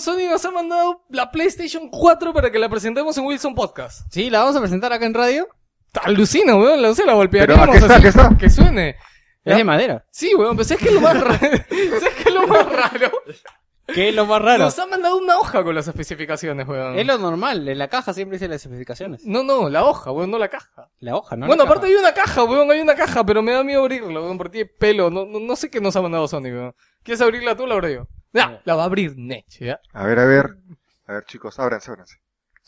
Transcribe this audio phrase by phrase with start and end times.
[0.00, 4.02] Sony nos ha mandado la PlayStation 4 para que la presentemos en Wilson Podcast.
[4.12, 5.48] Sí, la vamos a presentar acá en radio.
[6.02, 7.94] Alucina, weón, la, o sea, la golpearíamos Pero, ¿a qué está?
[7.94, 8.38] así, ¿Qué está?
[8.38, 8.96] que suene.
[9.44, 10.04] Es de madera.
[10.10, 11.38] Sí, weón, pero ¿sabes qué es lo más raro?
[11.40, 13.10] ¿Sabes qué es lo más raro?
[13.92, 14.64] ¿Qué es lo más raro?
[14.64, 16.96] Nos han mandado una hoja con las especificaciones, weón.
[16.96, 19.24] Es lo normal, en la caja siempre dice las especificaciones.
[19.26, 20.90] No, no, la hoja, weón, no la caja.
[21.00, 21.46] La hoja, ¿no?
[21.48, 21.92] bueno, La aparte caja.
[21.98, 24.70] hay una caja, weón, hay una caja, pero me da miedo abrirla, weón, porque tiene
[24.78, 25.10] pelo.
[25.10, 26.74] No, no, no sé qué nos ha mandado Sony, weón.
[27.02, 28.06] ¿Quieres abrirla tú o la abro yo?
[28.32, 29.80] Ya, la va a abrir Nech, ¿ya?
[29.92, 30.56] A ver, a ver.
[31.06, 32.16] A ver, chicos, ábranse, ábranse.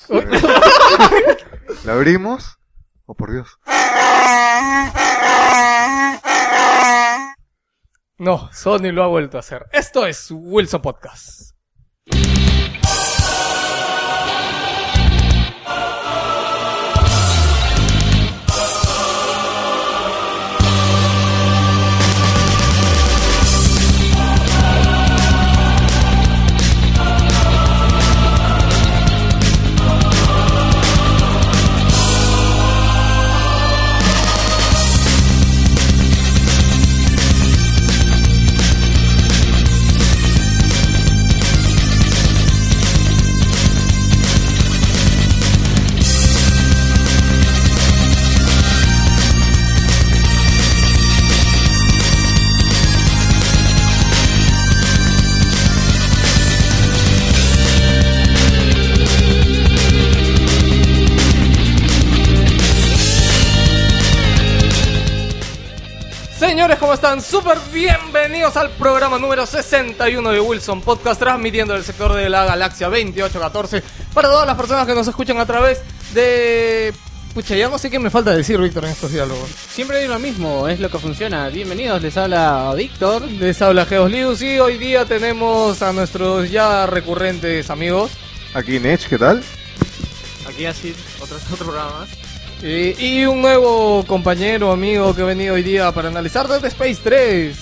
[0.09, 0.29] A ver.
[1.85, 2.59] ¿La abrimos?
[3.07, 3.59] Oh, por Dios.
[8.19, 9.67] No, Sony lo ha vuelto a hacer.
[9.73, 11.55] Esto es Wilson Podcast.
[66.83, 67.23] ¿Cómo están?
[67.23, 72.89] Súper bienvenidos al programa número 61 de Wilson Podcast, transmitiendo del sector de la galaxia
[72.89, 75.81] 2814 para todas las personas que nos escuchan a través
[76.13, 76.93] de...
[77.35, 79.49] Pucha, ya no sé qué me falta decir, Víctor, en estos diálogos.
[79.49, 81.49] Siempre hay lo mismo, es lo que funciona.
[81.51, 83.23] Bienvenidos, les habla Víctor.
[83.31, 88.11] Les habla Geos Lius y hoy día tenemos a nuestros ya recurrentes amigos
[88.55, 89.41] Aquí Nech, ¿qué tal?
[90.49, 92.09] Aquí así, otro, otro programa
[92.63, 97.01] eh, y un nuevo compañero, amigo que ha venido hoy día para analizar Dead Space
[97.03, 97.57] 3.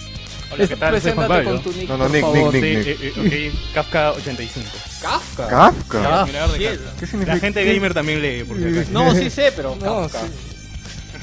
[0.52, 0.90] Hola, ¿qué tal?
[0.92, 2.54] Preséntate con tu nick, No, no, por Nick, favor.
[2.54, 2.86] Nick, Sí, Nick.
[2.86, 4.66] eh, eh, ok, Kafka 85.
[5.00, 5.48] Kafka.
[5.48, 6.02] Kafka.
[6.02, 6.58] Kafka.
[6.98, 7.34] ¿Qué significa?
[7.34, 8.90] La gente gamer también lee, por si acaso.
[8.90, 9.76] No, sí sé, pero...
[9.76, 10.16] No, sí.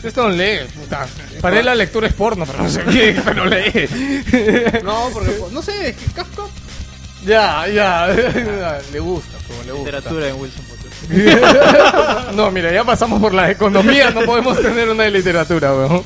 [0.03, 0.59] Esto no lee.
[0.75, 1.07] puta.
[1.41, 3.89] Para él la lectura es porno, pero no sé qué, pero lee.
[4.83, 5.35] No, porque...
[5.51, 6.43] No sé, es que Kafka...
[7.25, 8.07] ya, ya.
[8.93, 9.91] le gusta, como le gusta.
[9.91, 10.65] Literatura en Wilson.
[12.35, 16.03] no, mira, ya pasamos por la economía, no podemos tener una de literatura, weón.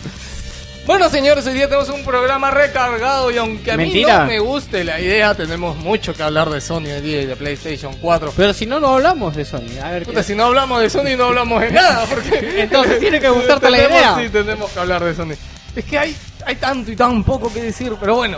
[0.85, 4.84] Bueno, señores, hoy día tenemos un programa recargado y aunque a mí no me guste
[4.84, 8.34] la idea, tenemos mucho que hablar de Sony hoy día y de PlayStation 4.
[8.35, 9.78] Pero si no, no hablamos de Sony.
[9.84, 10.23] A ver, Puta, ¿qué?
[10.23, 12.56] si no hablamos de Sony no hablamos de nada, porque...
[12.63, 14.16] Entonces tiene que gustarte la Tenemos- idea.
[14.18, 15.35] Sí, tenemos que hablar de Sony.
[15.75, 18.38] Es que hay, hay tanto y tan poco que decir, pero bueno.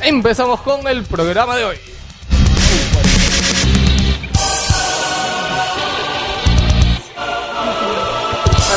[0.00, 1.76] Empezamos con el programa de hoy.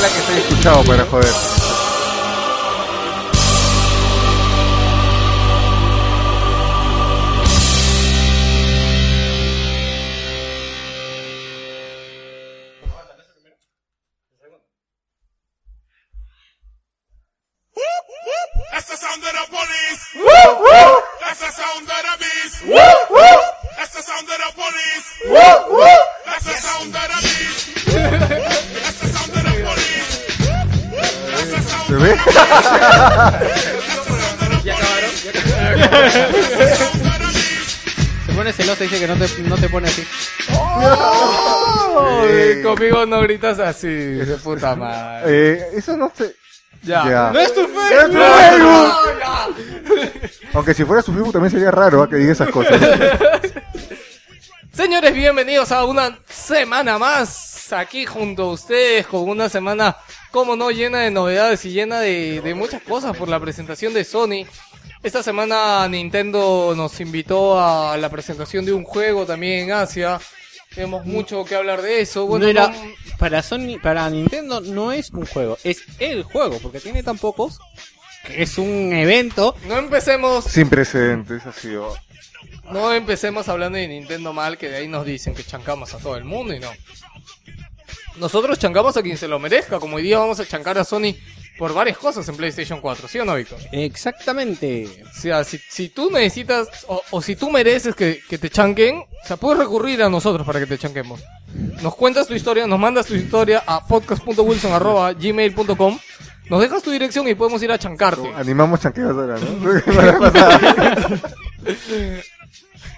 [0.04, 1.34] Ojalá que esté escuchado para joder.
[26.26, 27.33] That's the sound of the
[38.26, 40.06] ¿Se pone celoso y dice que no te, no te pone así.
[40.50, 45.24] Ay, conmigo no gritas así, de puta madre.
[45.28, 46.36] Eh, eso no se...
[46.82, 47.06] Ya.
[47.06, 47.32] Ya.
[47.32, 48.20] No es tu ¡Es tu Facebook.
[48.68, 48.92] Facebook!
[50.54, 52.10] Aunque si fuera su Facebook también sería raro ¿ah?
[52.10, 52.78] que diga esas cosas.
[54.74, 59.98] Señores, bienvenidos a una semana más aquí junto a ustedes con una semana,
[60.34, 64.04] como no, llena de novedades y llena de, de muchas cosas por la presentación de
[64.04, 64.48] Sony.
[65.04, 70.20] Esta semana Nintendo nos invitó a la presentación de un juego también en Asia.
[70.74, 72.26] Tenemos mucho que hablar de eso.
[72.26, 72.76] Bueno, no era, no-
[73.20, 77.60] para Sony, para Nintendo no es un juego, es el juego, porque tiene tan pocos
[78.26, 79.56] que es un evento.
[79.68, 81.96] no empecemos, Sin precedentes, ha sido...
[82.72, 86.16] no empecemos hablando de Nintendo mal, que de ahí nos dicen que chancamos a todo
[86.18, 86.72] el mundo y no.
[88.18, 91.16] Nosotros chancamos a quien se lo merezca, como hoy día vamos a chancar a Sony
[91.58, 93.60] por varias cosas en PlayStation 4, ¿sí o no, Víctor?
[93.72, 95.04] Exactamente.
[95.04, 98.98] O sea, si, si tú necesitas, o, o si tú mereces que, que te chanquen,
[98.98, 101.22] o sea, puedes recurrir a nosotros para que te chanquemos.
[101.82, 106.00] Nos cuentas tu historia, nos mandas tu historia a podcast.wilson.gmail.com,
[106.50, 108.34] nos dejas tu dirección y podemos ir a chancarte.
[108.36, 109.74] Animamos chanqueos ahora, ¿no?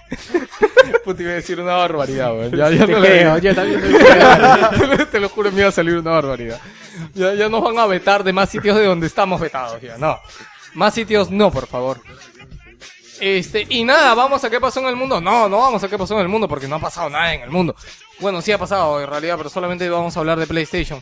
[1.04, 2.50] Puta, iba a decir una barbaridad, weón.
[2.52, 3.38] Ya, ya Te no la creo, digo.
[3.38, 3.88] yo también te
[4.88, 5.06] creo.
[5.08, 6.60] Te lo juro, me iba a salir una barbaridad.
[7.14, 10.18] Ya, ya nos van a vetar de más sitios de donde estamos vetados, ya, no.
[10.74, 12.00] Más sitios no, por favor.
[13.20, 15.20] Este, y nada, vamos a qué pasó en el mundo.
[15.20, 17.40] No, no vamos a qué pasó en el mundo porque no ha pasado nada en
[17.42, 17.74] el mundo.
[18.20, 21.00] Bueno, sí ha pasado en realidad, pero solamente vamos a hablar de PlayStation.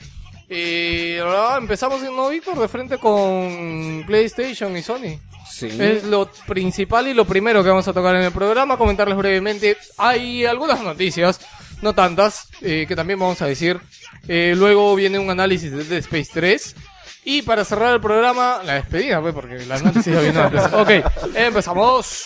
[0.49, 2.59] Y ahora empezamos, ¿no, Víctor?
[2.59, 5.19] De frente con PlayStation y Sony.
[5.51, 5.69] Sí.
[5.79, 9.77] Es lo principal y lo primero que vamos a tocar en el programa, comentarles brevemente.
[9.99, 11.41] Hay algunas noticias,
[11.81, 13.81] no tantas, eh, que también vamos a decir.
[14.27, 16.77] Eh, luego viene un análisis de Dead Space 3.
[17.27, 20.63] Y para cerrar el programa, la despedida, pues, porque el análisis ya vino antes.
[20.73, 20.91] Ok,
[21.35, 22.25] empezamos.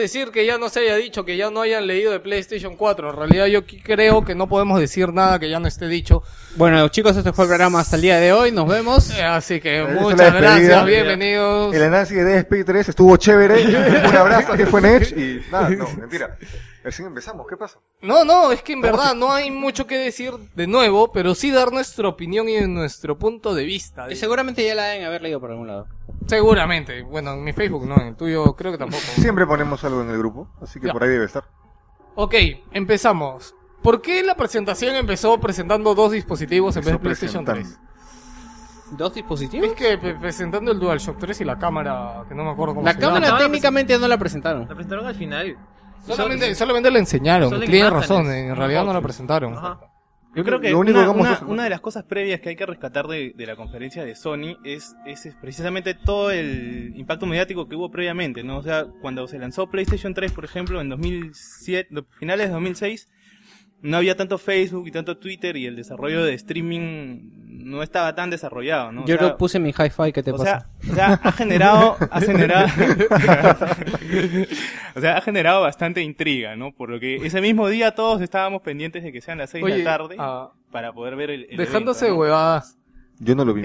[0.00, 3.10] Decir que ya no se haya dicho, que ya no hayan leído de PlayStation 4?
[3.10, 6.22] En realidad yo creo que no podemos decir nada que ya no esté dicho.
[6.56, 8.50] Bueno, chicos, este fue el programa hasta el día de hoy.
[8.50, 9.10] Nos vemos.
[9.10, 11.74] Eh, Así que muchas gracias, bienvenidos.
[11.74, 13.64] El análisis de DSP 3 estuvo chévere.
[14.08, 16.36] Un abrazo que fue Nech y nada, no, mentira.
[16.82, 17.78] Recién empezamos, ¿qué pasa?
[18.00, 21.50] No, no, es que en verdad no hay mucho que decir de nuevo, pero sí
[21.50, 24.10] dar nuestra opinión y nuestro punto de vista.
[24.10, 25.86] Y seguramente ya la deben haber leído por algún lado.
[26.26, 27.02] Seguramente.
[27.02, 29.02] Bueno, en mi Facebook no, en el tuyo creo que tampoco.
[29.16, 30.92] Siempre ponemos algo en el grupo, así que Ya.
[30.94, 31.44] por ahí debe estar.
[32.14, 32.34] Ok,
[32.72, 33.54] empezamos.
[33.82, 37.58] ¿Por qué la presentación empezó presentando dos dispositivos en vez de PlayStation 3?
[37.58, 37.90] presentando.
[38.92, 39.68] ¿Dos dispositivos?
[39.68, 42.86] Es que pe- presentando el DualShock 3 y la cámara, que no me acuerdo cómo
[42.86, 43.20] La se llama.
[43.20, 44.62] cámara técnicamente no la presentaron.
[44.68, 45.56] La presentaron al final.
[46.06, 47.50] Solamente, solamente la enseñaron.
[47.50, 49.54] Solo imágenes, razón, en en realidad no la presentaron.
[49.56, 49.80] Ajá.
[50.32, 52.56] Yo creo que Lo único una, una- hacer- una de las cosas previas que hay
[52.56, 57.26] que rescatar de, de la conferencia de Sony es, es, es precisamente todo el impacto
[57.26, 58.58] mediático que hubo previamente, ¿no?
[58.58, 63.08] O sea, cuando se lanzó PlayStation 3, por ejemplo, en 2007, no, finales de 2006,
[63.82, 68.30] no había tanto Facebook y tanto Twitter y el desarrollo de streaming no estaba tan
[68.30, 69.02] desarrollado, ¿no?
[69.02, 70.68] O Yo sea, lo puse en mi hi-fi, ¿qué te o pasa?
[70.80, 72.66] sea, o sea, ha generado, ha generado,
[74.94, 76.72] o sea, ha generado bastante intriga, ¿no?
[76.72, 79.78] Por lo que ese mismo día todos estábamos pendientes de que sean las 6 de
[79.78, 82.30] la tarde ah, para poder ver el, el dejándose de evento, ¿no?
[82.30, 82.76] huevadas.
[83.22, 83.60] Yo no lo vi.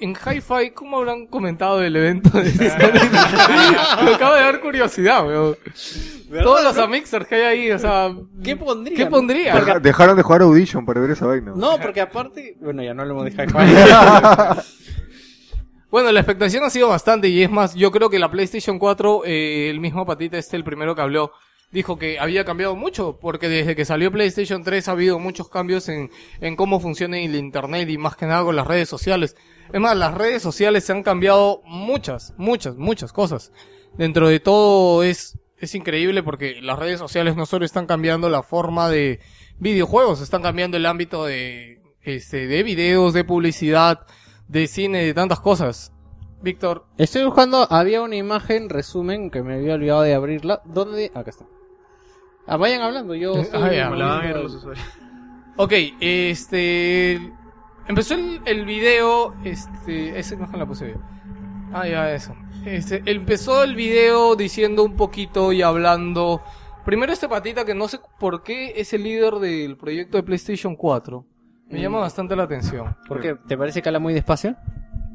[0.00, 2.50] en Hi-Fi, ¿cómo habrán comentado del evento de?
[4.04, 5.56] Me acaba de dar curiosidad, weón.
[6.42, 8.14] Todos los amixers que hay ahí, o sea...
[8.42, 8.96] ¿Qué pondría?
[8.96, 9.54] ¿Qué pondría?
[9.56, 11.52] Deja- dejaron de jugar Audition para ver esa vaina.
[11.54, 12.56] No, porque aparte...
[12.60, 14.62] Bueno, ya no hablemos de hi-fi.
[15.90, 19.22] Bueno, la expectación ha sido bastante y es más, yo creo que la PlayStation 4,
[19.26, 21.30] eh, el mismo Patita este, el primero que habló,
[21.74, 25.88] dijo que había cambiado mucho, porque desde que salió PlayStation 3 ha habido muchos cambios
[25.88, 26.08] en,
[26.40, 29.36] en cómo funciona el Internet y más que nada con las redes sociales.
[29.72, 33.52] Es más, las redes sociales se han cambiado muchas, muchas, muchas cosas.
[33.98, 38.44] Dentro de todo es, es increíble porque las redes sociales no solo están cambiando la
[38.44, 39.18] forma de
[39.58, 44.06] videojuegos, están cambiando el ámbito de, este, de videos, de publicidad,
[44.46, 45.92] de cine, de tantas cosas.
[46.40, 50.62] Víctor, Estoy buscando, había una imagen, resumen, que me había olvidado de abrirla.
[50.66, 51.10] ¿Dónde?
[51.14, 51.46] Acá está.
[52.46, 53.34] Ah, vayan hablando, yo...
[53.34, 53.90] Estoy- ah, ya.
[53.90, 54.84] La van a ver los usuarios.
[55.56, 57.32] ok, este,
[57.88, 60.96] empezó el, el video, este, esa imagen la puse yo.
[61.72, 62.34] Ah, ya, eso.
[62.64, 66.42] Este, empezó el video diciendo un poquito y hablando,
[66.84, 70.76] primero este patita que no sé por qué es el líder del proyecto de PlayStation
[70.76, 71.26] 4.
[71.68, 72.94] Me llama bastante la atención.
[73.08, 73.36] ¿Por qué?
[73.48, 74.54] ¿Te parece que habla muy despacio?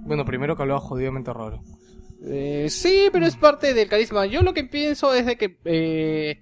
[0.02, 1.62] Bueno, primero que hablaba jodidamente raro.
[2.24, 4.26] Eh, sí, pero es parte del carisma.
[4.26, 6.42] Yo lo que pienso es de que eh,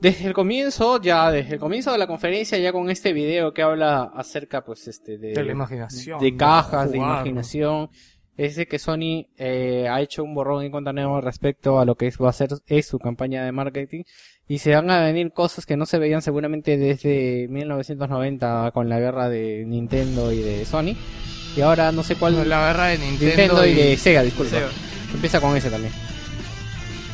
[0.00, 3.62] desde el comienzo, ya desde el comienzo de la conferencia, ya con este video que
[3.62, 6.20] habla acerca, pues, este, de, De la imaginación.
[6.20, 7.16] de cajas, de jugar.
[7.16, 7.90] imaginación,
[8.36, 11.94] es de que Sony eh, ha hecho un borrón y cuenta nuevo respecto a lo
[11.94, 14.02] que es, va a ser es su campaña de marketing
[14.46, 18.98] y se van a venir cosas que no se veían seguramente desde 1990 con la
[18.98, 20.96] guerra de Nintendo y de Sony
[21.56, 24.56] y ahora no sé cuál La guerra de Nintendo, Nintendo, y de Sega, disculpa.
[24.56, 24.68] Sega.
[25.14, 25.92] Empieza con ese también.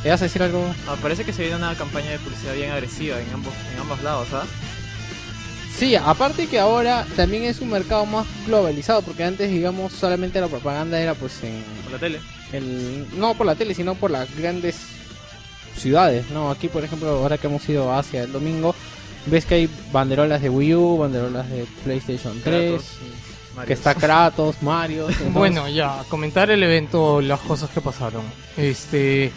[0.03, 0.65] ¿Te vas a decir algo?
[0.89, 4.03] Ah, parece que se viene una campaña de publicidad bien agresiva en ambos, en ambos
[4.03, 4.45] lados, ¿ah?
[5.77, 10.49] Sí, aparte que ahora también es un mercado más globalizado, porque antes, digamos, solamente la
[10.49, 12.21] propaganda era pues en Por la tele.
[12.53, 14.77] el, no por la tele, sino por las grandes
[15.77, 16.51] ciudades, ¿no?
[16.51, 18.75] Aquí, por ejemplo, ahora que hemos ido a Asia el domingo,
[19.27, 23.67] ves que hay banderolas de Wii U, banderolas de PlayStation 3, Kratos y Mario.
[23.67, 25.09] que está Kratos, Mario.
[25.09, 28.23] entonces- Bueno, ya, comentar el evento, las cosas que pasaron.
[28.57, 29.31] Este,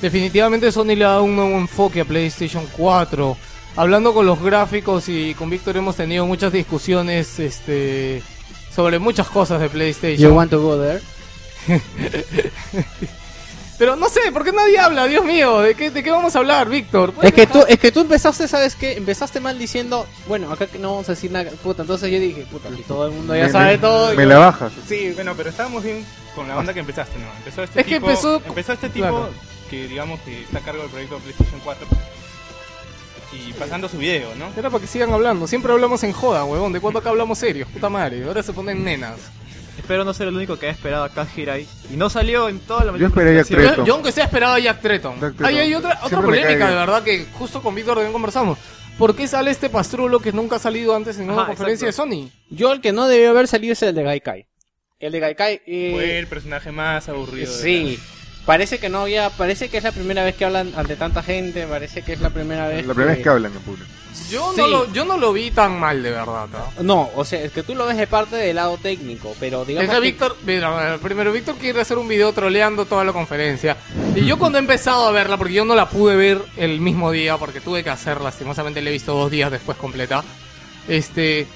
[0.00, 3.36] definitivamente Sony le ha dado un nuevo enfoque a PlayStation 4.
[3.76, 8.22] Hablando con los gráficos y con Víctor hemos tenido muchas discusiones, este,
[8.74, 10.32] sobre muchas cosas de You PlayStation.
[10.32, 11.00] want to go there?
[13.78, 15.06] Pero no sé, ¿por qué nadie habla?
[15.06, 17.12] Dios mío, ¿de qué, de qué vamos a hablar, Víctor?
[17.20, 18.92] Es que tú, es que tú empezaste, ¿sabes qué?
[18.96, 22.46] Empezaste mal diciendo, bueno, acá que no vamos a decir nada, puta, entonces yo dije,
[22.50, 24.14] puta, si todo el mundo ya Me- sabe me- todo.
[24.14, 24.72] Me yo- la bajas.
[24.88, 26.02] Sí, bueno, pero estábamos bien
[26.34, 27.26] con la onda que empezaste, ¿no?
[27.36, 29.28] Empezó este Es que tipo, empezó- empezó este tipo claro.
[29.68, 31.86] Que digamos que está a cargo del proyecto PlayStation 4
[33.32, 34.50] y pasando su video, ¿no?
[34.56, 35.46] Era para que sigan hablando.
[35.46, 36.72] Siempre hablamos en joda, huevón.
[36.72, 37.68] ¿De cuándo acá hablamos serios?
[37.68, 38.24] Puta madre.
[38.24, 39.18] Ahora se ponen nenas.
[39.76, 41.66] Espero no ser el único que haya esperado a Kaz Hirai.
[41.92, 43.48] Y no salió en toda la Yo esperé a Jack.
[43.48, 43.76] Tretton.
[43.76, 45.14] Yo, yo aunque sea esperaba a Jack Tretton.
[45.20, 45.46] Jack Tretton.
[45.46, 48.58] Ahí hay otra, otra Siempre me polémica, de verdad, que justo con Víctor también conversamos.
[48.96, 52.10] ¿Por qué sale este pastrulo que nunca ha salido antes en una Ajá, conferencia exacto.
[52.10, 52.30] de Sony?
[52.48, 54.46] Yo el que no debió haber salido es el de Gaikai.
[54.98, 57.52] El de Gaikai, eh, Fue el personaje más aburrido.
[57.52, 58.00] de sí.
[58.46, 61.66] Parece que no había, parece que es la primera vez que hablan ante tanta gente,
[61.66, 63.90] parece que es la primera vez La primera vez que hablan en público.
[64.30, 64.60] Yo, Sí.
[64.60, 66.46] no lo, yo no lo vi tan mal, de verdad.
[66.78, 66.82] ¿no?
[66.82, 69.68] No, o sea, es que tú lo ves de parte del lado técnico, pero Es
[69.68, 73.76] digamos que que- Víctor, mira, primero Víctor quiere hacer un video troleando toda la conferencia.
[74.14, 77.10] Y yo cuando he empezado a verla, porque yo no la pude ver el mismo
[77.10, 80.22] día, porque tuve que hacer, lastimosamente la he visto dos días después completa.
[80.88, 81.46] Este,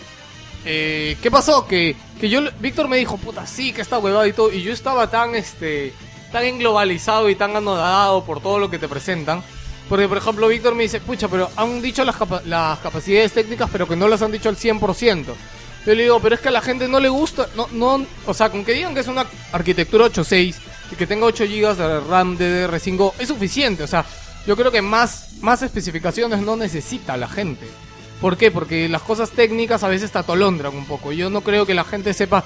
[0.65, 1.67] eh, ¿qué pasó?
[1.67, 4.53] Que, que yo, Víctor me dijo, puta, sí, que está huevada y todo.
[4.53, 5.95] Y yo estaba tan, este,
[6.33, 9.43] tan englobalizado y tan anodado por todo lo que te presentan.
[9.89, 13.69] Porque, por ejemplo, Víctor me dice, pucha, pero han dicho las, capa- las capacidades técnicas,
[13.73, 15.25] pero que no las han dicho al 100%.
[15.87, 18.35] Yo le digo, pero es que a la gente no le gusta, no, no, o
[18.35, 20.55] sea, con que digan que es una arquitectura 8.6
[20.93, 24.05] y que tenga 8 GB de RAM DDR5 es suficiente, o sea,
[24.47, 27.67] yo creo que más, más especificaciones no necesita la gente.
[28.21, 28.51] ¿Por qué?
[28.51, 31.11] Porque las cosas técnicas a veces te atolondran un poco.
[31.13, 32.45] Yo no creo que la gente sepa,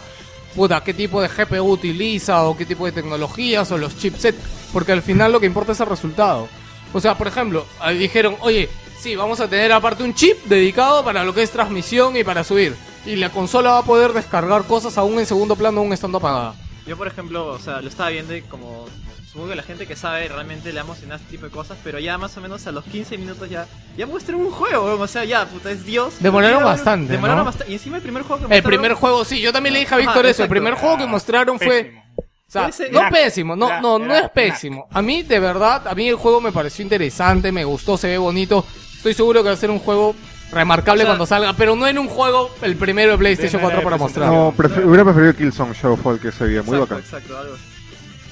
[0.55, 4.39] puta, qué tipo de GPU utiliza o qué tipo de tecnologías o los chipsets,
[4.73, 6.49] porque al final lo que importa es el resultado.
[6.93, 7.67] O sea, por ejemplo,
[7.99, 8.69] dijeron, oye,
[8.99, 12.45] sí, vamos a tener aparte un chip dedicado para lo que es transmisión y para
[12.45, 12.75] subir.
[13.05, 16.55] Y la consola va a poder descargar cosas aún en segundo plano, aún estando apagada.
[16.87, 18.87] Yo, por ejemplo, o sea, lo estaba viendo y como...
[19.35, 21.99] Supongo que la gente que sabe realmente le ha emocionado este tipo de cosas, pero
[21.99, 25.07] ya más o menos a los 15 minutos ya ya muestran un juego, weón, o
[25.09, 26.15] sea, ya, puta, es Dios.
[26.21, 27.45] Demoraron bastante, Demoraron ¿no?
[27.47, 27.73] bastante.
[27.73, 29.93] Y encima el primer juego que El mostraron- primer juego, sí, yo también le dije
[29.93, 30.45] a Víctor eso.
[30.45, 32.01] El primer juego que mostraron fue.
[32.17, 34.87] O sea, no pésimo, no, no, no es pésimo.
[34.93, 38.19] A mí, de verdad, a mí el juego me pareció interesante, me gustó, se ve
[38.19, 38.65] bonito.
[38.97, 40.15] Estoy seguro que va a ser un juego
[40.53, 43.67] remarcable O sea- cuando salga, pero no en un juego, el primero de PlayStation De
[43.67, 44.29] 4 para mostrar.
[44.31, 46.99] No, hubiera preferido Killzone Shadowfall que se veía muy Exacto, bacán.
[47.01, 47.63] exacto, algo así.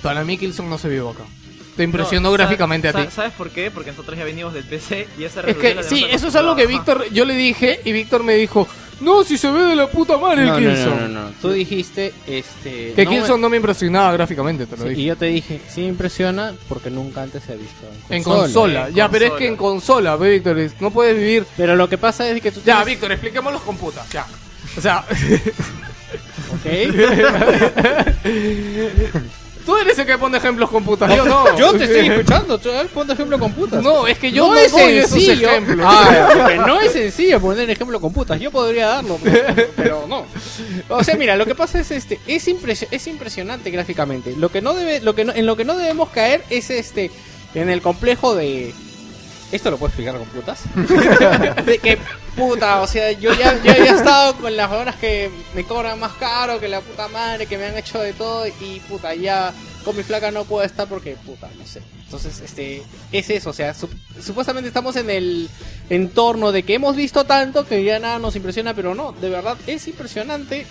[0.03, 1.25] Para mí, Killzone no se vio acá.
[1.77, 3.15] Te impresionó No, gráficamente a ¿sabes- ti.
[3.15, 3.71] ¿Sabes por qué?
[3.71, 6.67] Porque nosotros ya venimos del PC y esa Es que sí, eso es algo que.
[6.67, 8.69] Víctor, yo le dije y Víctor me dijo,
[9.01, 11.01] no, si se ve de la puta madre no, el no, Killzone.
[11.03, 11.35] no, no, no.
[11.41, 12.93] Tú dijiste, este...
[12.95, 15.01] Que no Killzone no me impresionaba gráficamente, te lo Sí, dije.
[15.01, 18.89] y yo te dije, sí me impresiona porque nunca antes se ha visto En consola,
[18.89, 19.39] en ya, pero es consola.
[19.39, 21.47] que en consola, ve, Víctor, no puedes vivir.
[21.57, 24.27] Pero lo que pasa es que tú Ya, tienes- Víctor, expliquémoslo con putas, ya.
[24.77, 25.07] O sea,
[26.53, 26.67] ¿ok?
[29.65, 31.57] tú eres el que pone ejemplos con putas, yo no.
[31.59, 33.83] Yo te estoy escuchando, tú, ponte ejemplo con putas.
[33.83, 35.49] No, es que yo no, es doy esos sencillo.
[35.51, 35.87] ejemplos.
[35.89, 38.41] Ah, no es sencillo poner ejemplo con putas.
[38.41, 40.27] Yo podría darlo, pero, pero no.
[40.89, 44.35] O sea, mira, lo que pasa es este, es, impresio- es impresionante gráficamente.
[44.37, 47.11] Lo que no debe, lo que no- en lo que no debemos caer es este,
[47.55, 48.75] en el complejo de.
[49.53, 50.63] Esto lo puedo explicar con putas.
[51.67, 51.99] de que
[52.35, 56.01] puta, o sea, yo ya, yo ya he estado con las horas que me cobran
[56.01, 59.53] más caro que la puta madre, que me han hecho de todo y puta, ya
[59.85, 61.83] con mi flaca no puedo estar porque puta, no sé.
[62.05, 62.83] Entonces, este,
[63.13, 63.91] es eso, o sea, sup-
[64.23, 65.49] supuestamente estamos en el
[65.91, 69.57] entorno de que hemos visto tanto que ya nada nos impresiona, pero no, de verdad
[69.67, 70.67] es impresionante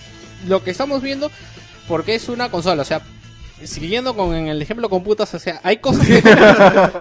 [0.48, 1.30] lo que estamos viendo
[1.88, 3.02] porque es una consola, o sea,
[3.66, 6.36] siguiendo con en el ejemplo con putas, o sea, hay cosas que te,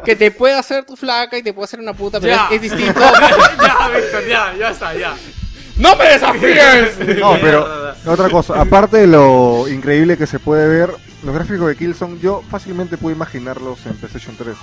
[0.05, 2.47] que te puede hacer tu flaca y te puede hacer una puta, pero Ya.
[2.51, 3.01] es, es distinto.
[3.63, 5.15] ya, Víctor, ya, ya está, ya.
[5.77, 7.19] ¡No me desafíes!
[7.19, 10.91] No, pero otra cosa, aparte de lo increíble que se puede ver,
[11.23, 14.55] los gráficos de Killzone, yo fácilmente puedo imaginarlos en PlayStation 3.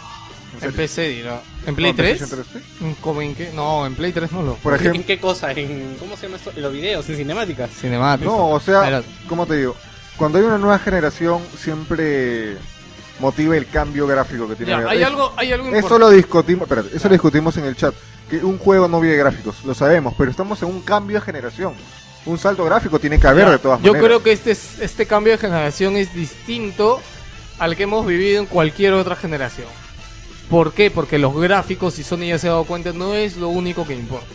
[0.54, 0.76] En serio.
[0.76, 1.42] PC, dirá.
[1.66, 2.18] ¿En No, Play 3?
[2.18, 2.96] PlayStation 3, sí.
[3.02, 3.52] ¿Cómo en qué?
[3.54, 4.54] No, en Play 3 no lo.
[4.56, 5.52] Por ¿En ejemplo, qué cosa?
[5.52, 6.52] ¿En cómo se llama esto?
[6.56, 7.70] En los videos, en cinemáticas.
[7.72, 8.30] Cinemático.
[8.32, 9.02] no, o sea.
[9.28, 9.76] ¿cómo te digo?
[10.18, 12.58] Cuando hay una nueva generación, siempre
[13.20, 14.72] motiva el cambio gráfico que tiene.
[14.72, 15.06] Ya, que hay haber.
[15.06, 17.94] algo, hay algo Eso lo discutimos, espérate, eso lo discutimos en el chat.
[18.30, 21.74] que un juego no vive gráficos, lo sabemos, pero estamos en un cambio de generación.
[22.26, 24.06] Un salto gráfico tiene que haber de todas Yo maneras.
[24.06, 27.00] creo que este, es- este cambio de generación es distinto
[27.58, 29.68] al que hemos vivido en cualquier otra generación.
[30.50, 30.92] ¿Por qué?
[30.92, 33.94] Porque los gráficos, si Sony ya se ha dado cuenta, no es lo único que
[33.96, 34.28] importa.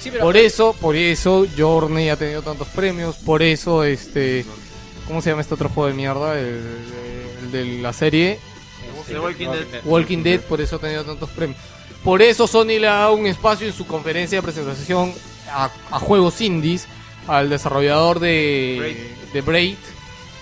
[0.00, 4.46] Sí, pero Por eso, por eso Journey ha tenido tantos premios, por eso este
[5.10, 6.38] ¿cómo se llama este otro juego de mierda?
[6.38, 6.60] El,
[7.42, 8.38] el de la serie
[9.06, 9.66] The Walking Dead.
[9.84, 11.58] Walking Dead, por eso ha tenido tantos premios.
[12.04, 15.12] Por eso Sony le ha dado un espacio en su conferencia de presentación
[15.52, 16.86] a, a juegos indies,
[17.26, 19.76] al desarrollador de de Braid,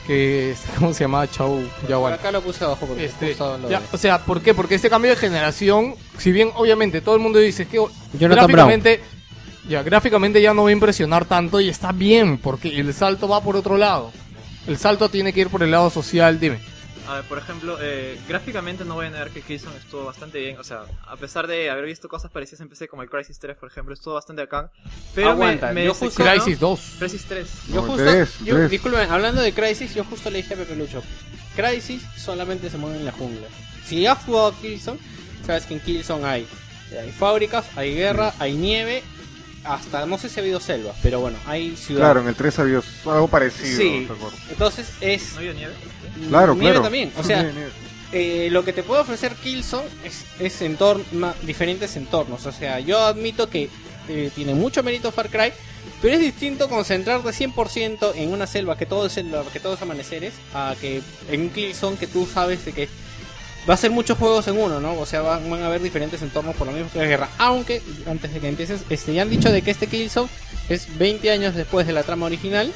[0.07, 1.27] que es- ¿cómo se llama?
[1.31, 2.17] Chau, ya por bueno.
[2.17, 4.55] acá lo puse abajo porque Este, justo lo ya, de- o sea, ¿por qué?
[4.55, 7.79] Porque este cambio de generación, si bien obviamente todo el mundo dice que
[8.19, 9.01] Jonathan gráficamente,
[9.69, 13.43] ya gráficamente ya no va a impresionar tanto y está bien, porque el salto va
[13.43, 14.13] por otro lado.
[14.69, 16.59] El salto tiene que ir por el lado social, dime.
[17.09, 20.59] A ver, por ejemplo, eh, gráficamente no voy a negar que Killzone estuvo bastante bien.
[20.59, 23.57] O sea, a pesar de haber visto cosas parecidas en PC como el Crisis 3,
[23.57, 24.71] por ejemplo, estuvo bastante acá.
[25.15, 26.81] Pero Aguanta, me, me yo justo- Crisis 2.
[26.99, 27.49] Crisis 3.
[27.69, 28.71] Yo No, justo, tres, yo, tres.
[28.71, 31.03] disculpen, hablando de Crisis, yo justo le dije a Pepe Lucho,
[31.57, 33.47] Crisis solamente se mueve en la jungla.
[33.87, 34.99] Si has jugado a Killzone,
[35.47, 36.47] sabes que en Killzone hay,
[36.93, 39.03] hay fábricas, hay guerra, hay nieve,
[39.69, 42.05] hasta no sé si ha habido selvas, pero bueno, hay ciudades.
[42.07, 43.79] Claro, en el 3 había algo parecido.
[43.79, 44.09] Sí.
[44.51, 45.75] Entonces es ¿No había nieve?
[46.29, 46.83] Claro, nieve claro.
[46.83, 47.71] también, o sea, Nieve, nieve.
[48.13, 52.45] eh, lo que te puede ofrecer Killzone es, es entorn- ma- diferentes entornos.
[52.47, 53.69] O sea, yo admito que
[54.09, 55.53] eh, tiene mucho mérito Far Cry,
[56.01, 59.83] pero es distinto concentrarte 100% en una selva que todo es selva, que todo es
[59.83, 62.89] amaneceres, a que en un Killzone que tú sabes de que
[63.69, 64.99] va a ser muchos juegos en uno, ¿no?
[64.99, 67.29] O sea, van, van a haber diferentes entornos por lo mismo que la guerra.
[67.39, 70.29] Aunque, antes de que empieces, este, ya han dicho de que este Killzone
[70.69, 72.73] es 20 años después de la trama original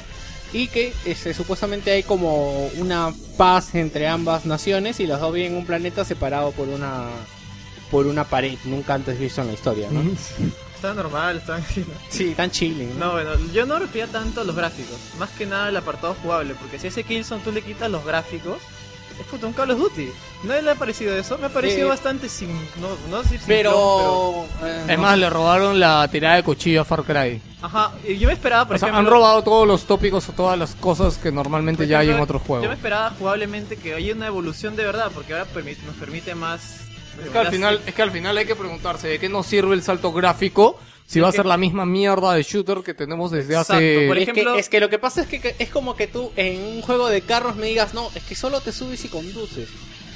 [0.51, 5.53] y que este, supuestamente hay como una paz entre ambas naciones y los dos viven
[5.53, 7.07] en un planeta separado por una
[7.89, 10.01] por una pared nunca antes visto en la historia, ¿no?
[10.75, 11.61] Estaba normal, estaba...
[12.09, 12.97] Sí, tan chilling.
[12.97, 14.97] No, bueno, yo no refería tanto a los gráficos.
[15.19, 16.55] Más que nada el apartado jugable.
[16.55, 18.57] Porque si a ese Killzone tú le quitas los gráficos,
[19.19, 20.09] es puto un Call of Duty.
[20.43, 21.37] ¿No le ha parecido eso?
[21.37, 22.49] Me ha parecido Eh, bastante sin...
[22.81, 26.81] No, no decir simplón, Pero, eh, Es no más, le robaron la tirada de cuchillo
[26.81, 27.41] a Far Cry.
[27.61, 29.07] Ajá, y yo me esperaba, por O sea, ejemplo...
[29.07, 32.41] han robado todos los tópicos o todas las cosas que normalmente ya hay en otros
[32.41, 32.63] juegos.
[32.63, 35.11] Yo me esperaba jugablemente que haya una evolución de verdad.
[35.13, 36.81] Porque ahora permite, nos permite más...
[37.23, 39.75] Es que, al final, es que al final hay que preguntarse de qué nos sirve
[39.75, 43.53] el salto gráfico si va a ser la misma mierda de shooter que tenemos desde
[43.53, 44.07] Exacto, hace...
[44.07, 46.31] por es, que, es que lo que pasa es que, que es como que tú
[46.35, 49.69] en un juego de carros me digas, no, es que solo te subes y conduces.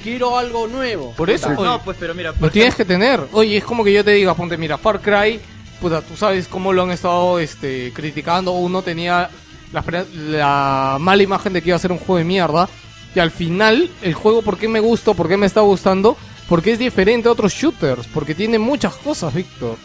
[0.04, 1.14] Quiero algo nuevo.
[1.18, 2.34] Por eso, No, pues pero mira...
[2.40, 3.20] lo tienes que tener.
[3.32, 5.40] Oye, es como que yo te diga, ponte, mira, Far Cry,
[5.82, 8.52] puta, tú sabes cómo lo han estado este, criticando.
[8.52, 9.30] Uno tenía
[9.74, 12.70] la, la mala imagen de que iba a ser un juego de mierda.
[13.16, 15.16] Y al final, el juego, ¿por qué me gustó?
[15.16, 16.16] ¿Por qué me está gustando?
[16.48, 18.06] Porque es diferente a otros shooters.
[18.14, 19.78] Porque tiene muchas cosas, Víctor.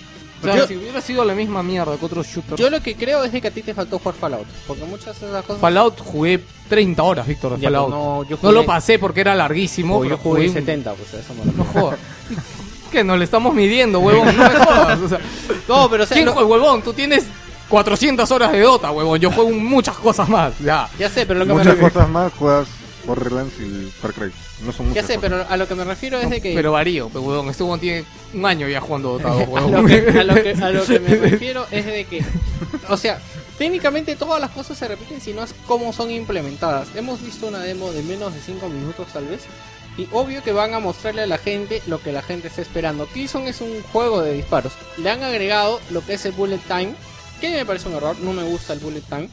[0.43, 2.61] O sea, Yo- si hubiera sido la misma mierda que otros shooters.
[2.61, 4.47] Yo lo que creo es que a ti te faltó jugar Fallout.
[4.67, 5.61] Porque muchas de esas cosas...
[5.61, 7.91] Fallout jugué 30 horas, Víctor, de Ya, pero Fallout.
[7.91, 9.99] no, yo No jugué- lo pasé porque era larguísimo.
[9.99, 11.87] o pero yo jugué un- 70, pues a eso me No refiero.
[11.87, 11.99] jodas.
[12.91, 13.05] ¿Qué?
[13.05, 14.27] No le estamos midiendo, huevón.
[14.37, 15.01] No me jodas.
[15.01, 15.19] O sea,
[15.69, 16.83] No, pero o sea, ¿quién no- huevón?
[16.83, 17.25] Tú tienes
[17.69, 19.19] 400 horas de Dota, huevón.
[19.21, 20.59] Yo juego muchas cosas más.
[20.59, 20.89] Ya.
[20.99, 22.69] ya sé, pero lo que me Muchas cosas más juegas
[23.05, 24.31] Borderlands y Far Cry.
[24.65, 25.31] No son Ya muchas sé, cosas.
[25.31, 26.55] pero a lo que me refiero es de que...
[26.55, 27.49] Pero varío, pe, huevón.
[27.49, 29.73] Este huevón tiene un año ya jugando Dota, a, huevón.
[29.73, 32.25] lo que, a, lo que, a lo que me refiero es de que,
[32.89, 33.19] o sea,
[33.59, 36.89] técnicamente todas las cosas se repiten si no es cómo son implementadas.
[36.95, 39.43] Hemos visto una demo de menos de 5 minutos tal vez.
[39.99, 43.07] Y obvio que van a mostrarle a la gente lo que la gente está esperando.
[43.13, 44.73] Killzone es un juego de disparos.
[44.97, 46.95] Le han agregado lo que es el bullet time.
[47.43, 48.17] Que me parece un error.
[48.21, 49.29] No me gusta el bullet time.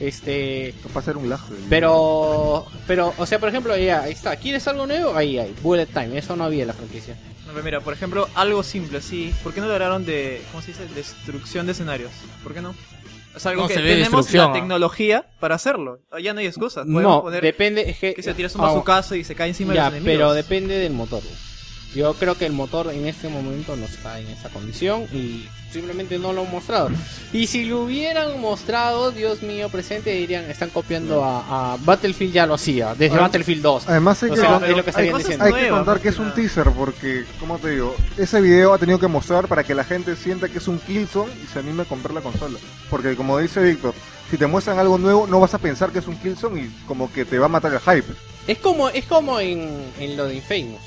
[0.00, 0.70] Este.
[0.70, 1.52] Esto va a ser un lajo.
[1.68, 2.66] Pero.
[2.86, 4.34] Pero, o sea, por ejemplo, ya, ahí está.
[4.36, 5.14] ¿Quieres algo nuevo?
[5.14, 5.54] Ahí hay.
[5.62, 6.16] Bullet time.
[6.18, 7.14] Eso no había en la franquicia.
[7.46, 9.34] No, pero mira, por ejemplo, algo simple así.
[9.42, 10.86] ¿Por qué no lograron de, ¿cómo se dice?
[10.94, 12.10] Destrucción de escenarios.
[12.42, 12.74] ¿Por qué no?
[13.36, 16.00] Es algo No que tenemos destrucción, la tecnología para hacerlo.
[16.22, 16.84] Ya no hay excusas.
[16.84, 17.88] Podemos No, poner depende.
[17.90, 19.96] Es que, que se tira su ah, bazucazo y se cae encima Ya, de los
[19.98, 20.16] enemigos.
[20.18, 21.22] pero depende del motor.
[21.94, 26.18] Yo creo que el motor en este momento no está en esa condición y simplemente
[26.20, 26.88] no lo han mostrado.
[27.32, 32.46] Y si lo hubieran mostrado, Dios mío, presente, dirían, están copiando a, a Battlefield ya
[32.46, 33.88] lo hacía, desde Battlefield 2.
[33.88, 35.44] Además hay O que, sea, con- es lo que hay estarían cosas diciendo.
[35.46, 38.78] hay que nuevas, contar que es un teaser porque, como te digo, ese video ha
[38.78, 41.82] tenido que mostrar para que la gente sienta que es un Killzone y se anime
[41.82, 42.58] a comprar la consola.
[42.88, 43.94] Porque como dice Víctor,
[44.30, 47.12] si te muestran algo nuevo no vas a pensar que es un Killzone y como
[47.12, 48.12] que te va a matar el hype.
[48.46, 50.80] Es como, es como en, en lo de Infamous.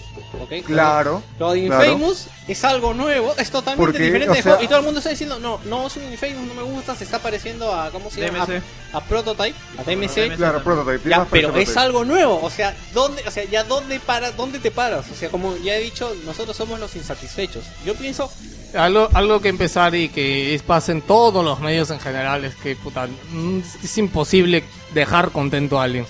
[0.65, 1.24] Claro.
[1.39, 1.84] Lo de Claro.
[1.86, 4.63] Infamous es algo nuevo, es totalmente Porque, diferente o de sea- juego.
[4.63, 7.04] Y todo el mundo está diciendo, no, no es un Infamous, no me gusta, se
[7.04, 8.48] está pareciendo a, ¿cómo se llama?
[8.93, 10.36] A, a Prototype, a DMC.
[10.36, 11.10] Claro, prototype.
[11.10, 14.72] Ya, pero es algo nuevo, o sea, ¿dónde, o sea, ya dónde para, dónde te
[14.72, 15.06] paras?
[15.12, 17.63] O sea, como ya he dicho, nosotros somos los insatisfechos.
[17.86, 18.32] Yo pienso
[18.76, 22.56] algo, algo que empezar y que es, pasa en todos los medios en general es
[22.56, 26.06] que, puta, mm, es imposible dejar contento a alguien.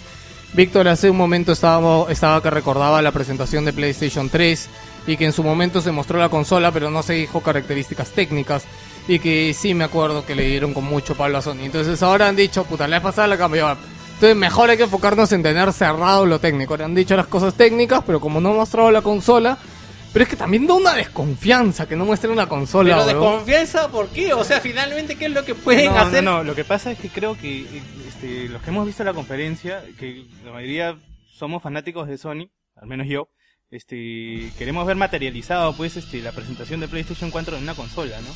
[0.53, 4.69] Víctor hace un momento estaba, estaba que recordaba la presentación de PlayStation 3
[5.07, 8.63] y que en su momento se mostró la consola pero no se dijo características técnicas
[9.07, 11.63] y que sí me acuerdo que le dieron con mucho palo a Sony.
[11.63, 13.67] Entonces ahora han dicho, puta, la vez pasada la cambió.
[14.13, 16.77] Entonces mejor hay que enfocarnos en tener cerrado lo técnico.
[16.77, 19.57] Le han dicho las cosas técnicas, pero como no han mostrado la consola...
[20.13, 22.97] Pero es que también da una desconfianza que no muestren una consola.
[22.97, 24.31] Pero desconfianza, ¿por qué?
[24.31, 26.23] O sea, finalmente, ¿qué es lo que pueden no, hacer?
[26.23, 27.81] No, no, lo que pasa es que creo que eh,
[28.23, 30.97] este, los que hemos visto la conferencia, que la mayoría
[31.37, 33.29] somos fanáticos de Sony, al menos yo,
[33.69, 38.33] este, queremos ver materializado pues este, la presentación de PlayStation 4 en una consola, ¿no?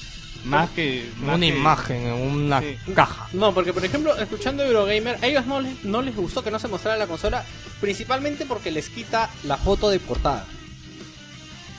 [0.49, 1.09] Más que...
[1.21, 2.75] Más una que- imagen en una Sí.
[2.95, 3.27] caja.
[3.33, 6.59] No, porque por ejemplo, escuchando Eurogamer, a ellos no les, no les gustó que no
[6.59, 7.43] se mostrara la consola,
[7.81, 10.45] principalmente porque les quita la foto de portada.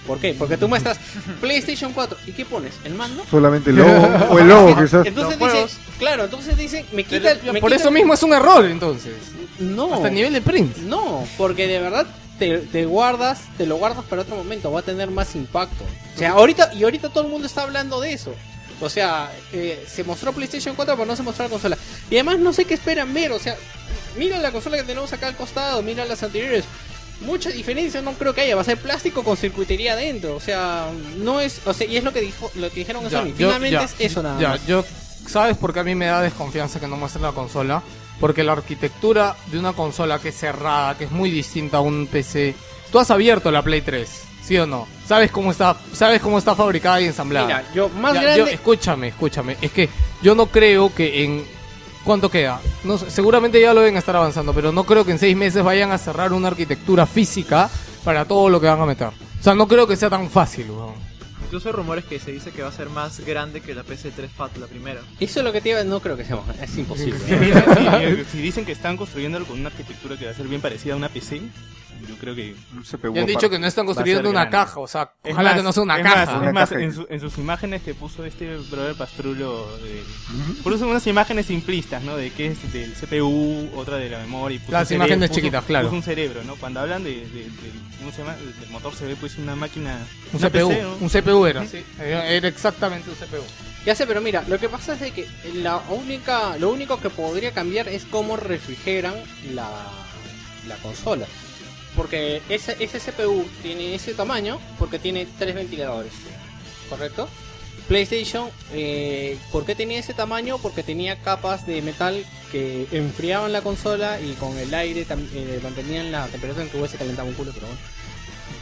[0.08, 0.34] ¿Por qué?
[0.36, 0.98] Porque tú muestras
[1.40, 2.74] PlayStation 4 y ¿qué pones?
[2.82, 3.22] ¿El mando?
[3.30, 5.06] Solamente el logo, o el logo quizás.
[5.06, 5.66] Entonces dicen,
[5.98, 9.12] claro, entonces dicen, me quita, Pero me por quita- eso mismo es un error, entonces.
[9.60, 10.76] no, Hasta el nivel de print.
[10.78, 12.06] no, porque de verdad
[12.38, 15.84] te, te guardas, te lo guardas para otro momento, va a tener más impacto.
[16.14, 18.34] O sea, ahorita y ahorita todo el mundo está hablando de eso.
[18.80, 21.76] O sea, eh, se mostró PlayStation 4 pero no se mostró la consola.
[22.10, 23.56] Y además no sé qué esperan ver, o sea,
[24.16, 26.64] mira la consola que tenemos acá al costado, mira las anteriores.
[27.20, 30.86] Mucha diferencia no creo que haya, va a ser plástico con circuitería adentro, o sea,
[31.16, 33.26] no es, o sea, y es lo que dijo, lo que dijeron en Sony.
[33.28, 34.66] yo- Finalmente ya, es eso nada ya, más.
[34.66, 34.84] yo,
[35.26, 37.82] ¿sabes por qué a mí me da desconfianza que no muestren la consola?
[38.20, 42.06] Porque la arquitectura de una consola que es cerrada, que es muy distinta a un
[42.06, 42.54] PC.
[42.92, 44.08] Tú has abierto la Play 3,
[44.44, 44.86] ¿sí o no?
[45.06, 47.46] ¿Sabes cómo está, sabes cómo está fabricada y ensamblada?
[47.46, 49.56] Mira, yo más Ya, grande yo- escúchame, escúchame.
[49.60, 49.88] Es que
[50.22, 51.57] yo no creo que en.
[52.08, 52.58] ¿Cuánto queda?
[52.84, 55.90] No seguramente ya lo deben estar avanzando, pero no creo que en seis meses vayan
[55.90, 57.68] a cerrar una arquitectura física
[58.02, 59.08] para todo lo que van a meter.
[59.08, 60.94] O sea, no creo que sea tan fácil, weón.
[61.44, 64.26] Incluso hay rumores que se dice que va a ser más grande que la PS3
[64.30, 65.02] Fat, la primera.
[65.20, 67.18] Eso es lo que te iba, no creo que sea, es imposible.
[68.24, 70.94] si, si dicen que están construyéndolo con una arquitectura que va a ser bien parecida
[70.94, 71.42] a una PC,
[72.06, 72.54] yo creo que...
[72.74, 74.56] Un CPU Ya han dicho que no están construyendo una grande.
[74.56, 76.16] caja, o sea, Es ojalá más, que no sea una es caja.
[76.16, 76.82] Más, es Una más, caja.
[76.82, 80.02] en, su- en sus imágenes que puso este brother Pastrulo, eh,
[80.62, 82.16] puso unas imágenes simplistas, ¿no?
[82.16, 84.56] De qué es del CPU, otra de la memoria.
[84.56, 85.86] y puso Las imágenes puso- chiquitas, claro.
[85.88, 86.56] Puso un cerebro, ¿no?
[86.56, 88.34] Cuando hablan de, de- de- ¿cómo se llama?
[88.36, 89.98] Del motor se ve pues una máquina...
[90.32, 90.96] Un una CPU, PC, ¿no?
[91.00, 91.84] un CPU era, sí.
[92.00, 93.42] Era era exactamente un CPU.
[93.86, 97.08] Ya sé, pero mira, lo que pasa es de que la única, lo único que
[97.10, 99.14] podría cambiar es cómo refrigeran
[99.54, 99.68] la,
[100.66, 101.26] la consola.
[101.98, 106.12] Porque ese, ese CPU tiene ese tamaño porque tiene tres ventiladores,
[106.88, 107.28] ¿correcto?
[107.88, 110.58] PlayStation, eh, ¿por qué tenía ese tamaño?
[110.58, 116.12] Porque tenía capas de metal que enfriaban la consola y con el aire eh, mantenían
[116.12, 117.82] la temperatura en que hubiese calentaba un culo, pero bueno.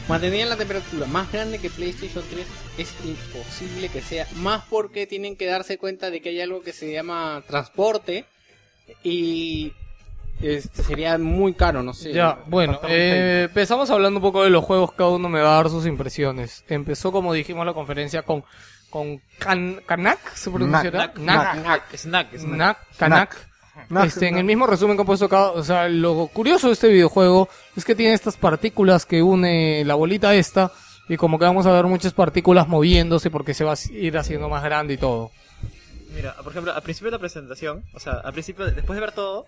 [0.09, 2.45] Mantenían la temperatura más grande que PlayStation 3
[2.79, 4.25] es imposible que sea.
[4.37, 8.25] Más porque tienen que darse cuenta de que hay algo que se llama transporte
[9.03, 9.73] y
[10.41, 12.13] este sería muy caro, no sé.
[12.13, 15.55] Ya, bueno, eh, empezamos hablando un poco de los juegos, cada uno me va a
[15.63, 16.63] dar sus impresiones.
[16.67, 18.43] Empezó, como dijimos, la conferencia con,
[18.89, 21.11] con Kan- Kanak, ¿se pronunciará?
[21.13, 21.95] Knack, Knack.
[21.95, 22.55] Snack, snack, snack.
[22.55, 23.47] Knack, Kanak.
[24.05, 26.87] Este, en el mismo resumen que han puesto acá, o sea, lo curioso de este
[26.87, 30.71] videojuego es que tiene estas partículas que une la bolita esta
[31.07, 34.49] y como que vamos a ver muchas partículas moviéndose porque se va a ir haciendo
[34.49, 35.31] más grande y todo.
[36.13, 39.11] Mira, por ejemplo, al principio de la presentación, o sea, al principio, después de ver
[39.11, 39.45] todo,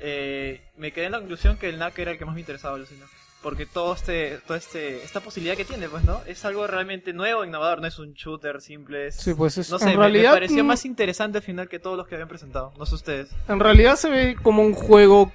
[0.00, 2.76] eh, me quedé en la conclusión que el NAC era el que más me interesaba,
[2.76, 3.06] alucina.
[3.42, 6.22] Porque todo este, todo este, esta posibilidad que tiene, pues, ¿no?
[6.26, 9.16] Es algo realmente nuevo, innovador, no es un shooter simple, es...
[9.16, 11.78] Sí, pues es, no sé, en me- realidad me, pareció más interesante al final que
[11.78, 13.28] todos los que habían presentado, no sé ustedes.
[13.48, 15.30] En realidad se ve como un juego.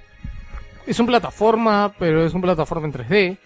[0.87, 3.37] Es un plataforma, pero es un plataforma en 3D.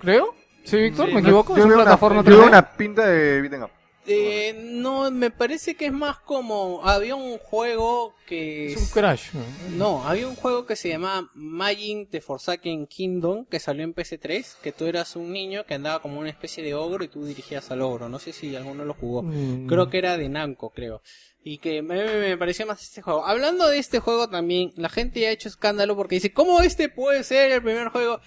[0.00, 0.32] ¿Creo?
[0.64, 1.08] ¿Sí, Víctor?
[1.08, 1.54] Sí, ¿Me no, equivoco?
[1.56, 2.48] Yo ¿Es una una, plataforma yo veo 3D?
[2.48, 3.70] una pinta de beat'em up.
[4.04, 9.28] Eh, no, me parece que es más como había un juego que Es un Crash.
[9.32, 9.40] ¿no?
[9.76, 14.56] No, había un juego que se llamaba Magin The Forsaken Kingdom que salió en PC3,
[14.60, 17.70] que tú eras un niño que andaba como una especie de ogro y tú dirigías
[17.70, 18.08] al ogro.
[18.08, 19.22] No sé si alguno lo jugó.
[19.22, 19.68] Mm.
[19.68, 21.00] Creo que era de Namco, creo.
[21.44, 23.24] Y que me, me- me pareció más este juego.
[23.24, 27.22] Hablando de este juego también, la gente ha hecho escándalo porque dice, ¿cómo este puede
[27.22, 28.20] ser el primer juego?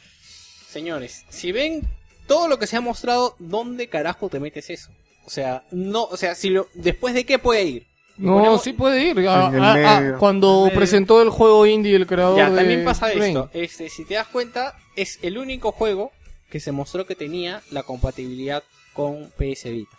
[0.70, 1.82] Señores, si ven
[2.28, 4.90] todo lo que se ha mostrado, ¿dónde carajo te metes eso?
[5.26, 7.88] O sea, no, o sea, si lo, después de qué puede ir.
[8.18, 9.20] No, Ponemos- sí puede ir.
[9.28, 10.18] A- En el a- a- medio.
[10.20, 13.24] cuando presentó el juego indie el creador Ya, de también pasa Rain.
[13.24, 13.50] esto.
[13.54, 16.12] Este, si te das cuenta, es el único juego
[16.50, 19.98] que se mostró que tenía la compatibilidad con PS Vita.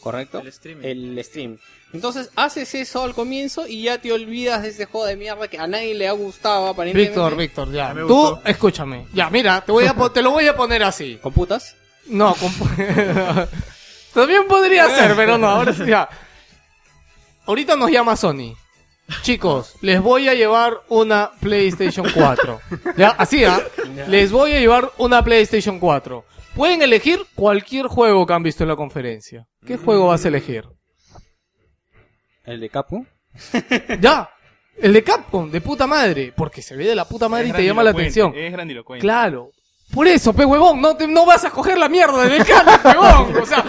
[0.00, 0.38] ¿Correcto?
[0.40, 0.84] El streaming.
[0.84, 1.58] El stream.
[1.92, 5.58] Entonces haces eso al comienzo y ya te olvidas de ese juego de mierda que
[5.58, 7.10] a nadie le ha gustado aparentemente.
[7.10, 7.92] Víctor, Víctor, ya.
[7.92, 8.42] Tú, gustó.
[8.46, 9.06] escúchame.
[9.12, 11.18] Ya, mira, te, voy a, po- te lo voy a poner así.
[11.22, 11.76] ¿Con putas?
[12.06, 12.50] No, con...
[14.14, 16.08] También podría ser, pero no, ahora sí, ya.
[17.46, 18.54] Ahorita nos llama Sony.
[19.22, 22.60] Chicos, les voy a llevar una PlayStation 4.
[22.96, 23.10] ¿Ya?
[23.10, 23.60] Así, ¿ah?
[24.08, 26.24] Les voy a llevar una PlayStation 4.
[26.54, 29.46] Pueden elegir cualquier juego que han visto en la conferencia.
[29.66, 30.64] ¿Qué juego vas a elegir?
[32.44, 33.06] El de Capu.
[34.00, 34.30] Ya.
[34.78, 36.32] El de Capcom, de puta madre.
[36.34, 38.44] Porque se ve de la puta madre y te llama la grandilocuente, atención.
[38.46, 39.00] Es grandilocuente.
[39.02, 39.50] Claro.
[39.92, 43.36] Por eso, pe huevón, no, te- no vas a coger la mierda de Mecano, huevón.
[43.42, 43.62] O sea,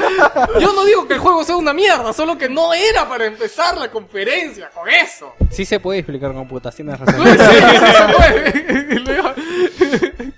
[0.60, 3.76] yo no digo que el juego sea una mierda, solo que no era para empezar
[3.78, 5.34] la conferencia con eso.
[5.52, 7.28] Sí se puede explicar con putas, tienes Sí, razón.
[7.28, 7.38] sí,
[7.98, 10.34] se puede.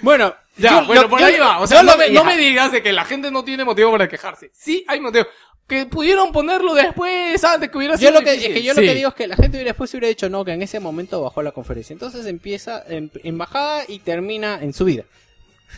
[0.00, 1.60] bueno, Ya, yo- bueno, yo- por yo- ahí va.
[1.60, 4.08] O sea, no me, no me digas de que la gente no tiene motivo para
[4.08, 4.50] quejarse.
[4.52, 5.26] Sí, hay motivo.
[5.66, 8.54] Que pudieron ponerlo después, antes que hubiera Yo sido lo que, es difícil.
[8.54, 10.52] que yo lo que digo es que la gente hubiera después hubiera dicho no, que
[10.52, 11.94] en ese momento bajó la conferencia.
[11.94, 15.04] Entonces empieza en, en bajada y termina en subida.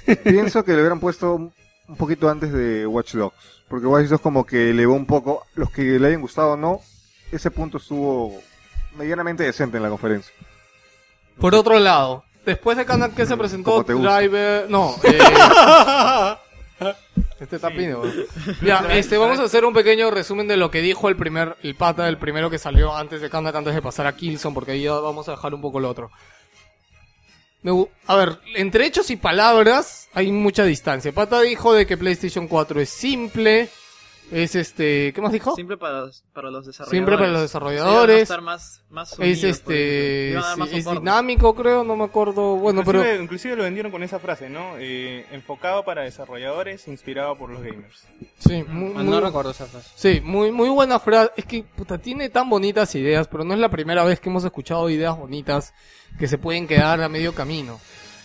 [0.25, 3.63] Pienso que le hubieran puesto un poquito antes de Watch Dogs.
[3.69, 5.47] Porque Watch Dogs como que elevó un poco.
[5.55, 6.81] Los que le hayan gustado o no,
[7.31, 8.41] ese punto estuvo
[8.97, 10.33] medianamente decente en la conferencia.
[11.39, 13.83] Por otro lado, después de Canal que se presentó.
[13.83, 14.69] Driver...
[14.71, 15.19] No, eh...
[17.45, 18.03] Este está pino.
[18.63, 21.75] Ya, este, vamos a hacer un pequeño resumen de lo que dijo el primer, el
[21.75, 24.85] pata, el primero que salió antes de Kandak, antes de pasar a Kilson, porque ahí
[24.85, 26.11] ya vamos a dejar un poco lo otro.
[27.61, 31.13] Me a ver, entre hechos y palabras hay mucha distancia.
[31.13, 33.69] Pata dijo de que PlayStation 4 es simple,
[34.43, 35.55] es este, ¿qué más dijo?
[35.55, 36.99] Simple para los, para los desarrolladores.
[36.99, 38.15] Simple para los desarrolladores.
[38.15, 40.37] iban a estar más, más Es unidos, este,
[40.77, 43.03] es dinámico creo, no me acuerdo, bueno, pero...
[43.23, 44.75] inclusive, lo vendieron con esa frase, ¿no?
[44.79, 48.05] Eh, enfocado para desarrolladores, inspirado por los gamers.
[48.39, 49.91] Sí, muy, Ah, muy- No recuerdo esa frase.
[49.95, 51.31] sí, muy, muy buena frase.
[51.37, 54.45] Es que, puta, tiene tan bonitas ideas, pero no es la primera vez que hemos
[54.45, 55.73] escuchado ideas bonitas
[56.19, 57.79] que se pueden quedar a medio camino.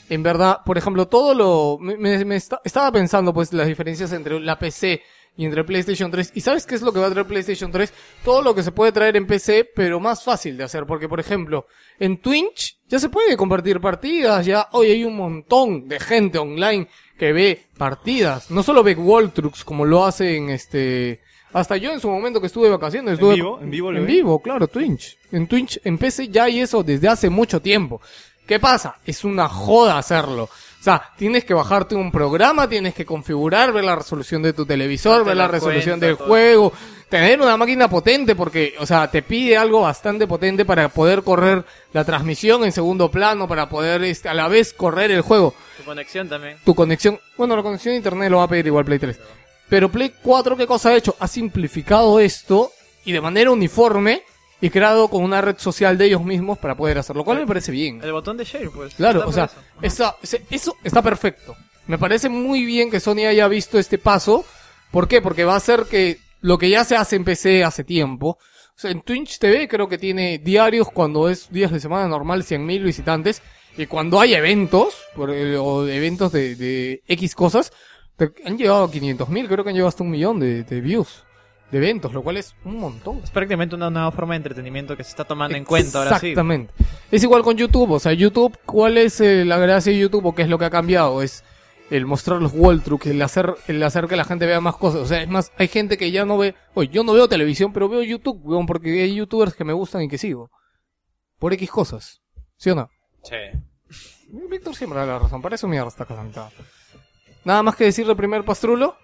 [0.09, 1.77] En verdad, por ejemplo, todo lo...
[1.79, 5.03] Me, me- me esta- estaba pensando, pues, las diferencias entre la PC
[5.37, 6.31] y entre PlayStation 3.
[6.35, 7.93] ¿Y sabes qué es lo que va a traer PlayStation 3?
[8.23, 10.85] Todo lo que se puede traer en PC, pero más fácil de hacer.
[10.85, 11.65] Porque, por ejemplo,
[11.99, 14.45] en Twitch ya se puede compartir partidas.
[14.45, 16.87] Ya hoy hay un montón de gente online
[17.17, 18.51] que ve partidas.
[18.51, 21.21] No solo ve Waltrux como lo hace en este...
[21.51, 23.13] Hasta yo en su momento que estuve de vacaciones.
[23.13, 23.59] Estuve vivo?
[23.59, 25.17] ¿En vivo lo En vivo, claro, Twitch.
[25.31, 28.01] En Twitch, en PC ya hay eso desde hace mucho tiempo.
[28.45, 28.97] ¿Qué pasa?
[29.05, 30.49] Es una joda hacerlo.
[30.79, 34.65] O sea, tienes que bajarte un programa, tienes que configurar, ver la resolución de tu
[34.65, 36.27] televisor, ver la resolución cuenta, del todo.
[36.27, 36.73] juego,
[37.09, 41.65] tener una máquina potente porque, o sea, te pide algo bastante potente para poder correr
[41.91, 45.53] la transmisión en segundo plano, para poder este, a la vez correr el juego.
[45.77, 46.57] Tu conexión también.
[46.63, 49.19] Tu conexión, bueno, la conexión a internet lo va a pedir igual Play 3.
[49.67, 51.15] Pero Play 4, ¿qué cosa ha hecho?
[51.19, 52.71] Ha simplificado esto
[53.03, 54.23] y de manera uniforme
[54.61, 57.47] y creado con una red social de ellos mismos para poder hacerlo, lo cual me
[57.47, 58.01] parece bien.
[58.03, 58.93] El botón de share, pues.
[58.95, 59.49] Claro, o sea,
[59.81, 60.15] eso.
[60.21, 61.55] esa- eso está perfecto.
[61.87, 64.45] Me parece muy bien que Sony haya visto este paso.
[64.91, 65.21] ¿Por qué?
[65.21, 68.37] Porque va a hacer que lo que ya se hace en PC hace tiempo.
[68.37, 72.43] O sea, en Twitch TV creo que tiene diarios cuando es días de semana normal
[72.43, 73.41] 100.000 visitantes.
[73.77, 77.71] Y cuando hay eventos, por el- o eventos de, de X cosas,
[78.17, 81.23] te- han llegado a 500.000, creo que han llegado hasta un millón de, de views
[81.71, 83.21] de eventos, lo cual es un montón.
[83.23, 86.27] Es prácticamente una nueva forma de entretenimiento que se está tomando en cuenta ahora sí.
[86.27, 86.73] Exactamente.
[87.11, 90.35] Es igual con YouTube, o sea, YouTube, ¿cuál es eh, la gracia de YouTube o
[90.35, 91.21] qué es lo que ha cambiado?
[91.21, 91.43] Es
[91.89, 95.01] el mostrar los walltrucks, el hacer, el hacer que la gente vea más cosas.
[95.01, 97.73] O sea, es más, hay gente que ya no ve, oye, yo no veo televisión,
[97.73, 100.51] pero veo YouTube, weón, porque hay youtubers que me gustan y que sigo.
[101.39, 102.21] Por X cosas.
[102.57, 102.89] ¿Sí o no?
[103.23, 103.35] Sí.
[104.49, 106.51] Víctor siempre da la razón, para eso mierda está casantado.
[107.43, 108.95] Nada más que decirle primer pastrulo.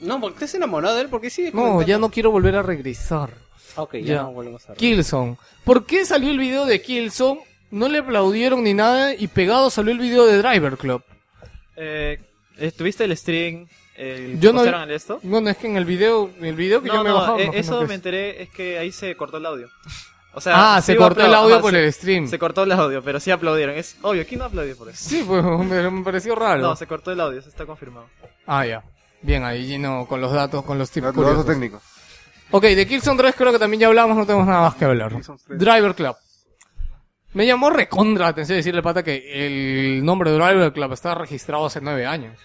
[0.00, 1.50] No, porque estás enamorado de él, porque sí.
[1.52, 3.30] No, ya no quiero volver a regresar.
[3.76, 4.22] Ok, ya, Ya.
[4.22, 4.76] no volvemos a ver.
[4.78, 5.36] Killzone.
[5.64, 7.40] ¿Por qué salió el video de Killzone?
[7.70, 11.02] No le aplaudieron ni nada y pegado salió el video de Driver Club.
[11.76, 12.20] Eh,
[12.76, 13.66] ¿Tuviste el stream?
[13.96, 15.18] El Yo no- el esto?
[15.22, 17.38] Bueno, es que en el video, el video que No, yo me he no, bajado.
[17.38, 19.68] eh, eso que me enteré, es que ahí se cortó el audio.
[20.34, 22.26] O sea, Ah, sí se cortó el audio ajá, por se- el stream.
[22.28, 23.76] Se cortó el audio, pero sí aplaudieron.
[23.76, 25.08] Es obvio, ¿quién no aplaudió por eso?
[25.08, 25.44] Sí, pues me,
[25.90, 26.60] me pareció raro.
[26.62, 28.06] No, se cortó el audio, eso está confirmado.
[28.46, 28.82] Ah, ya.
[29.24, 31.46] Bien, ahí lleno con los datos, con los tips Los datos curiosos.
[31.46, 31.82] técnicos.
[32.50, 35.12] Ok, de Killzone 3 creo que también ya hablamos, no tenemos nada más que hablar.
[35.14, 35.58] Killzone 3.
[35.58, 36.16] Driver Club.
[37.32, 41.64] Me llamó recontra la atención decirle pata que el nombre de Driver Club está registrado
[41.64, 42.38] hace nueve años.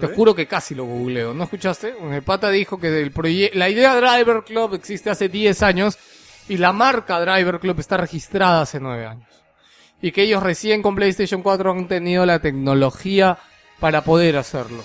[0.00, 1.34] Te juro que casi lo googleo.
[1.34, 1.94] ¿No escuchaste?
[2.10, 3.12] El pata dijo que del
[3.54, 5.98] la idea Driver Club existe hace 10 años
[6.48, 9.28] y la marca Driver Club está registrada hace 9 años.
[10.00, 13.38] Y que ellos recién con PlayStation 4 han tenido la tecnología
[13.78, 14.82] para poder hacerlo.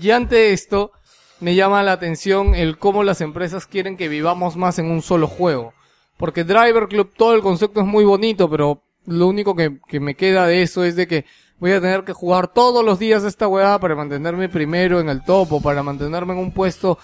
[0.00, 0.92] Y ante esto,
[1.40, 5.26] me llama la atención el cómo las empresas quieren que vivamos más en un solo
[5.26, 5.72] juego.
[6.16, 10.14] Porque Driver Club, todo el concepto es muy bonito, pero lo único que, que me
[10.14, 11.24] queda de eso es de que
[11.58, 15.24] voy a tener que jugar todos los días esta weá para mantenerme primero en el
[15.24, 16.98] topo, para mantenerme en un puesto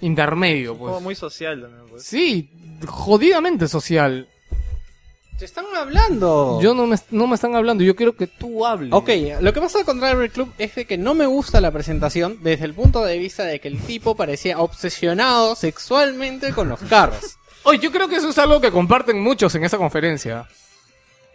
[0.00, 1.00] intermedio, pues.
[1.02, 2.04] muy social también, pues.
[2.04, 2.50] Sí,
[2.86, 4.28] jodidamente social.
[5.38, 6.58] Te están hablando.
[6.60, 8.92] Yo no me, no me están hablando, yo quiero que tú hables.
[8.92, 9.08] Ok,
[9.40, 12.64] lo que pasa con Driver Club es de que no me gusta la presentación desde
[12.64, 17.36] el punto de vista de que el tipo parecía obsesionado sexualmente con los carros.
[17.62, 20.48] Oye, yo creo que eso es algo que comparten muchos en esa conferencia.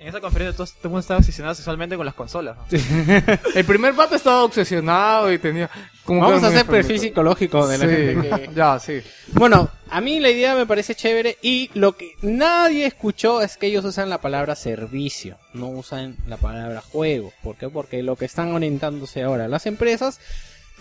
[0.03, 2.57] En esa conferencia todo, todo el mundo estaba obsesionado sexualmente con las consolas.
[2.57, 2.65] ¿no?
[3.55, 5.69] El primer pata estaba obsesionado y tenía...
[6.03, 8.49] Como Vamos a hacer perfil psicológico de la Sí, gente que...
[8.53, 9.01] Ya, sí.
[9.27, 13.67] Bueno, a mí la idea me parece chévere y lo que nadie escuchó es que
[13.67, 17.31] ellos usan la palabra servicio, no usan la palabra juego.
[17.41, 17.69] ¿Por qué?
[17.69, 20.19] Porque lo que están orientándose ahora las empresas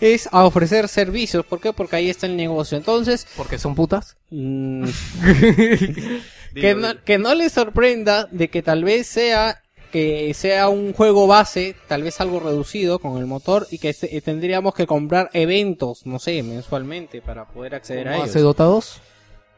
[0.01, 1.45] es a ofrecer servicios.
[1.45, 1.71] ¿Por qué?
[1.71, 2.77] Porque ahí está el negocio.
[2.77, 4.17] Entonces, Porque son putas.
[4.31, 4.83] mm,
[6.53, 9.59] que, no, que no les sorprenda de que tal vez sea
[9.91, 14.19] que sea un juego base, tal vez algo reducido con el motor y que se-
[14.21, 18.29] tendríamos que comprar eventos, no sé, mensualmente para poder acceder a ¿Cómo ellos.
[18.31, 19.01] hace Dota 2?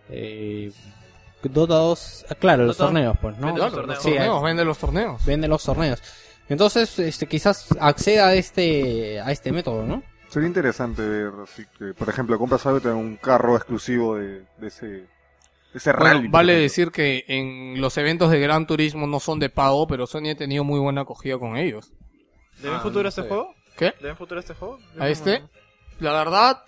[0.10, 0.72] Eh,
[1.44, 3.48] Dota 2, ah, claro, los torneos, pues, ¿no?
[3.48, 4.04] Vende los Claro, los torneos.
[4.04, 5.26] Sí, torneos, vende los torneos.
[5.26, 6.04] vende los torneos.
[6.50, 10.04] Entonces, este, quizás acceda a este, a este método, ¿no?
[10.30, 14.18] Sería interesante ver, así que, por ejemplo, compras algo y te dan un carro exclusivo
[14.18, 15.06] de, de ese,
[15.76, 16.22] ese Bueno, rally.
[16.24, 20.08] por vale decir que en los eventos de Gran Turismo no son de pago, pero
[20.08, 21.92] Sony ha tenido muy buena acogida con ellos.
[22.62, 23.28] ¿Le ven Ah, futuro no a este sé.
[23.28, 23.54] juego?
[23.78, 23.94] ¿Qué?
[24.00, 24.80] ¿Le ven futuro a este juego?
[24.80, 25.44] Yo ¿A no- este?
[26.00, 26.64] La verdad,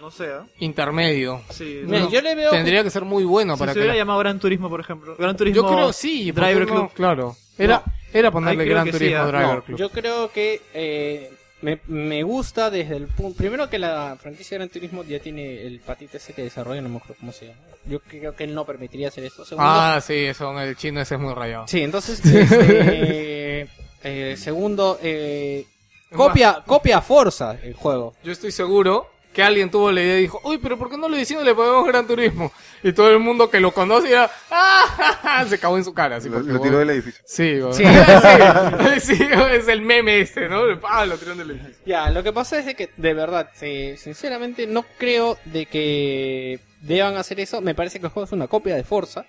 [0.00, 0.44] No sé, ¿ah?
[0.58, 1.40] intermedio.
[1.50, 2.10] Sí, no.
[2.10, 2.50] yo le veo...
[2.50, 3.80] Tendría que ser muy bueno Si para se que...
[3.80, 5.14] hubiera la- llamado Gran Turismo, por ejemplo.
[5.18, 5.62] Gran Turismo.
[5.62, 6.74] Yo creo sí, ¿por qué Driver no?
[6.74, 6.90] Club.
[6.94, 7.36] Claro.
[7.56, 9.26] Era, era ponerle Gran que sí, Turismo ah.
[9.26, 9.78] Driver No, Club.
[9.78, 11.30] yo creo que eh,
[11.62, 13.38] me, me gusta desde el punto...
[13.38, 16.96] Primero que la franquicia Gran Turismo ya tiene el patito ese que desarrolla, no me
[16.96, 17.60] acuerdo cómo se llama.
[17.86, 19.44] Yo creo que él no permitiría hacer esto.
[19.44, 21.66] Segundo, Ah, sí, son el chino ese es muy rayado.
[21.68, 23.68] Sí, entonces, este,
[24.02, 25.66] eh, segundo, eh,
[26.14, 28.14] copia, copia a Forza el juego.
[28.22, 31.08] Yo estoy seguro que alguien tuvo la idea y dijo, uy, pero ¿por qué no
[31.08, 32.52] le decimos le ponemos Gran Turismo?
[32.82, 35.44] Y todo el mundo que lo conoce ya, ¡ah!
[35.48, 36.16] se cagó en su cara.
[36.16, 37.22] Así, Lo, porque, lo tiró del edificio.
[37.24, 37.72] Sí, bueno.
[39.00, 39.00] Sí.
[39.00, 40.62] sí, sí, es el meme este, ¿no?
[40.88, 41.82] Ah, lo tiraron del edificio.
[41.86, 46.60] Ya, lo que pasa es de que, de verdad, eh, sinceramente no creo de que
[46.80, 47.60] deban hacer eso.
[47.60, 49.24] Me parece que el juego es una copia de Forza.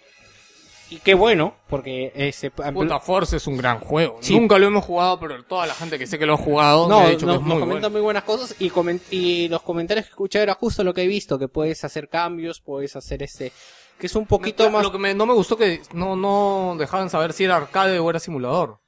[0.89, 2.51] Y qué bueno, porque ese...
[2.51, 4.17] Puta, Force es un gran juego.
[4.21, 4.37] Sí.
[4.37, 6.99] Nunca lo hemos jugado, pero toda la gente que sé que lo ha jugado No,
[6.99, 7.89] me ha dicho nos, que es nos muy comentan bueno.
[7.91, 11.47] muy buenas cosas y, los comentarios que escuché era justo lo que he visto, que
[11.47, 13.51] puedes hacer cambios, puedes hacer este...
[13.97, 14.83] Que es un poquito más...
[14.83, 18.09] Lo que me- no me gustó que no, no dejaban saber si era arcade o
[18.09, 18.79] era simulador.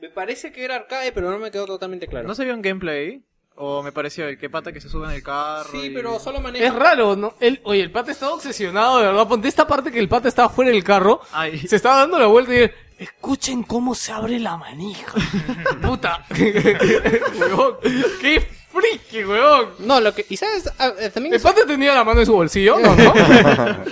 [0.00, 2.26] Me parece que era arcade, pero no me quedó totalmente claro.
[2.26, 3.24] ¿No se vio un gameplay?
[3.56, 5.68] ¿O me pareció el que pata que se sube en el carro?
[5.70, 6.64] Sí, y- pero solo maneja...
[6.66, 7.34] Es raro, ¿no?
[7.38, 9.28] El, oye, el pata estaba obsesionado, de verdad.
[9.28, 12.26] Ponte esta parte que el pata estaba fuera del carro, Ay, se estaba dando la
[12.26, 15.12] vuelta y escuchen cómo se abre la manija.
[15.82, 16.24] Puta.
[17.38, 17.76] huevón,
[18.20, 18.40] qué
[18.72, 19.68] friki, huevón.
[19.80, 20.24] No, lo que...
[20.28, 21.34] Y sabes, Ah, eh, también...
[21.34, 22.94] El es- pata tenía la mano en su bolsillo, ¿no?
[22.96, 23.14] ¿no?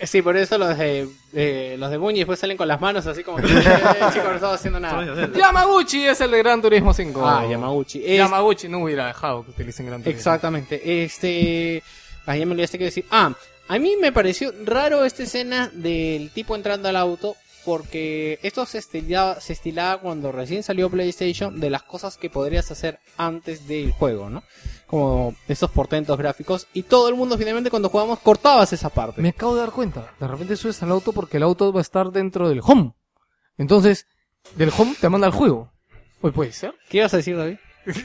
[0.00, 3.06] eh, Sí, por eso los de, eh, los de Bungie después salen con las manos
[3.06, 3.46] así como que...
[3.46, 3.64] eh,
[4.12, 5.28] chicos, no estaba haciendo nada.
[5.32, 7.26] Yamaguchi es el de Gran Turismo 5.
[7.26, 8.02] Ah, Yamaguchi.
[8.04, 10.18] Es- Yamaguchi no hubiera dejado que utilicen Gran Turismo.
[10.18, 11.04] Exactamente.
[11.04, 11.82] Este.
[12.26, 13.04] Ah, ya me olvidaste que decir.
[13.10, 13.32] Ah,
[13.68, 17.36] a mí me pareció raro esta escena del tipo entrando al auto.
[17.64, 22.70] Porque esto se estilaba, se estilaba cuando recién salió PlayStation de las cosas que podrías
[22.70, 24.42] hacer antes del juego, ¿no?
[24.94, 26.68] Como esos portentos gráficos.
[26.72, 29.20] Y todo el mundo finalmente cuando jugamos cortabas esa parte.
[29.20, 30.14] Me acabo de dar cuenta.
[30.20, 32.94] De repente subes al auto porque el auto va a estar dentro del home.
[33.58, 34.06] Entonces,
[34.54, 35.72] del home te manda al juego.
[36.20, 36.76] Hoy puede ser.
[36.88, 37.58] ¿Qué ibas a decir, David?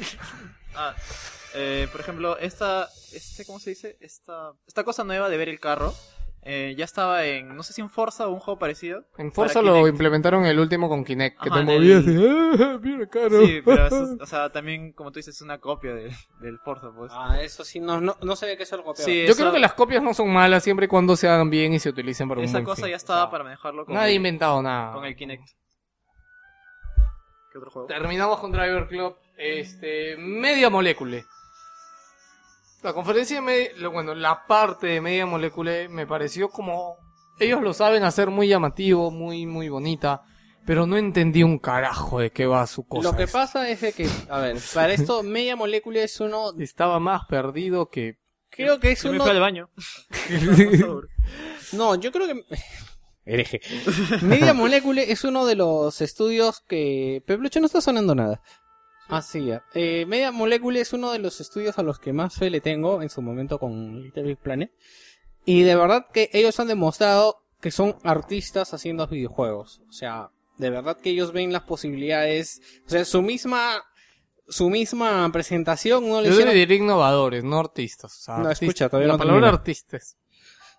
[0.76, 0.96] Ah,
[1.56, 3.98] eh, por ejemplo, esta, este, ¿cómo se dice?
[4.00, 5.94] Esta, esta cosa nueva de ver el carro,
[6.42, 9.04] eh, ya estaba en, no sé si en Forza o un juego parecido.
[9.18, 9.90] En Forza lo Kinect.
[9.90, 13.46] implementaron el último con Kinect, que te en movías el- y ¡ah, mira caro!
[13.46, 16.92] Sí, pero eso, o sea, también, como tú dices, es una copia del, del Forza,
[16.96, 17.12] pues.
[17.14, 19.06] Ah, eso sí, no, no, no sabía que eso lo copiaba.
[19.06, 21.50] Sí, Yo eso- creo que las copias no son malas siempre y cuando se hagan
[21.50, 22.92] bien y se utilicen para un esa buen cosa fin.
[22.92, 24.94] ya estaba O sea, para manejarlo con, Nadie ha el, inventado nada.
[24.94, 25.44] con el Kinect.
[27.52, 27.88] ¿Qué otro juego?
[27.88, 29.16] Terminamos con Driver Club.
[29.38, 31.26] Este, Media Molecule.
[32.84, 36.96] La conferencia de Media, lo- bueno, la parte de Media Molecule me pareció como,
[37.40, 40.24] ellos lo saben hacer muy llamativo, muy, muy bonita,
[40.66, 43.10] pero no entendí un carajo de qué va su cosa.
[43.10, 43.40] Lo que esta.
[43.40, 46.52] pasa es de que, a ver, para esto, Media Molecule es uno.
[46.60, 48.18] Estaba más perdido que...
[48.50, 49.24] Creo que es me uno.
[49.24, 49.70] fui al baño.
[51.74, 52.44] No, yo creo que.
[53.26, 53.62] Hereje.
[54.24, 57.22] Media Molecule es uno de los estudios que.
[57.28, 58.42] Peplucho no está sonando nada.
[59.10, 59.64] Ah, sí, ya.
[59.74, 63.02] Eh, Media Molecule es uno de los estudios a los que más fe le tengo
[63.02, 64.72] en su momento con Little Big Planet.
[65.46, 69.82] Y de verdad que ellos han demostrado que son artistas haciendo videojuegos.
[69.90, 73.82] O sea, de verdad que ellos ven las posibilidades, o sea, su misma,
[74.48, 78.16] su misma presentación no le Yo hicieron, diría innovadores, no artistas.
[78.16, 80.18] O sea, No, artistas- escucha, todavía La no palabra artistas.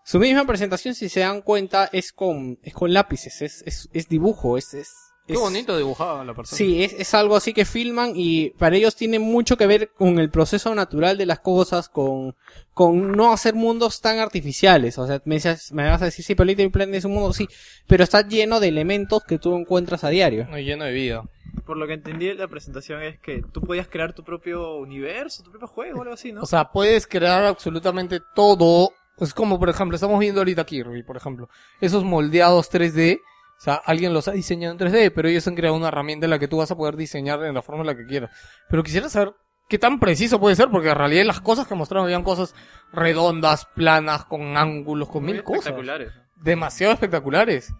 [0.04, 4.08] su misma presentación, si se dan cuenta, es con, es con lápices, es, es, es
[4.08, 4.90] dibujo, es, es,
[5.30, 6.56] Qué es- bonito dibujaba la persona.
[6.56, 10.18] Sí, es, es algo así que filman y para ellos tiene mucho que ver con
[10.18, 12.34] el proceso natural de las cosas, con,
[12.74, 14.98] con no hacer mundos tan artificiales.
[14.98, 17.32] O sea, me, decías- me vas a decir, sí, pero Little Planet es un mundo,
[17.32, 17.48] sí,
[17.86, 20.46] pero está lleno de elementos que tú encuentras a diario.
[20.50, 21.22] Muy lleno de vida.
[21.66, 25.42] Por lo que entendí de la presentación es que tú podías crear tu propio universo,
[25.42, 26.42] tu propio juego o algo así, ¿no?
[26.42, 28.92] O sea, puedes crear absolutamente todo.
[29.18, 31.48] Es como, por ejemplo, estamos viendo ahorita Kirby, por ejemplo.
[31.80, 33.20] Esos moldeados 3D.
[33.60, 36.30] O sea, alguien los ha diseñado en 3D, pero ellos han creado una herramienta en
[36.30, 38.30] la que tú vas a poder diseñar en la forma en la que quieras.
[38.70, 39.34] Pero quisiera saber
[39.68, 42.54] qué tan preciso puede ser, porque en realidad las cosas que mostraron habían cosas
[42.90, 45.66] redondas, planas, con ángulos, con Muy mil cosas.
[45.66, 46.10] espectaculares.
[46.36, 47.72] demasiado espectaculares.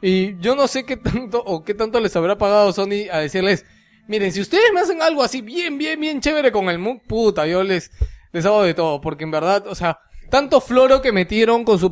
[0.00, 3.64] Y yo no sé qué tanto o qué tanto les habrá pagado Sony a decirles,
[4.08, 7.46] miren, si ustedes me hacen algo así bien, bien, bien chévere con el MOOC, puta,
[7.46, 7.92] yo les,
[8.32, 10.00] les hago de todo, porque en verdad, o sea,
[10.32, 11.90] tanto floro que metieron con su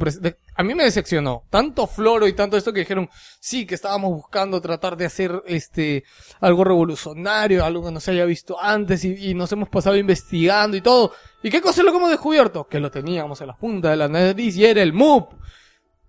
[0.55, 4.63] a mí me decepcionó, tanto floro y tanto esto que dijeron, sí, que estábamos buscando
[4.63, 6.05] tratar de hacer este,
[6.41, 10.75] algo revolucionario, algo que no se haya visto antes y, y nos hemos pasado investigando
[10.75, 11.13] y todo.
[11.43, 12.67] ¿Y qué cosa es lo que hemos descubierto?
[12.67, 15.35] Que lo teníamos en la punta de la nariz y era el MOOC.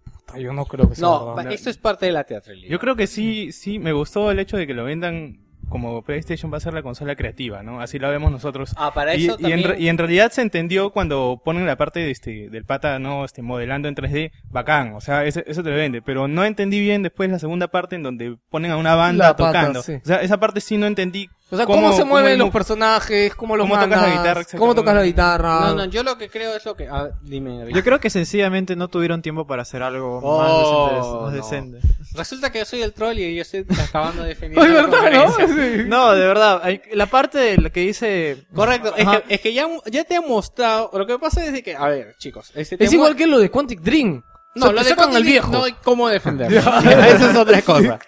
[0.06, 1.52] Puta, yo no creo que sea No, verdad.
[1.52, 2.72] esto es parte de la teatralidad.
[2.72, 5.38] Yo creo que sí, sí, me gustó el hecho de que lo vendan
[5.72, 7.82] como PlayStation va a ser la consola creativa, ¿no?
[7.82, 8.74] Así la vemos nosotros.
[8.78, 9.70] Ah, para y, eso y en, también...
[9.72, 13.26] re- y en realidad se entendió cuando ponen la parte de este, del pata, ¿no?
[13.26, 16.04] Este, modelando en 3D, bacán, o sea, ese- eso te lo vende.
[16.04, 19.36] Pero no entendí bien después la segunda parte en donde ponen a una banda La
[19.36, 19.82] pata, tocando.
[19.82, 19.94] sí.
[19.94, 21.30] O sea, esa parte sí no entendí.
[21.52, 24.58] O sea, cómo, se mueven el los personajes, cómo los cómo tocas la mandas, guitarra,
[24.58, 25.60] cómo tocas la guitarra.
[25.60, 26.88] No, no, yo lo que creo es lo que...
[26.88, 27.76] ah, dime, David.
[27.76, 32.18] Yo creo que sencillamente no tuvieron tiempo para hacer algo Oh, más, decente, más no.
[32.18, 35.48] Resulta que yo soy el troll y yo estoy acabando de defender la verdad, ¿no?
[35.48, 35.84] Sí.
[35.88, 38.46] No, de verdad, la parte de la que dice...
[38.56, 41.62] Correcto, es que, es que ya, ya te he mostrado, lo que pasa es de
[41.62, 44.24] que, a ver, chicos, este, te Es igual que lo de Quantic Dream.
[44.56, 45.52] No, O sea, lo de sacan Quantic al viejo.
[45.52, 46.60] No hay cómo defenderlo.
[47.06, 48.00] Eso es otra cosa.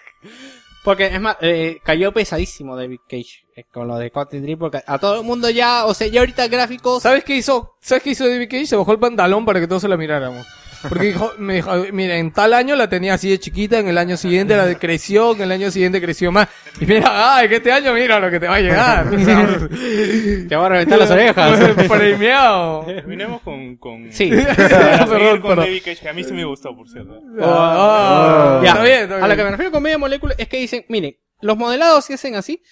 [0.84, 4.82] Porque, es más, eh, cayó pesadísimo David Cage eh, con lo de Quantic Dream, porque
[4.86, 7.02] a todo el mundo ya, o sea, ya ahorita gráficos...
[7.02, 7.76] ¿Sabes qué hizo?
[7.80, 8.66] ¿Sabes qué hizo David Cage?
[8.66, 10.46] Se bajó el pantalón para que todos se la miráramos.
[10.88, 13.98] Porque dijo, me dijo, mira, en tal año la tenía así de chiquita, en el
[13.98, 16.48] año siguiente la creció, en el año siguiente creció más.
[16.80, 19.10] Y mira, ay, que este año mira lo que te va a llegar.
[19.10, 21.58] Te va a reventar las orejas.
[21.88, 22.84] Premiado.
[22.86, 24.30] Terminemos con, con, Sí.
[24.56, 25.56] Perdón, con.
[25.56, 27.20] David Cage, que a mí sí me gustó, por cierto.
[27.40, 29.36] Ah, Ya, Está bien, está A lo bien.
[29.36, 32.62] que me refiero con media molécula es que dicen, miren, los modelados se hacen así,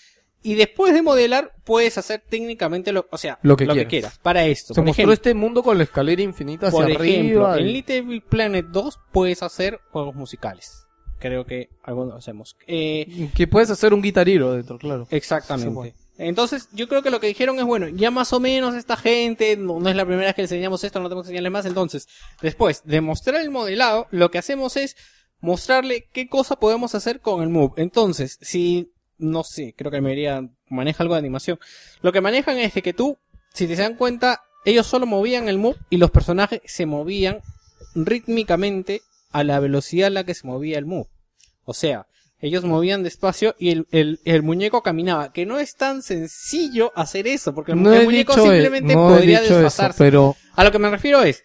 [0.42, 3.86] y después de modelar puedes hacer técnicamente lo, o sea, Lo que quieras.
[3.88, 4.18] quieras.
[4.18, 7.46] Para esto, Se por mostró ejemplo, este mundo con la escalera infinita hacia por ejemplo,
[7.46, 7.58] arriba.
[7.58, 10.84] en y- Little Big Planet 2 puedes hacer juegos musicales.
[11.18, 12.56] Creo que algunos hacemos.
[12.66, 15.06] Eh, Que puedes hacer un guitariro dentro, claro.
[15.10, 15.94] Exactamente.
[16.18, 19.56] Entonces, yo creo que lo que dijeron es, bueno, ya más o menos esta gente,
[19.56, 21.64] no, no es la primera vez que le enseñamos esto, no tenemos que enseñarle más.
[21.64, 22.06] Entonces,
[22.42, 24.96] después de mostrar el modelado, lo que hacemos es
[25.40, 27.72] mostrarle qué cosa podemos hacer con el Move.
[27.76, 31.58] Entonces, si, no sé, creo que la mayoría maneja algo de animación.
[32.02, 33.16] Lo que manejan es de que tú,
[33.54, 37.40] si te dan cuenta, ellos solo movían el Move y los personajes se movían
[37.94, 41.08] rítmicamente a la velocidad a la que se movía el Move.
[41.64, 42.06] O sea,
[42.40, 45.32] ellos movían despacio y el, el, el muñeco caminaba.
[45.32, 48.94] Que no es tan sencillo hacer eso, porque el, No el he muñeco dicho, simplemente
[48.94, 49.98] no podría dicho eso, desfasarse.
[49.98, 51.42] pero A lo que me refiero es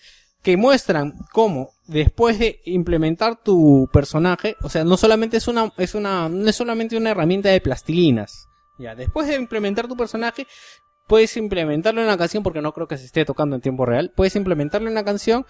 [0.48, 5.93] que muestran cómo después de implementar tu personaje, o sea, no solamente es una, es
[5.93, 8.48] una, no es solamente una herramienta de plastilinas.
[8.80, 10.48] Ya, después de implementar tu personaje,
[11.06, 14.14] puedes implementarlo en una canción porque no creo que se esté tocando en tiempo real.
[14.16, 15.45] Puedes implementarlo en una canción,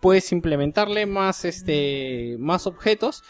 [0.00, 3.22] puedes implementarle más este, más objetos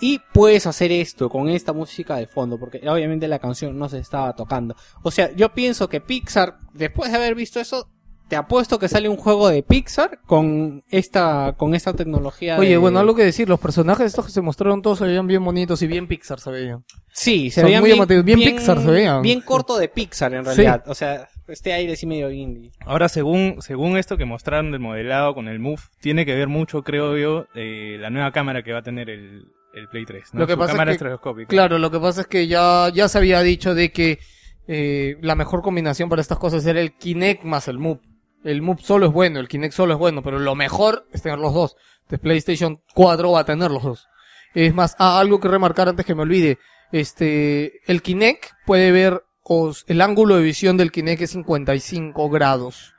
[0.00, 3.98] y puedes hacer esto con esta música de fondo, porque obviamente la canción no se
[3.98, 4.76] estaba tocando.
[5.02, 7.90] O sea, yo pienso que Pixar, después de haber visto eso,
[8.30, 12.56] te apuesto que sale un juego de Pixar con esta, con esta tecnología.
[12.58, 15.26] Oye, de- bueno, algo que decir, los personajes estos que se mostraron todos se veían
[15.26, 16.84] bien bonitos y bien Pixar se veían.
[17.12, 19.20] Sí, se Son veían muy bien, bien Pixar se veían.
[19.20, 20.46] Bien corto de Pixar en Sí.
[20.46, 20.84] realidad.
[20.86, 22.70] O sea, este aire sí medio indie.
[22.86, 26.84] Ahora, según, según esto que mostraron del modelado con el Move, tiene que ver mucho,
[26.84, 30.32] creo yo, eh, la nueva cámara que va a tener el, el Play 3.
[30.34, 30.40] ¿no?
[30.40, 31.48] Lo que Su pasa es cámara que- estereoscópica.
[31.48, 34.20] Claro, lo que pasa es que ya, ya se había dicho de que
[34.68, 37.98] eh, la mejor combinación para estas cosas era el Kinect más el Move.
[38.44, 41.38] El Move solo es bueno, el Kinect solo es bueno, pero lo mejor es tener
[41.38, 41.76] los dos.
[42.08, 44.06] De PlayStation 4 va a tener los dos.
[44.54, 46.58] Es más, ah, algo que remarcar antes que me olvide.
[46.90, 52.94] Este, el Kinect puede ver, os- el ángulo de visión del Kinect es 55 grados.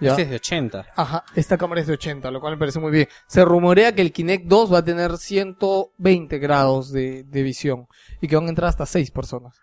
[0.00, 0.10] ¿ya?
[0.10, 0.86] Este es de 80.
[0.96, 3.08] Ajá, esta cámara es de 80, lo cual me parece muy bien.
[3.26, 7.86] Se rumorea que el Kinect 2 va a tener 120 grados de, de visión
[8.20, 9.56] y que van a entrar hasta 6 personas.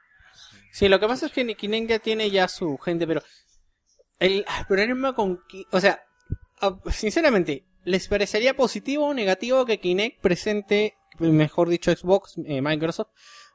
[0.71, 3.21] Sí, lo que pasa es que Kinect ya tiene ya su gente, pero
[4.19, 5.39] el problema con...
[5.71, 5.99] O sea,
[6.61, 13.09] ah, sinceramente, ¿les parecería positivo o negativo que Kinect presente, mejor dicho Xbox, eh, Microsoft,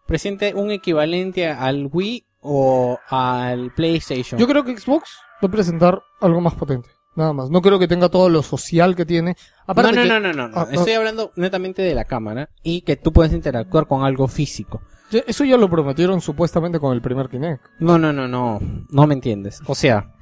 [0.07, 4.39] presente un equivalente al Wii o al PlayStation?
[4.39, 7.51] Yo creo que Xbox va a presentar algo más potente, nada más.
[7.51, 9.37] No creo que tenga todo lo social que tiene.
[9.67, 10.61] Aparte no, no, que- no, no, no, no.
[10.61, 10.79] Ah, no.
[10.79, 14.83] Estoy hablando netamente de la cámara y que tú puedes interactuar con algo físico.
[15.27, 17.65] Eso ya lo prometieron supuestamente con el primer Kinect.
[17.81, 18.61] No, no, no, no.
[18.91, 19.61] No me entiendes.
[19.67, 20.15] O sea,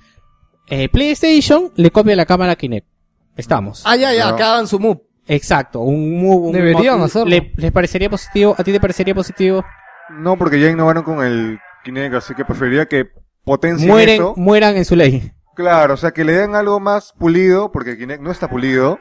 [0.68, 2.86] eh, PlayStation le copia la cámara a Kinect.
[3.36, 3.82] Estamos.
[3.86, 5.00] Ah, ya, ya, que hagan su move.
[5.26, 6.48] Exacto, un move.
[6.48, 7.28] un Deberían hacerlo.
[7.28, 8.54] ¿Le, ¿Les parecería positivo?
[8.58, 9.64] ¿A ti te parecería positivo?
[10.10, 13.06] No, porque ya innovaron con el Kinect, así que preferiría que
[13.44, 14.34] potencien Mueren, eso.
[14.36, 15.32] mueran en su ley.
[15.54, 18.98] Claro, o sea, que le den algo más pulido, porque el Kinect no está pulido.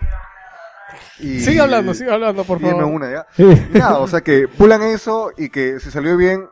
[1.20, 1.40] Y...
[1.40, 2.86] Sigue hablando, sigue hablando, por dime favor.
[2.86, 3.28] una ya.
[3.74, 6.48] Nada, o sea, que pulan eso y que si salió bien,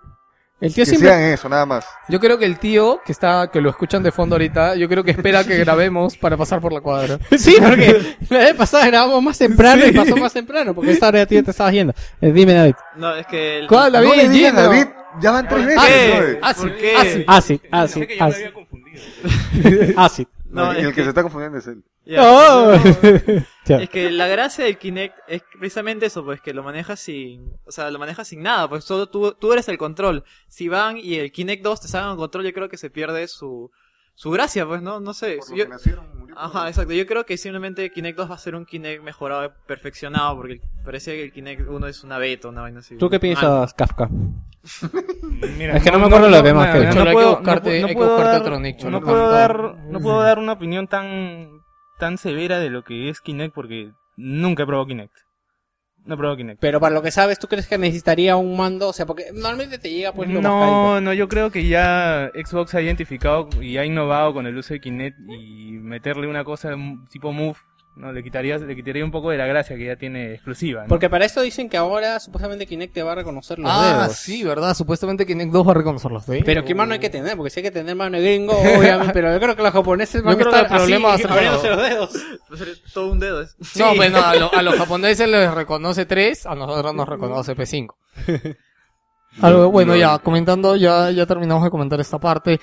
[0.62, 1.10] El tío que siempre...
[1.10, 1.86] sean eso, nada más.
[2.08, 5.03] Yo creo que el tío que está, que lo escuchan de fondo ahorita, yo creo
[5.03, 7.20] que espera que grabemos para pasar por la cuadra.
[7.38, 11.26] Sí, porque la vez pasada grabamos más temprano y pasó más temprano, porque esta hora
[11.26, 11.93] tío te estabas yendo.
[12.22, 12.76] Eh, dime, David.
[12.95, 13.68] No, es que el...
[13.68, 14.08] ¿Cuál, David?
[14.08, 14.62] no le Gino.
[14.62, 14.86] David,
[15.22, 15.82] ya van tres veces.
[17.88, 18.08] Sí.
[18.20, 19.01] había confundido.
[19.97, 20.28] Ah, sí.
[20.49, 21.84] No, el que- se está confundiendo es él.
[22.20, 22.74] Oh.
[23.68, 23.78] Ya.
[23.78, 27.72] Es que la gracia del Kinect es precisamente eso, pues que lo manejas sin, o
[27.72, 30.24] sea, lo manejas sin nada, pues solo tú, tú eres el control.
[30.47, 33.72] Si van y el Kinect 2 te sacan control, yo creo que se pierde su,
[34.14, 35.38] su gracia, pues no, no sé.
[35.39, 36.38] Por lo Yo- que nacieron, murió.
[36.38, 36.93] ajá, exacto.
[36.93, 41.16] Yo creo que simplemente Kinect 2 va a ser un Kinect mejorado, perfeccionado, porque parece
[41.16, 42.97] que el Kinect 1 es una beta, una vaina así.
[42.97, 44.10] ¿Tú qué Ah, piensas, Kafka?
[45.58, 48.41] Mira, Es que no me acuerdo lo demás que hay que puedo- buscarte- puedo dar-
[48.41, 48.60] otro
[48.91, 51.55] No puedo dar, no puedo dar una opinión tan,
[51.98, 55.14] tan severa de lo que es Kinect porque nunca he probado Kinect.
[56.06, 56.60] No he probado Kinect.
[56.62, 58.89] Pero para lo que sabes, ¿tú crees que necesitaría un mando?
[58.89, 61.02] O sea, porque normalmente te llega pues lo no, mascadito.
[61.02, 64.82] no, yo creo que ya Xbox ha identificado y ha innovado con el uso de
[64.82, 66.76] Kinect y meterle una cosa
[67.10, 67.58] tipo Move,
[67.96, 70.82] no, le quitaría, le quitaría un poco de la gracia que ya tiene exclusiva.
[70.84, 70.88] ¿no?
[70.89, 74.18] Porque para esto dicen que ahora supuestamente Kinect te va a reconocer los Ah, dedos.
[74.18, 74.74] sí, ¿verdad?
[74.74, 76.43] Supuestamente Kinect 2 va a reconocer los dedos.
[76.46, 79.14] Pero qué mano hay que tener, porque si hay que tener mano de gringo, obviamente,
[79.14, 81.24] pero yo creo que los japoneses van Yo creo a que estar el problema así,
[81.28, 82.24] abriéndose los dedos.
[82.93, 83.41] Todo un dedo.
[83.41, 87.08] es- No, pues no, a, lo- a los japoneses les reconoce 3, a nosotros nos
[87.08, 87.96] reconoce P5.
[89.41, 92.60] Algo, bueno, ya, comentando, ya, ya terminamos de comentar esta parte.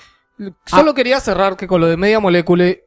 [0.64, 2.85] Solo quería cerrar que con lo de Media Molecule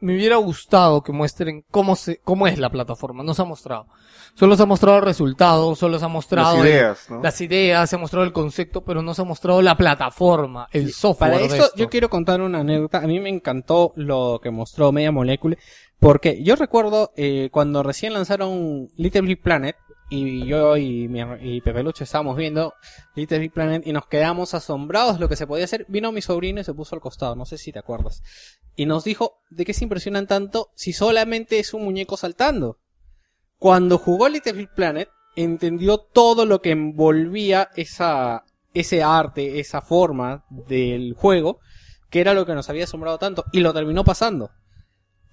[0.00, 3.22] me hubiera gustado que muestren cómo se, cómo es la plataforma.
[3.22, 3.86] No se ha mostrado.
[4.34, 7.20] Solo se ha mostrado el resultado, solo se ha mostrado Las el- ideas, ¿no?
[7.22, 10.92] las ideas, se ha mostrado el concepto, pero no se ha mostrado la plataforma, el
[10.92, 11.32] software.
[11.32, 11.70] Para esto.
[11.76, 12.98] yo quiero contar una anécdota.
[12.98, 15.58] A mí me encantó lo que mostró Media Molecule,
[15.98, 19.76] porque yo recuerdo eh, cuando recién lanzaron Little Big Planet,
[20.10, 22.74] y yo y, mi, y Pepe Lucho estábamos viendo
[23.14, 25.86] Little Big Planet y nos quedamos asombrados de lo que se podía hacer.
[25.88, 28.22] Vino mi sobrino y se puso al costado, no sé si te acuerdas.
[28.74, 32.78] Y nos dijo, ¿de qué se impresionan tanto si solamente es un muñeco saltando?
[33.56, 38.44] Cuando jugó Little Big Planet, entendió todo lo que envolvía esa,
[38.74, 41.60] ese arte, esa forma del juego,
[42.10, 44.50] que era lo que nos había asombrado tanto, y lo terminó pasando.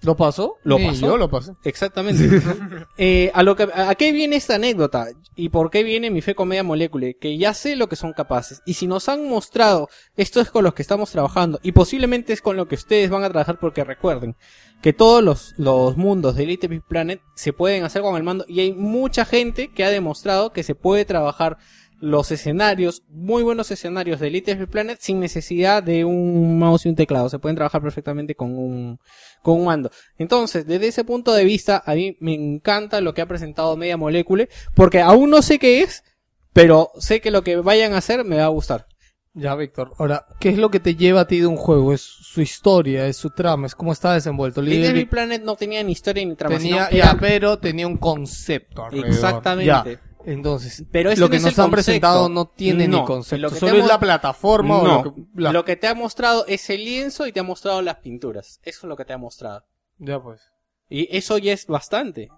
[0.02, 0.56] ¿Lo pasó?
[0.62, 1.06] ¿Lo Sí, pasó?
[1.06, 1.52] Yo lo pasé.
[1.64, 2.40] Exactamente.
[3.00, 5.06] Eh, a lo que, a qué viene esta anécdota?
[5.36, 7.06] ¿Y por qué viene mi fe con media molécula?
[7.20, 8.60] Que ya sé lo que son capaces.
[8.66, 12.42] Y si nos han mostrado, esto es con los que estamos trabajando, y posiblemente es
[12.42, 14.34] con lo que ustedes van a trabajar porque recuerden
[14.82, 18.44] que todos los, los mundos de Little Big Planet se pueden hacer con el mando,
[18.48, 21.58] y hay mucha gente que ha demostrado que se puede trabajar
[22.00, 26.88] los escenarios, muy buenos escenarios de Little Big Planet sin necesidad de un mouse y
[26.88, 27.28] un teclado.
[27.28, 29.00] Se pueden trabajar perfectamente con un,
[29.42, 29.90] con un mando.
[30.16, 33.96] Entonces, desde ese punto de vista, a mí me encanta lo que ha presentado Media
[33.96, 36.04] Molecule, porque aún no sé qué es,
[36.52, 38.86] pero sé que lo que vayan a hacer me va a gustar.
[39.34, 39.92] Ya, Víctor.
[39.98, 41.92] Ahora, ¿qué es lo que te lleva a ti de un juego?
[41.92, 44.60] Es su historia, es su trama, es cómo está desenvuelto.
[44.60, 48.84] Little Big Planet no tenía ni historia ni trama, tenía, ya, pero tenía un concepto
[48.84, 49.10] alrededor.
[49.10, 49.66] Exactamente.
[49.66, 51.70] Ya, Entonces, Pero este lo que nos han concepto.
[51.70, 53.40] presentado no tiene No, ni concepto.
[53.42, 55.22] lo que Solo es la plataforma o No, lo que...
[55.36, 58.60] la- lo que te ha mostrado es el lienzo y te ha mostrado las pinturas.
[58.62, 59.64] Eso es lo que te ha mostrado.
[59.98, 60.40] Ya pues.
[60.88, 62.28] Y eso ya es bastante.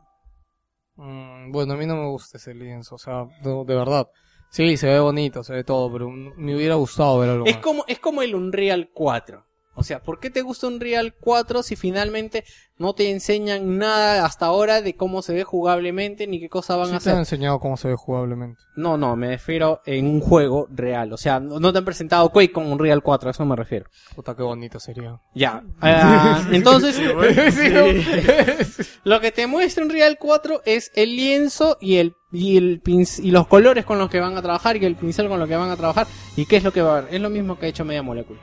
[0.96, 4.08] Mm, bueno, a mí no me gusta ese lienzo, o sea, no, de verdad.
[4.50, 7.62] Sí, se ve bonito, se ve todo, pero me hubiera gustado ver algo Es más.
[7.62, 9.46] como, es como el Unreal 4.
[9.80, 12.44] O sea, ¿por qué te gusta un Real 4 si finalmente
[12.76, 16.88] no te enseñan nada hasta ahora de cómo se ve jugablemente ni qué cosas van
[16.88, 17.18] Sí a te han hacer?
[17.18, 18.60] enseñado cómo se ve jugablemente.
[18.76, 21.12] No, no, me refiero en un juego real.
[21.14, 23.56] O sea, no no te han presentado Quake con un Real 4, a eso me
[23.56, 23.86] refiero.
[24.14, 25.18] Puta, qué bonito sería.
[25.34, 25.62] Ya.
[25.80, 27.22] Ah, entonces, Sí, ¿no?
[29.04, 33.30] lo que te muestra un Real 4 es el lienzo y el y el y
[33.30, 35.70] los colores con los que van a trabajar y el pincel con lo que van
[35.70, 36.06] a trabajar
[36.36, 37.14] y qué es lo que va a haber.
[37.14, 38.38] Es lo mismo que ha hecho Media Molecule.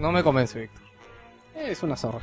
[0.00, 0.82] No me convence, Víctor.
[1.54, 2.20] Es una zorra.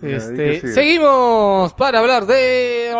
[0.00, 0.72] Ya, Este, sigue.
[0.72, 2.92] seguimos para hablar de...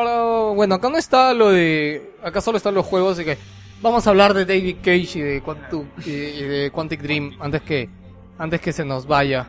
[0.55, 2.13] Bueno, acá no está lo de...
[2.23, 3.39] Acá solo están los juegos, así que
[3.81, 7.63] vamos a hablar de David Cage y de, Quantum, y, y de Quantic Dream antes
[7.63, 7.89] que,
[8.39, 9.49] antes que se nos vaya.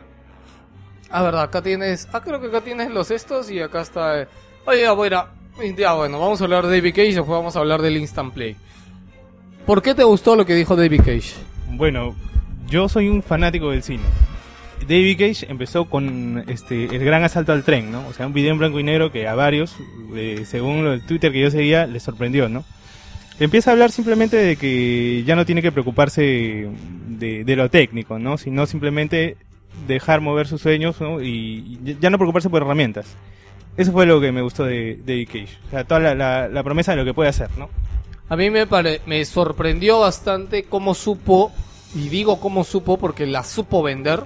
[1.10, 2.08] Ah, verdad, acá tienes...
[2.14, 4.22] Ah, creo que acá tienes los estos y acá está...
[4.22, 4.28] eh,
[4.64, 5.26] Oye, ya, bueno,
[5.76, 8.32] ya, bueno, vamos a hablar de David Cage y después vamos a hablar del Instant
[8.32, 8.56] Play.
[9.66, 11.34] ¿Por qué te gustó lo que dijo David Cage?
[11.72, 12.14] Bueno,
[12.72, 14.02] yo soy un fanático del cine.
[14.80, 18.04] David Cage empezó con este el gran asalto al tren, ¿no?
[18.08, 19.76] O sea, un video en blanco y negro que a varios,
[20.16, 22.64] eh, según el Twitter que yo seguía, les sorprendió, ¿no?
[23.38, 26.68] Empieza a hablar simplemente de que ya no tiene que preocuparse
[27.08, 28.38] de, de lo técnico, ¿no?
[28.38, 29.36] Sino simplemente
[29.86, 31.22] dejar mover sus sueños ¿no?
[31.22, 33.06] y ya no preocuparse por herramientas.
[33.76, 35.58] Eso fue lo que me gustó de David Cage.
[35.68, 37.70] O sea, toda la, la- la promesa de lo que puede hacer, ¿no?
[38.28, 41.52] A mí me, pare- me sorprendió bastante cómo supo,
[41.94, 44.24] y digo cómo supo porque la supo vender,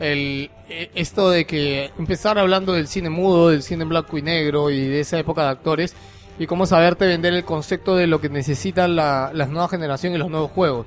[0.00, 4.70] el, eh, esto de que empezar hablando del cine mudo, del cine blanco y negro
[4.70, 5.94] y de esa época de actores,
[6.38, 10.18] y cómo saberte vender el concepto de lo que necesitan la, las nuevas generaciones y
[10.18, 10.86] los nuevos juegos.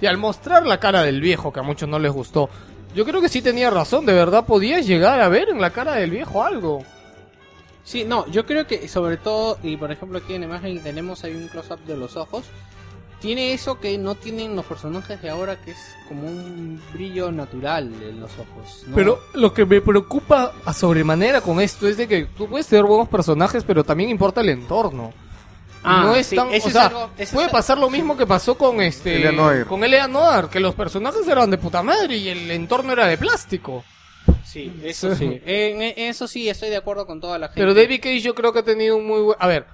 [0.00, 2.48] Y al mostrar la cara del viejo, que a muchos no les gustó,
[2.94, 5.94] yo creo que sí tenía razón, de verdad podías llegar a ver en la cara
[5.94, 6.84] del viejo algo.
[7.84, 11.34] Sí, no, yo creo que sobre todo, y por ejemplo aquí en imagen tenemos hay
[11.34, 12.44] un close-up de los ojos,
[13.20, 17.92] tiene eso que no tienen los personajes de ahora, que es como un brillo natural
[18.02, 18.84] en los ojos.
[18.86, 18.94] ¿no?
[18.94, 22.84] Pero lo que me preocupa a sobremanera con esto es de que tú puedes tener
[22.84, 25.12] buenos personajes, pero también importa el entorno.
[25.82, 28.16] Ah, no es sí, tan, eso o es sea, algo- puede es- pasar lo mismo
[28.16, 29.64] que pasó con este Elia Noir.
[29.66, 33.16] con Elia Noir, que los personajes eran de puta madre y el entorno era de
[33.16, 33.84] plástico.
[34.44, 35.40] Sí, eso sí.
[35.46, 37.60] En, en eso sí estoy de acuerdo con toda la gente.
[37.60, 39.36] Pero David Cage yo creo que ha tenido un muy buen...
[39.40, 39.66] A ver,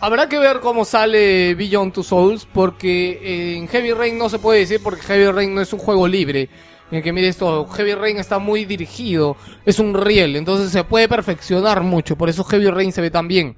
[0.00, 4.60] habrá que ver cómo sale Beyond Two Souls, porque en Heavy Rain no se puede
[4.60, 6.48] decir porque Heavy Rain no es un juego libre.
[6.90, 9.36] En el que mire esto, Heavy Rain está muy dirigido,
[9.66, 13.28] es un riel, entonces se puede perfeccionar mucho, por eso Heavy Rain se ve tan
[13.28, 13.56] bien.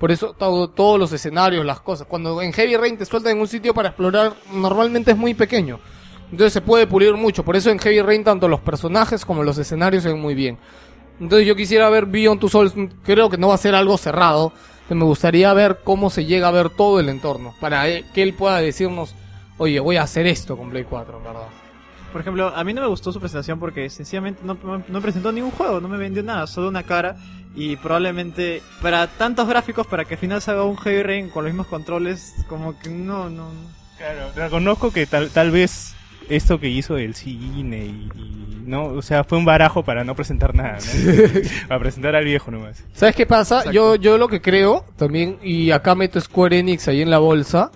[0.00, 2.08] Por eso todo- todos los escenarios, las cosas.
[2.08, 5.78] Cuando en Heavy Rain te sueltan en un sitio para explorar, normalmente es muy pequeño.
[6.32, 7.44] Entonces se puede pulir mucho.
[7.44, 10.58] Por eso en Heavy Rain tanto los personajes como los escenarios se ven muy bien.
[11.20, 12.74] Entonces yo quisiera ver Beyond Two Souls,
[13.04, 14.52] creo que no va a ser algo cerrado.
[14.88, 17.54] Me gustaría ver cómo se llega a ver todo el entorno.
[17.60, 19.14] Para eh, que él pueda decirnos,
[19.58, 21.46] oye, voy a hacer esto con Play 4, en ¿verdad?
[22.12, 25.50] Por ejemplo, a mí no me gustó su presentación porque sencillamente no, no presentó ningún
[25.50, 27.16] juego, no me vendió nada, solo una cara.
[27.54, 31.44] Y probablemente para tantos gráficos, para que al final se haga un Heavy Rain con
[31.44, 33.48] los mismos controles, como que no, no.
[33.48, 33.82] no.
[33.98, 35.94] Claro, reconozco que tal, tal vez
[36.28, 40.14] esto que hizo el cine y, y, no, o sea, fue un barajo para no
[40.14, 41.40] presentar nada, ¿no?
[41.68, 42.84] para presentar al viejo nomás.
[42.92, 43.70] ¿Sabes qué pasa?
[43.70, 47.70] Yo, yo lo que creo también, y acá meto Square Enix ahí en la bolsa,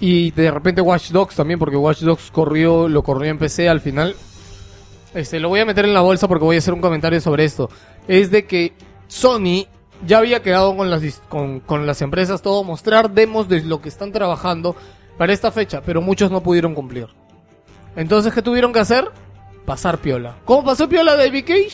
[0.00, 3.80] y de repente Watch Dogs también, porque Watch Dogs corrió, lo corrió en PC al
[3.80, 4.16] final.
[5.14, 7.44] Este, lo voy a meter en la bolsa porque voy a hacer un comentario sobre
[7.44, 7.70] esto.
[8.08, 8.72] Es de que
[9.06, 9.66] Sony
[10.06, 13.88] ya había quedado con las, con, con las empresas todo, mostrar demos de lo que
[13.88, 14.74] están trabajando
[15.18, 17.06] para esta fecha, pero muchos no pudieron cumplir.
[17.96, 19.10] Entonces, ¿qué tuvieron que hacer?
[19.66, 20.34] Pasar piola.
[20.44, 21.72] ¿Cómo pasó piola David Cage?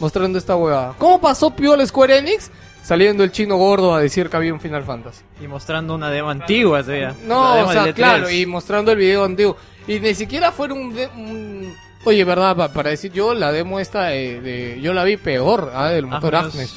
[0.00, 0.94] Mostrando esta huevada.
[0.98, 2.50] ¿Cómo pasó piola Square Enix?
[2.82, 5.22] Saliendo el chino gordo a decir que había un Final Fantasy.
[5.42, 6.82] Y mostrando una demo antigua.
[6.82, 7.96] La No, o sea, del E3.
[7.96, 9.56] claro, y mostrando el video antiguo.
[9.86, 12.56] Y ni siquiera fueron un, un- Oye, ¿verdad?
[12.56, 14.40] Pa- Para decir yo, la demo esta de...
[14.40, 15.88] de- yo la vi peor, ¿ah?
[15.88, 16.74] Del motor Agnes, Agnes.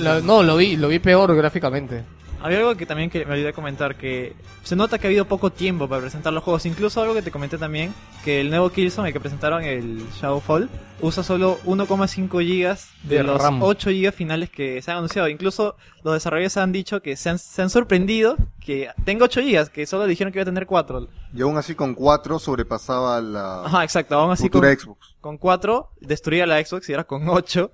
[0.00, 2.02] La- no, lo vi, lo vi peor gráficamente.
[2.42, 5.50] Había algo que también que me olvidé comentar, que se nota que ha habido poco
[5.50, 6.64] tiempo para presentar los juegos.
[6.64, 10.70] Incluso algo que te comenté también, que el nuevo Killzone, el que presentaron el Shadowfall,
[11.02, 13.62] usa solo 1,5 gigas de, De los RAM.
[13.62, 15.28] 8 gigas finales que se han anunciado.
[15.28, 19.68] Incluso los desarrolladores han dicho que se han, se han sorprendido que tenga 8 gigas,
[19.68, 21.08] que solo dijeron que iba a tener 4.
[21.34, 24.14] Y aún así con 4 sobrepasaba la Ajá, exacto.
[24.14, 25.14] Aún así con, futura Xbox.
[25.20, 27.70] con 4 destruía la Xbox y era con 8.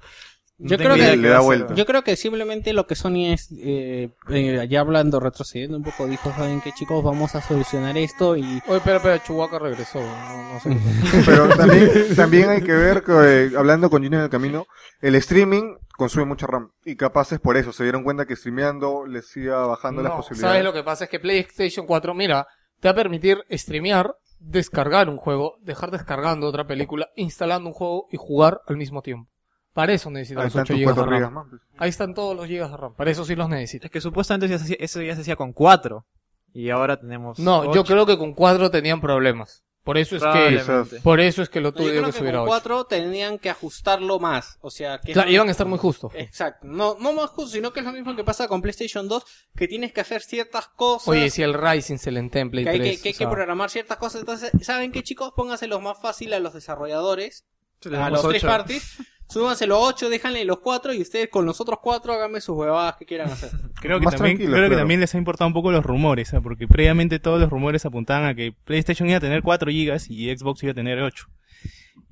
[0.58, 1.74] Yo creo que- Le da vuelta.
[1.74, 6.06] Yo creo que simplemente lo que Sony es, eh, eh, ya hablando, retrocediendo un poco,
[6.06, 10.00] dijo, saben que chicos, vamos a solucionar esto y Oye, espera, espera, Chewbacca regresó.
[10.00, 10.70] No, no sé.
[11.26, 14.66] Pero también, también hay que ver que, eh, hablando con Junior en el camino,
[15.02, 16.70] el streaming consume mucha RAM.
[16.84, 20.52] Y capaz es por eso, se dieron cuenta que streameando les iba bajando las posibilidades.
[20.52, 21.04] ¿Sabes lo que pasa?
[21.04, 22.46] Es que PlayStation 4, mira,
[22.80, 28.06] te va a permitir streamear descargar un juego, dejar descargando otra película, instalando un juego
[28.10, 29.30] y jugar al mismo tiempo.
[29.76, 31.14] Para eso necesitas Ahí los están 8 tus GB de 4 RAM.
[31.18, 31.46] gigas más.
[31.50, 31.62] pues.
[31.76, 32.94] Ahí están todos los GB de RAM.
[32.94, 33.84] Para eso sí los necesitas.
[33.84, 36.06] Es que supuestamente eso ya se hacía, eso ya se hacía con 4.
[36.54, 37.38] Y ahora tenemos.
[37.38, 39.62] No, yo creo que con 4 tenían problemas.
[39.84, 42.48] Por eso es que por eso es que lo creo que que subir a con
[42.48, 42.48] 8.
[42.48, 44.58] 4 tenían que ajustarlo más.
[44.62, 46.10] O sea, que Claro, iban a estar muy justos.
[46.14, 46.66] Exacto.
[46.66, 49.24] No, no más justo, sino que es lo mismo que pasa con PlayStation 2,
[49.54, 51.06] que tienes que hacer ciertas cosas.
[51.06, 52.96] Oye, si el Rising se le en Template que hay, 3.
[52.96, 54.22] que, que hay o que programar ciertas cosas.
[54.22, 55.32] Entonces, ¿saben qué, chicos?
[55.36, 57.44] Pónganselos más fácil a los desarrolladores,
[57.84, 58.64] a los tres ocho.
[59.26, 59.32] parties.
[59.34, 63.06] Súbanselo 8, déjanle los 4 y ustedes con los otros 4 háganme sus huevadas que
[63.06, 63.50] quieran hacer.
[63.80, 66.40] Creo que, Más también, creo que también les ha importado un poco los rumores, ¿ah?
[66.40, 70.34] porque previamente todos los rumores apuntaban a que PlayStation iba a tener 4 GB y
[70.36, 71.26] Xbox iba a tener 8.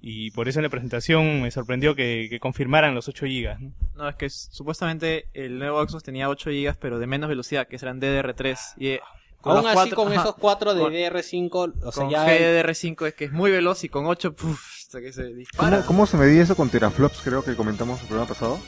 [0.00, 3.58] Y por eso en la presentación me sorprendió que, que confirmaran los 8 GB.
[3.60, 3.72] ¿no?
[3.96, 7.78] No, es que supuestamente el nuevo Xbox tenía 8 GB, pero de menos velocidad, que
[7.78, 8.58] serán DDR3.
[8.76, 9.00] Y eh,
[9.40, 12.10] con Aún los así, cuatro- con ajá, esos 4 de Con- DR5, o sea, con
[12.10, 12.26] ya...
[12.26, 15.78] GDDR5 es que es muy veloz y con 8, puf, hasta que se dispara.
[15.78, 17.22] ¿Cómo, ¿Cómo se medía eso con teraflops?
[17.22, 18.60] Creo que comentamos el programa pasado.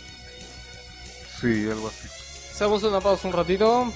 [1.40, 2.08] Sí, algo así.
[2.52, 3.92] Hacemos una pausa un ratito.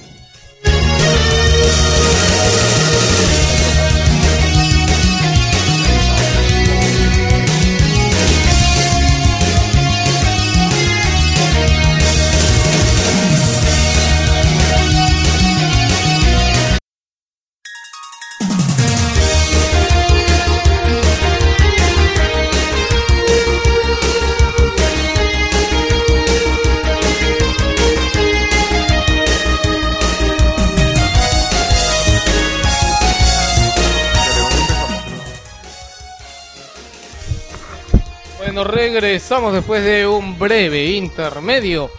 [38.60, 41.90] Bueno, regresamos después de un breve intermedio.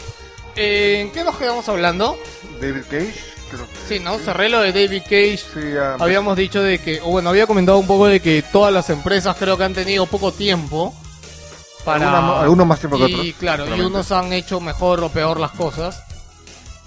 [0.55, 2.19] Eh, ¿En qué nos quedamos hablando?
[2.61, 3.15] David Cage,
[3.49, 4.19] creo que Sí, ¿no?
[4.19, 5.37] Cerré lo de David Cage.
[5.37, 5.59] sí.
[5.97, 9.35] Habíamos dicho de que, o bueno, había comentado un poco de que todas las empresas
[9.39, 10.93] creo que han tenido poco tiempo
[11.83, 12.41] para...
[12.41, 15.51] Algunos más tiempo que y, otros, claro, y unos han hecho mejor o peor las
[15.53, 16.03] cosas.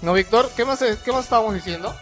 [0.01, 0.51] ¿No, Víctor?
[0.55, 1.93] ¿Qué más, qué más estábamos diciendo?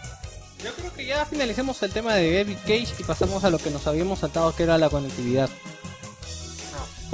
[0.62, 3.70] Yo creo que ya finalicemos el tema de David Cage y pasamos a lo que
[3.70, 5.50] nos habíamos saltado, que era la conectividad.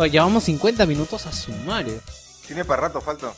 [0.00, 2.00] Oye, llevamos 50 minutos a sumario.
[2.46, 3.32] Tiene para rato, falta.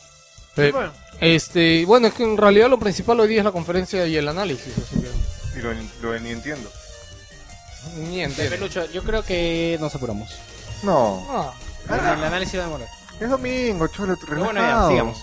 [0.56, 0.92] Eh, bueno.
[1.20, 4.28] este, bueno, es que en realidad lo principal hoy día es la conferencia y el
[4.28, 5.72] análisis, así que Y lo,
[6.12, 6.70] lo ni entiendo.
[7.98, 8.54] ni entiendo.
[8.56, 10.30] Pelucho, yo creo que nos apuramos.
[10.84, 11.52] No, Ah.
[11.88, 12.88] El análisis va a demorar.
[13.18, 14.90] es domingo, cholo, Pero bueno, ya, relajado.
[14.90, 15.18] sigamos.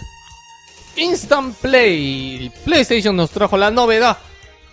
[0.97, 2.51] Instant Play.
[2.65, 4.17] PlayStation nos trajo la novedad.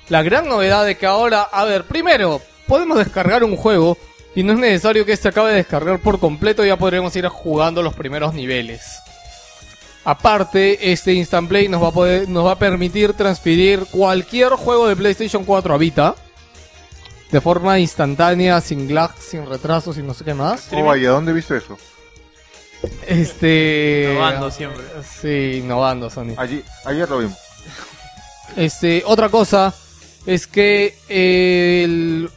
[0.09, 3.97] La gran novedad de que ahora, a ver, primero, podemos descargar un juego
[4.37, 7.83] y no es necesario que este acabe de descargar por completo, ya podremos ir jugando
[7.83, 8.83] los primeros niveles.
[10.05, 14.89] Aparte, este Instant Play nos va a poder, nos va a permitir transferir cualquier juego
[14.89, 16.15] de PlayStation 4 a Vita.
[17.33, 20.69] De forma instantánea, sin lag, sin retraso, sin no sé qué más.
[20.71, 21.79] Oh, vaya, ¿dónde viste eso?
[23.09, 24.11] Este.
[24.13, 24.85] Innovando siempre.
[25.03, 26.35] Sí, innovando, Sony.
[26.37, 27.39] Allí, ayer lo vimos.
[28.55, 29.75] Este, otra cosa
[30.27, 32.31] es que eh, el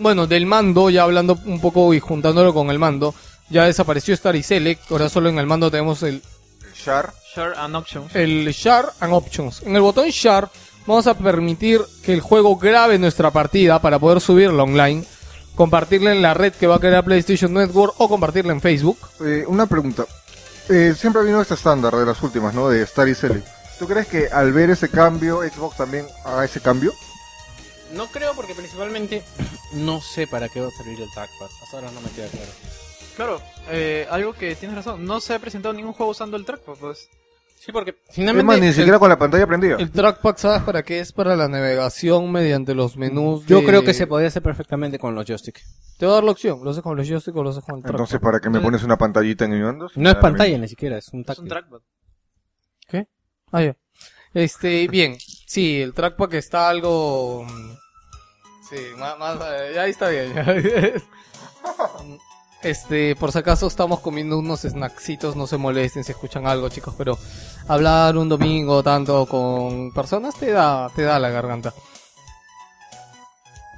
[0.00, 3.14] bueno, del mando, ya hablando un poco y juntándolo con el mando,
[3.48, 7.52] ya desapareció Star y Select, ahora solo en el mando tenemos el, El Shar, Share
[7.56, 8.14] and Options.
[8.16, 9.62] el Share and Options.
[9.62, 10.48] En el botón Share
[10.86, 15.04] vamos a permitir que el juego grabe nuestra partida para poder subirla online,
[15.54, 18.98] compartirla en la red que va a crear PlayStation Network o compartirla en Facebook.
[19.24, 20.04] eh, una pregunta.
[20.68, 22.68] Eh, siempre vino este estándar de las últimas, ¿no?
[22.68, 23.46] De Star y Select.
[23.78, 26.92] ¿Tú crees que al ver ese cambio, Xbox también haga ese cambio?
[27.92, 29.22] No creo porque principalmente
[29.74, 31.46] no sé para qué va a servir el trackpad.
[31.62, 32.50] Hasta ahora no me queda claro.
[33.16, 35.04] Claro, eh, algo que tienes razón.
[35.04, 37.08] No se ha presentado ningún juego usando el trackpad, pues.
[37.58, 39.76] Sí, porque Es finalmente más, ni siquiera con la pantalla prendida.
[39.76, 41.00] El trackpad, ¿sabes para qué?
[41.00, 43.44] Es para la navegación mediante los menús.
[43.44, 45.62] yo de- creo que se podría hacer perfectamente con los joysticks.
[45.98, 46.64] Te va a dar la opción.
[46.64, 48.00] Lo haces con los joystick o lo haces con el trackpad.
[48.00, 49.90] Entonces, ¿para qué me pones una pantallita en mi mando?
[49.94, 51.80] No es pantalla ni siquiera, es un Es un trackpad.
[53.52, 53.76] Ah, ya.
[54.32, 55.18] Este, bien.
[55.50, 57.42] Sí, el trackpad está algo...
[57.42, 57.70] mm,
[58.70, 59.18] Sí, más...
[59.18, 60.32] más eh, ya ahí está bien.
[62.62, 66.94] Este, por si acaso estamos comiendo unos snacksitos, no se molesten si escuchan algo, chicos,
[66.96, 67.18] pero
[67.66, 71.72] hablar un domingo tanto con personas te da, te da la garganta.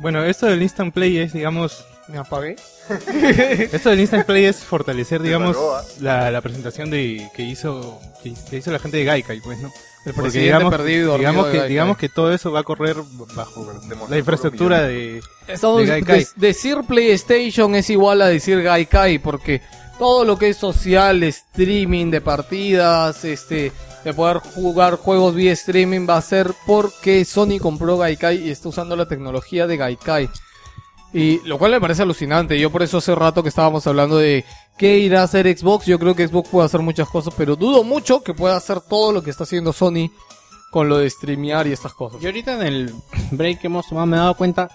[0.01, 2.57] Bueno, esto del Instant Play es, digamos, Me apagué.
[3.73, 5.85] esto del Instant Play es fortalecer, digamos, ¿ah?
[6.01, 9.71] la, la presentación de que hizo que, que hizo la gente de Gaikai, pues, ¿no?
[10.05, 12.97] El Porque presidente digamos, perdido digamos que digamos que todo eso va a correr
[13.37, 13.73] bajo
[14.09, 16.27] la infraestructura de Estamos de Gaikai.
[16.37, 19.63] decir PlayStation es igual a decir Gaikai porque
[19.99, 23.71] todo lo que es social, streaming de partidas, este,
[24.05, 28.69] de poder jugar juegos vía streaming va a ser porque Sony compró Gaikai y está
[28.69, 30.29] usando la tecnología de Gaikai.
[31.13, 32.59] Y lo cual me parece alucinante.
[32.59, 34.45] Yo por eso hace rato que estábamos hablando de
[34.79, 35.87] qué irá a hacer Xbox.
[35.87, 39.13] Yo creo que Xbox puede hacer muchas cosas, pero dudo mucho que pueda hacer todo
[39.13, 40.11] lo que está haciendo Sony
[40.71, 42.23] con lo de streamear y estas cosas.
[42.23, 42.95] Y ahorita en el
[43.31, 44.71] break que hemos tomado me he dado cuenta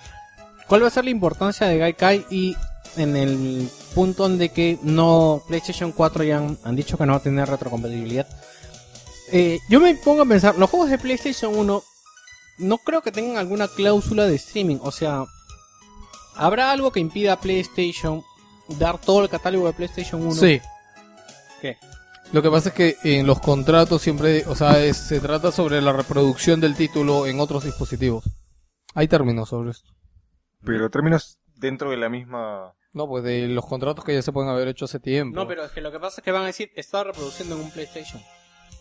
[0.67, 2.55] cuál va a ser la importancia de Gaikai y
[2.97, 7.13] en el punto en de que no PlayStation 4 ya han, han dicho que no
[7.13, 8.27] va a tener retrocompatibilidad.
[9.31, 11.83] Eh, yo me pongo a pensar, los juegos de PlayStation 1
[12.59, 15.25] no creo que tengan alguna cláusula de streaming, o sea,
[16.37, 18.23] ¿habrá algo que impida a PlayStation
[18.79, 20.31] dar todo el catálogo de PlayStation 1?
[20.35, 20.61] Sí.
[21.61, 21.77] ¿Qué?
[22.33, 25.81] Lo que pasa es que en los contratos siempre, o sea, es- se trata sobre
[25.81, 28.25] la reproducción del título en otros dispositivos.
[28.93, 29.91] Hay términos sobre esto.
[30.65, 32.73] Pero términos dentro de la misma...
[32.93, 35.35] No, pues de los contratos que ya se pueden haber hecho hace tiempo.
[35.39, 37.61] No, pero es que lo que pasa es que van a decir, está reproduciendo en
[37.61, 38.21] un PlayStation.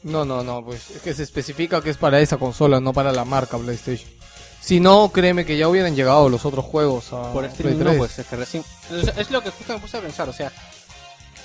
[0.02, 3.12] No, no, no, pues es que se especifica que es para esa consola, no para
[3.12, 4.10] la marca PlayStation.
[4.66, 7.92] Si no, créeme que ya hubieran llegado los otros juegos a Por Play streaming 3.
[7.92, 8.64] no, pues es que recién.
[8.90, 10.50] Es, es lo que justo me puse a pensar, o sea,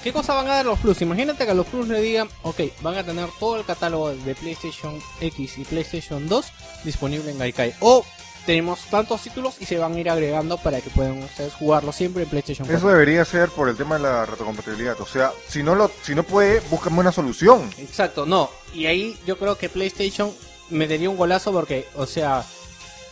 [0.03, 1.03] ¿qué cosa van a dar los Plus?
[1.03, 4.33] Imagínate que a los Plus le digan, ok, van a tener todo el catálogo de
[4.33, 6.45] PlayStation X y PlayStation 2
[6.83, 7.75] disponible en Gaikai.
[7.81, 8.03] O
[8.47, 12.23] tenemos tantos títulos y se van a ir agregando para que puedan ustedes jugarlo siempre
[12.23, 12.75] en PlayStation 4.
[12.75, 14.99] Eso debería ser por el tema de la retrocompatibilidad.
[14.99, 17.69] O sea, si no lo, si no puede, búscame una solución.
[17.77, 18.49] Exacto, no.
[18.73, 20.31] Y ahí yo creo que PlayStation
[20.71, 22.43] me daría un golazo porque, o sea,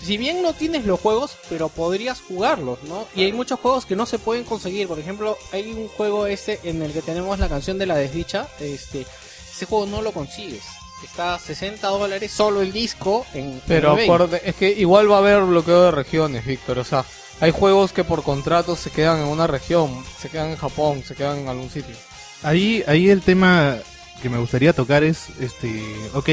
[0.01, 3.07] si bien no tienes los juegos, pero podrías jugarlos, ¿no?
[3.15, 4.87] Y hay muchos juegos que no se pueden conseguir.
[4.87, 8.47] Por ejemplo, hay un juego este en el que tenemos la canción de la desdicha.
[8.59, 9.05] Este,
[9.51, 10.63] ese juego no lo consigues.
[11.03, 15.15] Está a 60 dólares solo el disco en Pero en acuérdate, es que igual va
[15.15, 16.79] a haber bloqueo de regiones, Víctor.
[16.79, 17.05] O sea,
[17.41, 21.15] hay juegos que por contrato se quedan en una región, se quedan en Japón, se
[21.15, 21.95] quedan en algún sitio.
[22.43, 23.77] Ahí, ahí el tema
[24.21, 25.83] que me gustaría tocar es, este,
[26.13, 26.29] ok,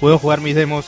[0.00, 0.86] puedo jugar mis demos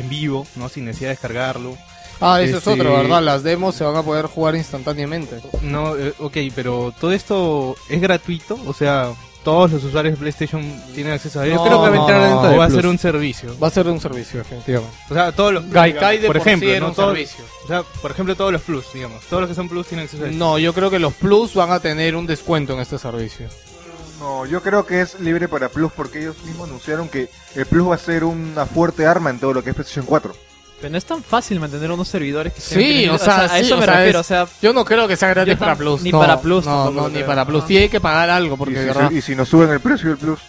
[0.00, 0.68] en vivo, ¿no?
[0.68, 1.76] Sin necesidad de descargarlo.
[2.20, 3.22] Ah, eso Este- es otro, ¿verdad?
[3.22, 5.40] Las demos se van a poder jugar instantáneamente.
[5.62, 9.12] No, eh, ok, pero todo esto es gratuito, o sea,
[9.44, 10.60] todos los usuarios de PlayStation
[10.94, 11.54] tienen acceso a ello.
[11.54, 13.56] No, Creo que va a entrar dentro de va a ser un servicio.
[13.60, 14.96] Va a ser un servicio, definitivamente.
[15.08, 16.88] O sea, todos los Gaikai de por por ejemplo, sí era ¿no?
[16.88, 17.44] un Todos- servicio.
[17.64, 20.24] o sea, por ejemplo, todos los Plus, digamos, todos los que son Plus tienen acceso
[20.24, 20.36] a eso.
[20.36, 23.46] No, yo creo que los Plus van a tener un descuento en este servicio.
[24.18, 27.88] No, yo creo que es libre para Plus porque ellos mismos anunciaron que el Plus
[27.90, 30.34] va a ser una fuerte arma en todo lo que es PlayStation 4.
[30.80, 33.60] Pero no es tan fácil mantener unos servidores que estén Sí, o sea, a sí,
[33.66, 36.02] eso me refiero, es- o sea, Yo no creo que sea gratis para Plus.
[36.02, 37.64] ni no, para Plus No, no, ni para Plus.
[37.66, 39.80] Sí hay que pagar algo Y porque si, verdad, se- y si no suben el
[39.80, 40.40] precio del Plus.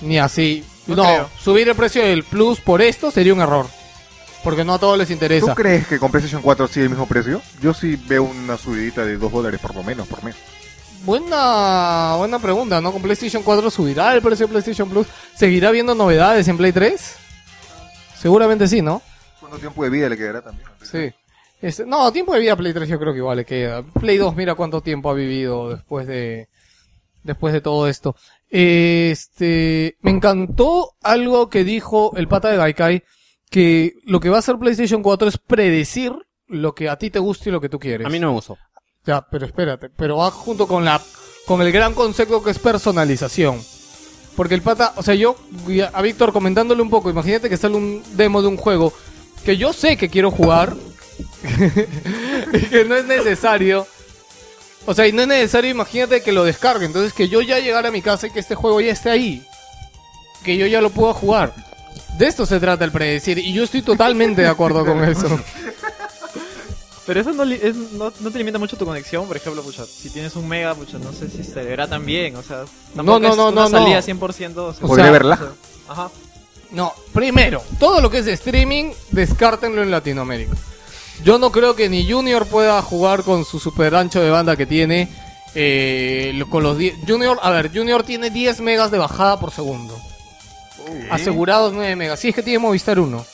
[0.00, 0.64] ni así.
[0.86, 3.66] No No, subir el precio del Plus por esto sería un error.
[4.44, 5.54] Porque no a todos les ¿Tú interesa.
[5.54, 7.42] crees que con PlayStation 4 sigue el mismo precio?
[7.60, 10.36] Yo sí veo una subidita de 2 dólares por lo menos por mes.
[11.06, 12.90] Buena, buena pregunta, ¿no?
[12.90, 15.06] ¿Con PlayStation 4 subirá el precio de PlayStation Plus?
[15.36, 17.16] ¿Seguirá habiendo novedades en Play 3?
[18.16, 19.00] Seguramente sí, ¿no?
[19.38, 20.66] ¿Cuánto tiempo de vida le quedará también?
[20.82, 21.12] Sí.
[21.62, 23.84] Este, no, tiempo de vida a Play 3 yo creo que igual le queda.
[23.84, 26.48] Play 2 mira cuánto tiempo ha vivido después de
[27.22, 28.16] después de todo esto.
[28.50, 33.04] Este, me encantó algo que dijo el pata de Gaikai
[33.48, 36.12] que lo que va a hacer PlayStation 4 es predecir
[36.48, 38.08] lo que a ti te gusta y lo que tú quieres.
[38.08, 38.58] A mí no me gustó.
[39.06, 41.00] Ya, pero espérate, pero va junto con la
[41.46, 43.62] con el gran concepto que es personalización.
[44.34, 45.36] Porque el pata, o sea, yo
[45.92, 48.92] a Víctor comentándole un poco, imagínate que sale un demo de un juego
[49.44, 50.74] que yo sé que quiero jugar
[52.52, 53.86] y que no es necesario.
[54.84, 57.88] O sea, y no es necesario, imagínate que lo descargue, entonces que yo ya llegara
[57.88, 59.46] a mi casa y que este juego ya esté ahí.
[60.44, 61.54] Que yo ya lo pueda jugar.
[62.18, 65.28] De esto se trata el predecir y yo estoy totalmente de acuerdo con eso.
[67.06, 69.84] pero eso no, li- es- no, no te limita mucho tu conexión, por ejemplo, pucha,
[69.86, 73.20] si tienes un mega, pucha, no sé si se verá tan bien, o sea, tampoco
[73.20, 73.78] no, es no, una no, no.
[73.78, 75.52] salida 100%, o sea, O Podría sea, verla.
[75.88, 76.10] ajá.
[76.72, 80.54] No, primero, todo lo que es de streaming, descártenlo en Latinoamérica.
[81.24, 84.66] Yo no creo que ni Junior pueda jugar con su super ancho de banda que
[84.66, 85.08] tiene.
[85.54, 89.96] eh, con los 10 Junior, a ver, Junior tiene 10 megas de bajada por segundo.
[91.10, 92.20] Asegurados 9 megas.
[92.20, 93.24] Si es que tiene Movistar 1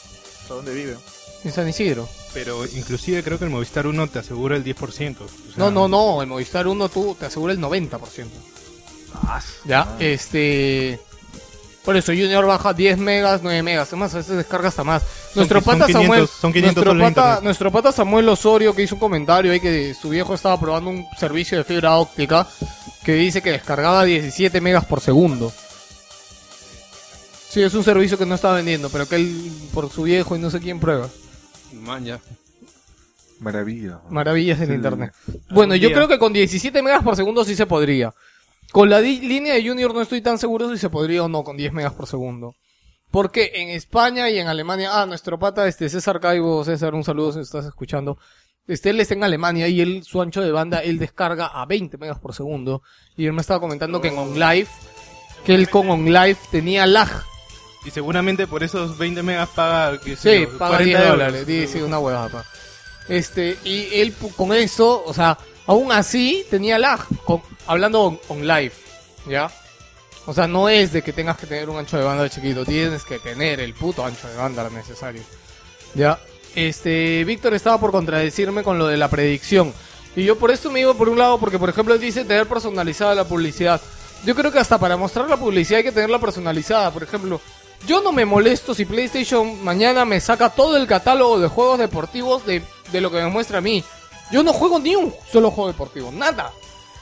[0.43, 0.97] ¿Hasta dónde vive?
[1.45, 2.09] En San Isidro.
[2.35, 4.77] Pero inclusive creo que el Movistar 1 te asegura el 10%.
[5.21, 8.27] o sea, No, no, no, el Movistar 1 tú te asegura el 90%.
[9.65, 10.99] Ya, este.
[11.85, 13.89] Por eso Junior baja 10 megas, 9 megas.
[13.89, 15.03] Además, a veces descarga hasta más.
[15.35, 16.29] Nuestro son pata 500, Samuel.
[16.29, 20.11] son 500 nuestro, pata, nuestro pata Samuel Osorio que hizo un comentario ahí que su
[20.11, 22.47] viejo estaba probando un servicio de fibra óptica
[23.05, 25.53] que dice que descargaba 17 megas por segundo.
[27.49, 30.39] Sí, es un servicio que no está vendiendo, pero que él por su viejo y
[30.39, 31.09] no sé quién prueba.
[31.73, 32.21] Man, ya.
[33.41, 34.01] Maravilla.
[34.09, 34.75] Maravillas del Sí.
[34.75, 35.13] internet.
[35.51, 35.97] Bueno, yo día.
[35.97, 38.15] creo que con 17 megas por segundo sí se podría.
[38.71, 41.57] Con la línea de Junior no estoy tan seguro si se podría o no con
[41.57, 42.55] 10 megas por segundo.
[43.11, 47.33] Porque en España y en Alemania, ah, nuestro pata, este César Caibo, César, un saludo
[47.33, 48.17] si estás escuchando.
[48.69, 51.99] este, él está en Alemania y él, su ancho de banda, él descarga a 20
[51.99, 52.83] megas por segundo.
[53.17, 54.69] Y él me estaba comentando que en OnLive,
[55.45, 57.11] que él con OnLive tenía lag.
[57.85, 61.45] Y seguramente por esos 20 megas paga, que Sí, paga 10 dólares.
[61.47, 62.29] Sí, sí, una huevada.
[62.29, 62.45] pa.
[63.09, 68.47] Este, y él con eso, o sea, aún así tenía lag, con- hablando on, on
[68.47, 68.73] live,
[69.29, 69.51] ¿ya?
[70.27, 73.05] O sea, no es de que tengas que tener un ancho de banda chiquito, tienes
[73.05, 75.23] que tener el puto ancho de banda necesario.
[75.95, 76.21] ¿Ya?
[76.55, 79.75] Este, Víctor estaba por contradecirme con lo de la predicción.
[80.15, 82.47] Y yo por esto me iba por un lado, porque por ejemplo él dice tener
[82.47, 83.81] personalizada la publicidad.
[84.25, 86.93] Yo creo que hasta para mostrar la publicidad hay que tenerla personalizada.
[86.93, 87.41] Por ejemplo,
[87.87, 92.47] yo no me molesto si PlayStation mañana me saca todo el catálogo de juegos deportivos
[92.47, 93.83] de, de lo que me muestra a mí.
[94.31, 96.53] Yo no juego ni un solo juego deportivo, nada.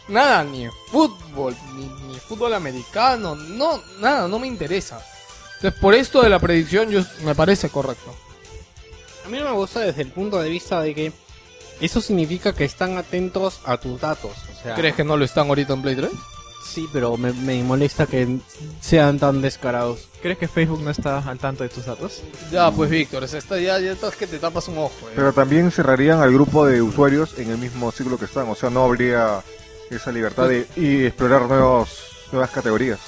[0.08, 5.00] Nada, ni fútbol, ni, ni fútbol americano, no, nada, no me interesa.
[5.56, 8.12] Entonces, por esto de la predicción, yo, me parece correcto.
[9.24, 11.12] A mí no me gusta desde el punto de vista de que
[11.80, 14.32] eso significa que están atentos a tus datos.
[14.32, 16.10] O sea, ¿Crees que no lo están ahorita en Play 3?
[16.72, 18.38] Sí, pero me, me molesta que
[18.80, 20.06] sean tan descarados.
[20.22, 22.22] ¿Crees que Facebook no está al tanto de tus datos?
[22.52, 24.92] Ya, pues Víctor, es esta, ya, ya estás que te tapas un ojo.
[25.08, 25.12] eh.
[25.16, 28.48] Pero también cerrarían al grupo de usuarios en el mismo ciclo que están.
[28.48, 29.42] O sea, no habría
[29.90, 31.90] esa libertad de y explorar nuevos,
[32.30, 33.00] nuevas categorías.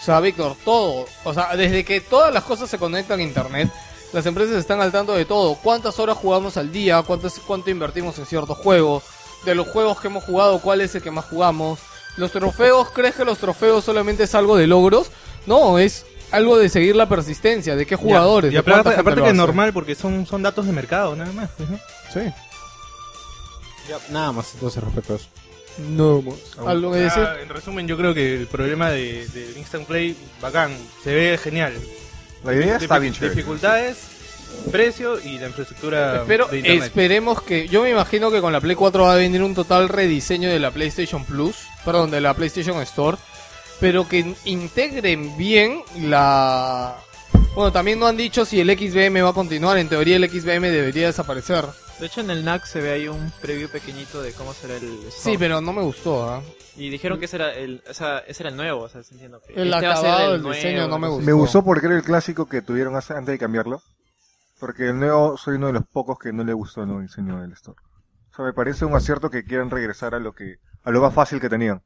[0.00, 1.04] O sea, Víctor, todo.
[1.24, 3.70] O sea, desde que todas las cosas se conectan a Internet,
[4.14, 5.54] las empresas están al tanto de todo.
[5.56, 7.02] ¿Cuántas horas jugamos al día?
[7.02, 9.02] ¿Cuántas, ¿Cuánto invertimos en ciertos juegos?
[9.44, 11.78] De los juegos que hemos jugado, ¿cuál es el que más jugamos?
[12.20, 12.90] ¿Los trofeos?
[12.90, 15.10] ¿Crees que los trofeos solamente es algo de logros?
[15.46, 17.74] No, es algo de seguir la persistencia.
[17.76, 18.50] ¿De qué jugadores?
[18.50, 21.48] Y ¿De aparte, aparte que es normal porque son, son datos de mercado, nada más.
[21.56, 21.78] pues, ¿no?
[22.12, 22.20] Sí.
[24.10, 25.26] Nada más entonces respecto a eso.
[25.78, 26.22] No.
[26.66, 27.22] ¿Algo que decir?
[27.22, 31.38] Ah, en resumen, yo creo que el problema de, del Instant Play, bacán, se ve
[31.42, 31.72] genial.
[32.44, 33.34] La idea está bien chévere.
[33.34, 33.96] Dificultades,
[34.70, 36.84] precio y la infraestructura Pero de internet.
[36.84, 37.68] esperemos que.
[37.68, 40.58] Yo me imagino que con la Play 4 va a venir un total rediseño de
[40.58, 41.56] la PlayStation Plus.
[41.84, 43.16] Perdón, de la PlayStation Store.
[43.80, 46.96] Pero que integren bien la.
[47.54, 49.78] Bueno, también no han dicho si el XBM va a continuar.
[49.78, 51.64] En teoría, el XBM debería desaparecer.
[51.98, 54.84] De hecho, en el NAC se ve ahí un preview pequeñito de cómo será el
[55.08, 55.10] store.
[55.10, 56.24] Sí, pero no me gustó.
[56.24, 56.42] ¿ah?
[56.76, 59.40] Y dijeron que ese era el, o sea, ese era el nuevo, o sea, entiendo
[59.46, 61.16] que El este acabado, el nuevo, diseño no me así.
[61.16, 61.58] Me gustó.
[61.58, 63.82] gustó porque era el clásico que tuvieron antes de cambiarlo.
[64.60, 67.40] Porque el nuevo soy uno de los pocos que no le gustó el nuevo diseño
[67.40, 67.78] del store.
[68.30, 71.12] O sea, me parece un acierto que quieran regresar a lo que a lo más
[71.14, 71.82] fácil que tenían.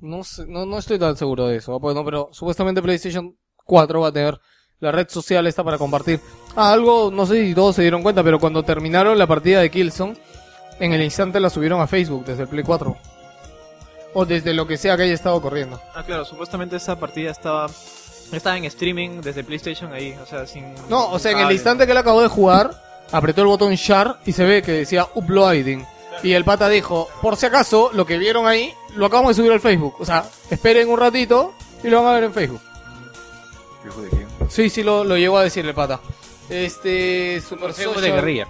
[0.00, 1.78] No, sé- no, no estoy tan seguro de eso.
[1.80, 4.38] Bueno, pero supuestamente PlayStation 4 va a tener
[4.78, 6.20] la red social esta para compartir.
[6.56, 9.70] Ah, algo, no sé si todos se dieron cuenta, pero cuando terminaron la partida de
[9.70, 10.16] Killzone,
[10.78, 12.96] en el instante la subieron a Facebook desde el Play 4.
[14.14, 15.80] O desde lo que sea que haya estado corriendo.
[15.94, 17.68] Ah, claro, supuestamente esa partida estaba
[18.32, 21.54] estaba en streaming desde PlayStation ahí, o sea, sin No, o sea, en el cable,
[21.54, 22.70] instante que él acabó de jugar,
[23.12, 25.84] apretó el botón Share y se ve que decía Uploading.
[26.22, 29.52] Y el pata dijo, por si acaso, lo que vieron ahí, lo acabamos de subir
[29.52, 29.94] al Facebook.
[30.00, 32.60] O sea, esperen un ratito y lo van a ver en Facebook.
[33.86, 34.26] Hijo de quién.
[34.50, 35.98] Sí, sí, lo, lo llegó a decir el pata.
[36.50, 38.48] Este, Super Facebook Social- de guerrilla.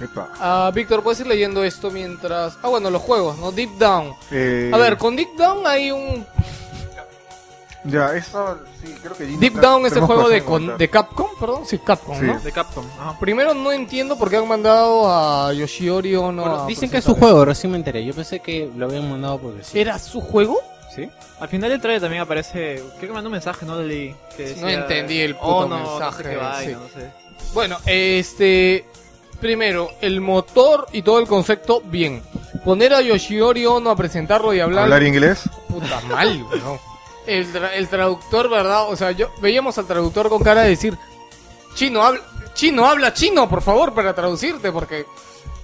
[0.00, 0.28] Epa.
[0.38, 2.58] Ah, Víctor, puedes ir leyendo esto mientras.
[2.62, 3.50] Ah, bueno, los juegos, ¿no?
[3.50, 4.12] Deep Down.
[4.30, 6.26] Eh, A ver, con Deep Down hay un.
[7.86, 10.90] Ya, eso sí, creo que Gino Deep Down es el juego de, que con- de
[10.90, 11.66] Capcom, perdón.
[11.66, 12.26] Sí, Capcom, Sí.
[12.26, 12.40] ¿no?
[12.40, 12.84] de Capcom.
[13.00, 13.18] Ajá.
[13.18, 16.42] Primero no entiendo por qué han mandado a Yoshiori Ono.
[16.42, 18.04] Bueno, a dicen que es su juego, recién me enteré.
[18.04, 19.78] Yo pensé que lo habían mandado porque sí.
[19.78, 20.58] ¿Era su juego?
[20.94, 21.08] ¿Sí?
[21.40, 24.56] Al final del trailer también aparece, creo que mandó un mensaje, no le leí, que
[24.60, 26.72] No entendí el puto "Oh, no, mensaje, No sé qué vaina, sí.
[26.94, 27.10] no sé.
[27.52, 28.86] Bueno, este.
[29.40, 32.22] Primero, el motor y todo el concepto, bien.
[32.64, 34.84] Poner a Yoshiori Ono a presentarlo y hablar.
[34.84, 35.42] ¿Hablar inglés?
[35.68, 36.78] Puta mal, weón.
[37.26, 38.88] El, tra- el traductor, ¿verdad?
[38.88, 40.96] O sea, yo veíamos al traductor con cara de decir,
[41.74, 42.20] chino, habla,
[42.54, 45.06] chino, habla chino, por favor, para traducirte, porque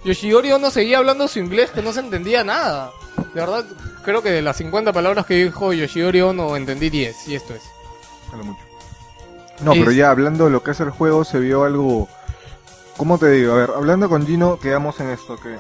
[0.05, 2.91] Yoshiori Ono seguía hablando su inglés que no se entendía nada.
[3.35, 3.65] De verdad,
[4.05, 7.63] creo que de las 50 palabras que dijo Yoshiori Ono entendí 10, y esto es.
[8.35, 8.59] Mucho.
[9.61, 12.09] No, Es- pero ya hablando de lo que es el juego, se vio algo.
[12.97, 13.53] ¿Cómo te digo?
[13.53, 15.57] A ver, hablando con Gino, quedamos en esto: que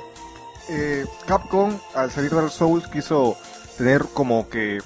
[0.68, 3.36] eh, Capcom, al salir Dark Souls, quiso
[3.78, 4.78] tener como que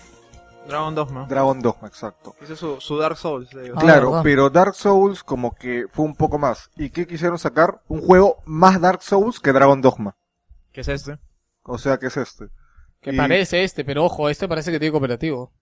[0.66, 1.26] Dragon Dogma.
[1.28, 2.34] Dragon Dogma, exacto.
[2.42, 3.52] Hizo su, su Dark Souls.
[3.54, 3.74] le digo.
[3.78, 4.22] Ah, claro, ¿verdad?
[4.24, 6.70] pero Dark Souls como que fue un poco más.
[6.76, 7.80] ¿Y qué quisieron sacar?
[7.88, 10.16] Un juego más Dark Souls que Dragon Dogma.
[10.72, 11.18] ¿Qué es este?
[11.62, 12.46] O sea, ¿qué es este?
[13.00, 15.52] Que Y- parece este, pero ojo, este parece que tiene cooperativo.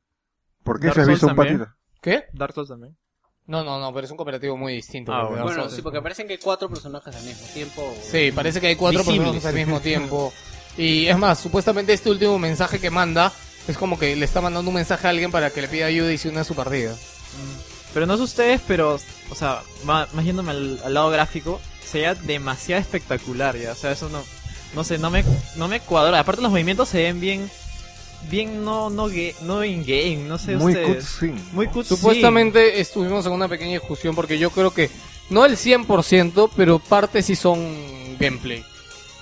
[0.62, 1.58] ¿Por qué Dark se has Souls visto un también.
[1.58, 1.76] patita?
[2.00, 2.24] ¿Qué?
[2.32, 2.96] Dark Souls también.
[3.46, 5.12] No, no, no, pero es un cooperativo muy distinto.
[5.12, 5.44] Ah, porque bueno.
[5.44, 7.94] Dark Bueno, Souls sí, es- porque parecen que hay cuatro personajes al mismo tiempo.
[8.02, 9.22] Sí, parece que hay cuatro Visibles.
[9.32, 10.32] personas al mismo tiempo.
[10.78, 13.30] Y es más, supuestamente este último mensaje que manda
[13.68, 16.12] es como que le está mandando un mensaje a alguien para que le pida ayuda
[16.12, 16.96] y se una a su partida.
[17.92, 18.98] Pero no sé ustedes, pero,
[19.30, 23.72] o sea, más, más yéndome al, al lado gráfico, se veía demasiado espectacular ya.
[23.72, 24.22] O sea, eso no,
[24.74, 25.24] no sé, no me,
[25.56, 26.18] no me cuadra.
[26.18, 27.50] Aparte los movimientos se ven bien,
[28.28, 29.08] bien no, no,
[29.42, 30.96] no in game, no sé Muy ustedes.
[30.96, 31.40] cutscene.
[31.52, 31.96] Muy cutscene.
[31.96, 34.90] Supuestamente estuvimos en una pequeña discusión porque yo creo que
[35.30, 38.64] no el 100%, pero partes sí son gameplay.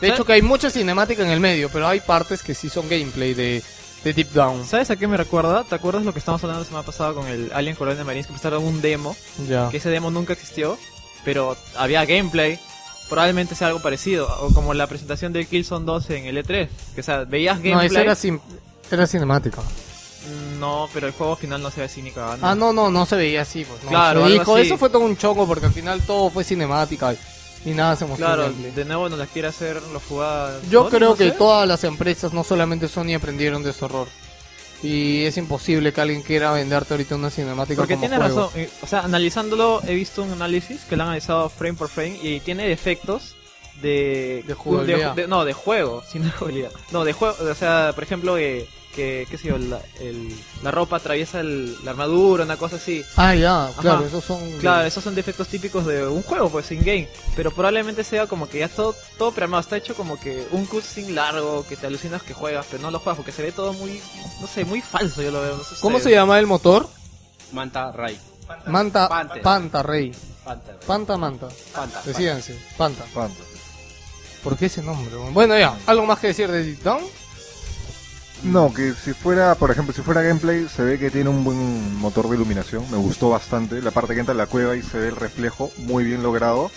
[0.01, 2.89] De hecho que hay mucha cinemática en el medio, pero hay partes que sí son
[2.89, 3.63] gameplay de,
[4.05, 4.67] de Deep Down.
[4.67, 5.65] ¿Sabes a qué me recuerda?
[5.65, 8.33] ¿Te acuerdas lo que estábamos hablando la semana pasada con el Alien Colonial Marines que
[8.33, 9.17] prestaron un demo?
[9.49, 9.69] Ya.
[9.71, 10.77] Que ese demo nunca existió,
[11.25, 12.59] pero había gameplay.
[13.09, 16.69] Probablemente sea algo parecido, o como la presentación de Killzone 2 en el E3.
[16.95, 17.87] Que o sea, veías No, gameplay.
[17.89, 18.41] esa era, sim-
[18.91, 19.61] era cinemática.
[20.59, 22.47] No, pero el juego final no se ve así ni cagando.
[22.47, 23.65] Ah, no, no, no se veía así.
[23.65, 23.89] Pues, no.
[23.91, 24.67] Claro, Se dijo, así.
[24.67, 27.15] eso fue todo un choco porque al final todo fue cinemática
[27.65, 28.27] y, nada se mostró.
[28.27, 30.63] Claro, de nuevo nos las quiere hacer los jugadas.
[30.71, 31.37] Yo creo no que sé.
[31.37, 34.09] todas las empresas, no solamente Sony, aprendieron de ese error.
[34.83, 38.47] Y es imposible que alguien quiera venderte ahorita una cinemática Porque como tiene juego.
[38.47, 38.67] razón.
[38.83, 42.41] O sea, analizándolo, he visto un análisis que lo han analizado frame por frame y
[42.41, 43.37] tiene defectos
[43.81, 44.45] de.
[44.47, 45.15] De jugabilidad.
[45.15, 46.71] de- no, de juego, sin jugabilidad.
[46.91, 47.37] No, de juego.
[47.51, 51.83] O sea, por ejemplo, eh, que, qué sé yo, la, el- la ropa atraviesa el-
[51.85, 53.03] la armadura, una cosa así.
[53.17, 54.39] Ah, ya, claro, esos son...
[54.59, 57.09] Claro, esos son defectos típicos de un juego, pues, in-game.
[57.35, 59.63] Pero probablemente sea como que ya todo, todo programado.
[59.63, 62.99] Está hecho como que un cutscene largo que te alucinas que juegas, pero no lo
[62.99, 63.99] juegas porque se ve todo muy,
[64.43, 65.57] no sé, muy falso, yo lo veo.
[65.57, 66.87] no sé ¿Cómo se llama el motor?
[67.53, 68.19] Manta Ray.
[68.67, 69.41] Manta, Panther.
[69.43, 70.13] Panta, Rey.
[70.87, 71.49] Panta, Manta.
[71.75, 72.03] Panta.
[72.05, 73.05] Decídanse, Panta.
[73.15, 73.41] Panta.
[74.43, 75.15] ¿Por qué ese nombre?
[75.33, 77.03] Bueno, ya, ¿algo más que decir de Deep Down?
[78.43, 81.97] No, que si fuera, por ejemplo, si fuera gameplay, se ve que tiene un buen
[81.99, 82.85] motor de iluminación.
[82.91, 83.81] Me gustó bastante.
[83.81, 86.71] La parte que entra en la cueva y se ve el reflejo muy bien logrado.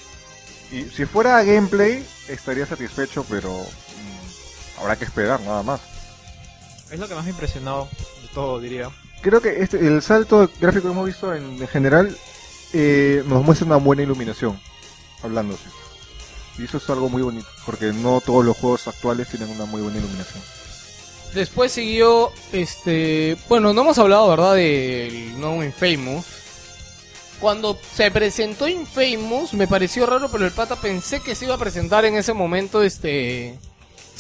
[0.72, 5.82] Y si fuera gameplay, estaría satisfecho, pero mm, habrá que esperar nada más.
[6.92, 7.88] Es lo que más me impresionó
[8.22, 8.92] de todo, diría.
[9.22, 12.16] Creo que este, el salto gráfico que hemos visto en, en general
[12.74, 14.60] eh, nos muestra una buena iluminación,
[15.24, 15.64] hablándose.
[16.58, 19.82] Y eso es algo muy bonito, porque no todos los juegos actuales tienen una muy
[19.82, 20.42] buena iluminación.
[21.34, 23.36] Después siguió, este...
[23.50, 24.56] Bueno, no hemos hablado, ¿verdad?
[24.56, 26.26] Del nuevo Infamous.
[27.42, 31.60] Cuando se presentó Infamous, me pareció raro, pero el pata pensé que se iba a
[31.60, 33.60] presentar en ese momento, este...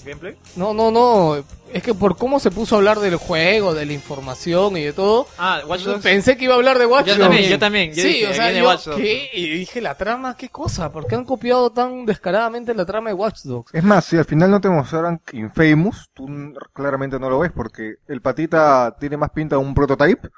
[0.06, 0.36] ¿Gameplay?
[0.56, 1.43] No, no, no.
[1.74, 4.93] Es que por cómo se puso a hablar del juego, de la información y de
[4.93, 6.03] todo, Ah, Watch Dogs.
[6.03, 7.24] pensé que iba a hablar de Watch Yo Dogs.
[7.26, 7.89] también, yo también.
[7.93, 8.97] Yo sí, dije, o sea, yo, Watch Dogs.
[8.97, 9.30] ¿qué?
[9.34, 10.91] Y dije, la trama, ¿qué cosa?
[10.91, 13.74] ¿Por qué han copiado tan descaradamente la trama de Watch Dogs?
[13.74, 16.28] Es más, si al final no te mostraran Infamous, tú
[16.72, 20.30] claramente no lo ves, porque el patita tiene más pinta de un prototype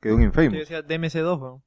[0.00, 0.52] que de un Yo Infamous.
[0.60, 1.62] decía DMC2, weón.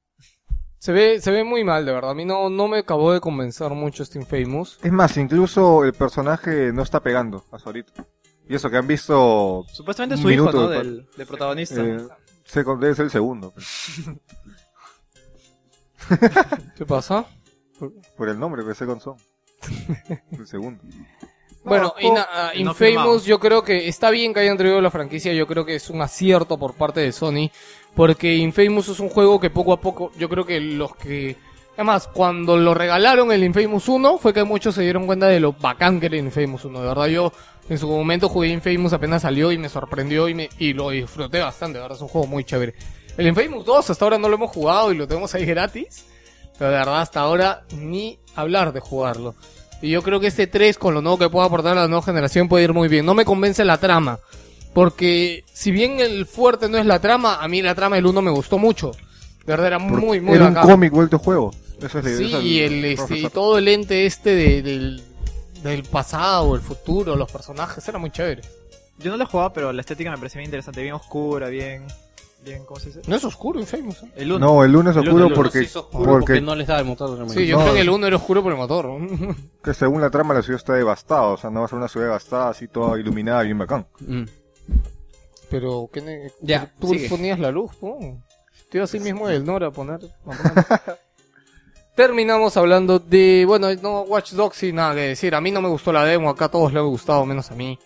[0.80, 2.12] Se ve, se ve muy mal, de verdad.
[2.12, 4.80] A mí no, no me acabó de convencer mucho este Infamous.
[4.82, 7.92] Es más, incluso el personaje no está pegando a Solito.
[8.48, 10.68] Y eso que han visto, Supuestamente su hijo, ¿no?
[10.70, 11.82] de- Del, del protagonista.
[11.84, 12.00] eh,
[12.52, 13.68] second- debe ser el segundo, pues,
[16.78, 17.26] ¿Qué pasa?
[18.18, 19.16] por el nombre que Second Son.
[20.32, 20.82] el segundo.
[21.62, 25.46] Bueno, No, no Infamous yo creo que está bien que hayan traído la franquicia, yo
[25.46, 27.52] creo que es un acierto por parte de Sony,
[27.96, 31.36] porque Infamous es un juego que poco a poco, yo creo que los que...
[31.76, 35.54] Además, cuando lo regalaron el Infamous 1, fue que muchos se dieron cuenta de lo
[35.54, 36.82] bacán que era Infamous 1.
[36.82, 37.32] De verdad, yo
[37.70, 41.40] en su momento jugué Infamous apenas salió y me sorprendió y, me, y lo disfruté
[41.40, 41.78] bastante.
[41.78, 42.74] De verdad, es un juego muy chévere.
[43.18, 46.06] El Infamous 2 hasta ahora no lo hemos jugado y lo tenemos ahí gratis.
[46.58, 49.36] Pero de verdad, hasta ahora ni hablar de jugarlo.
[49.82, 52.04] Y yo creo que este 3, con lo nuevo que pueda aportar a la nueva
[52.04, 53.06] generación, puede ir muy bien.
[53.06, 54.20] No me convence la trama.
[54.74, 58.22] Porque si bien el fuerte no es la trama, a mí la trama del 1
[58.22, 58.92] me gustó mucho.
[59.46, 61.52] De verdad, era Porque muy, muy Era un cómic vuelto juego.
[61.82, 65.02] Eso es la- Sí, es y, el, este, y todo el ente este de- del,
[65.64, 68.42] del pasado, el futuro, los personajes, era muy chévere.
[69.00, 70.82] Yo no lo he jugado, pero la estética me parecía bien interesante.
[70.82, 71.86] Bien oscura, bien...
[72.44, 73.02] bien ¿Cómo se dice?
[73.08, 74.04] No es oscuro Infamous.
[74.04, 74.12] ¿eh?
[74.18, 74.40] El 1.
[74.46, 76.78] No, el lunes El oscuro uno porque, sí es oscuro porque, porque no les da
[76.80, 77.64] el motor de Sí, yo No.
[77.64, 78.88] creo que el 1 era oscuro por el motor.
[79.64, 81.24] que según la trama la ciudad está devastada.
[81.28, 83.88] O sea, no va a ser una ciudad devastada así toda iluminada, bien bacán.
[84.06, 84.24] Mm.
[85.50, 87.10] Pero, ¿qué ne- Ya, tú sigue.
[87.10, 87.98] ponías la luz, ¿no?
[88.70, 89.96] Te iba así mismo el Nora a poner.
[89.96, 90.98] a poner.
[91.96, 95.36] Terminamos hablando de, bueno, no Watch Dogs sin nada que decir.
[95.36, 97.56] A mí no me gustó la demo, acá a todos les ha gustado, menos a
[97.56, 97.78] mí.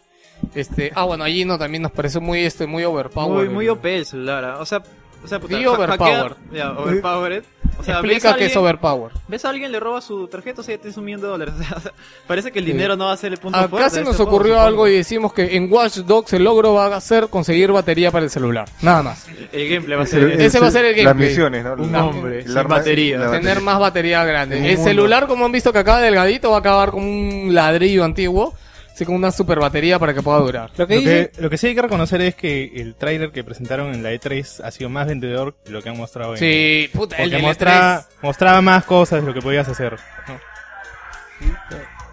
[0.54, 3.46] Este, ah, bueno, allí no también nos parece muy este muy overpowered.
[3.46, 4.44] Muy, muy OP el celular.
[4.46, 4.60] ¿ah?
[4.60, 4.84] O sea,
[5.24, 6.36] o sea, puta, overpowered.
[6.52, 7.44] Ya, overpowered.
[7.80, 9.16] O sea, Explica que es overpowered.
[9.28, 11.54] Ves a alguien, le roba su tarjeta, o sea, ya tienes un millón de dólares.
[11.76, 11.92] O sea,
[12.28, 12.72] parece que el Sí.
[12.72, 13.90] dinero no va a ser el punto Acá fuerte.
[13.90, 14.68] se de nos este juego, ocurrió supongo.
[14.68, 18.26] algo y decimos que en Watch Dogs el logro va a ser conseguir batería para
[18.26, 18.68] el celular.
[18.82, 19.26] Nada más.
[19.52, 20.24] El gameplay va a ser...
[20.24, 21.30] El- Ese va a ser el Las gameplay.
[21.30, 21.74] misiones, ¿no?
[21.74, 23.18] Un La- hombre, la batería.
[23.18, 24.72] la Tener más batería grande.
[24.72, 28.54] El celular, como han visto que acaba delgadito, va a acabar como un ladrillo antiguo.
[28.94, 30.70] Así con una super batería para que pueda durar.
[30.78, 33.32] Lo que Lo dice, que, lo que sí hay que reconocer es que el tráiler
[33.32, 36.38] que presentaron en la E3 ha sido más vendedor que lo que han mostrado en
[36.40, 38.06] Sí, puta, el Porque del mostraba, E3.
[38.22, 39.98] mostraba más cosas de lo que podías hacer.
[40.28, 40.40] ¿no?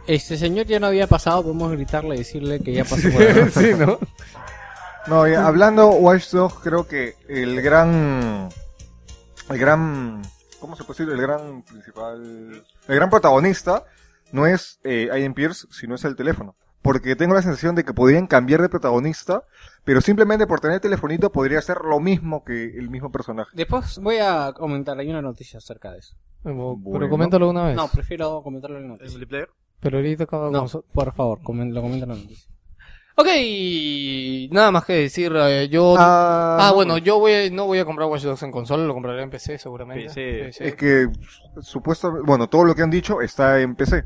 [0.07, 3.51] Este señor ya no había pasado, podemos gritarle y decirle que ya pasó por ahí.
[3.53, 3.99] sí, ¿no?
[5.07, 8.49] No, hablando Watch Dogs, creo que el gran.
[9.49, 10.23] El gran.
[10.59, 11.15] ¿Cómo se puede decir?
[11.15, 12.65] El gran principal.
[12.89, 13.85] El gran protagonista
[14.33, 16.57] no es eh, Aiden Pierce, sino es el teléfono.
[16.83, 19.45] Porque tengo la sensación de que podrían cambiar de protagonista,
[19.85, 23.51] pero simplemente por tener telefonito podría ser lo mismo que el mismo personaje.
[23.55, 26.17] Después voy a comentar, hay una noticia acerca de eso.
[26.43, 27.09] Pero Bueno.
[27.11, 27.77] coméntalo una vez.
[27.77, 29.13] No, prefiero comentarlo en la ¿El noticia.
[29.13, 29.51] multiplayer?
[29.81, 32.51] Pero ahorita acaba No, con por favor, comen- lo comento en la noticia.
[33.17, 33.27] Ok,
[34.51, 35.33] nada más que decir.
[35.37, 35.95] eh, yo.
[35.99, 39.23] Ah, Ah, bueno, yo voy, no voy a comprar Watch Dogs en consola, lo compraré
[39.23, 40.05] en PC seguramente.
[40.05, 40.43] PC.
[40.47, 40.69] PC.
[40.69, 41.09] Es que
[41.61, 44.05] supuestamente, bueno, todo lo que han dicho está en PC.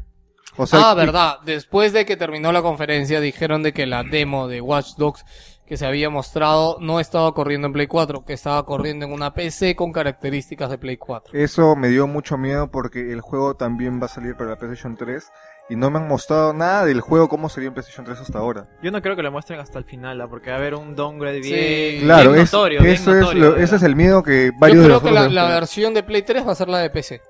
[0.57, 1.39] O sea, ah, verdad.
[1.45, 5.25] Después de que terminó la conferencia, dijeron de que la demo de Watch Dogs
[5.67, 9.33] que se había mostrado no estaba corriendo en Play 4, que estaba corriendo en una
[9.33, 11.33] PC con características de Play 4.
[11.39, 14.95] Eso me dio mucho miedo porque el juego también va a salir para la PlayStation
[14.95, 15.25] 3
[15.71, 18.69] y no me han mostrado nada del juego cómo sería en PlayStation 3 hasta ahora.
[18.83, 20.27] Yo no creo que lo muestren hasta el final, ¿ah?
[20.29, 22.81] porque va a haber un downgrade Sí, bien, Claro, bien es- notorio.
[22.83, 23.65] bien eso es notorio, lo- ¿verdad?
[23.65, 25.95] ese es el miedo que Yo varios de creo los que la, la de- versión
[25.95, 27.23] de Play 3 va a ser la de PC.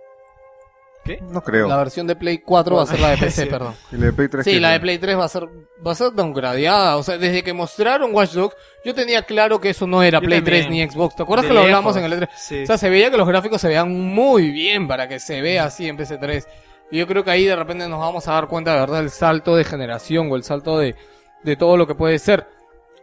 [1.31, 1.69] No creo.
[1.69, 3.49] La versión de Play 4 va a ser la de PC, Sí.
[3.51, 3.75] perdón.
[3.93, 5.49] Y la de Play 3 Sí, la de Play 3 va a ser
[5.87, 9.71] va a ser downgradeada, o sea, desde que mostraron Watch Dogs, yo tenía claro que
[9.71, 10.67] eso no era Yo Play también.
[10.69, 11.17] 3 ni Xbox.
[11.17, 12.11] ¿Te acuerdas De que lo hablamos lejos.
[12.11, 12.31] en el E3?
[12.37, 12.63] Sí.
[12.63, 15.65] O sea, se veía que los gráficos se vean muy bien para que se vea
[15.65, 16.45] así en PC3.
[16.91, 19.11] Y yo creo que ahí de repente nos vamos a dar cuenta de verdad el
[19.11, 20.95] salto de generación o el salto de,
[21.43, 22.47] de todo lo que puede ser.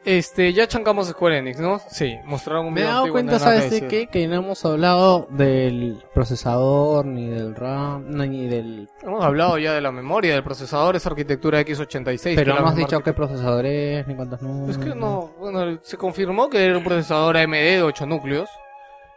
[0.03, 1.79] Este, ya chancamos Square Enix, ¿no?
[1.89, 4.07] Sí, mostraron un Me he video dado cuenta, ¿sabes que de qué?
[4.07, 8.89] Que no hemos hablado del procesador, ni del RAM, no, ni del...
[9.03, 12.33] Hemos hablado ya de la memoria, del procesador, es arquitectura x86.
[12.35, 14.75] Pero no has dicho qué procesador es, ni cuántos números.
[14.75, 18.49] Es que no, bueno, se confirmó que era un procesador AMD de 8 núcleos,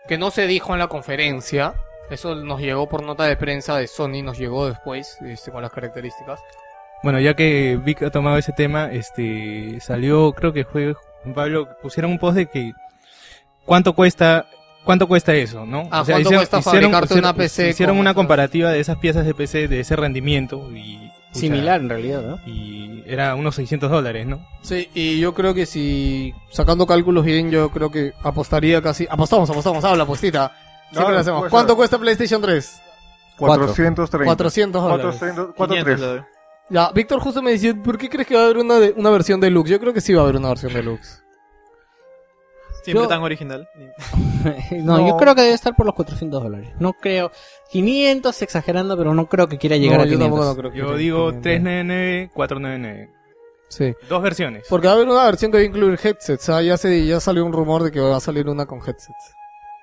[0.06, 1.74] que no se dijo en la conferencia,
[2.11, 5.73] eso nos llegó por nota de prensa de Sony, nos llegó después, este, con las
[5.73, 6.40] características.
[7.05, 10.94] Bueno, ya que Vic ha tomado ese tema, este salió, creo que fue
[11.35, 12.72] Pablo, pusieron un post de que
[13.66, 14.47] cuánto cuesta
[14.85, 15.86] cuánto cuesta eso, ¿no?
[15.90, 19.81] Ah, ¿cuánto cuesta fabricarte una PC Hicieron una comparativa de esas piezas de PC de
[19.81, 20.97] ese rendimiento y
[21.28, 22.39] pucha, Similar en realidad, ¿no?
[22.47, 24.48] y era unos 600 dólares, ¿no?
[24.62, 29.51] Sí, y yo creo que si, sacando cálculos bien, yo creo que apostaría casi, apostamos,
[29.51, 30.52] apostamos, habla, apuestita.
[30.90, 31.40] Siempre No, lo hacemos.
[31.40, 32.81] puede ¿Cuánto cuesta PlayStation 3?
[33.36, 34.24] 430.
[34.24, 35.05] 400 dólares.
[35.05, 36.01] 400, 500 430.
[36.01, 36.34] lo doy.
[36.70, 39.10] Ya, Víctor justo me decía, ¿por qué crees que va a haber una, de- una
[39.10, 39.70] versión deluxe?
[39.70, 41.22] Yo creo que sí va a haber una versión deluxe.
[42.82, 43.68] Siempre Yo- tan original.
[44.72, 45.08] no, No.
[45.08, 46.70] yo creo que debe estar por los 400 dólares.
[46.78, 47.30] No creo.
[47.70, 50.28] 500 exagerando, pero no creo que quiera llegar No, a yo 500.
[50.38, 51.42] tampoco no creo que Yo digo a 500.
[51.42, 53.10] 399, 499.
[53.68, 53.94] Sí.
[54.08, 54.64] Dos versiones.
[54.68, 56.48] Porque va a haber una versión que va a incluir headsets.
[56.50, 59.34] ah, Ya, se, ya salió un rumor de que va a salir una con headsets.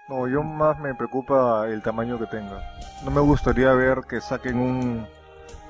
[0.08, 2.62] No, yo más me preocupa el tamaño que tenga.
[3.04, 5.08] No me gustaría ver que saquen un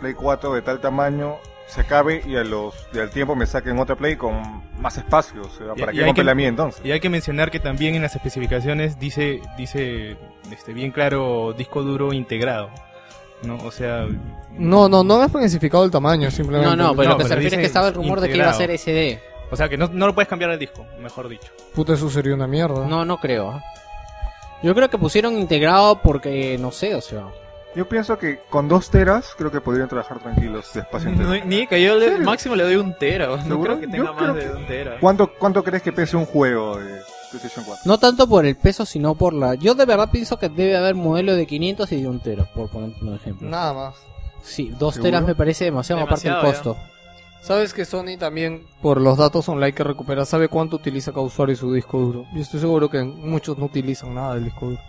[0.02, 1.36] Play 4 de tal tamaño,
[1.68, 5.42] se acabe y a los y al tiempo me saquen otra Play con más espacio,
[5.44, 6.82] o sea, Y- para y que hay no que- pelee a mí entonces.
[6.86, 10.18] Y hay que mencionar que también en las especificaciones dice dice
[10.52, 12.70] este bien claro disco duro integrado.
[13.44, 13.56] ¿No?
[13.64, 14.06] O sea,
[14.58, 16.76] No, no, no me has especificado el tamaño, simplemente.
[16.76, 18.38] No, no, pero No, lo que se refiere es que estaba el rumor de que
[18.38, 18.70] iba a ser.
[18.70, 19.20] SD.
[19.50, 21.52] o sea que no, no lo puedes cambiar el disco, mejor dicho.
[21.74, 22.86] Puta, eso sería una mierda.
[22.86, 23.50] No, no creo.
[23.52, 23.64] ¿ah?
[24.62, 27.26] Yo creo que pusieron integrado porque, no sé, o sea...
[27.76, 31.30] Yo pienso que con dos teras creo que podrían trabajar tranquilos de espacio entero.
[31.30, 33.28] No, ni que yo le, máximo le doy un tera.
[33.28, 33.64] No ¿Seguro?
[33.64, 34.98] creo que tenga Yo más de que- un tera.
[35.00, 37.00] ¿Cuánto, ¿Cuánto crees que pese un juego de
[37.30, 37.84] PlayStation 4?
[37.86, 39.56] No tanto por el peso, sino por la...
[39.56, 42.70] Yo de verdad pienso que debe haber modelo de 500 y de un tera, por
[42.70, 43.48] ponerte un ejemplo.
[43.50, 43.96] Nada más.
[44.44, 45.10] Sí, dos ¿Seguro?
[45.12, 46.76] teras me parece demasiado, aparte el costo.
[47.42, 51.56] Sabes que Sony también, por los datos online que recupera, sabe cuánto utiliza cada usuario
[51.56, 52.26] su disco duro.
[52.36, 54.82] Y estoy seguro que muchos no utilizan nada del disco duro.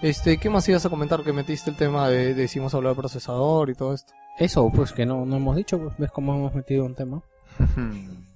[0.00, 1.24] Este, ¿qué más ibas a comentar?
[1.24, 4.12] Que metiste el tema de, de si hemos hablado de procesador y todo esto.
[4.38, 7.22] Eso, pues que no, no hemos dicho, pues ves cómo hemos metido un tema.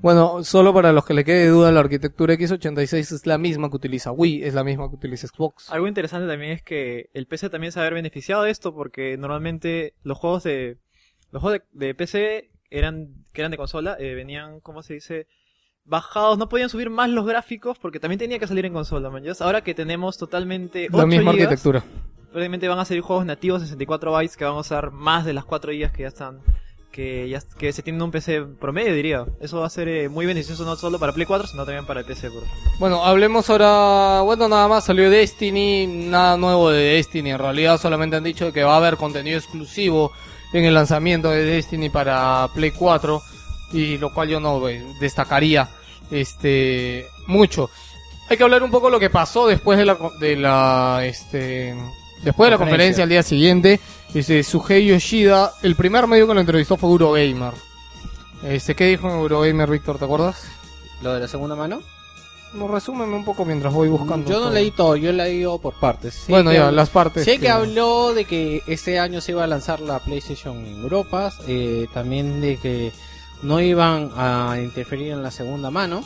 [0.00, 3.76] Bueno, solo para los que le quede duda, la arquitectura x86 es la misma que
[3.76, 5.70] utiliza Wii, es la misma que utiliza Xbox.
[5.70, 8.74] Algo interesante también es que el PC también se va a ver beneficiado de esto
[8.74, 10.78] porque normalmente los juegos de
[11.30, 15.28] los juegos de, de PC eran que eran de consola eh, venían cómo se dice
[15.84, 19.24] bajados no podían subir más los gráficos porque también tenía que salir en consola man.
[19.40, 21.84] Ahora que tenemos totalmente La 8 misma gigas, arquitectura.
[22.30, 25.32] probablemente van a salir juegos nativos de 64 bytes que van a usar más de
[25.32, 26.40] las 4 gigas que ya están
[26.92, 30.10] que ya que se tienen en un PC promedio diría eso va a ser eh,
[30.10, 32.70] muy beneficioso no solo para Play 4 sino también para el PC por ejemplo.
[32.78, 34.20] Bueno, hablemos ahora.
[34.22, 37.30] Bueno, nada más salió Destiny, nada nuevo de Destiny.
[37.30, 40.12] En realidad, solamente han dicho que va a haber contenido exclusivo
[40.52, 43.22] en el lanzamiento de Destiny para Play 4,
[43.72, 45.68] y lo cual yo no eh, destacaría
[46.10, 47.70] este mucho.
[48.28, 51.74] Hay que hablar un poco lo que pasó después de la de la este
[52.22, 52.58] Después de la Conferencia.
[52.58, 53.80] conferencia, al día siguiente,
[54.14, 57.52] dice Sugei Yoshida, el primer medio que lo entrevistó fue Eurogamer.
[58.44, 59.98] Este, ¿Qué dijo en Eurogamer, Víctor?
[59.98, 60.44] ¿Te acuerdas?
[61.02, 61.82] Lo de la segunda mano.
[62.54, 64.28] No, resúmeme un poco mientras voy buscando.
[64.30, 64.54] Yo no todo.
[64.54, 66.14] leí todo, yo leí por partes.
[66.14, 67.24] Sí bueno, ya, las partes.
[67.24, 71.32] Sé que habló de que este año se iba a lanzar la PlayStation en Europa,
[71.48, 72.92] eh, también de que
[73.42, 76.04] no iban a interferir en la segunda mano,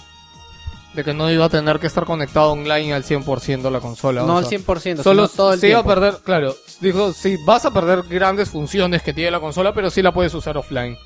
[0.94, 4.22] De que no iba a tener que estar conectado online al 100% la consola.
[4.22, 6.00] no o al sea, 100%, Solo sino todo el se iba a tiempo.
[6.00, 10.00] perder, claro, dijo, sí, vas a perder grandes funciones que tiene la consola, pero sí
[10.00, 10.96] la puedes usar offline.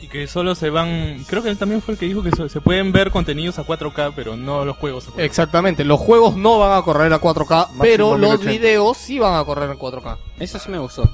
[0.00, 1.24] Y que solo se van.
[1.26, 4.12] Creo que él también fue el que dijo que se pueden ver contenidos a 4K,
[4.14, 5.20] pero no los juegos a 4K.
[5.24, 8.50] Exactamente, los juegos no van a correr a 4K, pero los 1080.
[8.50, 10.16] videos sí van a correr en 4K.
[10.38, 11.10] Eso sí me gustó.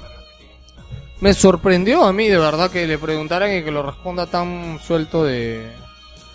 [1.24, 5.24] Me sorprendió a mí de verdad que le preguntaran y que lo responda tan suelto
[5.24, 5.72] de...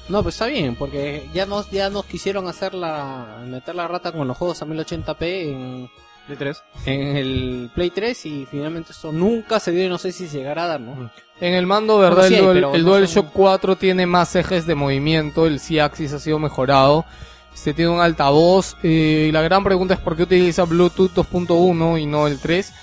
[0.08, 4.12] No, pues está bien, porque ya nos, ya nos quisieron hacer la, meter la rata
[4.12, 5.90] con los juegos a 1080p en,
[6.28, 6.64] De 3.
[6.88, 10.64] en el Play 3 y finalmente eso nunca se dio y no sé si llegará
[10.64, 11.12] a dar, ¿no?
[11.40, 12.28] En el mando, ¿verdad?
[12.28, 15.60] Bueno, sí el hay, el no DualShock son- 4 tiene más ejes de movimiento, el
[15.60, 17.06] C-Axis ha sido mejorado,
[17.54, 22.00] este tiene un altavoz, eh, y la gran pregunta es por qué utiliza Bluetooth 2.1
[22.02, 22.74] y no el 3.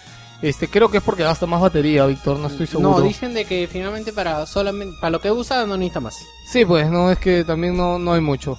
[0.43, 2.99] Este, creo que es porque gasta más batería, Víctor, no estoy seguro.
[2.99, 6.19] No, dicen de que finalmente para solamente para lo que usa no necesita más.
[6.47, 8.59] Sí, pues, no, es que también no, no hay mucho.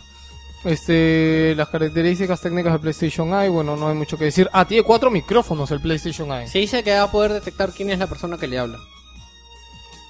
[0.64, 4.50] Este, las características técnicas del PlayStation Eye, bueno, no hay mucho que decir.
[4.52, 6.48] Ah, tiene cuatro micrófonos el PlayStation Eye.
[6.48, 8.80] Se dice que va a poder detectar quién es la persona que le habla.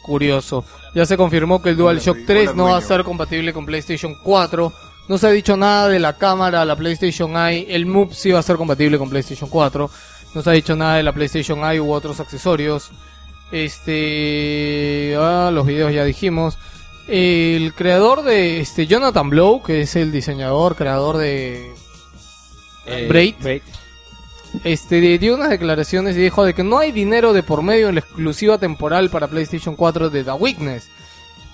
[0.01, 0.63] Curioso.
[0.95, 4.15] Ya se confirmó que el DualShock Hola, 3 no va a ser compatible con PlayStation
[4.23, 4.73] 4.
[5.09, 7.67] No se ha dicho nada de la cámara, la PlayStation Eye.
[7.69, 9.89] El Move sí va a ser compatible con PlayStation 4.
[10.33, 12.91] No se ha dicho nada de la PlayStation Eye u otros accesorios.
[13.51, 16.57] Este, ah, los videos ya dijimos.
[17.07, 21.73] El creador de este Jonathan Blow, que es el diseñador, creador de
[23.07, 23.35] Braid,
[24.63, 27.95] este dio unas declaraciones y dijo de que no hay dinero de por medio en
[27.95, 30.89] la exclusiva temporal para PlayStation 4 de The Witness.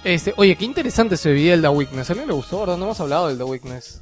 [0.04, 2.10] Este, oye, qué interesante se veía el The Witness.
[2.10, 2.78] A mí me gustó, ¿verdad?
[2.78, 4.02] No hemos hablado del The Witness.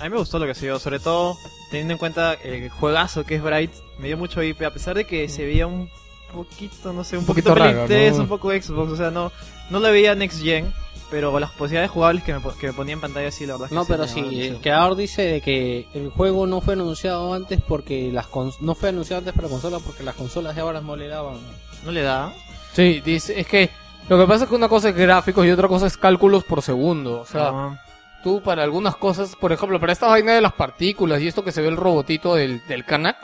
[0.00, 1.36] A mí me gustó lo que se vio, sobre todo
[1.70, 3.70] teniendo en cuenta el juegazo que es Bright.
[3.98, 5.90] Me dio mucho IP, a pesar de que se veía un
[6.32, 8.22] poquito, no sé, un, Un poquito, poquito Play raro, 3, ¿no?
[8.22, 9.30] un poco Xbox, o sea, no,
[9.68, 10.72] no le veía Next Gen,
[11.10, 13.66] pero las posibilidades jugables que me, que me ponía en pantalla sí, la verdad.
[13.66, 17.34] es que No, pero sí, el creador dice de que el juego no fue anunciado
[17.34, 20.80] antes porque las cons- no fue anunciado antes para consola porque las consolas de ahora
[20.80, 21.38] no le daban.
[21.84, 22.32] No le da.
[22.72, 23.68] Sí, dice, es que
[24.08, 26.62] lo que pasa es que una cosa es gráficos y otra cosa es cálculos por
[26.62, 27.20] segundo.
[27.20, 27.82] O sea, Ah,
[28.22, 31.52] tú para algunas cosas, por ejemplo, para esta vaina de las partículas y esto que
[31.52, 33.16] se ve el robotito del, del Kanak,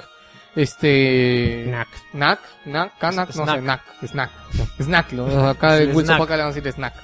[0.55, 1.65] este...
[1.67, 1.89] Knack.
[2.13, 3.61] Knack, Knack, Kanak, no sé.
[3.61, 4.31] Knack, Snack.
[4.81, 6.19] Snack, lo- acá en Wilson.
[6.19, 6.95] Paca le van a decir Snack.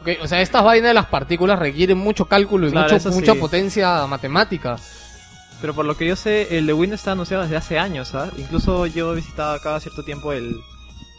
[0.00, 3.32] Ok, o sea, estas vainas de las partículas requieren mucho cálculo y Claro, mucho- mucha
[3.34, 3.38] sí.
[3.38, 4.76] potencia matemática.
[5.60, 8.30] Pero por lo que yo sé, el de Windows está anunciado desde hace años, ¿ah?
[8.38, 10.56] Incluso yo visitaba cada cierto tiempo el,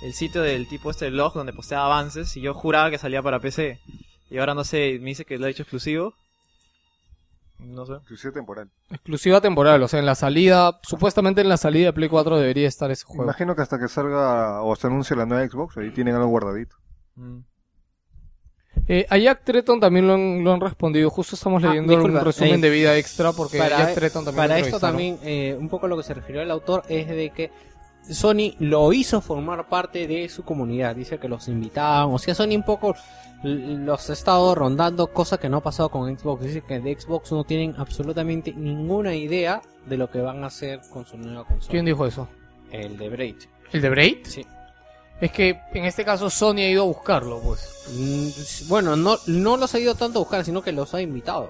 [0.02, 3.40] el sitio del tipo este blog donde posteaba avances y yo juraba que salía para
[3.40, 3.80] PC.
[4.30, 6.14] Y ahora no sé, me dice que lo ha hecho exclusivo.
[7.60, 7.94] No sé.
[7.94, 8.70] Exclusiva temporal.
[8.90, 12.68] Exclusiva temporal, o sea, en la salida, supuestamente en la salida de Play 4 debería
[12.68, 13.24] estar ese juego.
[13.24, 16.76] Imagino que hasta que salga o se anuncie la nueva Xbox, ahí tienen algo guardadito.
[17.16, 17.40] Mm.
[18.88, 21.10] Eh, a Jack Tretton también lo han, lo han respondido.
[21.10, 24.26] Justo estamos Ah, leyendo disculpa, un resumen eh, de vida extra porque para Jack Tretton
[24.26, 27.08] también para lo esto también, eh, un poco lo que se refirió el autor es
[27.08, 27.52] de que
[28.10, 30.96] Sony lo hizo formar parte de su comunidad.
[30.96, 32.10] Dice que los invitaban.
[32.14, 32.96] O sea, Sony un poco
[33.44, 36.44] los ha estado rondando, cosa que no ha pasado con Xbox.
[36.44, 40.82] Dice que de Xbox no tienen absolutamente ninguna idea de lo que van a hacer
[40.92, 41.72] con su nueva consola.
[41.72, 42.28] ¿Quién dijo eso?
[42.72, 43.36] El de Braid.
[43.72, 44.18] ¿El de Braid?
[44.26, 44.46] Sí.
[45.22, 47.86] Es que en este caso Sony ha ido a buscarlo, pues.
[47.94, 51.50] Mm, Bueno, no, no los ha ido tanto a buscar, sino que los ha invitado.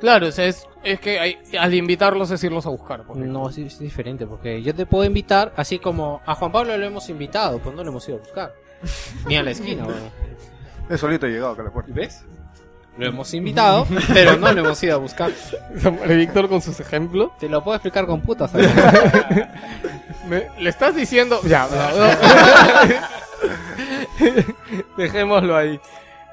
[0.00, 3.04] Claro, o sea, es, es que hay- al invitarlos es irlos a buscar.
[3.04, 3.18] pues.
[3.18, 6.84] No, es, es diferente, porque yo te puedo invitar, así como a Juan Pablo lo
[6.86, 8.54] hemos invitado, pues no lo hemos ido a buscar.
[9.26, 10.10] Ni a la esquina, weón.
[10.92, 11.90] Es solito he llegado acá a la puerta.
[11.94, 12.22] ¿Ves?
[12.98, 15.30] Lo hemos invitado, pero no lo hemos ido a buscar.
[16.08, 17.30] Víctor con sus ejemplos.
[17.38, 18.52] Te lo puedo explicar con putas.
[20.28, 21.40] Me- ¿Le estás diciendo?
[21.44, 21.78] Ya, no.
[24.96, 25.80] dejémoslo ahí.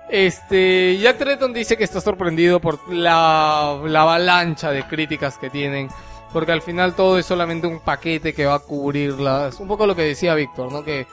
[0.10, 5.88] Este, Jack Tretton dice que está sorprendido por la, la avalancha de críticas que tienen.
[6.34, 9.60] Porque al final todo es solamente un paquete que va a cubrirlas.
[9.60, 10.84] Un poco lo que decía Víctor, ¿no?
[10.84, 11.08] Que,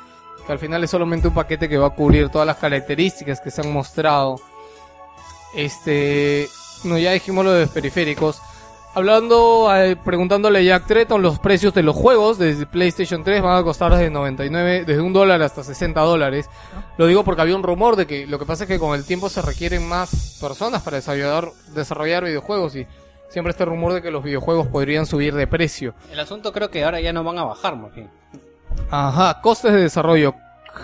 [0.46, 3.50] que al final es solamente un paquete que va a cubrir todas las características que
[3.50, 4.40] se han mostrado.
[5.54, 6.48] Este,
[6.84, 8.40] no, ya dijimos lo de los periféricos.
[8.94, 13.58] Hablando, eh, preguntándole a Jack Tretton, los precios de los juegos desde PlayStation 3 van
[13.58, 16.48] a costar desde 99, desde un dólar hasta 60 dólares.
[16.96, 19.04] Lo digo porque había un rumor de que lo que pasa es que con el
[19.04, 22.86] tiempo se requieren más personas para desarrollar, desarrollar videojuegos y
[23.28, 25.92] siempre este rumor de que los videojuegos podrían subir de precio.
[26.10, 28.08] El asunto creo que ahora ya no van a bajar, más bien.
[28.90, 30.34] Ajá, costes de desarrollo.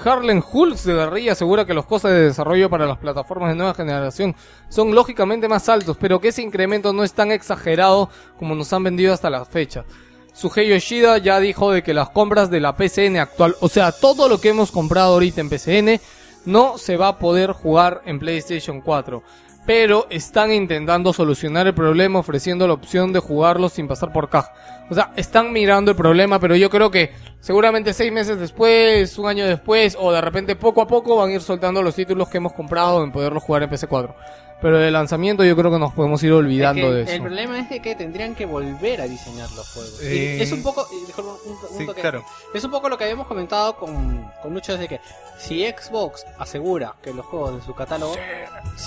[0.04, 3.74] Harlem Hulks de Guerrilla asegura que los costes de desarrollo para las plataformas de nueva
[3.74, 4.34] generación
[4.68, 8.08] son lógicamente más altos, pero que ese incremento no es tan exagerado
[8.38, 9.84] como nos han vendido hasta la fecha.
[10.32, 14.28] Sugei Yoshida ya dijo de que las compras de la PCN actual, o sea, todo
[14.28, 16.00] lo que hemos comprado ahorita en PCN,
[16.46, 19.22] no se va a poder jugar en PlayStation 4.
[19.64, 24.52] Pero están intentando solucionar el problema ofreciendo la opción de jugarlo sin pasar por caja.
[24.90, 29.28] O sea, están mirando el problema, pero yo creo que seguramente seis meses después, un
[29.28, 32.38] año después, o de repente poco a poco van a ir soltando los títulos que
[32.38, 34.14] hemos comprado en poderlos jugar en PC4.
[34.62, 37.12] Pero de lanzamiento yo creo que nos podemos ir olvidando Es que de eso.
[37.14, 40.00] El problema es de que tendrían que volver a diseñar los juegos.
[40.02, 42.00] Y Eh, es un poco, un, un Sí, toque.
[42.00, 42.24] claro.
[42.54, 45.00] es un poco lo que habíamos comentado con, con Lucho desde que
[45.38, 48.14] si Xbox asegura que los juegos de su catálogo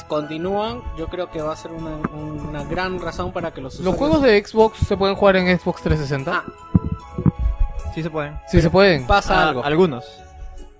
[0.08, 3.96] continúan, yo creo que va a ser una, una gran razón para que los Los
[3.96, 6.32] juegos de Xbox se pueden jugar en Xbox 360.
[6.34, 6.44] Ah,
[7.94, 8.38] Sí se pueden.
[8.50, 9.08] sí se pueden.
[9.08, 9.64] pasa Ah, algo.
[9.64, 10.06] Algunos.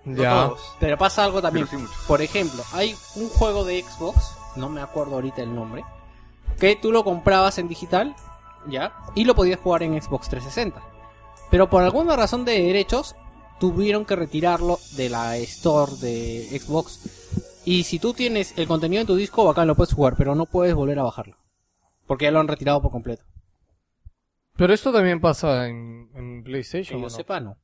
[0.04, 0.32] no Ya.
[0.48, 0.60] todos.
[0.80, 1.68] Pero pasa algo también.
[1.68, 1.78] Sí.
[2.08, 5.84] Por ejemplo, hay un juego de Xbox, no me acuerdo ahorita el nombre,
[6.60, 8.16] que tú lo comprabas en digital,
[8.68, 8.94] ¿ya?
[9.16, 10.82] Y lo podías jugar en Xbox 360.
[11.52, 13.16] Pero por alguna razón de derechos,
[13.60, 17.62] tuvieron que retirarlo de la store de Xbox.
[17.66, 20.46] Y si tú tienes el contenido en tu disco, bacán, lo puedes jugar, pero no
[20.46, 21.36] puedes volver a bajarlo.
[22.08, 23.24] Porque ya lo han retirado por completo.
[24.56, 27.00] Pero esto también pasa en, en Que PlayStation.
[27.00, 27.16] yo ¿o ¿no?
[27.16, 27.58] sepa, no.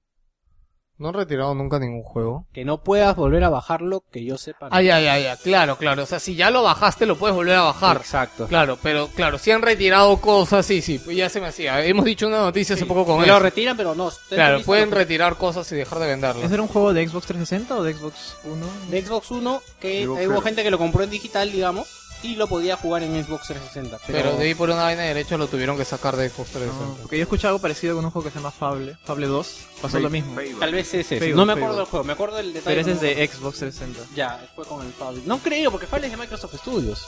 [1.01, 2.45] No han retirado nunca ningún juego.
[2.53, 4.75] Que no puedas volver a bajarlo, que yo sepa, no.
[4.75, 6.03] Ay, ay, ay, ay, claro, claro.
[6.03, 7.97] O sea, si ya lo bajaste, lo puedes volver a bajar.
[7.97, 8.45] Exacto.
[8.45, 11.83] Claro, pero claro, si han retirado cosas, sí, sí, pues ya se me hacía.
[11.83, 13.33] Hemos dicho una noticia hace poco con eso.
[13.33, 14.11] lo retiran, pero no.
[14.29, 16.45] Claro, pueden retirar cosas y dejar de venderlas.
[16.45, 18.67] ¿Ese era un juego de Xbox 360 o de Xbox 1?
[18.91, 20.41] de Xbox One que hubo One.
[20.41, 23.99] gente que lo compró en digital, digamos, y lo podía jugar en Xbox 360.
[24.05, 26.51] Pero, Pero de ahí por una vaina de derecho lo tuvieron que sacar de Xbox
[26.51, 27.01] 360.
[27.01, 28.97] porque yo he escuchado algo parecido con un juego que se llama Fable.
[29.03, 29.55] Fable 2.
[29.81, 30.35] Pasó lo mismo.
[30.59, 31.17] tal vez ese.
[31.19, 31.63] Fable, no me Fable.
[31.63, 32.75] acuerdo del juego, me acuerdo del detalle.
[32.75, 33.99] Pero ese es no de Xbox 360.
[34.01, 34.15] acuerdo.
[34.15, 35.21] Ya, fue con el Fable.
[35.25, 37.05] No creo, porque Fable es de Microsoft Studios.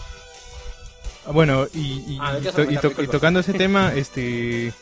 [1.26, 1.80] Ah, Bueno, y,
[2.14, 4.74] y, Ah, ¿de qué y to- y to- y tocando ese tema, este,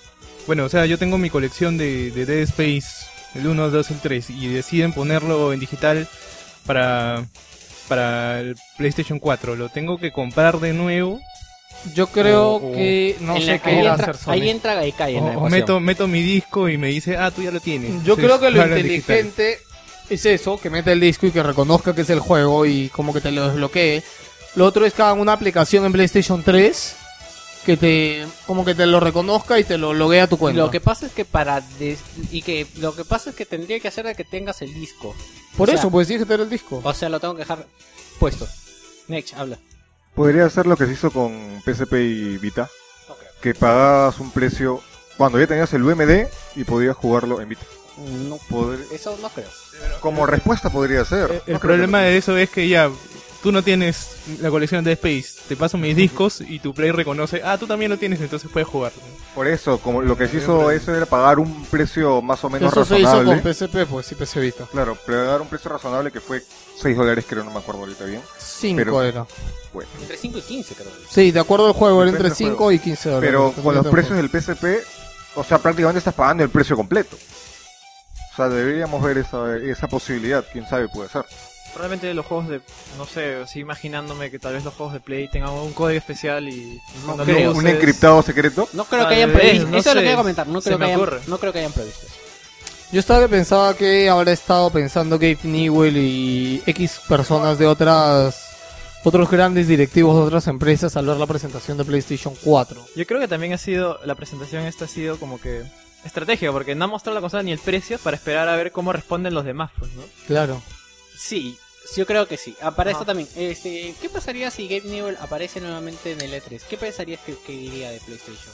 [0.47, 3.05] bueno, o sea, yo tengo mi colección de, de Dead Space,
[3.35, 6.07] el 1, el 2, el 3, y deciden ponerlo en digital
[6.65, 7.25] para,
[7.91, 9.57] para el PlayStation 4.
[9.57, 11.19] Lo tengo que comprar de nuevo
[11.95, 14.31] Yo creo O- o- que no En sé la- qué ahí, entra, hacer Sony.
[14.33, 15.51] ahí entra Gaikai en la o, ecuación.
[15.59, 17.89] meto, meto mi disco y me dice, ah, tú ya lo tienes.
[17.89, 18.77] Yo Entonces, creo que lo digital.
[18.79, 19.57] inteligente
[20.09, 23.13] es eso, que meta el disco y que reconozca que es el juego y como
[23.13, 24.03] que te lo desbloquee.
[24.55, 26.95] Lo otro es que hagan una aplicación en PlayStation 3
[27.65, 30.61] que te como que te lo reconozca y te lo loguea a tu cuenta.
[30.61, 31.99] Lo que pasa es que para des-
[32.31, 35.15] y que lo que pasa es que tendría que hacer de que tengas el disco.
[35.57, 36.81] Por o sea- eso, pues tienes que tener el disco.
[36.83, 37.65] O sea, lo tengo que dejar
[38.19, 38.47] puesto.
[39.07, 39.57] Next, habla.
[40.15, 42.69] Podría ser lo que se hizo con PSP y Vita,
[43.41, 44.81] que pagabas un precio
[45.17, 47.63] cuando ya tenías el UMD y podías jugarlo en Vita.
[47.97, 49.47] No, Podr- eso no creo.
[49.99, 51.29] Como respuesta podría ser.
[51.31, 52.89] El, No el problema que- de eso es que ya
[53.41, 54.09] tú no tienes
[54.39, 57.89] la colección de Space, te paso mis discos y tu Play reconoce, ah, tú también
[57.91, 58.91] lo tienes, entonces puedes jugar.
[59.35, 62.71] Por eso, como lo que se hizo eso era pagar un precio más o menos
[62.71, 63.41] Eso se hizo razonable.
[63.41, 64.65] con PSP, pues y PC Vita.
[64.71, 66.43] Claro, pagar un precio razonable que fue
[66.81, 68.21] 6 dólares, creo, no me acuerdo ahorita bien.
[68.37, 69.25] 5 Pero- era.
[69.73, 69.89] Bueno.
[70.01, 70.87] Entre 5 y 15 creo.
[71.09, 72.71] Sí, de acuerdo al juego, era entre del 5 juego.
[72.73, 73.29] y 15 dólares.
[73.29, 74.83] Pero con los del precios del PSP,
[75.35, 77.15] o sea, prácticamente estás pagando el precio completo.
[78.33, 81.25] O sea, deberíamos ver esa, esa posibilidad, quién sabe puede ser.
[81.73, 82.61] Probablemente los juegos de.
[82.97, 86.47] No sé, así imaginándome que tal vez los juegos de Play tengan un código especial
[86.49, 86.79] y.
[87.07, 88.67] Un- encriptado secreto.
[88.73, 89.67] No creo que hayan previsto.
[89.67, 90.47] no eso es lo que iba a comentar.
[90.47, 92.07] No creo, que hayan, no creo que hayan previsto.
[92.91, 98.49] Yo estaba que pensaba que habrá estado pensando Gabe Newell y X personas de otras
[99.05, 102.85] otros grandes directivos de otras empresas al ver la presentación de PlayStation 4.
[102.95, 103.97] Yo creo que también ha sido.
[104.05, 105.63] La presentación esta ha sido como que.
[106.03, 108.91] Estratégica, porque no ha mostrado la consola ni el precio para esperar a ver cómo
[108.91, 110.01] responden los demás, pues, ¿no?
[110.27, 110.61] Claro.
[111.23, 111.57] Sí,
[111.95, 112.55] yo creo que sí.
[112.61, 112.99] Ah, para Ajá.
[112.99, 113.29] esto también.
[113.35, 116.61] Este, ¿Qué pasaría si Gabe Newell aparece nuevamente en el E3?
[116.69, 118.53] ¿Qué pensarías que, que diría de PlayStation?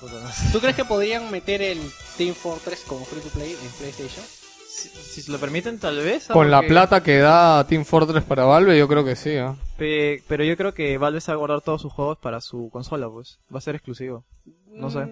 [0.00, 0.48] Puta, no sé.
[0.52, 1.80] ¿Tú crees que podrían meter el
[2.16, 4.24] Team Fortress como free to play en PlayStation?
[4.68, 6.26] Si, si se lo permiten, tal vez.
[6.26, 9.30] Con la plata que da Team Fortress para Valve, yo creo que sí.
[9.30, 9.52] ¿eh?
[9.78, 12.68] Pe- pero yo creo que Valve se va a guardar todos sus juegos para su
[12.72, 13.38] consola, pues.
[13.54, 14.24] Va a ser exclusivo.
[14.66, 15.06] No sé.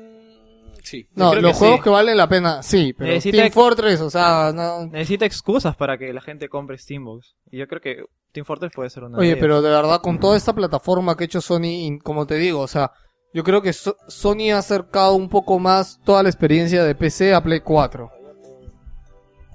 [0.83, 1.07] Sí.
[1.15, 1.83] No, creo los que juegos sí.
[1.85, 4.87] que valen la pena, sí, pero Necesita- Team Fortress, o sea, no...
[4.87, 7.35] Necesita excusas para que la gente compre Steambox.
[7.51, 10.19] Y yo creo que Team Fortress puede ser una de Oye, pero de verdad, con
[10.19, 12.91] toda esta plataforma que ha hecho Sony, como te digo, o sea,
[13.35, 17.33] yo creo que So- Sony ha acercado un poco más toda la experiencia de PC
[17.33, 18.11] a Play 4.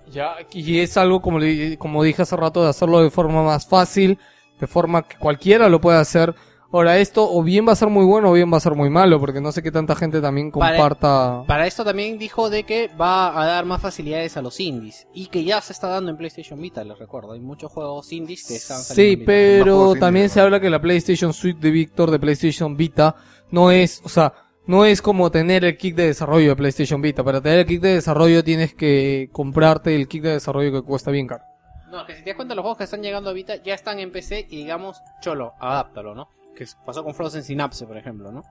[0.10, 3.68] Ya, y es algo, como, le- como dije hace rato, de hacerlo de forma más
[3.68, 4.18] fácil,
[4.60, 6.34] de forma que cualquiera lo pueda hacer.
[6.72, 8.89] Ahora, esto o bien va a ser muy bueno o bien va a ser muy
[8.89, 11.44] malo, porque no sé qué tanta gente también comparta.
[11.48, 15.07] Para esto también dijo de que va a dar más facilidades a los indies.
[15.14, 17.31] Y que ya se está dando en PlayStation Vita, les recuerdo.
[17.31, 19.31] Hay muchos juegos indies que están saliendo Sí, en Vita.
[19.31, 20.45] Más pero también indies, se ¿no?
[20.45, 23.15] habla que la PlayStation Suite de Víctor de PlayStation Vita
[23.52, 24.34] no es, o sea,
[24.65, 27.23] no es como tener el kit de desarrollo de PlayStation Vita.
[27.23, 31.11] Para tener el kit de desarrollo tienes que comprarte el kit de desarrollo que cuesta
[31.11, 31.44] bien caro.
[31.89, 33.99] No, que si te das cuenta, los juegos que están llegando a Vita ya están
[33.99, 36.27] en PC y digamos, cholo, adáptalo, ¿no?
[36.58, 38.44] Que pasó con Frozen Synapse, por ejemplo, ¿no?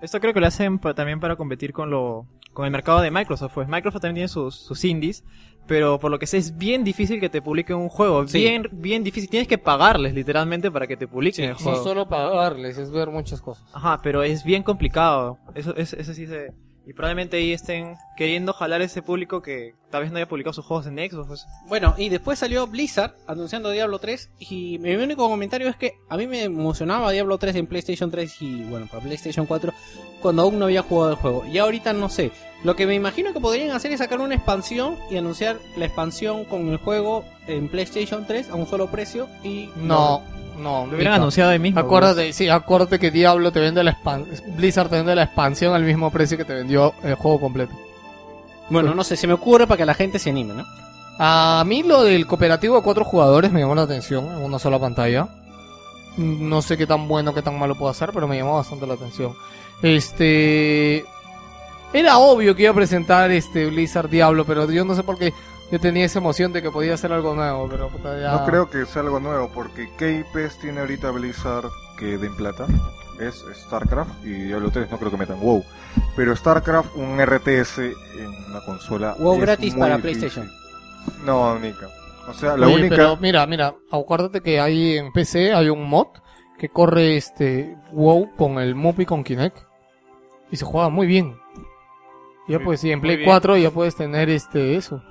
[0.00, 3.10] Esto creo que lo hacen pa- también para competir con lo con el mercado de
[3.10, 3.52] Microsoft.
[3.54, 5.22] Pues Microsoft también tiene sus, sus indies,
[5.66, 8.26] pero por lo que sé es bien difícil que te publiquen un juego.
[8.26, 8.38] Sí.
[8.38, 9.28] Bien, bien difícil.
[9.28, 11.82] Tienes que pagarles literalmente para que te publiquen el No juego.
[11.84, 13.64] solo pagarles, es ver muchas cosas.
[13.74, 15.38] Ajá, pero es bien complicado.
[15.54, 16.52] Eso, es- eso sí se...
[16.86, 20.64] Y probablemente ahí estén queriendo jalar ese público que tal vez no haya publicado sus
[20.64, 21.26] juegos en Xbox.
[21.26, 21.46] pues.
[21.66, 26.16] Bueno, y después salió Blizzard anunciando Diablo 3 y mi único comentario es que a
[26.16, 29.72] mí me emocionaba Diablo 3 en PlayStation 3 y bueno, para PlayStation 4
[30.22, 31.44] cuando aún no había jugado el juego.
[31.46, 32.30] Y ahorita no sé.
[32.62, 36.44] Lo que me imagino que podrían hacer es sacar una expansión y anunciar la expansión
[36.44, 40.45] con el juego en PlayStation 3 a un solo precio y No, no.
[40.58, 41.14] Lo hubieran Vita.
[41.14, 41.80] anunciado ahí mismo.
[41.80, 45.82] Acuérdate, sí, acuérdate que Diablo te vende la expansión, Blizzard te vende la expansión al
[45.82, 47.72] mismo precio que te vendió el juego completo.
[48.68, 50.64] Bueno, no sé, se me ocurre para que la gente se anime, ¿no?
[51.18, 54.78] A mí lo del cooperativo de cuatro jugadores me llamó la atención en una sola
[54.78, 55.28] pantalla.
[56.16, 58.94] No sé qué tan bueno, qué tan malo puedo hacer, pero me llamó bastante la
[58.94, 59.34] atención.
[59.82, 61.04] Este...
[61.92, 65.32] Era obvio que iba a presentar este Blizzard Diablo, pero yo no sé por qué
[65.70, 68.32] yo tenía esa emoción de que podía hacer algo nuevo, pero puta, ya...
[68.32, 71.66] No creo que sea algo nuevo, porque ¿qué IPs tiene ahorita Blizzard
[71.98, 72.66] que den plata?
[73.20, 75.64] Es StarCraft y Diablo 3, no creo que metan WoW.
[76.14, 79.14] Pero StarCraft, un RTS en una consola.
[79.18, 80.18] WoW es gratis muy para difícil.
[80.30, 80.50] PlayStation.
[81.24, 81.88] No, Nika.
[82.28, 82.96] O sea, la Oye, única.
[82.96, 86.08] pero mira, mira, acuérdate que hay en PC hay un mod
[86.58, 89.58] que corre este WoW con el MUP y con Kinect
[90.50, 91.36] y se juega muy bien.
[92.48, 93.28] Ya Muy- pues sí, en Play bien.
[93.28, 95.02] 4 ya puedes tener este eso.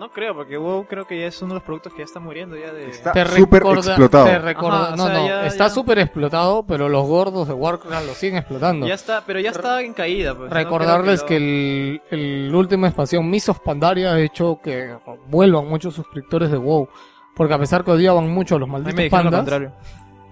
[0.00, 2.18] No creo, porque WoW creo que ya es uno de los productos que ya está
[2.20, 2.88] muriendo ya de...
[2.88, 4.24] Está Te súper recorda- explotado.
[4.24, 7.46] te recorda- Ajá, o no, sea, no, ya- está ya- súper explotado, pero los gordos
[7.46, 8.86] de Warcraft lo siguen explotando.
[8.86, 10.34] Ya está, pero ya está en caída.
[10.34, 10.54] Pues, ¿no?
[10.56, 14.96] Recordarles Creo que, lo- el, el última expansión Misos Pandaria ha hecho que
[15.28, 16.88] vuelvan muchos suscriptores de WoW.
[17.36, 19.72] Porque a pesar que odiaban mucho a los malditos me lo pandas, contrario.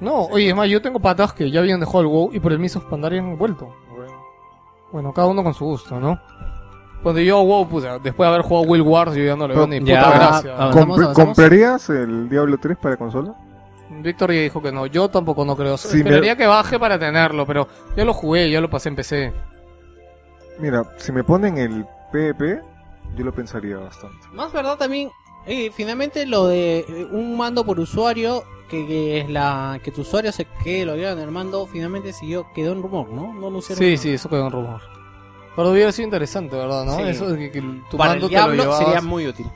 [0.00, 2.52] No, oye, es más, yo tengo patas que ya habían dejado el WoW y por
[2.52, 3.74] el Misos Pandaria han vuelto.
[4.90, 6.18] Bueno, cada uno con su gusto, ¿no?
[7.02, 9.66] Cuando yo WoW, pues, después de haber jugado Will Wars, yo ya no le veo
[9.66, 10.50] ni Ya, puta gracia.
[10.50, 11.14] Compr- avanzamos, avanzamos.
[11.36, 13.34] ¿Comprarías el Diablo 3 para consola?
[14.02, 15.76] Víctor ya dijo que no, yo tampoco no creo.
[15.76, 19.32] Sí, Esperaría que baje para tenerlo, pero ya lo jugué, ya lo pasé en PC.
[20.58, 22.60] Mira, si me ponen el PvP,
[23.16, 24.16] yo lo pensaría bastante.
[24.32, 25.10] Más verdad también,
[25.46, 30.00] eh, finalmente lo de eh, un mando por usuario, que, que es la que tu
[30.02, 33.32] usuario se quede logueado en el mando, finalmente siguió, quedó en rumor, ¿no?
[33.32, 33.96] No anunciaron Sí, nada.
[34.02, 34.80] sí, eso quedó en rumor.
[35.58, 36.84] Pero hubiera sido interesante, ¿verdad?
[36.84, 36.98] ¿no?
[36.98, 37.02] Sí.
[37.02, 37.60] Eso de que, que
[37.90, 39.46] tu Para mando el te lo Diablo sería muy útil.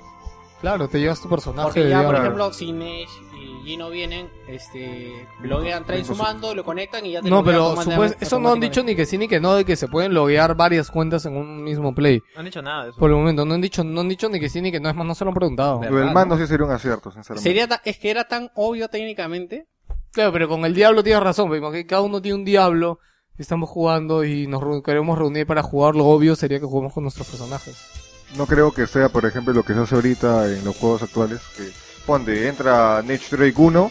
[0.61, 3.09] Claro, te llevas tu personaje Porque ya, por ejemplo, si Nesh
[3.41, 7.77] y Gino vienen, este, loguean, traen su mando, lo conectan y ya te No, pero
[8.21, 10.57] eso no han dicho ni que sí ni que no, de que se pueden loguear
[10.57, 12.21] varias cuentas en un mismo play.
[12.35, 12.99] No han dicho nada de eso.
[12.99, 14.89] Por el momento, no han dicho, no han dicho ni que sí ni que no,
[14.89, 15.77] es más, no se lo han preguntado.
[15.77, 17.49] Lo del ¿Verdad, mando sí sería un acierto, sinceramente.
[17.49, 19.69] Sería ta- es que era tan obvio técnicamente.
[20.11, 22.99] Claro, pero con el Diablo tienes razón, porque cada uno tiene un Diablo,
[23.39, 27.27] estamos jugando y nos queremos reunir para jugar, lo obvio sería que juguemos con nuestros
[27.27, 27.77] personajes.
[28.37, 31.41] No creo que sea, por ejemplo, lo que se hace ahorita en los juegos actuales.
[31.57, 31.71] Que
[32.07, 33.91] ponte, entra Nage Drake 1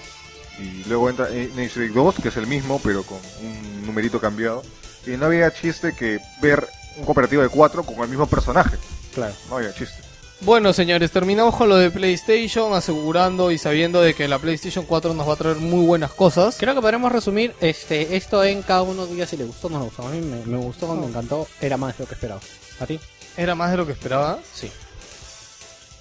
[0.59, 4.19] y luego entra eh, Nage Drake 2, que es el mismo, pero con un numerito
[4.19, 4.63] cambiado.
[5.05, 8.77] Y no había chiste que ver un cooperativo de 4 con el mismo personaje.
[9.13, 9.34] Claro.
[9.49, 10.10] No había chiste.
[10.43, 15.13] Bueno, señores, terminamos con lo de PlayStation, asegurando y sabiendo de que la PlayStation 4
[15.13, 16.57] nos va a traer muy buenas cosas.
[16.59, 19.77] Creo que podremos resumir este esto en cada uno diga si le gustó o no
[19.80, 20.07] le gustó.
[20.07, 22.41] A mí me, me gustó, me encantó, era más de lo que esperaba.
[22.80, 22.99] ¿A ti?
[23.38, 24.39] Era más de lo que esperaba.
[24.51, 24.72] Sí.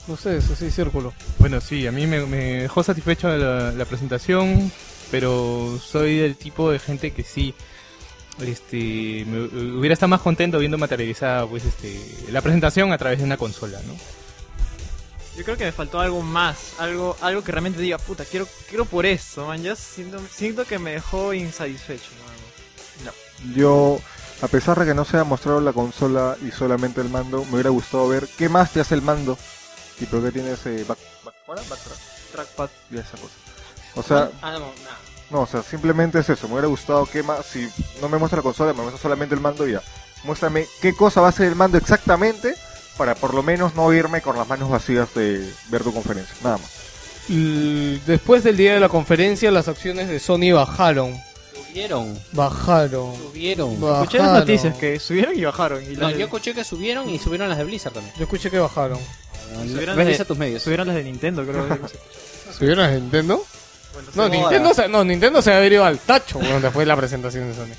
[0.09, 1.13] No sé, eso sí, círculo.
[1.39, 4.73] Bueno, sí, a mí me, me dejó satisfecho la, la presentación,
[5.11, 7.55] pero soy del tipo de gente que sí,
[8.41, 12.01] este, me- hubiera estado más contento viendo materializada, pues, este,
[12.33, 13.93] la presentación a través de una consola, ¿no?
[15.37, 18.85] Yo creo que me faltó algo más, algo algo que realmente diga, puta, quiero quiero
[18.85, 19.63] por eso, man.
[19.63, 23.15] Yo siento, siento que me dejó insatisfecho, man.
[23.55, 23.99] Yo,
[24.43, 27.55] a pesar de que no se ha mostrado la consola y solamente el mando, me
[27.55, 29.39] hubiera gustado ver qué más te hace el mando.
[29.99, 31.69] Y por qué tiene ese back, back- ¿cuál era?
[31.69, 31.99] Backtrack
[32.33, 32.69] Trackpad.
[32.91, 33.35] y esa cosa.
[33.95, 34.99] O sea, ah, no, nada.
[35.31, 36.47] No, o sea, simplemente es eso.
[36.49, 37.47] Me hubiera gustado que más.
[37.47, 37.67] Si
[38.03, 39.83] no me muestra la consola, me muestra solamente el mando y ya.
[40.25, 42.55] Muéstrame qué cosa va a ser el mando exactamente
[43.01, 46.35] para por lo menos no irme con las manos vacías de ver tu conferencia.
[46.45, 46.71] Nada más.
[48.07, 51.19] después del día de la conferencia las acciones de Sony bajaron.
[51.69, 52.19] Subieron.
[52.33, 53.17] Bajaron.
[53.17, 53.71] Subieron.
[53.73, 54.35] Escuché las bajaron.
[54.41, 55.83] noticias que subieron y bajaron.
[55.83, 58.15] Y No, las de- yo escuché que subieron y subieron las de Blizzard también.
[58.19, 58.99] Yo escuché que bajaron.
[59.63, 60.63] subieron las Revisa de- tus medios.
[60.63, 61.69] subieron las de Nintendo, creo.
[61.69, 61.79] que-
[62.59, 63.43] ¿Subieron a Nintendo?
[64.15, 64.31] No, sé.
[64.31, 67.55] Nintendo se, no, Nintendo se había ido al tacho bueno, después de la presentación de
[67.55, 67.75] Sony.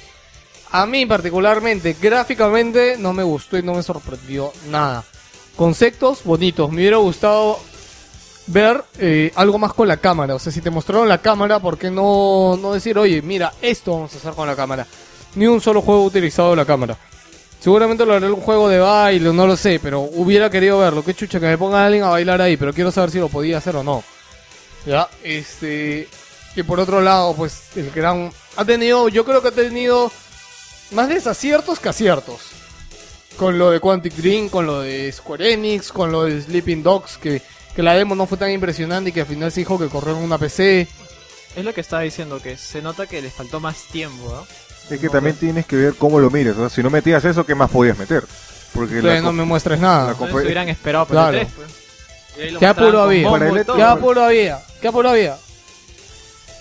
[0.71, 5.03] A mí particularmente, gráficamente, no me gustó y no me sorprendió nada.
[5.61, 6.71] Conceptos bonitos.
[6.71, 7.59] Me hubiera gustado
[8.47, 10.33] ver eh, algo más con la cámara.
[10.33, 13.93] O sea, si te mostraron la cámara, ¿por qué no, no decir, oye, mira, esto
[13.93, 14.87] vamos a hacer con la cámara?
[15.35, 16.97] Ni un solo juego utilizado la cámara.
[17.59, 21.05] Seguramente lo haré un juego de baile, no lo sé, pero hubiera querido verlo.
[21.05, 23.59] Qué chucha que me ponga alguien a bailar ahí, pero quiero saber si lo podía
[23.59, 24.03] hacer o no.
[24.87, 26.09] Ya, este.
[26.55, 28.33] Y por otro lado, pues el gran.
[28.55, 30.11] Ha tenido, yo creo que ha tenido
[30.89, 32.60] más desaciertos que aciertos.
[33.37, 37.17] Con lo de Quantic Dream, con lo de Square Enix, con lo de Sleeping Dogs,
[37.17, 37.41] que,
[37.75, 40.15] que la demo no fue tan impresionante y que al final se dijo que corrió
[40.17, 40.87] en una PC.
[41.55, 44.47] Es lo que estaba diciendo, que se nota que les faltó más tiempo, ¿no?
[44.95, 46.55] Es que también tienes que ver cómo lo mires.
[46.55, 48.23] O sea, si no metías eso, ¿qué más podías meter?
[48.73, 50.13] Porque Entonces la no me muestres nada.
[50.15, 51.37] confer- hubieran esperado por Claro.
[51.37, 52.57] el 3, pues.
[52.59, 53.23] ¿Qué apuro había?
[53.65, 53.75] todo.
[53.75, 54.59] ¿Qué apuro había?
[54.81, 55.37] ¿Qué apuro había?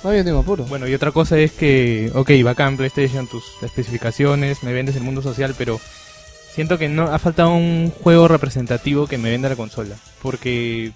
[0.02, 0.64] No había ningún apuro.
[0.64, 5.22] Bueno, y otra cosa es que, ok, bacán PlayStation, tus especificaciones, me vendes el mundo
[5.22, 5.80] social, pero
[6.52, 9.96] siento que no ha faltado un juego representativo que me venda la consola.
[10.22, 10.92] Porque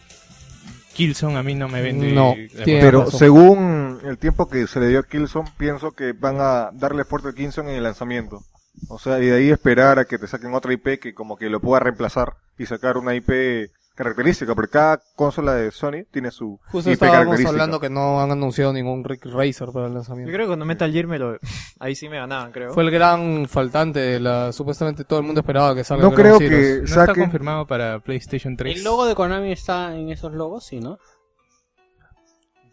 [0.94, 2.12] Killzone a mí no me vende.
[2.12, 2.34] No.
[2.64, 3.18] Pero razón.
[3.18, 7.28] según el tiempo que se le dio a Killzone, pienso que van a darle fuerte
[7.28, 8.42] a Killzone en el lanzamiento.
[8.88, 11.48] O sea, y de ahí esperar a que te saquen otra IP que como que
[11.48, 16.58] lo pueda reemplazar y sacar una IP característica, porque cada consola de Sony tiene su
[16.70, 17.50] Justo IP estábamos característica.
[17.50, 20.30] hablando que no han anunciado ningún Rick Racer para el lanzamiento.
[20.30, 21.38] Yo creo que cuando Metal Gear me lo...
[21.78, 22.72] Ahí sí me ganaban, creo.
[22.72, 24.52] Fue el gran faltante de la...
[24.52, 26.78] Supuestamente todo el mundo esperaba que salga No creo que.
[26.78, 27.24] No está saquen...
[27.24, 28.76] confirmado para PlayStation 3.
[28.78, 30.98] El logo de Konami está en esos logos, sí, ¿no?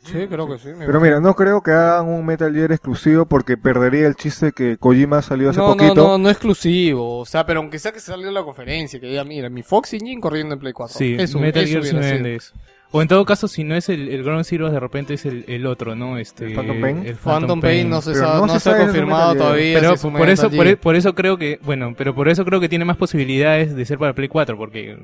[0.03, 0.69] Sí, creo que sí.
[0.79, 4.77] Pero mira, no creo que hagan un Metal Gear exclusivo porque perdería el chiste que
[4.77, 5.93] Kojima salió hace no, poquito.
[5.95, 7.19] no, no, no exclusivo.
[7.19, 9.93] O sea, pero aunque sea que salió en la conferencia, que diga, mira, mi Fox
[9.93, 10.97] Engine corriendo en Play 4.
[10.97, 11.99] Sí, eso, Metal eso Gear sido.
[11.99, 12.53] vende eso.
[12.93, 15.45] O en todo caso, si no es el, el Ground Zero, de repente es el,
[15.47, 16.17] el otro, ¿no?
[16.17, 17.05] Este, ¿El Phantom Pain?
[17.05, 19.79] el Phantom Pain no se, sabe, no no se se ha sabe confirmado todavía.
[19.79, 22.67] Pero si por eso, por, por eso creo que, bueno, pero por eso creo que
[22.67, 24.97] tiene más posibilidades de ser para Play 4, porque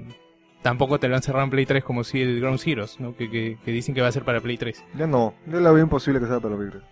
[0.61, 3.15] tampoco te lo han cerrado en Play 3 como si el Ground Zeroes, ¿no?
[3.15, 4.83] Que, que, que dicen que va a ser para Play 3.
[4.97, 6.83] Ya no, yo la veo imposible que sea para la Play 3.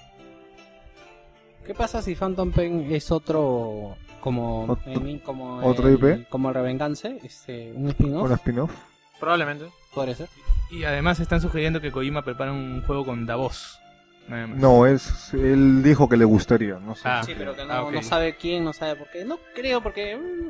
[1.66, 6.28] ¿Qué pasa si Phantom Pain es otro como Otro- en- como ¿otro el, IP?
[6.30, 8.30] como el Revengance, este un spin-off?
[8.30, 8.72] La spin-off.
[9.20, 9.66] Probablemente.
[9.94, 10.30] Podría ser.
[10.70, 13.80] Y además están sugiriendo que Kojima prepara un juego con Davos.
[14.28, 17.04] No, es, él dijo que le gustaría, no sé.
[17.08, 19.24] Ah, sí, pero que no, ah, no sabe quién, no sabe por qué.
[19.24, 20.50] No creo porque mm,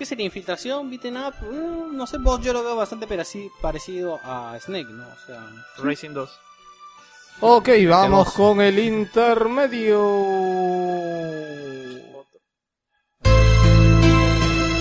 [0.00, 1.34] ¿qué sería infiltración, beaten up?
[1.42, 5.04] Mm, no sé, vos yo lo veo bastante pareci- parecido a Snake, ¿no?
[5.06, 5.46] O sea,
[5.76, 6.30] Racing 2.
[7.42, 9.98] Ok, vamos con el intermedio.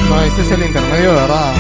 [0.10, 1.54] No, este es el intermedio de verdad.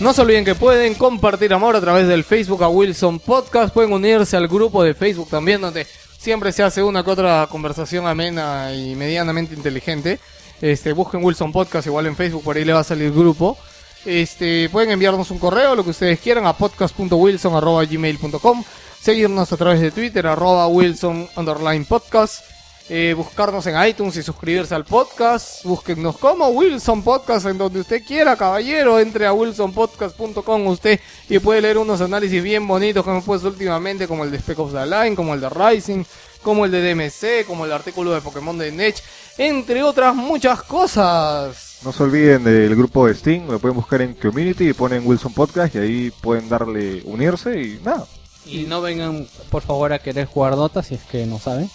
[0.00, 3.74] No se olviden que pueden compartir amor a través del Facebook a Wilson Podcast.
[3.74, 5.86] Pueden unirse al grupo de Facebook también, donde
[6.18, 10.18] siempre se hace una que otra conversación amena y medianamente inteligente.
[10.62, 13.58] Este, busquen Wilson Podcast igual en Facebook, por ahí le va a salir grupo.
[14.06, 18.64] Este, pueden enviarnos un correo, lo que ustedes quieran, a podcast.wilson.gmail.com.
[19.02, 22.49] Seguirnos a través de Twitter, arroba Wilson underline podcast.
[22.92, 25.64] Eh, buscarnos en iTunes y suscribirse al podcast.
[25.64, 28.98] Búsquennos como Wilson Podcast en donde usted quiera, caballero.
[28.98, 30.98] Entre a wilsonpodcast.com usted
[31.28, 34.58] y puede leer unos análisis bien bonitos que hemos puesto últimamente, como el de Spec
[34.58, 36.02] Ops The Line, como el de Rising,
[36.42, 39.00] como el de DMC, como el artículo de Pokémon de Nech,
[39.38, 41.78] entre otras muchas cosas.
[41.84, 45.32] No se olviden del grupo de Steam, lo pueden buscar en Community y ponen Wilson
[45.32, 48.04] Podcast y ahí pueden darle unirse y nada.
[48.44, 51.70] y no vengan por favor a querer jugar Dota si es que no saben.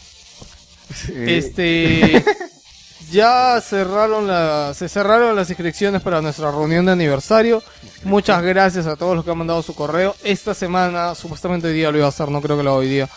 [1.10, 2.24] Este
[3.12, 7.64] ya cerraron la, se cerraron las inscripciones para nuestra reunión de aniversario.
[8.03, 10.16] Muchas gracias a todos los que han mandado su correo.
[10.24, 12.90] Esta semana, supuestamente hoy día lo iba a hacer, no creo que lo haga hoy
[12.90, 13.10] día.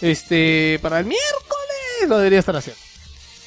[0.00, 2.80] Este, para el miércoles lo debería estar haciendo.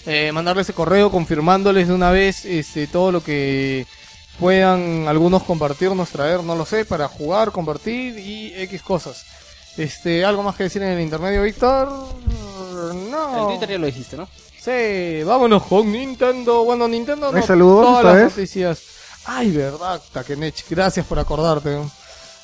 [0.05, 3.85] Eh, mandarle ese correo confirmándoles de una vez este, todo lo que
[4.39, 9.25] puedan algunos compartirnos, traer, no lo sé, para jugar, compartir y X cosas.
[9.77, 11.89] Este, ¿algo más que decir en el intermedio, Víctor?
[13.11, 13.39] No.
[13.41, 14.27] En Twitter ya lo dijiste, ¿no?
[14.59, 16.63] Sí, vámonos con Nintendo.
[16.65, 17.37] Bueno, Nintendo ¿No no.
[17.37, 18.23] hay saludos todas las vez?
[18.23, 18.81] noticias.
[19.25, 20.65] Ay, verdad, Takenech.
[20.69, 21.77] Gracias por acordarte.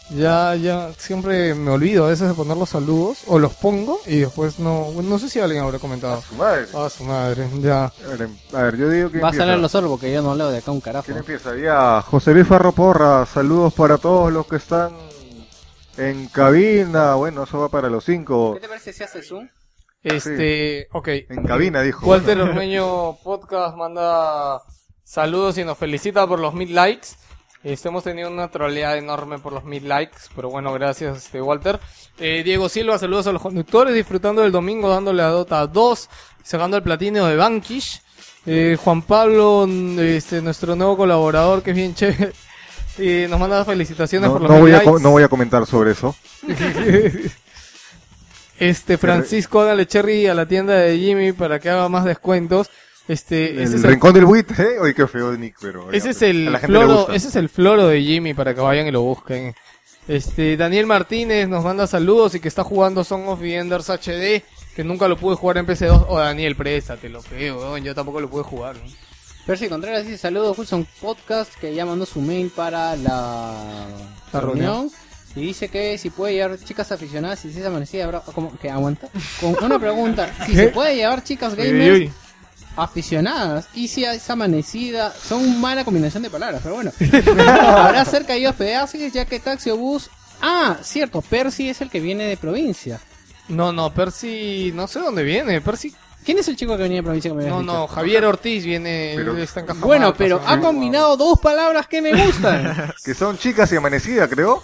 [0.10, 4.18] Ya, ya, siempre me olvido a veces de poner los saludos, o los pongo y
[4.19, 6.22] después no, no sé si alguien habrá comentado.
[6.27, 6.65] Su madre.
[6.76, 7.85] Ah, su madre, ya.
[7.85, 10.35] A ver, a ver, yo digo que Va a salir los solos porque yo no
[10.35, 11.05] leo de acá un carajo.
[11.05, 11.55] ¿Quién empieza?
[11.55, 14.91] Ya, José Luis Farro Porra, saludos para todos los que están
[15.98, 17.15] en cabina.
[17.15, 18.56] Bueno, eso va para los cinco.
[18.56, 19.48] ¿Qué te parece si hace zoom?
[20.03, 21.07] Este, ok.
[21.30, 22.06] En cabina, dijo.
[22.06, 24.61] Walter Ormeño Podcast manda
[25.03, 27.10] saludos y nos felicita por los mil likes.
[27.64, 31.80] Este, hemos tenido una troleada enorme por los mil likes, pero bueno, gracias este, Walter.
[32.20, 36.10] Eh, Diego Silva, saludos a los conductores, disfrutando del domingo, dándole a Dota 2,
[36.44, 38.02] sacando el platino de Bankish.
[38.45, 39.65] Eh, Juan Pablo,
[39.98, 42.34] este, nuestro nuevo colaborador, que es bien chévere,
[42.98, 45.02] eh, nos manda felicitaciones No, por los no mil voy a, likes.
[45.03, 46.15] no voy a comentar sobre eso.
[48.60, 52.70] Este, Francisco, hágale cherry a la tienda de Jimmy para que haga más descuentos.
[53.07, 54.80] Este, ese El es el rincón del buitre, ¿eh?
[54.80, 55.91] Oye, qué feo, Nick, pero...
[55.91, 59.02] Ese es el floro, ese es el floro de Jimmy para que vayan y lo
[59.02, 59.53] busquen.
[60.07, 64.44] Este, Daniel Martínez nos manda saludos y que está jugando Song of the Enders HD,
[64.76, 66.06] que nunca lo pude jugar en PC2.
[66.07, 68.76] O Daniel, préstate, lo weón, yo tampoco lo pude jugar.
[68.76, 68.84] ¿no?
[69.45, 73.53] Percy Contreras dice saludos, Wilson Podcast, que ya mandó su mail para la,
[74.32, 74.90] La reunión.
[75.36, 78.20] Y dice que si puede llevar chicas aficionadas y si es amanecida, habrá...
[78.22, 78.56] ¿Cómo?
[78.60, 79.10] ¿Que aguanta?
[79.41, 82.11] Con una pregunta, si se puede llevar chicas gamers Uy, uy.
[82.78, 86.91] aficionadas y si es amanecida, son mala combinación de palabras, pero bueno.
[87.68, 90.10] Habrá cerca de hospedajes ya que taxi o bus...
[90.41, 92.99] Ah, cierto, Percy es el que viene de provincia.
[93.48, 95.61] No, no, Percy, no sé dónde viene.
[95.61, 95.94] Percy,
[96.24, 97.72] ¿Quién es el chico que venía de provincia que me no, dicho?
[97.74, 100.45] no, Javier Ortiz viene, Pero- está en Cajamarca, Bueno, pero sí.
[100.48, 102.94] ha combinado dos palabras que me gustan.
[103.04, 104.64] Que son chicas y amanecida, creo.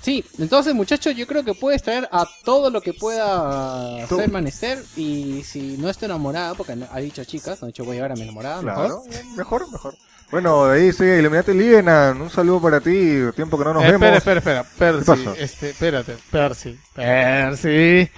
[0.00, 4.82] Sí, entonces muchachos, yo creo que puedes traer a todo lo que pueda hacer menester
[4.96, 7.96] y si no está enamorada, porque no- ha dicho chicas, no ha dicho voy a
[7.96, 9.36] llevar a mi enamorada, Claro, mejor.
[9.36, 9.94] mejor, mejor.
[10.30, 13.92] Bueno, de ahí sigue Illuminati Lienan, un saludo para ti, tiempo que no nos Eh,
[13.92, 14.08] vemos.
[14.16, 18.10] espera, espera, espera, Percy, este, espérate, Percy, Percy,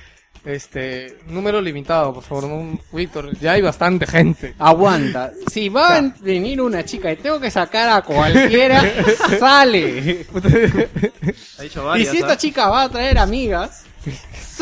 [0.45, 4.55] este, número limitado, por favor, no, Víctor, ya hay bastante gente.
[4.59, 8.83] Aguanta, si va a venir una chica y tengo que sacar a cualquiera,
[9.39, 10.27] sale.
[11.59, 12.09] Ha dicho Y varias.
[12.11, 12.37] si esta ¿ah?
[12.39, 13.85] chica va a traer amigas,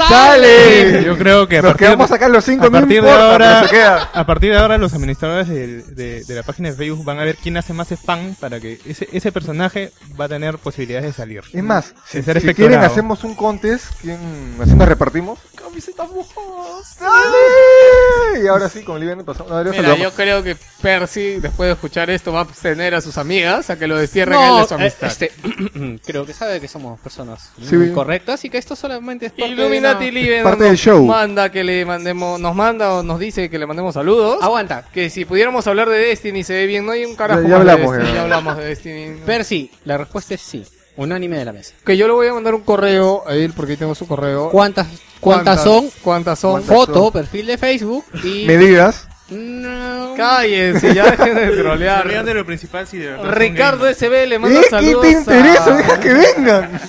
[0.07, 1.03] ¡Sale!
[1.05, 3.59] Yo creo que a Nos partir, quedamos acá los cinco, a no partir de ahora-
[3.61, 4.11] pero se queda.
[4.12, 7.37] a partir de ahora los administradores de, de la página de Facebook van a ver
[7.37, 11.43] quién hace más spam para que ese, ese personaje va a tener posibilidades de salir.
[11.53, 12.55] Es más, si, ser si espectorado.
[12.55, 14.19] quieren hacemos un contest, ¿quién,
[14.61, 15.39] así nos repartimos.
[15.55, 16.97] Camisetas mojadas.
[17.01, 18.45] ¡Dale!
[18.45, 19.51] Y ahora sí, con Livian pasamos.
[19.51, 23.19] No, Mira, yo creo que Percy, después de escuchar esto, va a abstener a sus
[23.19, 25.11] amigas a que lo destierren a él no, de su amistad.
[25.23, 29.33] eh, este, creo que sabe que somos personas Sí, correctas y que esto solamente es
[29.33, 31.05] parte Illuminati una- Live parte nos del show.
[31.06, 34.39] manda que le mandemos, nos manda o nos dice que le mandemos saludos.
[34.43, 37.48] Aguanta, Que si pudiéramos hablar de Destiny se ve bien, no hay un carajo Ya-
[37.48, 38.23] ya más de hablamos, Destiny, ya.
[38.23, 39.16] hablamos de Destiny.
[39.24, 40.65] Percy, la respuesta es sí.
[40.97, 41.74] Unánime de la mesa.
[41.86, 44.51] Que yo le voy a mandar un correo a él porque ahí tengo su correo.
[44.51, 44.89] ¿Cuántas,
[45.20, 45.89] cuántas son?
[46.02, 46.62] ¿Cuántas son?
[46.65, 46.74] ¿Cuántas?
[46.77, 48.44] Foto, perfil de Facebook y...
[48.47, 49.07] Medidas.
[49.31, 50.15] No.
[50.17, 52.25] Cállense, ya dejen de trolear.
[52.25, 53.87] de lo principal si de verdad Ricardo.
[53.93, 54.63] SB le manda ¿Eh?
[54.65, 55.65] ¿Qué saludos te interesa?
[55.75, 56.81] a, Deja que vengan.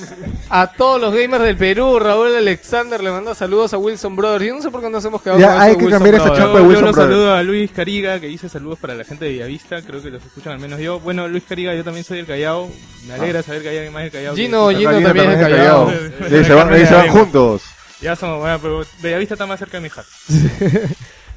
[0.49, 1.99] a todos los gamers del Perú.
[1.99, 4.45] Raúl Alexander le manda saludos a Wilson Brothers.
[4.45, 6.15] Yo no sé por qué nos hemos quedado Ya, con eso hay que Wilson cambiar
[6.15, 6.45] esa Brothers.
[6.45, 7.13] chapa de Yo, yo Wilson los Brothers.
[7.13, 10.23] saludo a Luis Cariga, que dice saludos para la gente de Villavista, creo que los
[10.25, 10.99] escuchan al menos yo.
[11.01, 12.69] Bueno, Luis Cariga, yo también soy del Callao,
[13.05, 14.35] me alegra saber que hay alguien más del Callao.
[14.35, 14.69] que Gino.
[14.69, 15.85] Gino Acá también es de está Callao.
[16.19, 16.43] Callao.
[16.45, 17.63] Se van, ahí se van juntos.
[18.01, 20.05] Ya somos, bueno, pero Bellavista está más cerca de mi hija.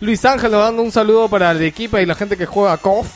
[0.03, 3.07] Luis Ángel nos manda un saludo para el equipo y la gente que juega KOF.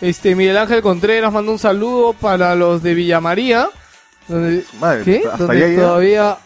[0.00, 3.68] Este, Miguel Ángel Contreras manda un saludo para los de Villa María.
[4.26, 5.22] Donde, Madre, ¿Qué?
[5.24, 5.82] hasta Donde allá llega.
[5.82, 6.36] todavía...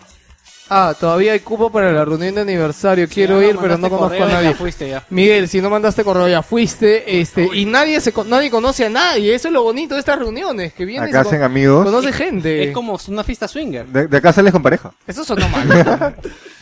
[0.74, 3.07] Ah, todavía hay cupo para la reunión de aniversario.
[3.09, 4.51] Quiero ir, pero no conozco a nadie.
[4.51, 5.05] ya fuiste ya.
[5.11, 8.89] Miguel, si no mandaste correo ya fuiste, este, y nadie se con- nadie conoce a
[8.89, 11.85] nadie, eso es lo bonito de estas reuniones, que viene Acá hacen amigos.
[11.85, 12.65] conoce gente.
[12.65, 13.85] Es como una fiesta swinger.
[13.86, 14.93] De, de acá sales con pareja.
[15.07, 16.15] Eso sonó mal.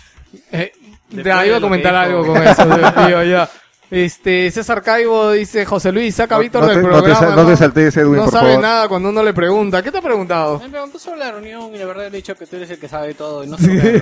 [0.52, 0.72] eh,
[1.10, 2.64] Después ya de iba a comentar algo con eso,
[3.06, 3.48] mío, ya.
[3.92, 6.94] Este, César Caibo dice, José Luis, saca a No- Víctor no del te- no te
[7.00, 7.18] programa.
[7.18, 8.62] sal- no te Edwin, no por sabe favor.
[8.62, 9.82] nada cuando uno le pregunta.
[9.82, 10.60] ¿Qué te ha preguntado?
[10.60, 12.78] Me preguntó sobre la reunión y la verdad le he dicho que tú eres el
[12.78, 14.00] que sabe todo y no sé.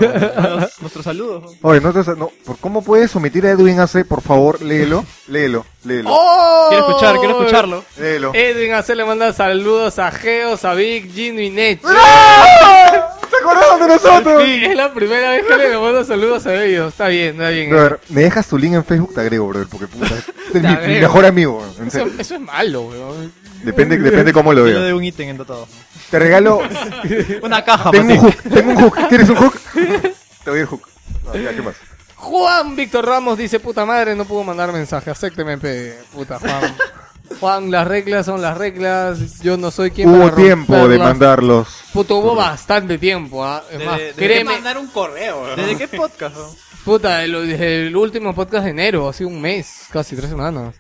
[0.83, 1.43] Nuestro saludo.
[1.63, 4.05] Oye, no te, no, ¿por ¿cómo puedes omitir a Edwin AC?
[4.07, 6.11] Por favor, léelo, léelo, léelo.
[6.13, 6.67] ¡Oh!
[6.69, 7.85] Quiero escuchar, quiero escucharlo.
[7.99, 8.33] Léelo.
[8.35, 11.81] Edwin Ace le manda saludos a Geos, a Vic, Gino y Nech.
[11.87, 13.15] ¡Ah!
[13.39, 14.43] ¡Se acordaron de nosotros!
[14.45, 16.89] Sí, es la primera vez que le mando saludos a ellos.
[16.93, 17.71] Está bien, está bien.
[17.71, 21.01] Brother, me dejas tu link en Facebook, te agrego, brother, porque puta, este es mi,
[21.01, 21.65] mejor amigo.
[21.87, 23.33] Eso, es malo, weón.
[23.63, 24.83] Depende, depende cómo lo Yo le veas.
[24.85, 25.67] doy un ítem en dotado.
[26.11, 26.61] Te regalo,
[27.43, 28.25] Una caja tengo un ti.
[28.27, 29.55] hook, tengo un hook, ¿quieres un hook?
[30.45, 30.89] Te doy el hook.
[31.25, 31.75] No, ya, ¿qué más?
[32.17, 35.11] Juan Víctor Ramos dice, puta madre, no pudo mandar mensaje.
[35.11, 36.75] Acépteme, pe, puta Juan.
[37.41, 39.41] Juan, las reglas son las reglas.
[39.43, 41.09] Yo no soy quien Hubo para tiempo de romperlas.
[41.09, 41.69] mandarlos.
[41.93, 43.63] Puto, hubo bastante tiempo, ¿ah?
[43.71, 45.57] Es De- más, de- de- créeme, mandar un correo, weón.
[45.57, 46.37] ¿Desde qué podcast?
[46.37, 46.47] no?
[46.85, 50.75] puta, el, el último podcast de enero, hace un mes, casi tres semanas.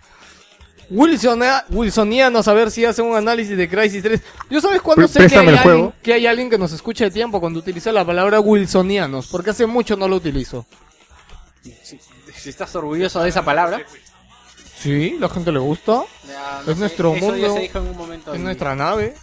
[0.90, 4.22] Wilson, Wilsonianos, a ver si hacen un análisis de Crisis 3.
[4.48, 5.92] Yo sabes cuándo sé que hay, el alguien, juego.
[6.02, 9.66] que hay alguien que nos escuche de tiempo cuando utiliza la palabra Wilsonianos, porque hace
[9.66, 10.64] mucho no lo utilizo.
[11.62, 11.98] Si,
[12.34, 13.82] si estás orgulloso de esa palabra.
[14.80, 17.96] Sí, la gente le gusta, ya, Es nuestro eso ya mundo, se dijo en un
[17.96, 18.32] momento.
[18.34, 19.14] es nuestra nave.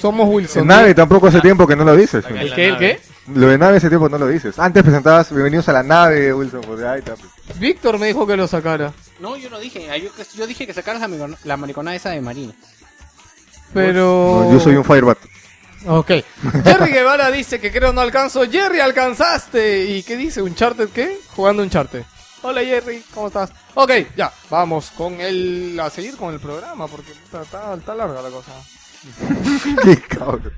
[0.00, 0.76] Somos Wilsonianos.
[0.76, 2.24] nave tampoco hace tiempo que no lo dices.
[2.28, 2.68] ¿El qué?
[2.68, 3.00] ¿El qué?
[3.34, 4.58] Lo de nave hace tiempo no lo dices.
[4.58, 6.60] Antes presentabas bienvenidos a la nave, Wilson.
[6.60, 7.14] Pues, ahí está.
[7.58, 8.92] Víctor me dijo que lo sacara.
[9.18, 9.88] No, yo no dije.
[10.00, 12.52] Yo, yo dije que sacaras la, maricona- la mariconada esa de Marina.
[13.72, 14.42] Pero...
[14.44, 15.18] No, yo soy un Firebat.
[15.86, 16.10] Ok.
[16.64, 18.42] Jerry Guevara dice que creo no alcanzo.
[18.50, 19.84] Jerry, alcanzaste.
[19.86, 20.42] ¿Y qué dice?
[20.42, 21.18] ¿Uncharted qué?
[21.34, 22.02] Jugando Uncharted.
[22.46, 23.50] Hola Jerry, ¿cómo estás?
[23.74, 25.80] Ok, ya, vamos con el...
[25.80, 28.52] a seguir con el programa porque está, está- está larga la cosa.
[29.82, 30.52] Qué cabrón.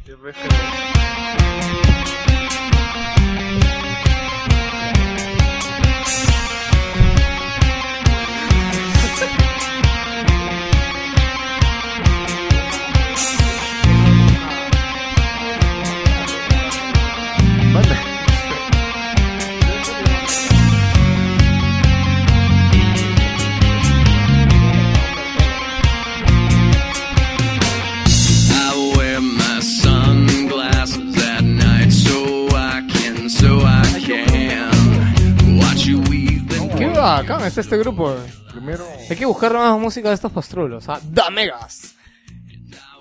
[36.97, 38.17] Qué bacán está este grupo.
[38.51, 38.87] Primero.
[39.11, 40.89] Hay que buscar más música de estos pastrulos.
[40.89, 40.99] ¿ah?
[41.11, 41.95] ¡Da Megas!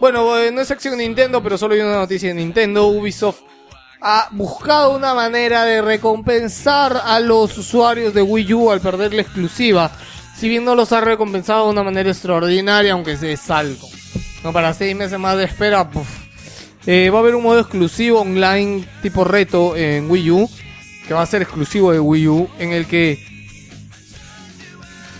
[0.01, 2.87] Bueno, no es sección Nintendo, pero solo hay una noticia de Nintendo.
[2.87, 3.39] Ubisoft
[4.01, 9.21] ha buscado una manera de recompensar a los usuarios de Wii U al perder la
[9.21, 9.89] exclusiva.
[10.35, 13.87] Si bien no los ha recompensado de una manera extraordinaria, aunque es algo.
[14.43, 15.89] No, para seis meses más de espera.
[16.85, 20.49] Eh, va a haber un modo exclusivo online tipo reto en Wii U,
[21.07, 23.34] que va a ser exclusivo de Wii U, en el que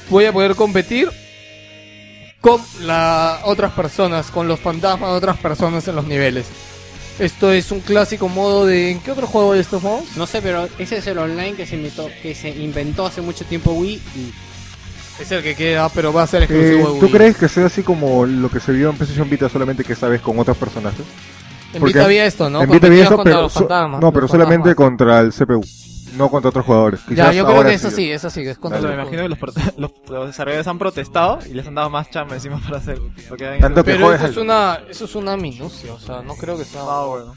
[0.10, 1.10] voy a poder competir
[2.42, 6.46] con las otras personas, con los fantasmas de otras personas en los niveles.
[7.18, 8.92] Esto es un clásico modo de...
[8.92, 10.04] ¿En qué otro juego hay estos modos?
[10.18, 13.46] No sé, pero ese es el online que se inventó, que se inventó hace mucho
[13.46, 14.34] tiempo Wii y
[15.22, 17.14] Es el que queda, pero va a ser Eh, exclusivo de ¿Tú Wii.
[17.14, 20.10] crees que sea así como lo que se vio en PlayStation Vita solamente que esta
[20.10, 21.06] vez con otros personajes?
[21.74, 22.62] En Vita había esto, ¿no?
[22.62, 24.90] en Vita había contra pero, los so- fantasmas, no, pero los solamente fantasmas.
[24.90, 25.66] contra el CPU,
[26.18, 27.02] no contra otros jugadores.
[27.10, 28.12] Ya, yo creo que eso sí.
[28.12, 28.82] eso sí, es contra.
[28.82, 32.10] Me imagino que los, prote- los, los desarrolladores han protestado y les han dado más
[32.10, 33.00] chamba encima para hacer.
[33.60, 36.66] Tanto que Pero eso es una, eso es una minucia, o sea, no creo que
[36.66, 36.82] sea...
[36.84, 37.36] Ah, bueno.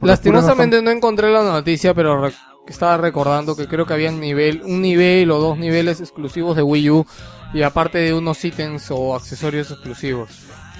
[0.00, 2.32] Lastimosamente no encontré la noticia, pero re-
[2.68, 6.62] estaba recordando que creo que había un nivel, un nivel o dos niveles exclusivos de
[6.62, 7.06] Wii U
[7.54, 10.30] y aparte de unos ítems o accesorios exclusivos.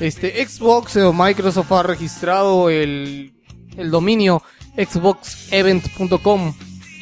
[0.00, 3.32] Este Xbox o Microsoft ha registrado el,
[3.78, 4.42] el dominio
[4.76, 6.52] xboxevent.com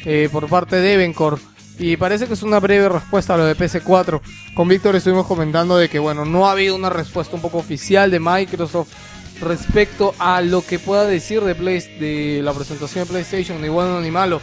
[0.05, 1.41] eh, por parte de Evencore
[1.79, 4.21] y parece que es una breve respuesta a lo de PC4.
[4.55, 8.11] Con Víctor estuvimos comentando de que bueno, no ha habido una respuesta un poco oficial
[8.11, 8.89] de Microsoft
[9.41, 14.01] respecto a lo que pueda decir de, Play, de la presentación de PlayStation, ni bueno
[14.01, 14.41] ni malo.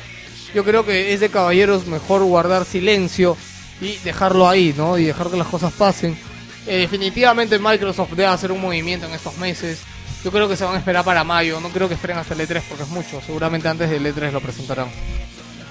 [0.53, 3.37] Yo creo que es de caballeros mejor guardar silencio
[3.79, 4.97] y dejarlo ahí, ¿no?
[4.97, 6.17] Y dejar que las cosas pasen.
[6.67, 9.79] Eh, definitivamente Microsoft debe hacer un movimiento en estos meses.
[10.23, 12.41] Yo creo que se van a esperar para mayo, no creo que esperen hasta el
[12.41, 13.21] E3 porque es mucho.
[13.25, 14.89] Seguramente antes del E3 lo presentarán.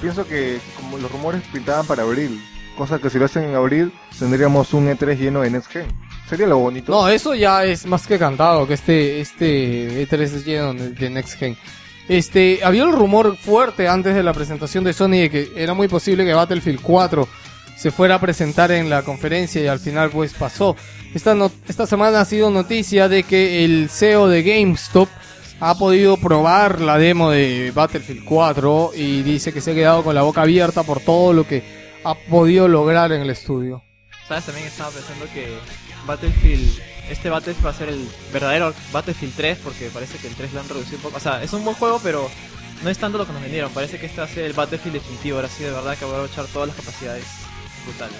[0.00, 2.40] Pienso que como los rumores pintaban para abril,
[2.76, 5.86] cosa que si lo hacen en abril tendríamos un E3 lleno de Next Gen.
[6.28, 6.90] Sería lo bonito.
[6.92, 11.38] No, eso ya es más que cantado, que este, este E3 es lleno de, Next
[11.38, 11.56] Gen.
[12.08, 15.86] Este, había el rumor fuerte antes de la presentación de Sony de que era muy
[15.88, 17.28] posible que Battlefield 4
[17.76, 20.76] se fuera a presentar en la conferencia y al final pues pasó.
[21.14, 25.08] Esta, no- esta semana ha sido noticia de que el CEO de GameStop
[25.60, 30.14] ha podido probar la demo de Battlefield 4 y dice que se ha quedado con
[30.14, 31.62] la boca abierta por todo lo que
[32.02, 33.82] ha podido lograr en el estudio.
[34.26, 34.46] ¿Sabes?
[34.46, 35.58] También estaba pensando que
[36.06, 36.80] Battlefield,
[37.10, 40.60] este Battlefield va a ser el verdadero Battlefield 3 porque parece que el 3 lo
[40.60, 41.18] han reducido un poco.
[41.18, 42.30] O sea, es un buen juego, pero
[42.82, 43.70] no es tanto lo que nos vendieron.
[43.72, 45.36] Parece que este va a ser el Battlefield definitivo.
[45.36, 47.24] Ahora sí, de verdad que va a todas las capacidades
[47.84, 48.16] brutales.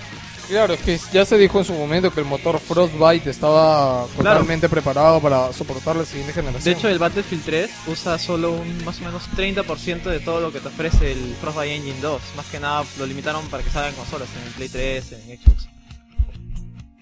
[0.51, 4.69] Claro, es que ya se dijo en su momento que el motor Frostbite estaba totalmente
[4.69, 6.65] preparado para soportar la siguiente generación.
[6.65, 10.53] De hecho, el Battlefield 3 usa solo un más o menos 30% de todo lo
[10.53, 12.23] que te ofrece el Frostbite Engine 2.
[12.37, 15.69] Más que nada lo limitaron para que salgan consolas, en el Play 3, en Xbox.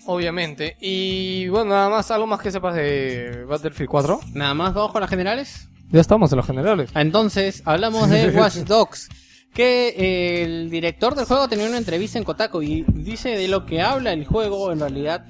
[0.05, 0.77] obviamente.
[0.79, 4.21] Y bueno, nada más, algo más que sepas de Battlefield 4.
[4.35, 5.69] Nada más vamos con las generales.
[5.91, 6.91] Ya estamos en los generales.
[6.95, 9.09] Entonces, hablamos de Watch Dogs.
[9.53, 13.67] Que eh, el director del juego tenía una entrevista en Kotaku y dice de lo
[13.67, 15.27] que habla el juego en realidad.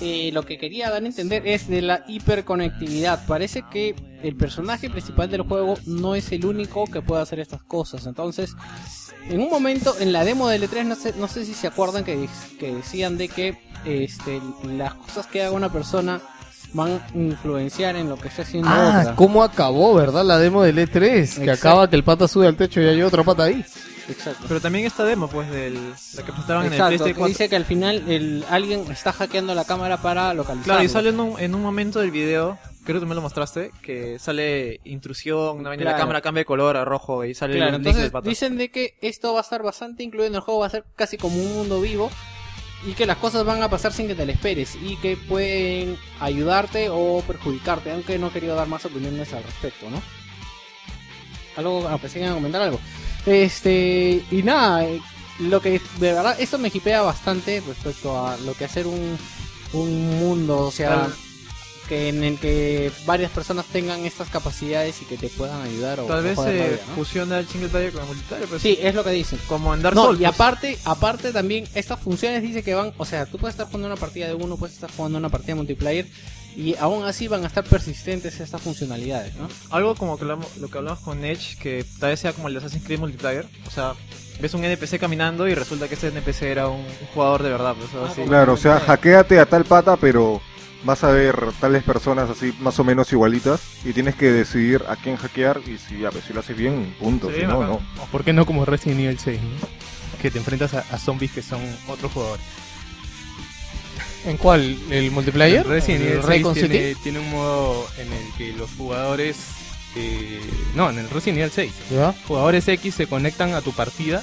[0.00, 3.24] eh, lo que quería dar a entender es de la hiperconectividad.
[3.26, 7.62] Parece que el personaje principal del juego no es el único que puede hacer estas
[7.62, 8.06] cosas.
[8.06, 8.54] Entonces,
[9.28, 12.04] en un momento en la demo del E3, no sé, no sé si se acuerdan
[12.04, 12.28] que,
[12.58, 16.20] que decían de que este, las cosas que haga una persona
[16.72, 19.14] van a influenciar en lo que está haciendo Ah, otra.
[19.16, 20.24] ¿cómo acabó, verdad?
[20.24, 21.52] La demo del E3, que Exacto.
[21.52, 23.64] acaba que el pata sube al techo y hay otra pata ahí.
[24.08, 24.44] Exacto.
[24.48, 27.28] Pero también esta demo, pues, del, la que presentaron en el que PlayStation 4.
[27.28, 30.64] dice que al final el, alguien está hackeando la cámara para localizarlo.
[30.64, 33.20] Claro, y sale en un, en un momento del video, creo que tú me lo
[33.20, 36.02] mostraste, que sale intrusión, una vaina, la Claro.
[36.04, 38.28] cámara cambia de color a rojo y sale Claro, el del entonces pato.
[38.30, 40.84] dicen de que esto va a estar bastante incluido en el juego, va a ser
[40.96, 42.10] casi como un mundo vivo
[42.86, 45.96] y que las cosas van a pasar sin que te lo esperes y que pueden
[46.20, 50.00] ayudarte o perjudicarte, aunque no he querido dar más opiniones al respecto, ¿no?
[51.56, 52.78] Algo, ah, pensé que a comentar algo.
[53.26, 55.00] Este, y nada, eh,
[55.40, 59.18] lo que de verdad, esto me hipea bastante respecto a lo que hacer un,
[59.72, 61.08] un mundo, o sea,
[61.88, 66.04] que en el que varias personas tengan estas capacidades y que te puedan ayudar o
[66.04, 68.62] Tal vez se fusiona el single player con el multiplayer, pues.
[68.62, 69.38] Sí, es lo que dicen.
[69.48, 70.20] Como en Dark No, Souls.
[70.20, 70.34] y pues.
[70.34, 73.96] aparte, aparte también, estas funciones dice que van, o sea, tú puedes estar jugando una
[73.96, 76.06] partida de uno, puedes estar jugando una partida multiplayer,
[76.56, 79.48] y aún así van a estar persistentes estas funcionalidades, ¿no?
[79.70, 82.58] Algo como que lo que hablamos con Edge, que tal vez sea como el de
[82.60, 83.46] Assassin's Creed Multiplayer.
[83.66, 83.94] O sea,
[84.40, 87.76] ves un NPC caminando y resulta que ese NPC era un, un jugador de verdad.
[87.78, 88.22] Pues, Ah, así.
[88.22, 90.40] Claro, o sea, hackeate a tal pata, pero
[90.84, 94.96] vas a ver tales personas así más o menos igualitas y tienes que decidir a
[94.96, 97.80] quién hackear y si, a ver, si lo haces bien, punto, Sí, si no, no.
[98.12, 99.68] Por qué no como Resident Evil 6, ¿no?
[100.22, 102.44] Que te enfrentas a, a zombies que son otros jugadores.
[104.24, 104.76] ¿En cuál?
[104.90, 105.66] ¿El multiplayer?
[105.66, 107.00] Resident ¿El Evil 6 Raycon tiene, City?
[107.02, 109.36] tiene un modo en el que los jugadores...
[109.96, 110.40] eh,
[110.74, 111.72] no, en el Resident Evil 6.
[111.90, 112.14] ¿Ya?
[112.26, 114.22] Jugadores X se conectan a tu partida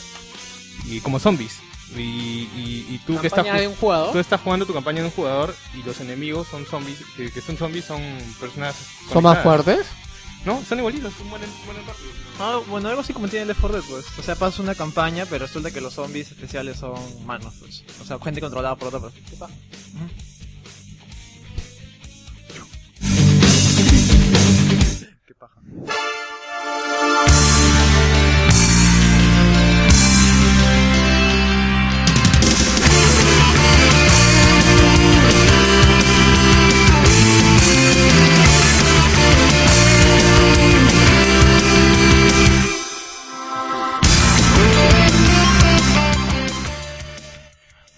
[0.85, 1.59] y como zombies.
[1.95, 3.43] Y, y, y tú que estás...
[3.43, 4.11] Campaña de un jugador.
[4.11, 7.41] Tú estás jugando tu campaña de un jugador y los enemigos son zombies, que, que
[7.41, 8.01] son zombies son
[8.39, 8.75] personas
[9.11, 9.85] ¿Son más fuertes?
[10.45, 12.09] No, son igualitos, mueren, mueren rápido.
[12.39, 14.05] Ah, bueno, algo así como tiene Left 4 Dead, pues.
[14.19, 17.83] O sea, pasas una campaña, pero resulta que los zombies especiales son manos, pues.
[18.01, 19.25] O sea, gente controlada por otra persona.
[19.27, 19.53] ¿Qué pasa?
[25.25, 25.59] Qué paja.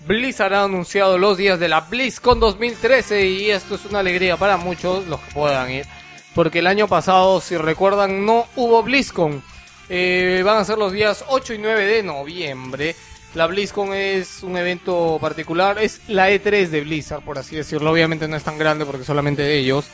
[0.07, 4.55] Blizzard ha anunciado los días de la BlizzCon 2013 y esto es una alegría para
[4.55, 5.85] muchos, los que puedan ir.
[6.33, 9.43] Porque el año pasado, si recuerdan, no hubo BlizzCon.
[9.89, 12.95] Eh, van a ser los días 8 y 9 de noviembre.
[13.35, 17.91] La BlizzCon es un evento particular, es la E3 de Blizzard, por así decirlo.
[17.91, 19.87] Obviamente no es tan grande porque solamente de ellos.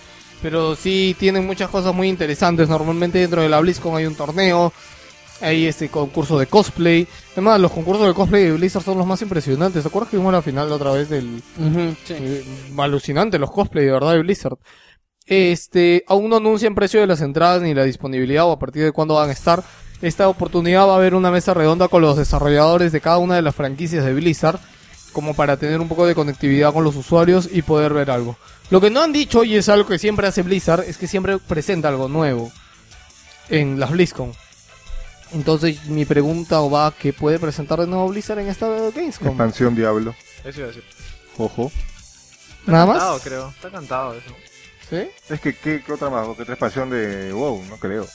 [0.44, 2.70] Pero sí tienen muchas cosas muy interesantes.
[2.70, 4.74] Normalmente dentro de la BlizzCon hay un torneo,
[5.44, 7.08] hay este concurso de cosplay.
[7.34, 9.84] Además, los concursos de cosplay de Blizzard son los más impresionantes.
[9.84, 11.42] ¿Te acuerdas que vimos la final la otra vez del
[12.06, 12.14] sí.
[12.14, 12.46] eh,
[12.78, 14.58] alucinante los cosplay de verdad de Blizzard?
[15.26, 18.92] Este, aún no anuncian precio de las entradas ni la disponibilidad o a partir de
[18.92, 19.64] cuándo van a estar.
[20.02, 23.42] Esta oportunidad va a haber una mesa redonda con los desarrolladores de cada una de
[23.42, 24.60] las franquicias de Blizzard,
[25.14, 28.36] como para tener un poco de conectividad con los usuarios y poder ver algo.
[28.70, 31.38] Lo que no han dicho, y es algo que siempre hace Blizzard, es que siempre
[31.38, 32.52] presenta algo nuevo
[33.50, 34.34] en las BlizzCon.
[35.34, 39.28] Entonces mi pregunta va, ¿qué puede presentar de nuevo Blizzard en esta Gamescom?
[39.30, 40.84] Expansión Diablo, Eso iba a decir.
[41.38, 41.72] ojo.
[42.66, 43.22] ¿Nada Cantado, más?
[43.24, 43.50] creo.
[43.50, 44.30] Está cantado eso.
[44.90, 45.10] ¿Sí?
[45.34, 46.28] Es que, ¿qué, qué otra más?
[46.28, 47.64] ¿O ¿Qué otra expansión de WoW?
[47.70, 48.08] No creo.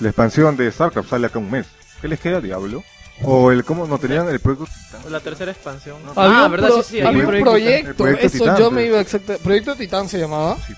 [0.00, 1.66] La expansión de StarCraft sale acá un mes.
[2.00, 2.84] ¿Qué les queda, Diablo?
[3.24, 5.12] O el, ¿cómo no tenían el proyecto Titán?
[5.12, 5.96] La tercera expansión.
[6.04, 6.12] ¿no?
[6.14, 6.68] Había ah, un ¿verdad?
[6.68, 7.00] pro- Sí, sí.
[7.00, 9.42] había un proyecto proyecto, El proyecto eso Titán, yo me iba exactamente...
[9.44, 10.56] ¿Proyecto Titán se llamaba?
[10.66, 10.74] Sí.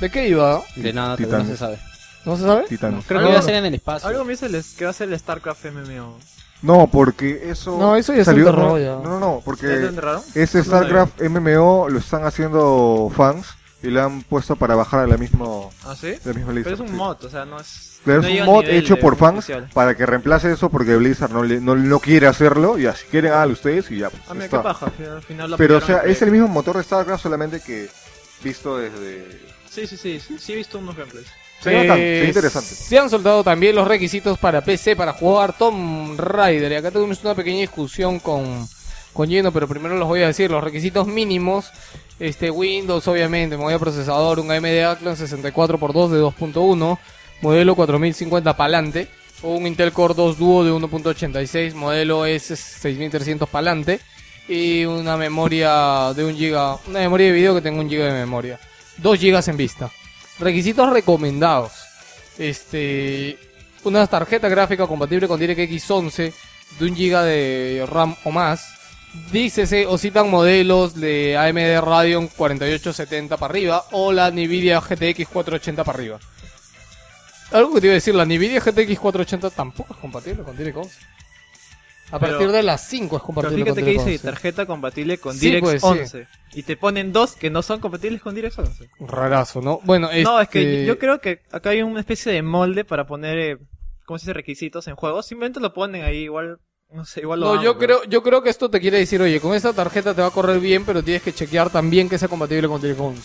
[0.00, 0.62] ¿De qué iba?
[0.74, 1.78] De nada, no se sabe.
[2.24, 2.64] ¿No se sabe?
[2.68, 4.08] Creo que iba a ser en el espacio.
[4.08, 6.18] Algo me dice que va a ser el StarCraft MMO.
[6.62, 7.76] No, porque eso...
[7.78, 8.94] No, eso ya se salió, enterró no, ya.
[8.94, 10.22] no, no, no, ¿Ya lo porque enterraron?
[10.34, 13.48] ese No StarCraft MMO lo están haciendo fans
[13.82, 15.44] y lo han puesto para bajar a la misma,
[15.84, 16.14] ¿Ah, sí?
[16.24, 16.70] la misma lista.
[16.70, 16.94] Pero es un sí.
[16.94, 17.90] mod, o sea, no es...
[18.02, 19.68] Pero no es llega un al mod nivel hecho de por un fans oficial.
[19.74, 23.32] para que reemplace eso porque Blizzard no, le- no, no quiere hacerlo y así quieren
[23.34, 24.08] a ustedes y ya.
[24.08, 24.56] pues, Ah, mira, está.
[24.58, 24.86] qué paja.
[24.86, 27.90] Al final lo Pero o sea, es el mismo motor de StarCraft solamente que
[28.42, 29.38] visto desde...
[29.70, 31.26] Sí, sí, sí, sí, sí he visto unos gameplays.
[31.64, 32.74] Se Eh, interesante.
[32.74, 36.70] Se han soltado también los requisitos para PC para jugar Tomb Raider.
[36.70, 38.68] Y acá tuvimos una pequeña discusión con,
[39.14, 40.50] con Gino, pero primero los voy a decir.
[40.50, 41.70] Los requisitos mínimos,
[42.20, 46.98] este Windows obviamente, memoria procesador, un AMD Athlon 64x2 de 2.1,
[47.40, 49.08] modelo 4050 para adelante.
[49.42, 54.00] un Intel Core 2 Duo de 1.86, modelo S6300 para adelante
[54.48, 58.12] y una memoria de 1 GB, una memoria de video que tenga 1 GB de
[58.12, 58.60] memoria.
[58.98, 59.90] 2 GB en vista.
[60.38, 61.72] Requisitos recomendados.
[62.38, 63.38] Este,
[63.84, 66.32] una tarjeta gráfica compatible con DirectX 11
[66.78, 68.66] de 1 GB de RAM o más.
[69.30, 75.84] Dícese o citan modelos de AMD Radeon 4870 para arriba o la Nvidia GTX 480
[75.84, 76.18] para arriba.
[77.52, 80.78] Algo que te iba a decir, la Nvidia GTX 480 tampoco es compatible con DirectX
[80.78, 80.98] 11.
[82.14, 84.18] A Pero- partir de las 5 es Pero compatible fíjate con que dice 11.
[84.20, 85.88] tarjeta compatible con Sí, DirectX pues, sí.
[86.18, 86.28] 11.
[86.54, 88.88] Y te ponen dos que no son compatibles con DirectX 11.
[89.00, 89.80] Rarazo, ¿no?
[89.82, 93.04] Bueno, No, es que este- yo creo que acá hay una especie de molde para
[93.06, 93.58] poner, eh,
[94.06, 94.32] ¿cómo se dice?
[94.34, 95.26] Requisitos en juegos.
[95.26, 96.58] Simplemente lo ponen ahí igual,
[96.92, 98.98] no sé, igual lo No, hago, yo pero- creo, yo creo que esto te quiere
[98.98, 102.08] decir, oye, con esta tarjeta te va a correr bien, pero tienes que chequear también
[102.08, 103.22] que sea compatible con DirectX 11.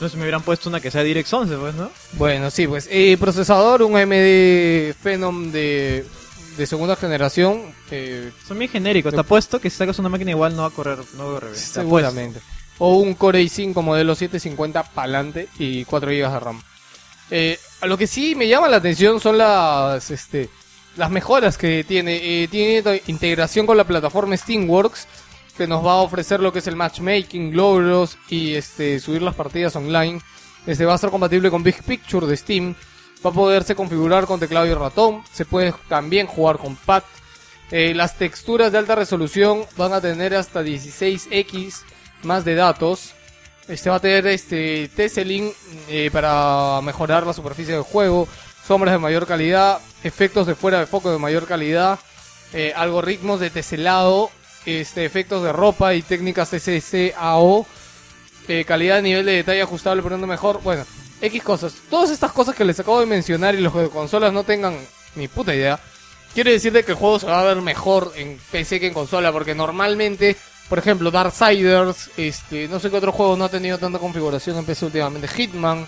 [0.00, 1.90] No sé, me hubieran puesto una que sea DirectX 11, pues, ¿no?
[2.14, 2.88] Bueno, sí, pues.
[2.90, 6.04] eh, procesador, un AMD Phenom de,
[6.56, 7.62] de segunda generación.
[7.90, 9.12] eh, Son bien genéricos.
[9.14, 11.34] Te apuesto que si sacas una máquina igual no va a correr, no va a
[11.34, 11.62] correr bien.
[11.62, 12.40] Seguramente.
[12.78, 16.62] O un Core i5 modelo 750 pa'lante y 4 GB de RAM.
[17.30, 20.48] Eh, a lo que sí me llama la atención son las, este,
[20.96, 22.16] las mejoras que tiene.
[22.42, 25.06] Eh, tiene integración con la plataforma Steamworks
[25.56, 29.34] que nos va a ofrecer lo que es el matchmaking, logros y este, subir las
[29.34, 30.20] partidas online.
[30.66, 32.74] Este va a ser compatible con Big Picture de Steam.
[33.24, 35.22] Va a poderse configurar con teclado y ratón.
[35.32, 37.02] Se puede también jugar con pad.
[37.70, 41.82] Eh, las texturas de alta resolución van a tener hasta 16x
[42.22, 43.14] más de datos.
[43.68, 45.52] Este va a tener este tesseling
[45.88, 48.26] eh, para mejorar la superficie del juego,
[48.66, 51.98] sombras de mayor calidad, efectos de fuera de foco de mayor calidad,
[52.52, 54.30] eh, algoritmos de teselado,
[54.66, 57.66] este, efectos de ropa y técnicas SSAO,
[58.48, 60.84] eh, calidad de nivel de detalle ajustable poniendo mejor, bueno,
[61.22, 61.74] X cosas.
[61.88, 64.76] Todas estas cosas que les acabo de mencionar y los de consolas no tengan
[65.14, 65.78] ni puta idea,
[66.34, 68.94] quiere decir de que el juego se va a ver mejor en PC que en
[68.94, 70.36] consola, porque normalmente,
[70.68, 74.64] por ejemplo, Darksiders, este, no sé qué otro juego no ha tenido tanta configuración en
[74.64, 75.86] PC últimamente, Hitman,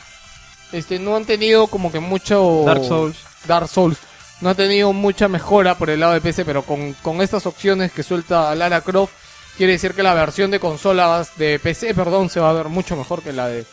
[0.73, 2.63] este, no han tenido como que mucho...
[2.65, 3.17] Dark Souls.
[3.47, 3.99] Dark Souls.
[4.41, 7.93] No ha tenido mucha mejora por el lado de PC, pero con, con estas opciones
[7.93, 9.13] que suelta Lara Croft,
[9.57, 12.97] quiere decir que la versión de consolas de PC, perdón, se va a ver mucho
[12.97, 13.65] mejor que la de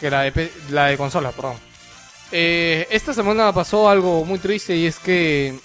[0.00, 1.56] que la de, P- la de consola, perdón.
[2.32, 5.58] Eh, esta semana pasó algo muy triste y es que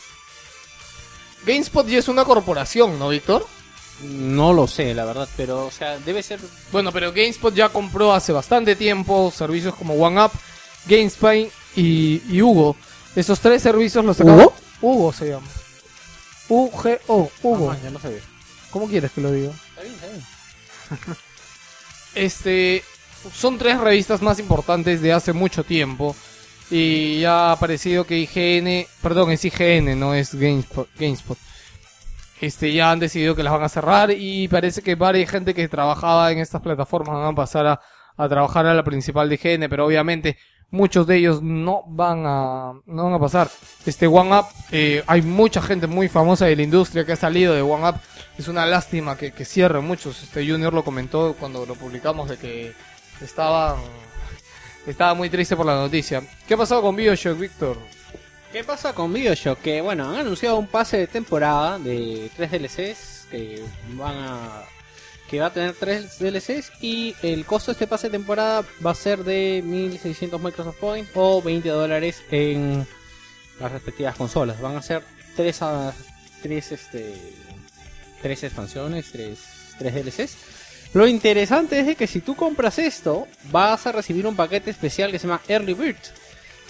[1.46, 3.48] GameSpot ya es una corporación, ¿no, Víctor?
[4.04, 6.40] No lo sé, la verdad, pero, o sea, debe ser...
[6.72, 10.32] Bueno, pero GameSpot ya compró hace bastante tiempo servicios como OneUp,
[10.88, 12.76] GameSpy y, y Hugo.
[13.16, 14.40] Esos tres servicios los sacaron.
[14.42, 14.54] ¿Hugo?
[14.82, 15.48] Hugo se llama.
[16.50, 17.72] U-G-O, Hugo.
[17.72, 18.22] Ah, ya no sabía.
[18.72, 19.52] ¿Cómo quieres que lo diga?
[19.52, 21.18] Está bien, está bien.
[22.16, 22.84] Este,
[23.34, 26.16] son tres revistas más importantes de hace mucho tiempo.
[26.70, 30.88] Y ya ha aparecido que IGN, perdón, es IGN, no es GameSpot.
[30.98, 31.38] GameSpot.
[32.40, 35.68] Este, ya han decidido que las van a cerrar y parece que varias gente que
[35.68, 37.82] trabajaba en estas plataformas van a pasar a,
[38.18, 40.38] a trabajar a la principal de IGN, pero obviamente
[40.72, 43.50] muchos de ellos no van a, no van a pasar.
[43.86, 47.62] Este OneUp, eh, hay mucha gente muy famosa de la industria que ha salido de
[47.62, 47.98] OneUp.
[48.38, 50.24] Es una lástima que, cierren muchos.
[50.24, 52.74] Este Junior lo comentó cuando lo publicamos de que
[53.22, 53.78] estaban,
[54.86, 56.22] estaba muy triste por la noticia.
[56.48, 57.78] ¿Qué ha pasado con Bioshock, Víctor?
[58.52, 59.60] ¿Qué pasa con Bioshock?
[59.60, 64.64] Que bueno, han anunciado un pase de temporada de tres DLCs que van a
[65.30, 68.92] que va a tener tres DLCs y el costo de este pase de temporada va
[68.92, 72.86] a ser de 1600 Microsoft Points o 20 dólares en
[73.58, 74.60] las respectivas consolas.
[74.60, 75.04] Van a ser
[75.38, 75.94] tres a
[76.44, 77.16] tres este
[78.22, 79.40] tres expansiones, tres
[79.80, 80.36] tres DLCs.
[80.94, 85.20] Lo interesante es que si tú compras esto, vas a recibir un paquete especial que
[85.20, 85.96] se llama Early Bird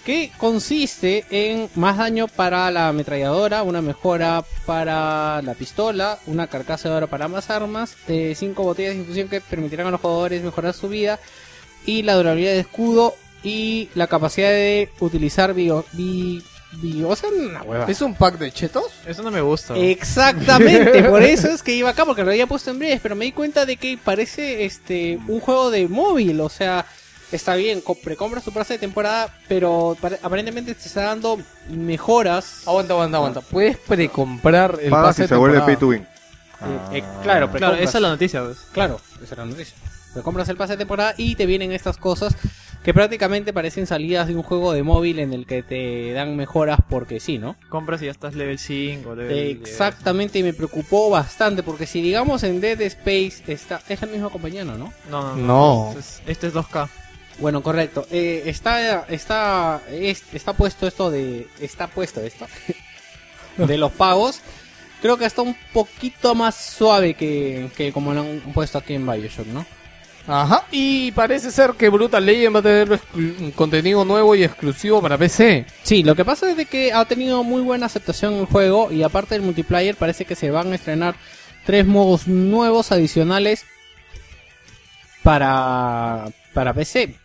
[0.05, 6.89] que consiste en más daño para la ametralladora, una mejora para la pistola, una carcasa
[6.89, 10.41] de oro para más armas, eh, cinco botellas de infusión que permitirán a los jugadores
[10.41, 11.19] mejorar su vida
[11.85, 16.50] y la durabilidad de escudo y la capacidad de utilizar bio, bi, bio-
[17.05, 17.85] o sea, una hueva.
[17.85, 18.85] ¿Es un pack de chetos?
[19.05, 19.75] Eso no me gusta.
[19.77, 23.25] Exactamente, por eso es que iba acá, porque lo había puesto en breves, pero me
[23.25, 26.85] di cuenta de que parece este un juego de móvil, o sea,
[27.31, 31.39] está bien, co- precompras tu pase de temporada, pero pare- aparentemente te está dando
[31.69, 32.63] mejoras.
[32.65, 33.41] Aguanta, aguanta, aguanta.
[33.41, 35.65] Puedes precomprar el Pagas pase y de se vuelve temporada.
[35.65, 36.01] pay to win.
[36.03, 37.81] Eh, eh, claro, Claro, precompras.
[37.89, 38.57] esa es la noticia, pues.
[38.71, 39.75] Claro, esa es la noticia.
[40.13, 42.35] Precompras el pase de temporada y te vienen estas cosas
[42.83, 46.79] que prácticamente parecen salidas de un juego de móvil en el que te dan mejoras
[46.89, 47.55] porque sí, ¿no?
[47.69, 49.69] Compras y ya estás level 5, level 10.
[49.69, 54.29] Exactamente, y me preocupó bastante porque si digamos en Dead Space está es la misma
[54.29, 54.77] compañía, ¿no?
[54.77, 55.87] No, no, No.
[55.89, 56.89] Este es, este es 2K.
[57.39, 58.05] Bueno, correcto.
[58.11, 62.45] Eh, está, está, es- está puesto esto de, está puesto esto
[63.57, 64.41] de los pagos.
[65.01, 69.05] Creo que está un poquito más suave que, que como lo han puesto aquí en
[69.09, 69.65] Bioshock, ¿no?
[70.27, 70.65] Ajá.
[70.71, 75.17] Y parece ser que Brutal Legend va a tener un contenido nuevo y exclusivo para
[75.17, 75.65] PC.
[75.83, 79.03] Sí, lo que pasa es de que ha tenido muy buena aceptación el juego y
[79.03, 81.15] aparte del multiplayer parece que se van a estrenar
[81.65, 83.65] tres modos nuevos adicionales
[85.23, 87.15] para, para PC.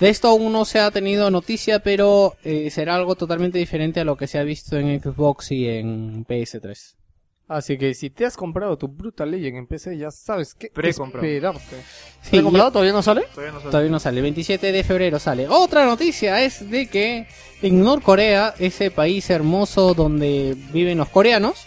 [0.00, 4.04] De esto aún no se ha tenido noticia, pero eh, será algo totalmente diferente a
[4.04, 6.94] lo que se ha visto en Xbox y en PS3.
[7.48, 11.26] Así que si te has comprado tu Brutal Legend en PC, ya sabes qué Precomprado.
[11.26, 11.82] esperarte.
[12.20, 12.72] Sí, ¿Te comprado?
[12.72, 13.22] ¿Todavía no sale?
[13.34, 13.70] Todavía no sabe.
[13.70, 15.48] Todavía no sale, el 27 de febrero sale.
[15.48, 17.26] Otra noticia es de que
[17.62, 21.66] en Norcorea, ese país hermoso donde viven los coreanos,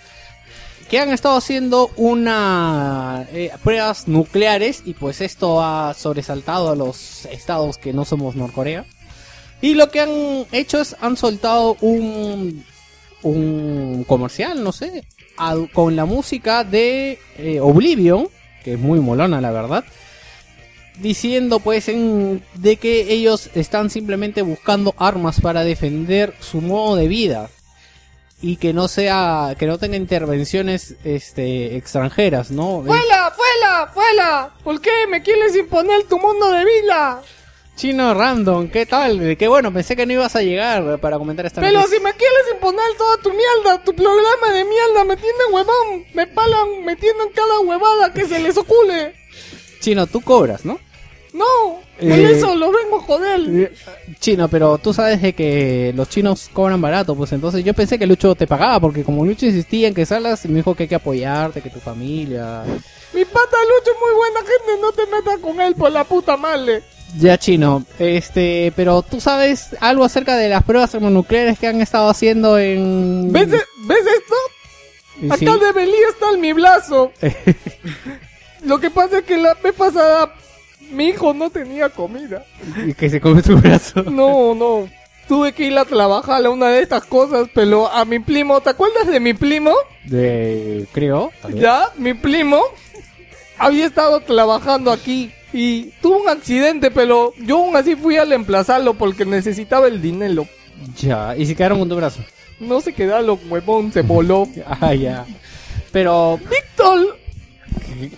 [0.88, 7.26] que han estado haciendo una eh, pruebas nucleares y pues esto ha sobresaltado a los
[7.26, 8.86] estados que no somos Norcorea.
[9.62, 12.66] Y lo que han hecho es han soltado un
[13.24, 15.06] un comercial, no sé,
[15.74, 18.28] con la música de eh, Oblivion,
[18.64, 19.84] que es muy molona la verdad
[21.00, 27.50] diciendo pues de que ellos están simplemente buscando armas para defender su modo de vida
[28.42, 33.34] y que no sea que no tenga intervenciones este extranjeras no ¡Fuela!
[33.36, 33.92] ¡Fuela!
[33.94, 34.52] ¡Fuela!
[34.64, 37.22] ¿Por qué me quieres imponer tu mundo de vida?
[37.82, 41.62] Chino random qué tal qué bueno pensé que no ibas a llegar para comentar esta
[41.62, 41.98] Pero noticia.
[41.98, 46.28] si me quieres imponer toda tu mierda, tu programa de mierda, me tienen huevón, me
[46.28, 49.16] palan, me tienen cada huevada que se les ocule.
[49.80, 50.80] chino tú cobras no
[51.34, 53.72] No, por Eh, eso lo vengo a joder.
[54.20, 58.06] chino pero tú sabes de que los chinos cobran barato pues entonces yo pensé que
[58.06, 60.96] Lucho te pagaba porque como Lucho insistía en que salas me dijo que hay que
[60.96, 62.64] apoyarte que tu familia
[63.14, 66.38] Mi pata Lucho es muy buena gente, no te metas con él por la puta
[66.38, 66.84] madre.
[67.18, 72.10] Ya chino, este, pero tú sabes algo acerca de las pruebas termonucleares que han estado
[72.10, 73.32] haciendo en...
[73.32, 73.60] ¿Ves, ¿Ves
[74.00, 74.36] esto?
[75.20, 75.30] Sí.
[75.30, 77.12] Acá de Belí está el mi brazo.
[78.66, 80.34] Lo que pasa es que la vez pasada
[80.92, 82.46] mi hijo no tenía comida.
[82.86, 84.04] Y que se come tu brazo.
[84.04, 84.90] No, no.
[85.28, 88.70] Tuve que ir a trabajar a una de estas cosas, pero a mi primo, ¿te
[88.70, 89.74] acuerdas de mi primo?
[90.06, 91.32] De, creo.
[91.54, 92.62] Ya, mi primo
[93.58, 98.94] había estado trabajando aquí y tuvo un accidente, pero yo aún así fui a reemplazarlo
[98.94, 100.48] porque necesitaba el dinero.
[100.98, 102.22] Ya, y se quedaron con tu brazo.
[102.60, 104.48] No se quedaron, huevón, se voló.
[104.82, 105.26] Ah, ya.
[105.92, 107.18] Pero, Víctor,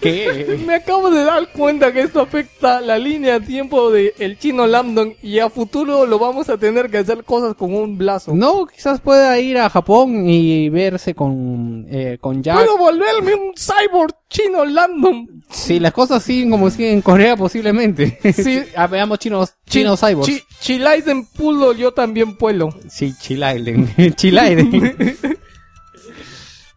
[0.02, 0.58] ¿qué?
[0.66, 4.66] me acabo de dar cuenta que esto afecta la línea de tiempo de el chino
[4.68, 8.34] Lambdon y a futuro lo vamos a tener que hacer cosas con un brazo.
[8.34, 12.56] No, quizás pueda ir a Japón y verse con, eh, con Jack.
[12.56, 15.44] Puedo volverme un cyborg chino Lambdon.
[15.50, 18.20] Si las cosas siguen como siguen en Corea, posiblemente.
[18.34, 18.62] Sí.
[18.76, 20.28] Ah, veamos chinos, chinos cyborgs.
[20.28, 22.70] Chi- Chilaiden Pulo yo también puedo.
[22.90, 23.94] Sí, Chilaiden.
[24.16, 25.18] Chilaiden.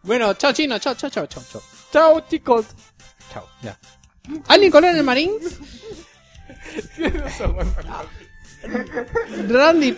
[0.03, 1.61] bueno, chao chino, chao, chao, chao, chao, chao.
[1.91, 2.65] Chao chicos.
[3.33, 3.77] Chao, ya.
[4.47, 5.31] ¿Alguien coló en el marín?
[9.47, 9.97] Randy,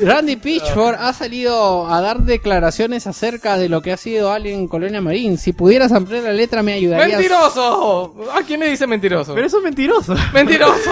[0.00, 4.68] Randy Pitchford ha salido a dar declaraciones acerca de lo que ha sido Alien en
[4.68, 5.36] Colonia Marín.
[5.36, 7.18] Si pudieras ampliar la letra me ayudarías.
[7.18, 8.14] ¡Mentiroso!
[8.32, 9.34] ¿A quién le dice mentiroso?
[9.34, 10.14] Pero eso es mentiroso.
[10.32, 10.90] ¡Mentiroso!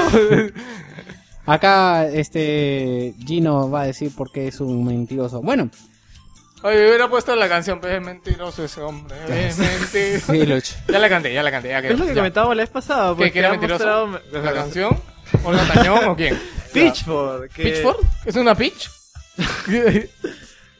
[1.46, 5.40] Acá este Gino va a decir por qué es un mentiroso.
[5.40, 5.70] Bueno,
[6.62, 9.16] Oye, hubiera puesto la canción, pero es mentiroso ese hombre.
[9.48, 10.32] Es mentiroso.
[10.32, 10.74] sí, Lucho.
[10.88, 11.92] Ya la canté, ya la canté, ya quedó.
[11.94, 12.16] Es lo que Ya.
[12.16, 13.10] comentaba la vez pasada.
[13.10, 14.06] ¿Qué, Porque que era mentiroso?
[14.06, 15.00] mostrado- ¿La canción?
[15.44, 16.38] ¿O la tañón o quién?
[16.72, 17.48] Pitchford.
[17.50, 17.96] que- ¿Pitchford?
[18.26, 18.90] ¿Es una pitch?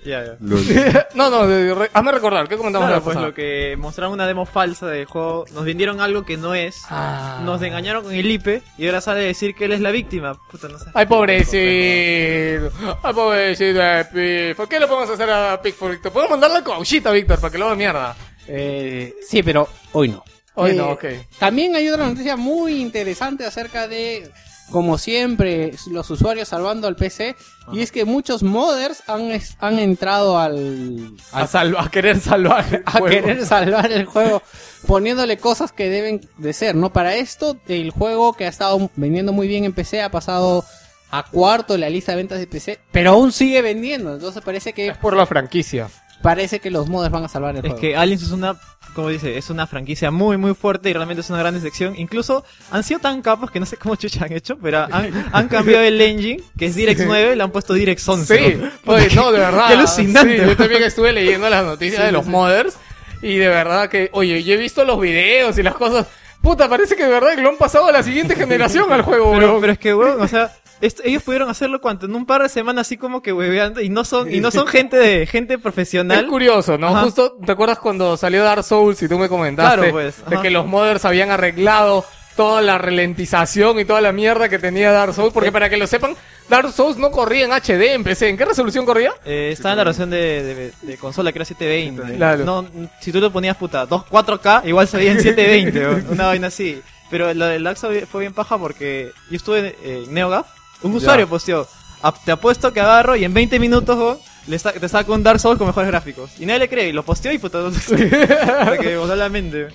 [0.05, 0.36] Ya, ya.
[1.14, 3.28] no, no, de- re- hazme recordar, ¿qué comentamos Claro, la pues pasada?
[3.28, 7.43] lo que mostraron una demo falsa del juego, nos vendieron algo que no es, Ah.
[7.44, 10.39] nos engañaron con el IP y ahora sale a decir que él es la víctima.
[10.51, 10.86] Puta, no sé.
[10.94, 12.72] Ay, pobrecito.
[13.02, 14.56] Ay, pobrecito de Pickford.
[14.56, 16.12] ¿Por qué le podemos hacer a Pickford, Víctor?
[16.12, 18.16] Podemos mandarle a Cauchita, Víctor, para que lo haga mierda.
[18.48, 20.24] Eh, sí, pero hoy no.
[20.55, 21.05] Hoy Eh, no, ok.
[21.39, 24.31] También hay otra noticia muy interesante acerca de,
[24.70, 27.36] como siempre, los usuarios salvando al PC.
[27.72, 29.30] Y es que muchos modders han,
[29.60, 33.06] han entrado al, a querer salvar el a juego.
[33.06, 34.42] querer salvar el juego
[34.86, 36.92] poniéndole cosas que deben de ser, ¿no?
[36.92, 40.64] Para esto, el juego que ha estado vendiendo muy bien en PC ha pasado
[41.10, 44.14] a cuarto en la lista de ventas de PC, pero aún sigue vendiendo.
[44.14, 45.88] Entonces parece que Es por la franquicia.
[46.22, 47.80] Parece que los modders van a salvar el Es juego.
[47.80, 48.56] que Aliens es una,
[48.94, 51.94] como dice, es una franquicia muy muy fuerte y realmente es una gran decepción.
[51.98, 55.48] Incluso han sido tan capos que no sé cómo chucha han hecho, pero han, han
[55.48, 58.38] cambiado el engine, que es DirectX 9, le han puesto DirectX 11.
[58.38, 58.70] Sí, ¿no?
[58.94, 59.68] oye, no, de verdad.
[59.68, 60.38] Qué alucinante.
[60.40, 62.30] Sí, yo también estuve leyendo las noticias Sí, de los sí.
[62.30, 62.76] modders
[63.22, 66.06] y de verdad que, oye, yo he visto los videos y las cosas.
[66.42, 69.32] Puta, parece que de verdad que lo han pasado a la siguiente generación al juego,
[69.32, 69.60] Pero, weón.
[69.60, 70.51] pero es que, weón, o sea,
[70.81, 73.89] esto- ellos pudieron hacerlo cuanto en un par de semanas así como que hueveando y
[73.89, 76.27] no son, y no son gente de, gente Es profesional.
[76.27, 76.89] curioso, ¿no?
[76.89, 77.02] Ajá.
[77.02, 80.51] Justo, ¿te acuerdas cuando salió Dark Souls y tú me comentaste Claro, pues, de que
[80.51, 82.05] los modders habían arreglado
[82.36, 85.32] toda la ralentización y toda la mierda que tenía Dark Souls?
[85.32, 86.16] Porque para que lo sepan,
[86.48, 88.28] Dark Souls no corría en HD en PC.
[88.31, 89.12] ¿En qué resolución corría?
[89.24, 92.16] Eh, estaba en la versión de, de, de consola que era 720.
[92.16, 92.44] Claro.
[92.44, 92.66] No,
[93.01, 96.47] si tú lo ponías puta 2, 4K, igual se veía en 720, weón, una vaina
[96.47, 96.81] así.
[97.11, 100.47] Pero lo del Laxa fue bien paja porque yo estuve eh, en NeoGAF,
[100.82, 101.66] un usuario posteó,
[102.02, 105.39] "Ap- te apuesto que agarro y en 20 minutos le sa- te saco un Dark
[105.40, 106.31] Souls con mejores gráficos.
[106.39, 107.59] Y nadie le cree, y lo posteó y puta,
[108.65, 109.69] para que voló la mente.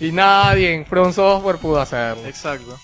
[0.00, 2.26] Y nadie en From Software pudo hacerlo.
[2.26, 2.78] Exacto.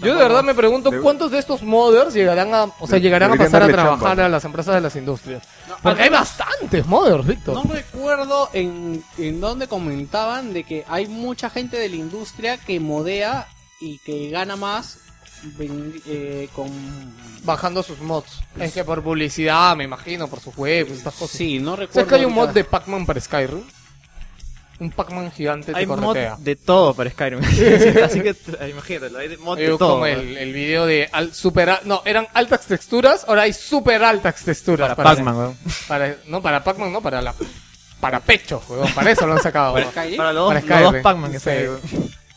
[0.00, 3.00] Yo de verdad me pregunto de- cuántos de estos modders llegarán a, o sea, De-
[3.00, 4.26] llegarán a pasar a trabajar chamba.
[4.26, 5.42] a las empresas de las industrias.
[5.82, 7.54] Porque hay bastantes modders, Víctor.
[7.54, 12.78] No recuerdo en, en donde comentaban de que hay mucha gente de la industria que
[12.78, 13.48] modea
[13.80, 14.98] y que gana más
[16.06, 16.70] eh, con...
[17.44, 18.40] Bajando sus mods.
[18.58, 21.36] Es que por publicidad, me imagino, por sus juegos, estas cosas.
[21.36, 21.94] Sí, no recuerdo.
[21.94, 23.62] ¿Sabes que hay un mod de Pac-Man para Skyrim?
[24.80, 26.36] Un Pac-Man gigante te Hay mod corretea.
[26.40, 27.40] de todo para Skyrim.
[28.04, 29.94] Así que eh, imagínate, hay mod de todo.
[29.94, 34.02] como el, el video de al- super al- no eran altas texturas ahora hay super
[34.02, 35.56] altas texturas para Pac-Man, weón.
[35.86, 37.32] para- no para Pac-Man no para la
[38.00, 39.90] para pecho weón, para eso lo han sacado ¿Para.
[39.90, 40.16] Skyrim?
[40.16, 41.48] Para los, Para dos- los dos Skyrim, Pac-Man que sí.
[41.48, 41.80] weón.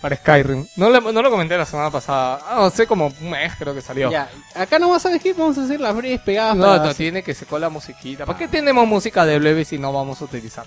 [0.06, 3.30] Para Skyrim no, le- no lo comenté la semana pasada ah, no sé como un
[3.32, 6.56] mes creo que salió Ya, acá nomás sabes qué, vamos a hacer las breves pegadas.
[6.56, 9.80] no, para- no tiene que se la musiquita ¿para qué tenemos música de Bleve si
[9.80, 10.64] no vamos a utilizar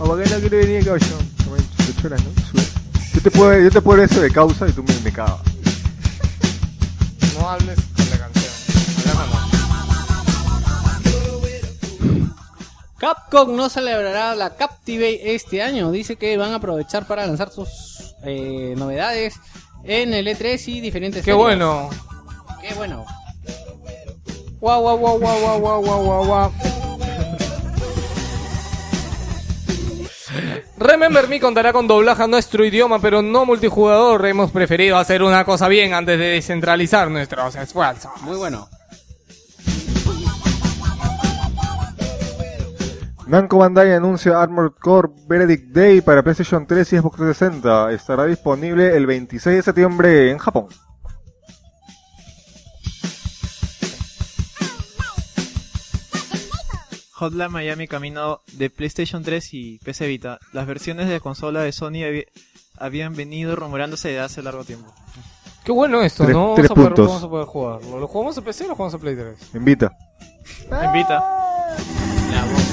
[0.00, 1.14] ¿A qué no quiere venir causa?
[1.86, 2.30] Te choras, ¿no?
[3.14, 5.38] Yo te puedo, yo te puedo eso de causa y tú me, me cagas.
[7.38, 7.78] no hables
[13.02, 15.90] Capcom no celebrará la Captivate este año.
[15.90, 19.34] Dice que van a aprovechar para lanzar sus eh, novedades
[19.82, 21.24] en el E3 y diferentes.
[21.24, 21.90] ¡Qué bueno!
[22.60, 23.04] ¡Qué bueno!
[24.60, 26.52] ¡Guau, guau, guau, guau, guau, guau, guau, guau!
[30.76, 34.24] Remember Me contará con doblaje a nuestro idioma, pero no multijugador.
[34.26, 38.12] Hemos preferido hacer una cosa bien antes de descentralizar nuestros esfuerzos.
[38.22, 38.68] Muy bueno.
[43.26, 47.92] Namco Bandai anuncia Armored Core Verdict Day para PlayStation 3 y Xbox 360.
[47.92, 50.66] Estará disponible el 26 de septiembre en Japón.
[57.14, 60.38] Hotline Miami camino de PlayStation 3 y PC Vita.
[60.52, 62.26] Las versiones de consola de Sony habi-
[62.78, 64.92] habían venido rumorándose desde hace largo tiempo.
[65.64, 66.42] Qué bueno esto, Tres- ¿no?
[66.42, 67.06] Vamos, tres a poder, puntos.
[67.06, 68.00] vamos a poder jugarlo.
[68.00, 69.54] ¿Lo jugamos en PC o lo jugamos en Play 3?
[69.54, 69.92] En Vita.
[70.82, 71.24] En Vita.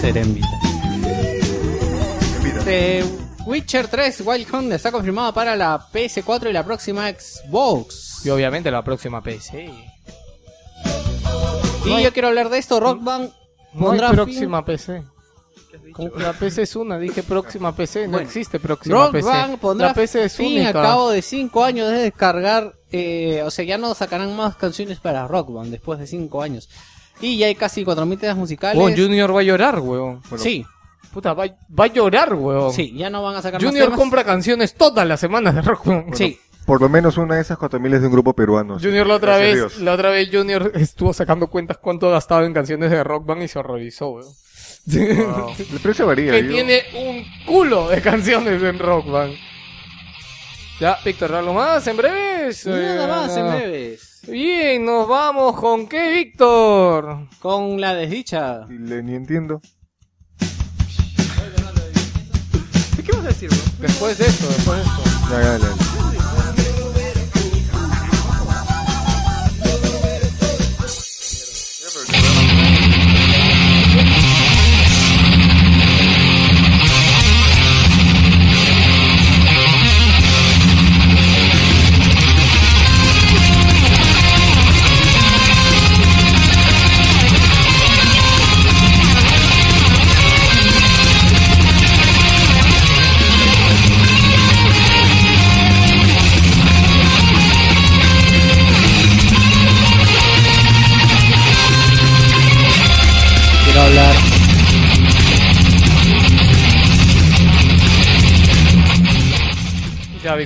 [0.02, 0.48] Será en vida.
[2.66, 3.04] The
[3.46, 8.26] Witcher 3 Wild Hunt está confirmado para la PS4 y la próxima Xbox.
[8.26, 9.70] Y obviamente la próxima PC.
[11.86, 12.80] Y yo quiero hablar de esto.
[12.80, 13.32] Rock Band
[13.74, 15.04] No pondrá hay fin- próxima PC.
[16.18, 19.28] La PC es una, dije próxima PC, no Bueno, existe próxima Rock PC.
[19.28, 20.70] Band pondrá la PC es fin única.
[20.70, 22.76] a cabo de 5 años de descargar.
[22.92, 26.70] eh, o sea, ya no sacarán más canciones para Rock Band después de 5 años.
[27.22, 28.82] Y ya hay casi 4.000 temas musicales.
[28.82, 30.22] Oh, Junior va a llorar, weón.
[30.30, 30.66] Bueno, sí,
[31.14, 31.46] Puta, va,
[31.78, 32.72] va a llorar, weón.
[32.74, 34.00] sí, ya no van a sacar más Junior temas.
[34.00, 35.88] compra canciones todas las semanas de rock.
[35.88, 36.16] weón.
[36.16, 38.78] Sí, Por lo menos una de esas 4000 es de un grupo peruano.
[38.80, 39.78] Junior la otra vez, Dios.
[39.80, 43.48] la otra vez Junior estuvo sacando cuentas cuánto gastaba en canciones de rock band y
[43.48, 44.28] se horrorizó, weón.
[44.86, 45.54] Wow.
[45.74, 46.32] El precio varía.
[46.32, 49.34] que yo- tiene un culo de canciones en rock band.
[50.80, 52.66] Ya, Víctor, ¿algo más en breves?
[52.66, 53.52] nada Eh, más en no.
[53.52, 54.09] breves.
[54.32, 57.28] Bien, nos vamos con qué, Víctor.
[57.40, 58.66] Con la desdicha.
[58.68, 59.62] Le- ni entiendo.
[63.06, 63.58] ¿Qué vas a decir, bro?
[63.80, 65.02] Después de esto, después de esto.
[65.32, 65.89] Ya, dale, dale.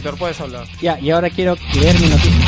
[0.03, 0.67] Víctor, puedes hablar.
[0.81, 2.45] Ya, y ahora quiero leer mi noticia.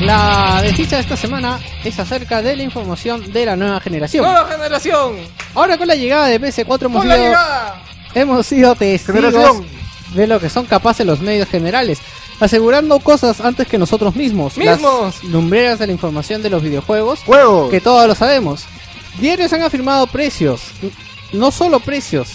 [0.00, 4.24] La desdicha de esta semana es acerca de la información de la nueva generación.
[4.24, 5.16] ¡Nueva generación!
[5.54, 9.66] Ahora con la llegada de PS4 hemos ¡Con la sido, hemos sido testigos Generación.
[10.14, 11.98] de lo que son capaces los medios generales,
[12.40, 14.56] asegurando cosas antes que nosotros mismos.
[14.56, 15.22] ¡Mismos!
[15.22, 17.70] Las lumbreras de la información de los videojuegos, ¡Juegos!
[17.70, 18.64] que todos lo sabemos.
[19.18, 20.62] Diarios han afirmado precios,
[21.34, 22.30] no solo precios.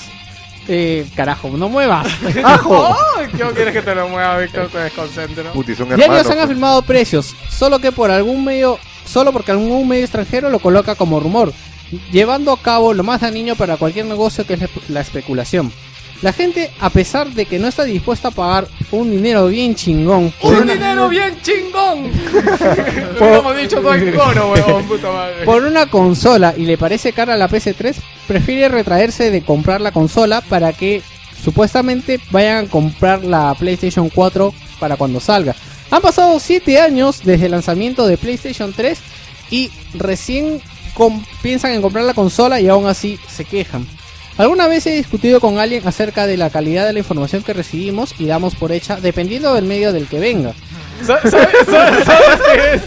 [0.67, 2.07] Eh, carajo, no muevas.
[2.43, 2.95] ¡Ajo!
[3.17, 3.27] ¡Ay!
[3.27, 4.67] ¿Qué quieres que te lo mueva, Víctor?
[4.69, 5.51] Te desconcentro.
[5.53, 6.45] Puti, son Diarios han pues.
[6.45, 11.19] afirmado precios, solo que por algún medio, solo porque algún medio extranjero lo coloca como
[11.19, 11.53] rumor,
[12.11, 15.71] llevando a cabo lo más dañino para cualquier negocio que es la especulación.
[16.21, 20.33] La gente, a pesar de que no está dispuesta a pagar un dinero bien chingón
[20.41, 22.11] por ¡Un una, dinero bien chingón!
[23.19, 25.45] Lo hemos dicho todo en coro, weón, puta madre.
[25.45, 27.95] por una consola y le parece cara la PS3,
[28.27, 31.01] prefiere retraerse de comprar la consola para que
[31.43, 35.55] supuestamente vayan a comprar la PlayStation 4 para cuando salga.
[35.91, 38.97] Han pasado 7 años desde el lanzamiento de PlayStation 3
[39.51, 40.61] y recién
[41.41, 43.85] piensan en comprar la consola y aún así se quejan.
[44.37, 48.13] Alguna vez he discutido con alguien acerca de la calidad de la información que recibimos
[48.19, 50.53] y damos por hecha dependiendo del medio del que venga.
[51.05, 52.81] Sa- ¿Sabes, sabes, sabes qué es?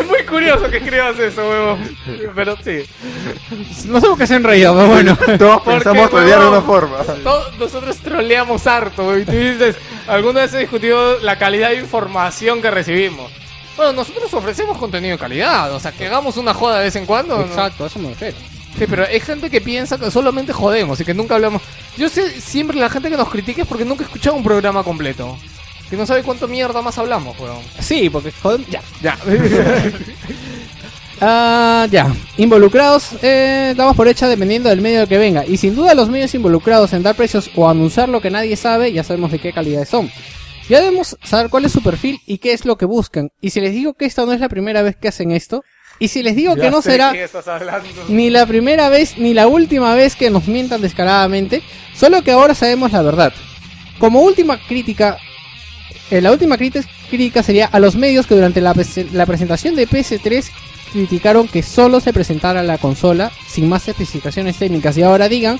[0.00, 1.96] Es muy curioso que escribas eso, weón.
[2.34, 2.84] Pero sí.
[3.86, 5.16] No sé por qué se han reído, pero bueno.
[5.38, 6.98] Todos ¿Por pensamos trolear de una forma.
[7.58, 9.16] Nosotros troleamos harto.
[9.18, 9.76] Y tú dices,
[10.06, 13.30] ¿alguna vez he discutido la calidad de información que recibimos?
[13.76, 15.72] Bueno, nosotros ofrecemos contenido de calidad.
[15.74, 17.36] O sea, que hagamos una joda de vez en cuando.
[17.38, 17.44] ¿no?
[17.44, 18.36] Exacto, a eso me refiero.
[18.78, 21.62] Sí, pero hay gente que piensa que solamente jodemos y que nunca hablamos.
[21.96, 24.82] Yo sé siempre la gente que nos critica es porque nunca ha escuchado un programa
[24.82, 25.36] completo.
[25.88, 27.62] Que no sabe cuánto mierda más hablamos, weón.
[27.78, 28.82] Sí, porque joder, ya.
[29.02, 29.18] Ya.
[31.20, 32.12] Ah, ya.
[32.36, 35.46] Involucrados, eh, damos por hecha dependiendo del medio que venga.
[35.46, 38.92] Y sin duda los medios involucrados en dar precios o anunciar lo que nadie sabe,
[38.92, 40.10] ya sabemos de qué calidad son.
[40.68, 43.30] Ya debemos saber cuál es su perfil y qué es lo que buscan.
[43.40, 45.62] Y si les digo que esta no es la primera vez que hacen esto,
[45.98, 47.12] y si les digo que no será
[48.08, 51.62] ni la primera vez ni la última vez que nos mientan descaradamente,
[51.94, 53.32] solo que ahora sabemos la verdad.
[53.98, 55.18] Como última crítica,
[56.10, 58.74] eh, la última crítica sería a los medios que durante la,
[59.12, 60.50] la presentación de PS3
[60.92, 65.58] criticaron que solo se presentara la consola sin más especificaciones técnicas y ahora digan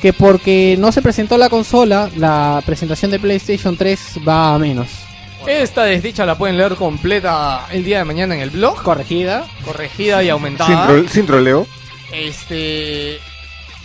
[0.00, 5.09] que porque no se presentó la consola, la presentación de PlayStation 3 va a menos.
[5.46, 9.46] Esta desdicha la pueden leer completa el día de mañana en el blog, Corregida.
[9.64, 10.88] corregida y Sin, aumentada.
[10.88, 11.66] tro- sin troleo.
[12.12, 13.16] Este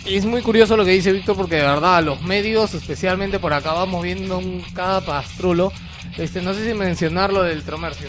[0.04, 3.72] es muy curioso lo que dice Víctor porque de verdad los medios, especialmente por acá
[3.72, 5.72] vamos viendo un cada pastrulo.
[6.18, 8.08] Este, no sé si mencionar lo del tromercio.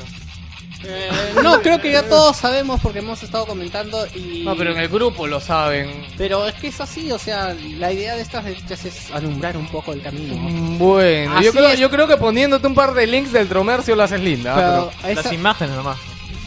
[0.85, 1.09] Eh,
[1.43, 4.43] no, creo que ya todos sabemos porque hemos estado comentando y...
[4.43, 6.05] No, pero en el grupo lo saben.
[6.17, 9.67] Pero es que es así, o sea, la idea de estas desdichas es alumbrar un
[9.67, 10.35] poco el camino.
[10.35, 10.41] ¿no?
[10.49, 14.03] Mm, Bueno, yo creo, yo creo que poniéndote un par de links del tromercio lo
[14.03, 14.55] haces linda.
[14.55, 15.97] Pero pero- esa- Las imágenes nomás.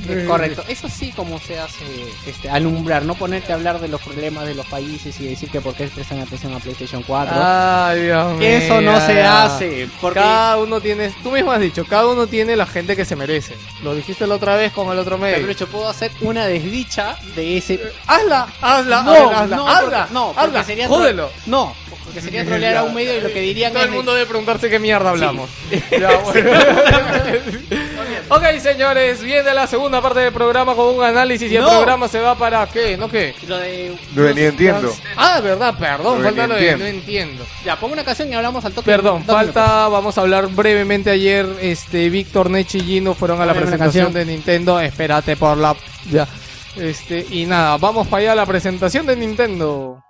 [0.08, 1.84] Eh, correcto, es así como se hace
[2.26, 5.60] este, alumbrar, no ponerte a hablar de los problemas de los países y decir que
[5.60, 7.34] por qué prestan atención a PlayStation 4.
[7.38, 8.48] Ay, Dios mío.
[8.48, 12.56] Eso no se hace, porque Cada uno tiene, tú mismo has dicho, cada uno tiene
[12.56, 13.54] la gente que se merece.
[13.82, 15.36] Lo dijiste la otra vez con el otro medio.
[15.38, 17.80] Pero hecho, puedo hacer una desdicha de ese...
[18.06, 21.30] Hazla, hazla, No, ver, hazla, no, hazla, porque- no, porque hazla, sería jódelo.
[21.46, 21.74] No,
[22.10, 24.26] porque sería trolear a un medio y lo que dirían Todo es el mundo debe
[24.26, 25.48] preguntarse qué mierda hablamos.
[25.90, 26.50] Ya, bueno.
[28.28, 31.68] ok, señores, viene la segunda parte del programa con un análisis y el No.
[31.70, 33.34] programa se va para qué, ¿no qué?
[33.46, 33.96] lo de...
[34.14, 34.92] Lo de ni entiendo.
[35.16, 36.84] Ah, verdad, perdón, Lo de falta lo de entiendo.
[36.84, 37.46] no entiendo.
[37.64, 38.86] Ya, pongo una canción y hablamos al toque.
[38.90, 43.46] Perdón, Dos falta, vamos a hablar brevemente ayer, este, Víctor, Nechi y Gino fueron a
[43.46, 44.26] la una presentación canción.
[44.26, 45.76] de Nintendo, espérate por la...
[46.10, 46.26] Ya.
[46.76, 50.02] Este, y nada, vamos para allá a la presentación de Nintendo.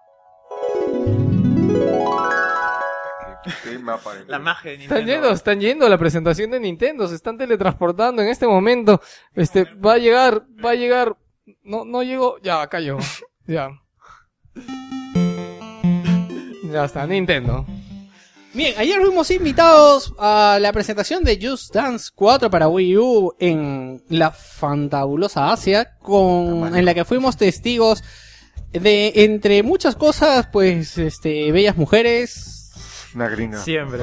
[4.26, 5.12] La magia de Están Nintendo.
[5.12, 9.00] yendo, están yendo a la presentación de Nintendo, se están teletransportando en este momento.
[9.34, 11.16] Este, va a llegar, va a llegar.
[11.62, 12.38] No, no llegó.
[12.42, 12.98] Ya, cayó.
[13.46, 13.70] Ya.
[16.70, 17.66] Ya está, Nintendo.
[18.52, 24.02] Bien, ayer fuimos invitados a la presentación de Just Dance 4 para Wii U en
[24.08, 28.02] la fantabulosa Asia, con, en la que fuimos testigos
[28.72, 32.59] de, entre muchas cosas, pues, este, bellas mujeres.
[33.14, 33.58] Una gringa.
[33.58, 33.98] Siempre.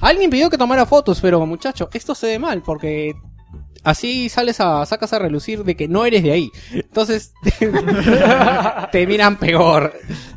[0.00, 3.14] Alguien pidió que tomara fotos, pero muchacho, esto se ve mal, porque
[3.84, 6.50] así sales a, sacas a relucir de que no eres de ahí.
[6.72, 7.32] Entonces,
[8.92, 9.92] te miran peor.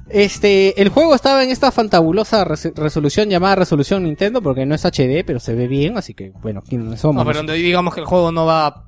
[0.09, 4.83] Este, el juego estaba en esta fantabulosa res- resolución llamada resolución Nintendo, porque no es
[4.85, 7.23] HD, pero se ve bien, así que, bueno, ¿quiénes somos?
[7.23, 8.83] No, pero donde digamos que el juego no va a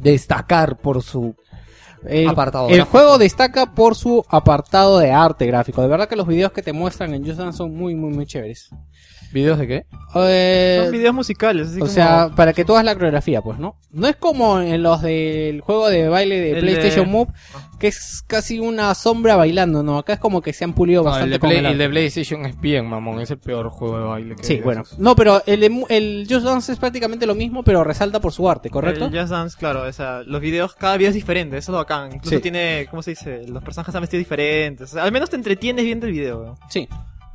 [0.00, 1.34] destacar por su
[2.04, 5.82] El, Apartado el juego destaca por su apartado de arte gráfico.
[5.82, 8.26] De verdad que los videos que te muestran en Just Dance son muy, muy, muy
[8.26, 8.70] chéveres.
[9.32, 9.86] ¿Videos de qué?
[10.14, 13.58] Eh, Son videos musicales, así o como- sea, para que tú hagas la coreografía, pues,
[13.58, 13.76] ¿no?
[13.90, 17.32] No es como en los del juego de baile de El PlayStation de- Move,
[17.78, 19.98] que es casi una sombra bailando, ¿no?
[19.98, 22.46] Acá es como que se han pulido No, el, bastante de con el de PlayStation
[22.46, 23.20] es bien, mamón.
[23.20, 24.82] Es el peor juego de baile que Sí, hay bueno.
[24.82, 24.98] esos.
[24.98, 28.48] No, pero el, de el Just Dance es prácticamente lo mismo, pero resalta por su
[28.48, 29.04] arte, ¿correcto?
[29.06, 31.78] El Just Dance, claro, o sea, los videos, cada video es diferente, eso es lo
[31.78, 32.12] bacán.
[32.14, 32.40] Incluso Sí.
[32.42, 33.46] tiene, ¿cómo se dice?
[33.46, 34.90] Los personajes han vestido diferentes.
[34.90, 36.44] O sea, al menos te entretienes viendo el video.
[36.44, 36.54] ¿no?
[36.70, 36.88] Sí.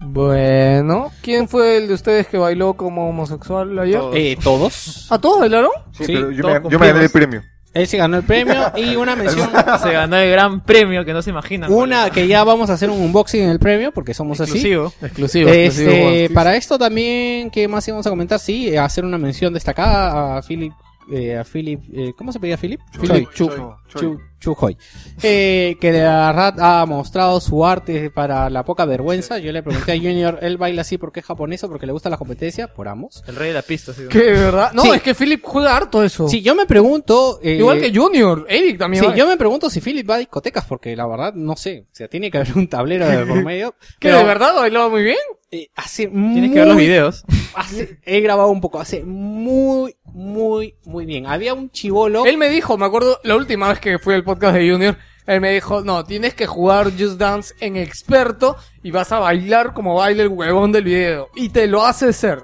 [0.06, 4.00] Bueno, ¿quién fue el de ustedes que bailó como homosexual ayer?
[4.00, 4.16] Todos.
[4.16, 5.08] Eh, ¿Todos?
[5.12, 5.72] ¿A todos bailaron?
[5.98, 7.44] Sí, Sí, pero yo me, yo me gané el premio.
[7.74, 9.50] Él se ganó el premio y una mención...
[9.82, 11.72] Se ganó el gran premio que no se imaginan.
[11.74, 14.52] Una que ya vamos a hacer un unboxing en el premio, porque somos así.
[14.52, 14.94] exclusivo.
[15.02, 18.38] Exclusivo, Este, para esto también, ¿qué más íbamos a comentar?
[18.40, 20.72] Sí, hacer una mención destacada a Philip,
[21.12, 22.80] eh, a Philip, eh, ¿cómo se pedía Philip?
[23.00, 24.02] Philip Chu, Choi.
[24.02, 24.78] Chu, Chu Hoy.
[25.22, 29.38] Eh, que de verdad ha mostrado su arte para la poca vergüenza.
[29.38, 32.10] Yo le pregunté a Junior, él baila así porque es japonés o porque le gusta
[32.10, 33.24] la competencia, por ambos.
[33.28, 34.04] El rey de la pista, sí.
[34.10, 34.72] ¿Qué, de verdad?
[34.74, 34.90] No, Sí.
[34.96, 36.28] es que Philip juega harto eso.
[36.28, 37.40] Sí, yo me pregunto...
[37.44, 39.04] eh, Igual que Junior, Eric también.
[39.04, 39.16] Sí, va.
[39.16, 41.86] yo me pregunto si Philip va a discotecas, porque la verdad no sé.
[41.92, 43.76] O sea, tiene que haber un tablero de por medio.
[44.00, 45.18] ¿Que pero, de verdad bailaba muy bien?
[45.54, 47.24] Eh, hace Tienes que ver los videos.
[47.56, 51.28] hace- he grabado un poco, hace muy, muy, muy bien.
[51.28, 52.26] Había un chivolo.
[52.26, 54.98] Él me dijo, me acuerdo la última vez que fui al podcast de Junior,
[55.28, 59.74] él me dijo, no, tienes que jugar Just Dance en experto y vas a bailar
[59.74, 61.30] como baila el huevón del video.
[61.36, 62.44] Y te lo hace ser.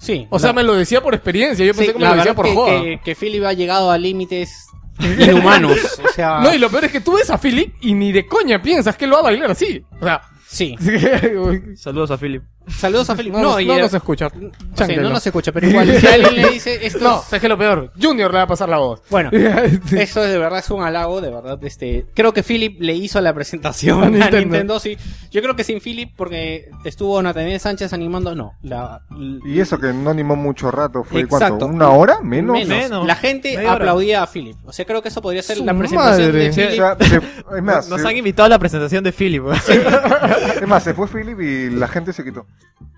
[0.00, 0.26] Sí.
[0.30, 2.44] O sea, me lo decía por experiencia, yo sí, pensé que me lo decía por
[2.46, 2.82] que, joda.
[2.82, 4.66] que, que Philip ha llegado a límites
[5.00, 5.78] inhumanos.
[6.04, 8.26] o sea, No, y lo peor es que tú ves a Philip y ni de
[8.26, 9.82] coña piensas que lo va a bailar así.
[10.00, 10.76] O sea, sí.
[11.76, 12.42] Saludos a Philip.
[12.76, 13.32] Saludos a Philip.
[13.32, 14.28] no, No, nos- y no era- nos escucha.
[14.30, 15.02] sí, Cháncalo.
[15.02, 16.98] no nos escucha, pero igual, si alguien le dice esto.
[17.00, 17.92] No, ¿sabes qué es lo peor?
[18.00, 19.02] Junior le va a pasar la voz.
[19.10, 19.30] Bueno,
[19.92, 21.58] eso es de verdad es un halago, de verdad.
[21.64, 24.38] Este, creo que Philip le hizo la presentación A a Nintendo.
[24.40, 24.80] Nintendo.
[24.80, 24.96] sí.
[25.30, 28.52] Yo creo que sin Philip, porque estuvo Nathaniel Sánchez animando, no.
[28.62, 29.02] La,
[29.44, 31.58] Y eso que no animó mucho rato, fue Exacto.
[31.58, 32.66] cuánto, una hora, menos.
[32.66, 33.06] menos.
[33.06, 33.76] La gente Media hora.
[33.76, 34.56] aplaudía a Philip.
[34.64, 36.32] O sea, creo que eso podría ser Su la presentación madre.
[36.32, 36.70] de O Philip.
[36.76, 39.42] sea, se- es más, Nos se- han invitado a la presentación de Philip.
[39.42, 39.52] ¿no?
[39.52, 42.46] es más, se fue Philip y la gente se quitó.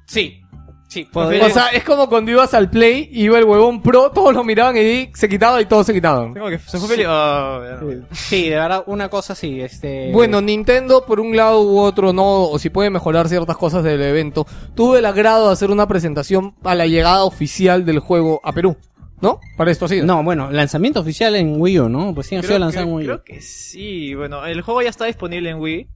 [0.07, 0.43] Sí,
[0.89, 1.07] sí.
[1.15, 4.77] O sea, es como cuando ibas al play, iba el huevón pro, todos lo miraban
[4.77, 6.35] y se quitaba y todos se quitaban.
[6.35, 7.07] Como que se fue.
[7.07, 8.07] Oh, ya no.
[8.11, 9.61] sí, de verdad, una cosa sí.
[9.61, 10.11] Este...
[10.13, 14.03] Bueno, Nintendo por un lado u otro no, o si puede mejorar ciertas cosas del
[14.03, 18.53] evento, tuve el agrado de hacer una presentación a la llegada oficial del juego a
[18.53, 18.77] Perú,
[19.21, 19.39] ¿no?
[19.57, 20.01] Para esto así.
[20.03, 22.13] No, bueno, lanzamiento oficial en Wii U, ¿no?
[22.15, 23.07] Pues sí, ha sido Creo, lanzado en Wii U.
[23.07, 24.15] creo que sí.
[24.17, 25.87] Bueno, el juego ya está disponible en Wii.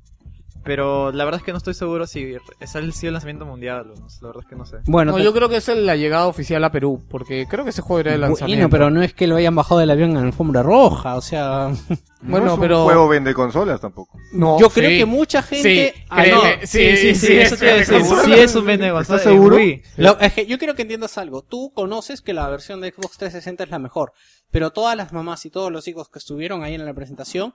[0.65, 3.91] Pero la verdad es que no estoy seguro si es el, si el lanzamiento mundial
[3.91, 4.07] o no.
[4.23, 4.77] La verdad es que no sé.
[4.87, 7.71] Bueno, No, te- yo creo que es la llegada oficial a Perú, porque creo que
[7.71, 8.63] ese juego era el lanzamiento.
[8.69, 11.71] Bueno, pero no es que lo hayan bajado del avión en alfombra roja, o sea...
[12.27, 14.19] Bueno, no es un pero- juego vende consolas tampoco.
[14.33, 14.97] No, Yo creo sí.
[14.97, 15.93] que mucha gente...
[15.95, 16.41] Sí, Ah, no.
[16.63, 17.97] sí, sí, sí, eso te iba a es- decir.
[18.03, 19.59] es- Sí es un vende ¿Estás consola en seguro?
[19.99, 21.43] Lo- es que yo quiero que entiendas algo.
[21.43, 24.13] Tú conoces que la versión de Xbox 360 es la mejor,
[24.51, 27.53] pero todas las mamás y todos los hijos que estuvieron ahí en la presentación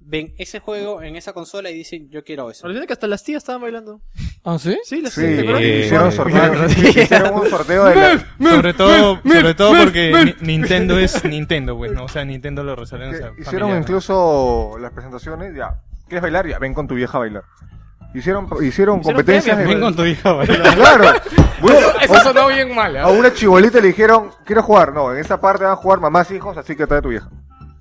[0.00, 2.66] ven ese juego en esa consola y dicen, yo quiero eso.
[2.66, 4.00] Olvídate que hasta las tías estaban bailando.
[4.44, 4.78] ¿Ah, sí?
[4.84, 5.60] Sí, las Sí, tías.
[5.60, 11.76] hicieron sorteo, hicieron un sorteo de la- Sobre todo, sobre todo porque Nintendo es Nintendo,
[11.76, 12.04] pues, ¿no?
[12.04, 13.82] O sea, Nintendo lo resuelven, o sea, hicieron familiar.
[13.82, 16.46] incluso las presentaciones, ya, ¿quieres bailar?
[16.46, 17.42] Ya, ven con tu vieja a bailar.
[18.14, 19.66] Hicieron, hicieron competencias de...
[19.66, 20.38] Ven con tu hija,
[20.74, 21.12] Claro.
[21.60, 23.00] Bueno, Eso sonó bien mal, ¿eh?
[23.00, 24.94] a una chibolita le dijeron, quiero jugar.
[24.94, 27.28] No, en esta parte van a jugar mamás, hijos, así que trae tu vieja.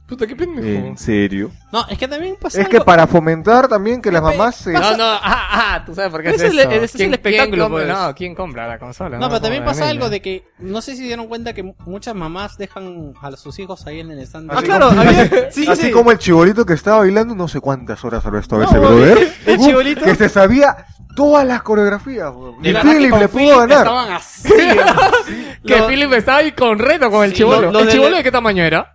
[0.08, 0.96] Puta, qué pendejo.
[0.98, 1.52] serio?
[1.70, 4.72] No, es que también pasa Es que para fomentar también que las mamás se...
[4.72, 7.14] No, no, ah, ah, tú sabes por qué es Ese es el- es el ¿Quién-
[7.14, 7.88] espectáculo, quién compra- pues.
[8.08, 9.18] No, ¿quién compra la consola?
[9.18, 12.16] No, pero también Como pasa algo de que no sé si dieron cuenta que muchas
[12.16, 14.50] mamás dejan a sus hijos ahí en el stand.
[14.50, 15.92] Ah, Así claro, como- había- sí, Así sí.
[15.92, 19.34] como el chibolito que estaba bailando, no sé cuántas horas habrá estado No, ese brother.
[19.46, 20.86] el chibolito- Que se sabía
[21.18, 22.32] todas las coreografías.
[22.64, 23.78] que Philip le pudo Philip ganar.
[23.80, 24.50] Estaban así.
[25.68, 27.62] Que Lo- Philip estaba ahí con reto con el Sí, chivolo.
[27.64, 28.94] lo- lo ¿El de- chivolo de qué tamaño era?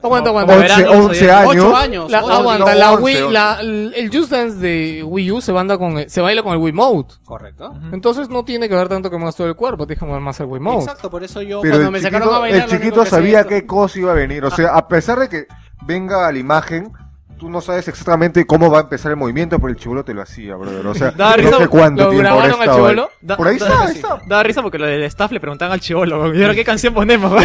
[0.00, 0.52] Aguanta, aguanta.
[0.54, 1.64] Como 11, verano, 11 ocho años.
[1.64, 2.10] Ocho años.
[2.10, 3.32] La- aguanta, no, la once, Wii, once.
[3.32, 6.72] la- el Just Dance de Wii U se, banda con, se baila con el Wii
[6.72, 7.08] Mode.
[7.24, 7.74] Correcto.
[7.92, 10.38] Entonces no tiene que ver tanto que más todo el cuerpo, tienes que mover más
[10.38, 10.78] el Wii Mode.
[10.84, 13.10] Exacto, por eso yo Pero cuando el me sacaron a chiquito, bailar el chiquito que
[13.10, 14.44] sabía qué cosa iba a venir.
[14.44, 15.46] O sea, a pesar de que
[15.84, 16.92] venga la imagen,
[17.36, 20.22] tú no sabes exactamente cómo va a empezar el movimiento, pero el chivolo te lo
[20.22, 20.86] hacía, brother.
[20.86, 23.06] O sea, Da no risa, sé cuánto ¿lo tiempo grabaron al ahí.
[23.20, 23.94] Da- Por ahí da- está, ahí sí.
[23.98, 24.20] está.
[24.26, 26.94] Daba risa porque lo del staff le preguntaban al chivolo, weón, ¿y ahora qué canción
[26.94, 27.32] ponemos?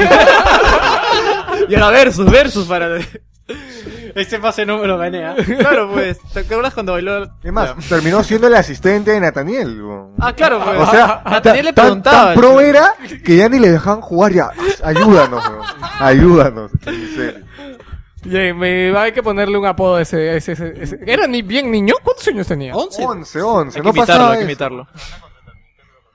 [1.69, 2.97] y ahora versus, versus para...
[4.15, 5.35] Este pase no me lo gané, ¿ah?
[5.59, 7.23] claro, pues, ¿te acuerdas cuando bailó?
[7.43, 9.81] Es más, terminó siendo el asistente de Nathaniel.
[9.81, 10.13] weón.
[10.19, 10.79] Ah, claro, pues.
[10.79, 12.25] O sea, Nathaniel le tan, preguntaba.
[12.27, 12.93] tan pro era
[13.25, 14.51] que ya ni le dejaban jugar ya.
[14.83, 15.61] Ayúdanos, weón.
[15.99, 16.71] Ayúdanos.
[16.85, 17.45] En serio.
[18.23, 21.41] Bien, me, hay que ponerle un apodo a ese, a ese, ese- ese- ¿Era ni
[21.41, 21.95] bien niño?
[22.03, 22.73] ¿Cuántos años tenía?
[22.73, 23.03] 11.
[23.05, 23.77] 11, 11.
[23.79, 24.49] Hay que No imitarlo, pasaba hay que eso.
[24.51, 24.87] imitarlo.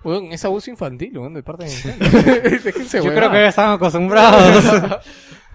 [0.04, 1.70] Weón, es abuso infantil, weón, de parte de
[3.02, 4.64] Yo creo que ya están acostumbrados.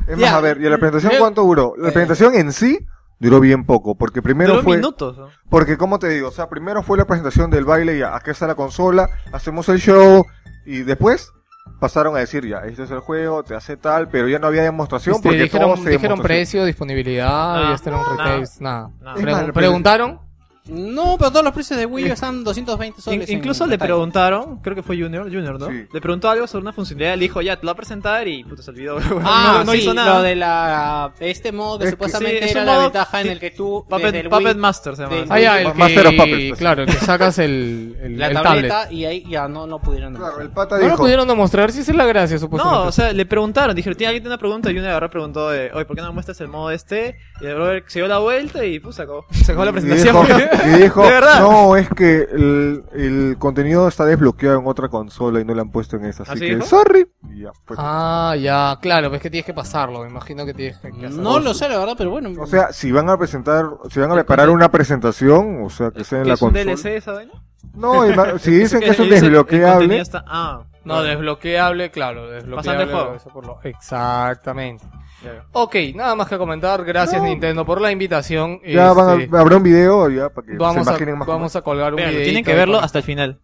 [0.05, 0.35] Es más, Ya.
[0.35, 1.75] a ver, ¿y la presentación cuánto duró?
[1.77, 2.77] La presentación en sí
[3.19, 4.75] duró bien poco, porque primero Duró fue...
[4.75, 5.17] minutos.
[5.17, 5.29] ¿no?
[5.49, 8.45] Porque, como te digo, o sea, primero fue la presentación del baile, ya, aquí está
[8.45, 10.25] la consola, hacemos el show,
[10.65, 11.31] y después
[11.79, 14.63] pasaron a decir, ya, este es el juego, te hace tal, pero ya no había
[14.63, 17.71] demostración, Este, porque dijeron todo se dijeron precio, disponibilidad, Nada.
[17.71, 18.23] y este era un Nada.
[18.35, 18.89] retail, nada.
[18.99, 19.15] Nada.
[19.15, 20.19] Es Pregun- más, pero- ¿Preguntaron?
[20.65, 23.29] No, pero todos los precios de Wii U están 220 In- soles.
[23.29, 23.89] en incluso le detalle.
[23.89, 25.67] preguntaron, creo que fue Junior, Junior, ¿no?
[25.69, 25.85] Sí.
[25.91, 28.43] Le preguntó algo sobre una funcionalidad, le dijo, ya, te lo va a presentar y
[28.45, 28.97] puto se olvidó.
[29.25, 30.15] Ah, no, no sí, hizo nada.
[30.17, 33.27] lo de la este modo que Es que- sí, supuestamente era la modo- ventaja en
[33.27, 35.15] el que tú Puppet, Puppet Master se llama.
[35.15, 36.59] del- Ah, ya, el Master of que, Puppets, pues.
[36.59, 38.91] claro, el que sacas el, el, la el tableta tablet.
[38.97, 40.15] y ahí ya no no pudieron.
[40.15, 42.83] Claro, el pata No lo pudieron demostrar, si esa es la gracia, supuestamente.
[42.83, 44.71] No, o sea, le preguntaron, dijeron, ¿tiene alguien tiene una pregunta?
[44.71, 47.17] Y uno agarró y preguntó de, oye, ¿por qué no me muestras el modo este?
[47.41, 50.15] Y el brother se dio la vuelta y pues sacó, sacó la presentación.
[50.65, 51.39] y dijo, De verdad.
[51.41, 55.71] no, es que el, el contenido está desbloqueado en otra consola y no lo han
[55.71, 56.65] puesto en esa, así ¿Así que, dijo?
[56.67, 57.07] sorry.
[57.29, 57.79] Y ya, pues.
[57.81, 61.21] Ah, ya, claro, ves que tienes que pasarlo, me imagino que tienes que hacerlo.
[61.21, 62.29] No lo sé, la verdad, pero bueno.
[62.41, 66.03] O sea, si van a presentar, si van a preparar una presentación, o sea, que
[66.03, 66.71] sea en ¿Qué la es un consola.
[66.75, 67.31] DLC esa vaina?
[67.33, 67.41] No,
[67.75, 72.29] ima- si dicen que es un Dice, el contenido desbloqueable, está- Ah, No, desbloqueable, claro,
[72.29, 72.85] desbloqueable.
[72.93, 73.15] Juego.
[73.15, 74.83] eso por lo- Exactamente.
[75.23, 75.45] ya.
[75.53, 76.83] Ok, nada más que comentar.
[76.83, 77.27] Gracias No.
[77.29, 78.59] Nintendo por la invitación.
[78.65, 81.25] ya van Este, a, habrá un video ya para que vamos, se a, imaginen más.
[81.25, 82.23] cómo vamos a colgar un video.
[82.23, 83.39] tienen que verlo hasta el final.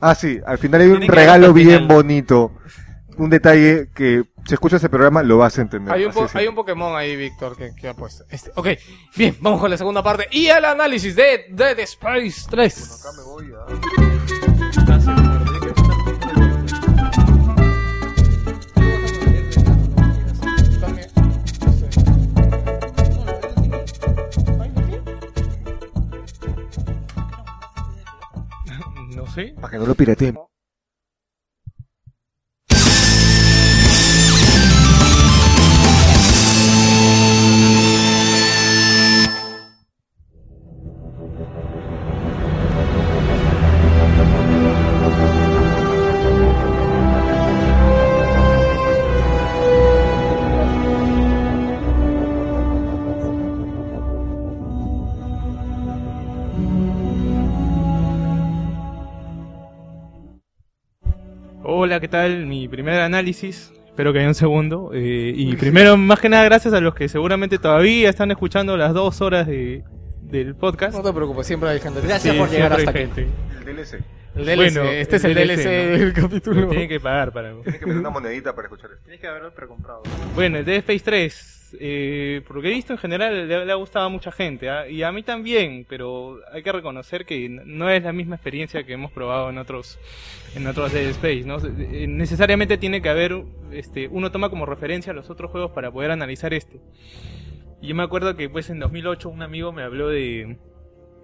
[0.00, 1.88] Ah, sí, al final hay un que regalo bien final.
[1.88, 2.52] bonito.
[3.18, 5.92] Un detalle que si escuchas ese programa lo vas a entender.
[5.92, 8.24] Hay un, po- hay un Pokémon ahí, Víctor, que, que ha puesto.
[8.30, 8.68] Este, ok,
[9.16, 13.00] bien, vamos con la segunda parte y el análisis de Dead Space 3.
[13.04, 14.78] Acá me voy a-
[29.14, 29.54] No sé.
[29.60, 30.36] Para que no lo pirateen.
[61.88, 62.44] Hola, ¿qué tal?
[62.44, 63.72] Mi primer análisis.
[63.86, 64.90] Espero que haya un segundo.
[64.92, 68.92] Eh, y primero, más que nada, gracias a los que seguramente todavía están escuchando las
[68.92, 69.84] dos horas de,
[70.20, 70.94] del podcast.
[70.94, 72.02] No te preocupes, siempre hay gente.
[72.02, 72.98] Gracias Sí, por llegar hasta aquí.
[72.98, 73.26] gente.
[73.60, 73.94] El DLC.
[74.36, 75.70] El DLC, Bueno, este es el DLC, ¿no?
[75.98, 76.68] del capítulo.
[76.68, 77.52] Tienen que pagar para...
[77.62, 79.04] Tienes que meter una monedita para escuchar esto.
[79.04, 80.02] Tienes que haberlo precomprado.
[80.34, 84.06] Bueno, el Dead Space 3, eh, lo que he visto en general le, ha gustado
[84.06, 84.88] a mucha gente, ¿ah?
[84.88, 88.92] y a mí también, pero hay que reconocer que no es la misma experiencia que
[88.92, 89.98] hemos probado en otros
[90.54, 91.58] en otros Dead Space, ¿no?
[91.58, 96.10] Eh, Necesariamente tiene que haber, este, uno toma como referencia los otros juegos para poder
[96.10, 96.80] analizar este.
[97.80, 100.58] Y yo me acuerdo que pues en 2008 un amigo me habló de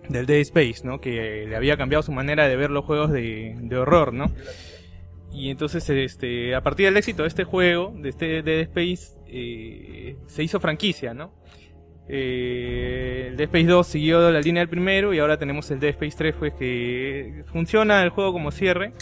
[0.09, 1.01] del Dead Space, ¿no?
[1.01, 4.27] Que le había cambiado su manera de ver los juegos de, de horror, ¿no?
[5.35, 10.17] Y entonces, este, a partir del éxito de este juego, de este Dead Space, eh,
[10.27, 11.33] se hizo franquicia, ¿no?
[12.09, 15.91] Eh, el Dead Space 2 siguió la línea del primero y ahora tenemos el Dead
[15.91, 18.93] Space 3, pues que funciona el juego como cierre,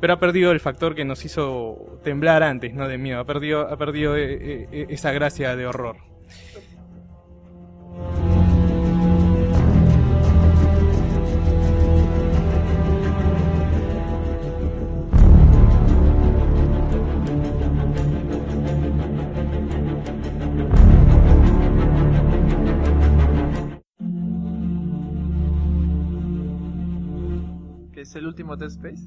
[0.00, 2.88] pero ha perdido el factor que nos hizo temblar antes, ¿no?
[2.88, 5.96] De miedo, ha perdido, ha perdido eh, eh, esa gracia de horror.
[28.18, 29.02] El último Dead Space?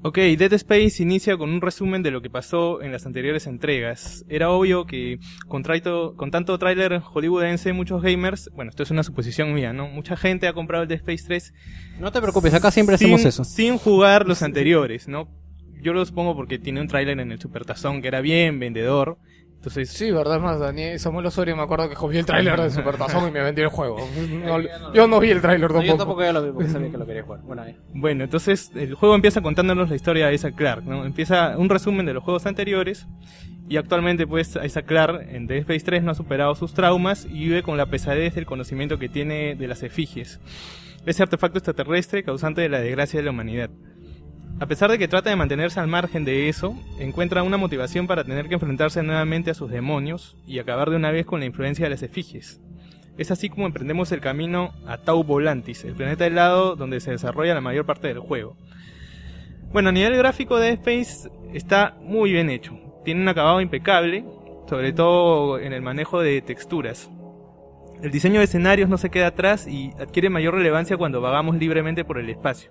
[0.00, 4.24] Ok, Dead Space inicia con un resumen de lo que pasó en las anteriores entregas.
[4.28, 5.18] Era obvio que
[5.48, 9.88] con, traito- con tanto tráiler hollywoodense, muchos gamers, bueno, esto es una suposición mía, ¿no?
[9.88, 11.54] Mucha gente ha comprado el Dead Space 3
[11.98, 13.42] No te preocupes, acá siempre sin, hacemos eso.
[13.42, 15.28] sin jugar los anteriores, ¿no?
[15.82, 19.18] Yo lo supongo porque tiene un tráiler en el Supertazón que era bien vendedor.
[19.58, 23.28] Entonces, Sí, verdad, más, Daniel Samuel Osorio me acuerdo que vi el tráiler de Supertazón
[23.28, 23.98] y me vendió el juego.
[24.44, 25.98] No, yo no vi el tráiler No, yo tampoco.
[25.98, 27.40] tampoco ya lo vi porque sabía que lo quería jugar.
[27.42, 27.76] Bueno, ahí.
[27.92, 31.04] Bueno, entonces el juego empieza contándonos la historia de Isaac Clarke, ¿no?
[31.04, 33.08] Empieza un resumen de los juegos anteriores
[33.68, 37.40] y actualmente pues Isaac Clarke en Dead Space 3 no ha superado sus traumas y
[37.48, 40.40] vive con la pesadez del conocimiento que tiene de las efigies,
[41.04, 43.70] ese artefacto extraterrestre causante de la desgracia de la humanidad.
[44.60, 48.24] A pesar de que trata de mantenerse al margen de eso, encuentra una motivación para
[48.24, 51.84] tener que enfrentarse nuevamente a sus demonios y acabar de una vez con la influencia
[51.84, 52.60] de las efigies.
[53.18, 57.54] Es así como emprendemos el camino a Tau Volantis, el planeta helado donde se desarrolla
[57.54, 58.56] la mayor parte del juego.
[59.72, 62.78] Bueno, a nivel gráfico de Space está muy bien hecho.
[63.04, 64.24] Tiene un acabado impecable,
[64.68, 67.10] sobre todo en el manejo de texturas.
[68.02, 72.04] El diseño de escenarios no se queda atrás y adquiere mayor relevancia cuando vagamos libremente
[72.04, 72.70] por el espacio.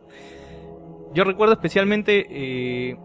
[1.13, 2.95] Yo recuerdo especialmente, eh,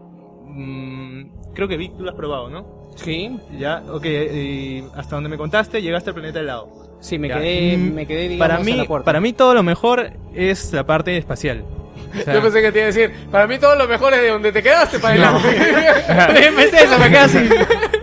[0.45, 2.83] mm, creo que Vic, tú lo has probado, ¿no?
[2.95, 6.69] Sí, Ya, ok, eh, hasta donde me contaste, llegaste al planeta helado.
[6.99, 7.39] sí, me Ya.
[7.39, 9.05] quedé, me quedé digamos, Para a mí, la puerta.
[9.05, 11.63] para mí todo lo mejor es la parte espacial.
[12.19, 14.21] O sea, Yo pensé que te iba a decir, para mí todo lo mejor es
[14.21, 15.47] de donde te quedaste para adelante.
[16.55, 17.49] Pensé eso, me quedé así.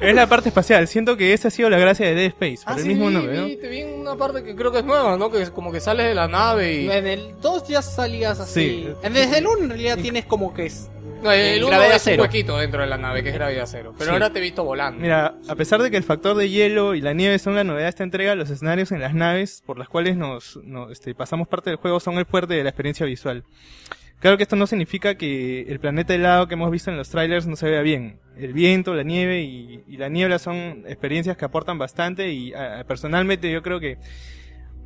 [0.00, 0.86] es la parte espacial.
[0.88, 2.64] Siento que esa ha sido la gracia de Dead Space.
[2.64, 3.44] Por Ah, el sí, mismo vi, nombre, ¿no?
[3.46, 5.30] vi, te vi una parte que creo que es nueva, ¿no?
[5.30, 6.90] Que es como que sales de la nave y...
[6.90, 8.88] En el 2 ya salías así.
[9.02, 9.08] Sí.
[9.12, 10.90] Desde el 1 en realidad tienes como que es...
[11.22, 12.22] No, el en uno gravedad es cero.
[12.22, 13.92] un huequito dentro de la nave, que es gravedad cero.
[13.98, 14.14] Pero Sí.
[14.14, 15.02] ahora te he visto volando.
[15.02, 17.84] Mira, a pesar de que el factor de hielo y la nieve son la novedad
[17.84, 21.46] de esta entrega, los escenarios en las naves por las cuales nos, nos, este, pasamos
[21.46, 23.44] parte del juego son el fuerte de la experiencia visual.
[24.20, 27.46] Claro que esto no significa que el planeta helado que hemos visto en los trailers
[27.46, 28.20] no se vea bien.
[28.36, 32.52] El viento, la nieve y, la niebla son experiencias que aportan bastante y
[32.86, 33.98] personalmente yo creo que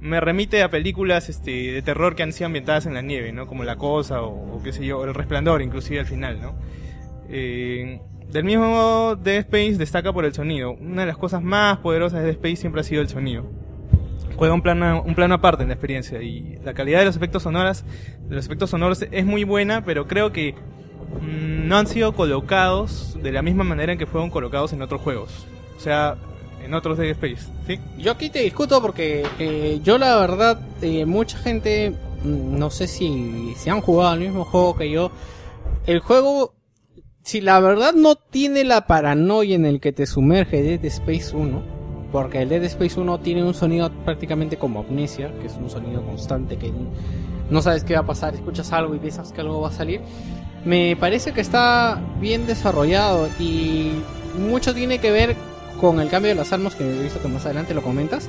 [0.00, 3.46] me remite a películas este, de terror que han sido ambientadas en la nieve, ¿no?
[3.46, 6.54] Como La Cosa o, o qué sé yo, El Resplandor inclusive al final, ¿no?
[7.28, 10.72] Eh, del mismo modo, Dead Space destaca por el sonido.
[10.72, 13.50] Una de las cosas más poderosas de Dead Space siempre ha sido el sonido.
[14.36, 17.42] Juega un plano, un plano aparte en la experiencia y la calidad de los efectos
[17.44, 17.84] sonoras,
[18.28, 20.54] de los efectos sonoros es muy buena, pero creo que
[21.20, 25.00] mm, no han sido colocados de la misma manera en que fueron colocados en otros
[25.00, 25.46] juegos.
[25.76, 26.16] O sea,
[26.64, 27.78] en otros Dead Space, ¿sí?
[27.98, 32.88] Yo aquí te discuto porque eh, yo la verdad, eh, mucha gente, mm, no sé
[32.88, 35.10] si, si han jugado el mismo juego que yo.
[35.86, 36.54] El juego,
[37.22, 41.62] si la verdad no tiene la paranoia en el que te sumerge Dead Space 1,
[42.14, 46.00] porque el Dead Space 1 tiene un sonido prácticamente como amnesia, que es un sonido
[46.06, 46.72] constante que
[47.50, 50.00] no sabes qué va a pasar, escuchas algo y piensas que algo va a salir.
[50.64, 53.94] Me parece que está bien desarrollado y
[54.38, 55.34] mucho tiene que ver
[55.80, 58.28] con el cambio de las armas, que he visto que más adelante lo comentas,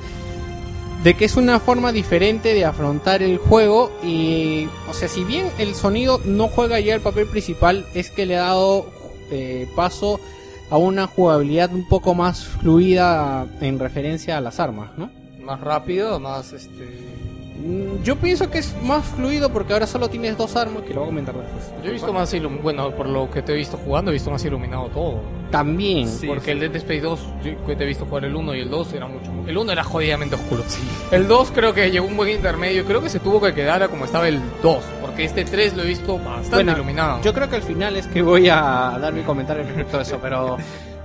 [1.03, 5.51] de que es una forma diferente de afrontar el juego y, o sea, si bien
[5.59, 8.87] el sonido no juega ya el papel principal, es que le ha dado
[9.29, 10.19] eh, paso a
[10.77, 15.09] una jugabilidad un poco más fluida en referencia a las armas, ¿no?
[15.43, 17.15] Más rápido, más este...
[17.57, 21.01] Mm, Yo pienso que es más fluido porque ahora solo tienes dos armas, que lo
[21.01, 21.71] voy a comentar después.
[21.83, 24.29] Yo he visto más iluminado, bueno, por lo que te he visto jugando, he visto
[24.31, 25.21] más iluminado todo.
[25.51, 26.09] También.
[26.09, 26.51] Sí, Porque sí.
[26.51, 27.19] el Dead Space 2,
[27.67, 29.31] yo te he visto jugar el 1 y el 2 era mucho.
[29.47, 30.63] El 1 era jodidamente oscuro.
[31.11, 32.83] El 2 creo que llegó un buen intermedio.
[32.85, 34.83] Creo que se tuvo que quedar a como estaba el 2.
[35.15, 37.21] Porque este 3 lo he visto bastante Bueno, iluminado.
[37.21, 40.19] Yo creo que al final es que voy a dar mi comentario respecto a eso,
[40.21, 40.57] pero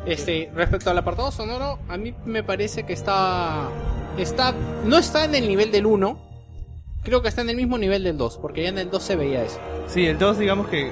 [0.04, 3.68] este respecto al apartado sonoro, a mí me parece que está
[4.18, 4.52] está
[4.84, 6.18] no está en el nivel del 1.
[7.04, 9.14] Creo que está en el mismo nivel del 2, porque ya en el 2 se
[9.14, 9.60] veía eso.
[9.86, 10.90] Sí, el 2 digamos que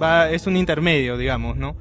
[0.00, 1.74] va es un intermedio, digamos, ¿no?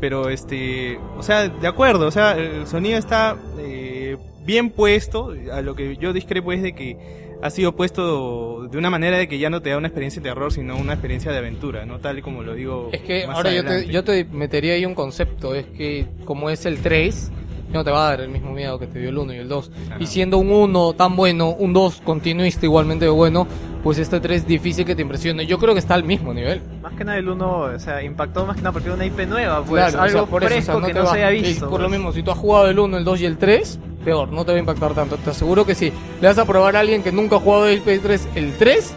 [0.00, 5.60] Pero este, o sea, de acuerdo, o sea, el sonido está eh, bien puesto, a
[5.60, 9.38] lo que yo discrepo es de que ha sido puesto de una manera de que
[9.38, 11.98] ya no te da una experiencia de terror, sino una experiencia de aventura, ¿no?
[11.98, 12.88] Tal y como lo digo.
[12.92, 15.54] Es que más ahora yo te, yo te metería ahí un concepto.
[15.54, 17.32] Es que como es el 3,
[17.68, 19.36] ya no te va a dar el mismo miedo que te dio el 1 y
[19.38, 19.70] el 2.
[19.90, 19.96] Ajá.
[20.00, 23.46] Y siendo un 1 tan bueno, un 2 continuista igualmente bueno,
[23.82, 25.46] pues este 3 difícil que te impresione.
[25.46, 26.60] Yo creo que está al mismo nivel.
[26.82, 29.20] Más que nada el 1, o sea, impactó más que nada porque era una IP
[29.26, 31.24] nueva, pues Claro, o algo sea, por eso, o sea, fresco que no va- se
[31.24, 31.70] había y visto.
[31.70, 31.98] Por lo pues.
[31.98, 34.52] mismo, si tú has jugado el 1, el 2 y el 3, peor, no te
[34.52, 35.16] va a impactar tanto.
[35.16, 37.84] Te aseguro que si le vas a probar a alguien que nunca ha jugado el
[37.84, 38.94] PS3, el 3,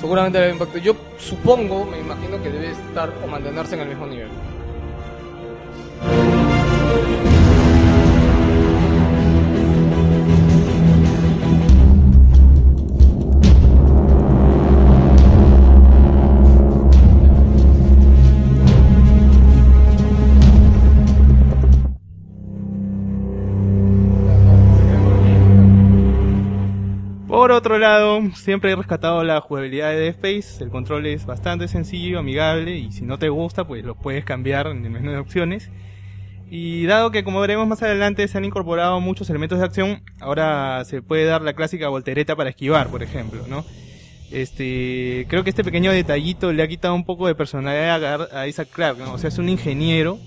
[0.00, 0.82] seguramente le va a impactar.
[0.82, 4.28] Yo supongo, me imagino que debe estar o mantenerse en el mismo nivel.
[27.56, 30.62] Otro lado, siempre he rescatado la jugabilidad de Dead Space.
[30.62, 34.66] El control es bastante sencillo, amigable y si no te gusta, pues lo puedes cambiar
[34.66, 35.70] en el menú de opciones.
[36.50, 40.84] Y dado que como veremos más adelante se han incorporado muchos elementos de acción, ahora
[40.84, 43.64] se puede dar la clásica voltereta para esquivar, por ejemplo, ¿no?
[44.30, 48.68] Este, creo que este pequeño detallito le ha quitado un poco de personalidad a, Isaac
[48.72, 49.02] Clarke.
[49.02, 50.18] O sea, es un ingeniero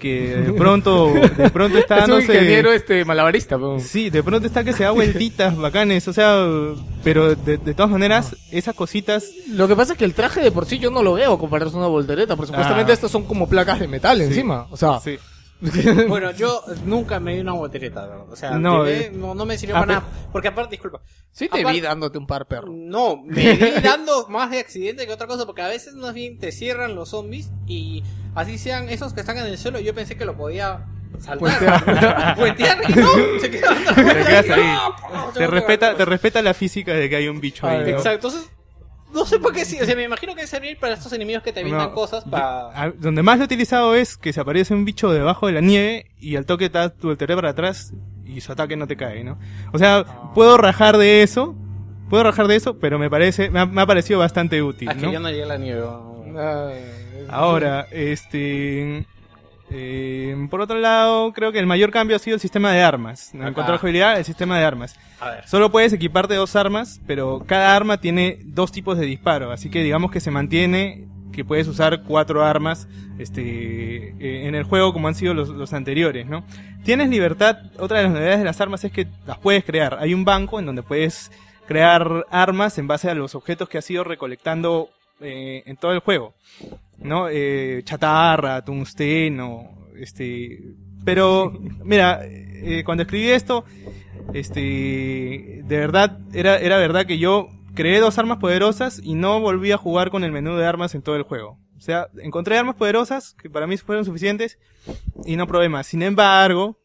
[0.00, 2.34] que de pronto, de pronto está es un dándose...
[2.34, 3.56] ingeniero este malabarista.
[3.58, 3.78] po.
[3.78, 6.44] Sí, de pronto está que se da vueltitas bacanes, o sea,
[7.04, 10.50] pero de, de todas maneras, esas cositas, Lo que pasa es que el traje de
[10.50, 12.94] por sí yo no lo veo compararse a una voltereta, porque supuestamente Ah.
[12.94, 14.24] estas son como placas de metal Sí.
[14.24, 14.66] encima.
[14.72, 15.16] O sea, sí.
[16.08, 18.32] Bueno, yo nunca me di una voltereta, ¿no?
[18.32, 19.12] o sea, No, llevé- eh.
[19.14, 20.08] no, no me sirvió Ah, para nada.
[20.32, 22.72] Porque aparte, disculpa, sí te Aparte- vi dándote un par perro.
[22.72, 26.38] no, me vi dando más de accidente que otra cosa, porque a veces más bien
[26.38, 28.02] te cierran los zombies y
[28.34, 30.84] así sean esos que están en el suelo, yo pensé que lo podía
[31.18, 33.08] saltar, puentear y no,
[33.40, 34.74] se queda dando Te vueltas quedas y ahí.
[35.14, 37.88] no, Te respeta, te respeta la física de que hay un bicho ahí, Ah, ¿no?
[37.88, 38.50] Exacto, entonces
[39.12, 41.42] no sé por qué sí, o sea, me imagino que debe servir para estos enemigos
[41.42, 44.40] que te avientan No, cosas para Ah, Donde más lo he utilizado es que se
[44.40, 47.50] aparece un bicho debajo de la nieve y al toque te da tu voltereta para
[47.50, 47.92] atrás
[48.24, 49.36] y su ataque no te cae, ¿no?
[49.72, 51.56] O sea, puedo rajar de eso,
[52.08, 54.94] puedo rajar de eso, pero me parece, me ha, me ha parecido bastante útil, Ah,
[54.94, 55.12] que ¿no?
[55.12, 55.82] yo no llegué a la nieve.
[56.38, 56.76] Ay,
[57.28, 59.04] Ahora, este...
[59.70, 63.32] eh, por otro lado, creo que el mayor cambio ha sido el sistema de armas.
[63.34, 64.96] En cuanto a la jugabilidad, el sistema de armas.
[65.20, 65.48] A ver.
[65.48, 69.52] Solo puedes equiparte dos armas, pero cada arma tiene dos tipos de disparo.
[69.52, 74.64] Así que digamos que se mantiene que puedes usar cuatro armas este, eh, en el
[74.64, 76.44] juego como han sido los, los anteriores, ¿no?
[76.82, 79.98] Tienes libertad, otra de las novedades de las armas es que las puedes crear.
[80.00, 81.30] Hay un banco en donde puedes
[81.68, 84.88] crear armas en base a los objetos que has ido recolectando
[85.20, 86.34] eh, en todo el juego,
[87.00, 87.28] ¿no?
[87.28, 90.74] Eh, chatarra, tungsteno, este...
[91.04, 91.52] Pero,
[91.84, 93.64] mira, eh, cuando escribí esto,
[94.34, 99.72] este, de verdad, era, era verdad que yo creé dos armas poderosas y no volví
[99.72, 101.58] a jugar con el menú de armas en todo el juego.
[101.76, 104.58] O sea, encontré armas poderosas que para mí fueron suficientes
[105.24, 105.86] y no probé más.
[105.86, 106.78] Sin embargo,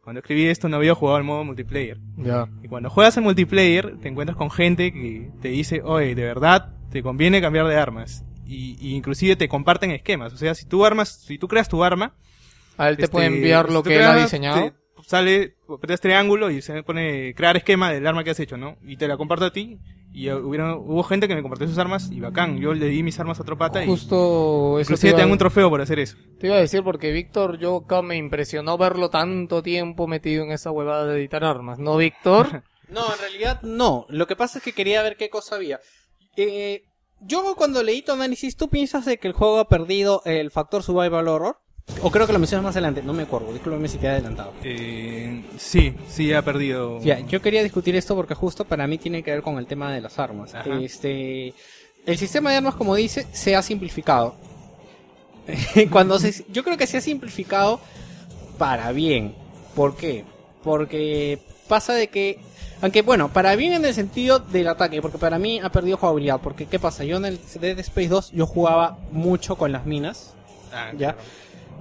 [0.00, 1.98] cuando escribí esto no había jugado el modo multiplayer.
[2.16, 2.48] Ya.
[2.62, 6.72] Y cuando juegas en multiplayer, te encuentras con gente que te dice, oye, de verdad,
[6.90, 8.24] te conviene cambiar de armas.
[8.48, 10.32] Y, y inclusive te comparten esquemas.
[10.32, 12.14] O sea, si tú armas, si tú creas tu arma,
[12.78, 14.70] A él te este, puede enviar lo que él ha diseñado.
[14.70, 14.74] te-
[15.06, 18.76] sale, apretas triángulo y se pone crear esquema del arma que has hecho, ¿no?
[18.82, 19.78] Y te la comparto a ti.
[20.10, 22.58] Y hubieron, hubo gente que me compartió sus armas y bacán.
[22.58, 25.22] Yo le di mis armas a otro pata y Justo eso te inclusive iba, te
[25.22, 26.16] dan un trofeo por hacer eso.
[26.38, 30.52] te iba a decir porque Víctor, yo acá me impresionó verlo tanto tiempo metido en
[30.52, 31.78] esa huevada de editar armas.
[31.78, 32.62] ¿No, Víctor?
[32.88, 34.06] No, en realidad no.
[34.08, 35.78] Lo que pasa es que quería ver qué cosa había.
[36.38, 36.84] Eh,
[37.20, 40.82] yo cuando leí tu análisis, ¿tú piensas de que el juego ha perdido el factor
[40.82, 41.58] survival horror?
[42.02, 44.52] O creo que lo mencionas más adelante, no me acuerdo, discúlpame si te he adelantado.
[44.62, 47.00] Eh, sí, sí ha perdido.
[47.00, 49.92] Ya, yo quería discutir esto porque justo para mí tiene que ver con el tema
[49.92, 50.54] de las armas.
[50.54, 50.78] Ajá.
[50.80, 51.54] Este,
[52.06, 54.36] el sistema de armas, como dice, se ha simplificado.
[55.90, 57.80] Cuando se, yo creo que se ha simplificado
[58.58, 59.34] para bien.
[59.74, 60.24] ¿Por qué?
[60.62, 61.38] Porque
[61.68, 62.38] pasa de que,
[62.80, 66.40] aunque bueno, para bien en el sentido del ataque, porque para mí ha perdido jugabilidad.
[66.40, 70.34] Porque qué pasa, yo en el Dead Space 2 yo jugaba mucho con las minas.
[70.72, 71.16] Ah, Ya.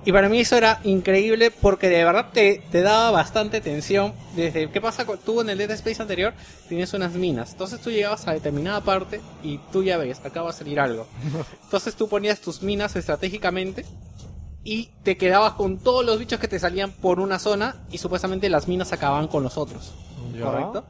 [0.05, 4.13] Y para mí eso era increíble porque de verdad te, te daba bastante tensión.
[4.37, 6.33] Desde qué pasa tú en el Dead Space anterior
[6.69, 7.51] tienes unas minas.
[7.51, 11.07] Entonces tú llegabas a determinada parte y tú ya ves, acá va a salir algo.
[11.63, 13.83] Entonces tú ponías tus minas estratégicamente
[14.67, 18.49] y te quedabas con todos los bichos que te salían por una zona y supuestamente
[18.49, 19.93] las minas acababan con los otros.
[20.37, 20.83] ¿Correcto?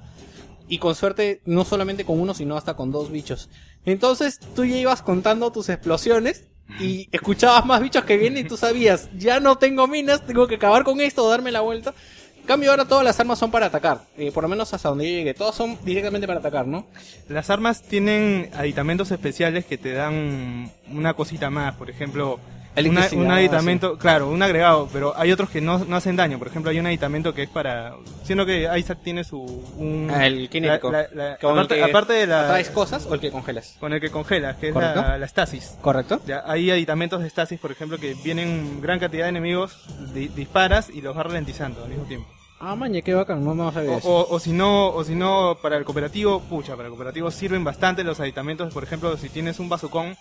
[0.68, 3.52] Y con suerte, no solamente con uno, sino hasta con dos bichos.
[3.86, 6.46] Entonces tú ya ibas contando tus explosiones
[6.80, 10.56] y escuchabas más bichos que vienen y tú sabías, ya no tengo minas, tengo que
[10.56, 11.94] acabar con esto o darme la vuelta.
[12.36, 15.08] En cambio ahora todas las armas son para atacar, eh, por lo menos hasta donde
[15.08, 16.88] yo llegué, todas son directamente para atacar, ¿no?
[17.30, 22.40] Las armas tienen aditamentos especiales que te dan una cosita más, por ejemplo,
[22.86, 26.38] una- un aditamento, claro, un agregado, pero hay otros que no, no hacen daño.
[26.38, 30.28] Por ejemplo, hay un aditamento que es para, siendo que Isaac tiene su un, Ah,
[30.28, 30.92] el kinético.
[30.92, 33.32] la- la- la- Con el aparte, que aparte de la ¿Traes cosas o el que
[33.32, 33.76] congelas?
[33.80, 35.02] con el que congelas, que es ¿Correcto?
[35.02, 35.78] la, la estasis.
[35.82, 36.22] ¿Correcto?
[36.28, 40.90] Ya, hay aditamentos de estasis, por ejemplo, que vienen gran cantidad de enemigos, di- disparas
[40.90, 42.30] y los va ralentizando al mismo tiempo.
[42.60, 44.10] Ah, maña, qué bacán, no, no sabía O, eso.
[44.10, 47.64] o, o si no, o si no, para el cooperativo, pucha, para el cooperativo sirven
[47.64, 50.18] bastante los aditamentos, por ejemplo, si tienes un bazucón,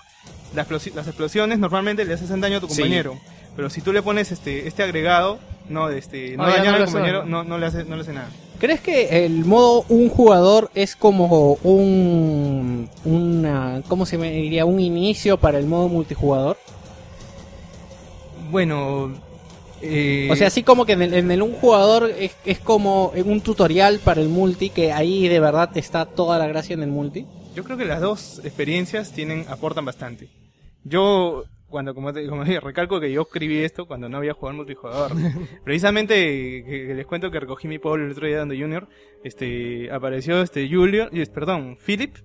[0.55, 2.75] las, explosi- las explosiones normalmente le hacen daño a tu Sí.
[2.83, 3.17] compañero,
[3.57, 5.39] pero si tú le pones este este agregado,
[5.71, 8.13] no, este, no Ah, dañar no al hace compañero, no le hace, no le hace
[8.13, 8.29] nada.
[8.59, 14.79] ¿Crees que el modo un jugador es como un una cómo se me diría un
[14.81, 16.59] inicio para el modo multijugador?
[18.51, 19.13] Bueno,
[19.83, 23.09] eh, O sea, así como que en el, en el un jugador es, es como
[23.11, 26.91] un tutorial para el multi que ahí de verdad está toda la gracia en el
[26.91, 27.27] multi.
[27.55, 30.29] Yo creo que las dos experiencias tienen aportan bastante.
[30.85, 34.57] Yo cuando como, te, como recalco que yo escribí esto cuando no había jugado al
[34.57, 35.13] multijugador.
[35.65, 38.89] Precisamente que, que les cuento que recogí mi pueblo el otro día dando Junior,
[39.25, 42.17] este apareció este Julio, perdón, Philip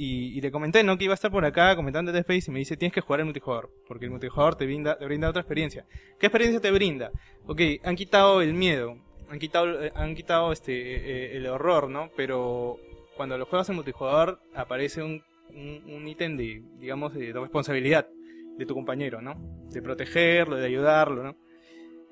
[0.00, 0.96] y, y le comenté, ¿no?
[0.96, 3.20] Que iba a estar por acá comentando Dead Space y me dice, tienes que jugar
[3.20, 5.84] el multijugador, porque el multijugador te brinda, te brinda otra experiencia.
[6.18, 7.10] ¿Qué experiencia te brinda?
[7.44, 8.96] Ok, han quitado el miedo,
[9.28, 12.08] han quitado, eh, han quitado este, eh, el horror, ¿no?
[12.16, 12.78] Pero
[13.14, 18.08] cuando lo juegas en multijugador aparece un, un, un ítem de, digamos, de responsabilidad
[18.56, 19.34] de tu compañero, ¿no?
[19.68, 21.36] De protegerlo, de ayudarlo, ¿no?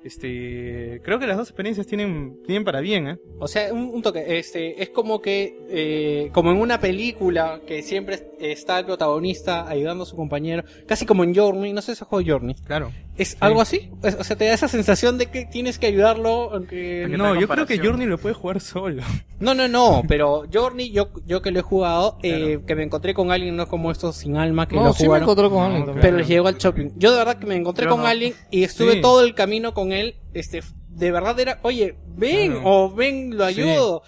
[0.03, 3.17] Este, creo que las dos experiencias tienen, tienen para bien, ¿eh?
[3.39, 7.81] O sea, un, un toque, este, es como que, eh, como en una película que
[7.81, 11.95] siempre es- está el protagonista ayudando a su compañero, casi como en Journey, no sé
[11.95, 12.55] si has jugado Journey.
[12.65, 12.91] Claro.
[13.19, 13.91] ¿Es algo así?
[14.01, 17.05] Es- O sea, te da esa sensación de que tienes que ayudarlo, aunque...
[17.09, 19.03] No, yo creo que Journey lo puede jugar solo.
[19.39, 23.13] No, no, no, pero Journey, yo, yo que lo he jugado, eh, que me encontré
[23.13, 25.63] con alguien, no como estos sin alma que No, lo sí me jugaron, encontré con
[25.63, 26.01] alguien también.
[26.01, 26.89] pero les llegó al shopping.
[26.97, 28.07] Yo de verdad que me encontré Yo con no.
[28.07, 29.01] alguien y estuve Sí.
[29.01, 32.61] todo el camino con él, este, de verdad era, oye, ven, Claro.
[32.69, 34.03] o ven, lo ayudo.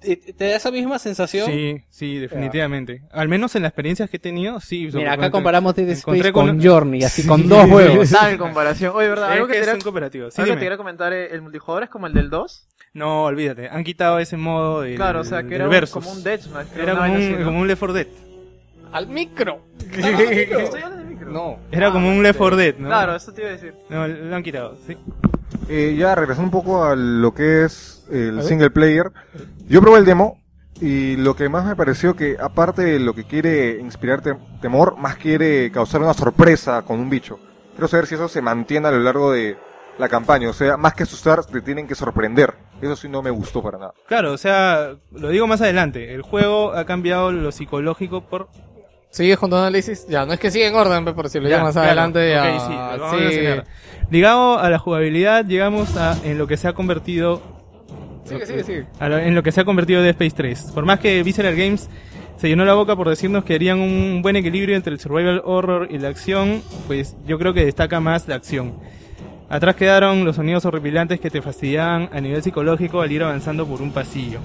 [0.00, 1.46] ¿Te da esa misma sensación?
[1.50, 3.02] Sí, sí, definitivamente.
[3.10, 4.88] Al menos en las experiencias que he tenido, sí.
[4.92, 7.28] Mira, acá comparamos Dead Space encontré con, un- Journey, así Sí.
[7.28, 8.10] con dos juegos.
[8.10, 8.92] Tal comparación.
[8.94, 9.30] Oye, ¿verdad?
[9.30, 10.30] Es Algo que, que te es quería- un cooperativo.
[10.30, 12.68] Sí, algo que te quería comentar, eh, el multijugador es como el del 2.
[12.92, 13.68] No, olvídate.
[13.68, 16.68] Han quitado ese modo del, Claro, o sea, que del era un- como un deathmatch.
[16.76, 17.44] Era como un, así, ¿no?
[17.44, 18.06] como un Left 4 Dead.
[18.92, 19.60] Al micro.
[19.80, 21.30] Estoy hablando de micro.
[21.30, 21.58] No.
[21.72, 22.88] Era como un Left 4 Dead, ¿no?
[22.88, 23.74] Claro, eso te iba a decir.
[23.90, 24.96] No, lo han quitado, sí.
[25.68, 29.10] Eh, ya regresando un poco a lo que es el single player.
[29.68, 30.40] Yo probé el demo
[30.80, 34.96] y lo que más me pareció que aparte de lo que quiere inspirar tem- temor,
[34.96, 37.38] más quiere causar una sorpresa con un bicho.
[37.72, 39.56] Quiero saber si eso se mantiene a lo largo de
[39.98, 40.48] la campaña.
[40.48, 42.54] O sea, más que asustar, te tienen que sorprender.
[42.80, 43.92] Eso sí no me gustó para nada.
[44.06, 46.14] Claro, o sea, lo digo más adelante.
[46.14, 48.48] El juego ha cambiado lo psicológico por...
[49.10, 50.06] ¿Sigues con tu análisis?
[50.08, 51.86] Ya, no es que sigue en orden, pe, por si lo Ya, llamas claro.
[51.86, 52.30] adelante.
[52.30, 53.46] Ya, Ok, sí, lo vamos a sí.
[54.10, 57.42] Ligado a la jugabilidad, llegamos a en lo que se ha convertido
[58.24, 58.86] Sigue, sigue, sigue.
[59.00, 60.72] lo- en lo que se ha convertido Dead Space 3.
[60.74, 61.88] Por más que Visceral Games
[62.36, 65.88] se llenó la boca por decirnos que harían un buen equilibrio entre el survival horror
[65.90, 68.74] y la acción, pues yo creo que destaca más la acción.
[69.48, 73.80] Atrás quedaron los sonidos horripilantes que te fastidiaban a nivel psicológico al ir avanzando por
[73.80, 74.40] un pasillo.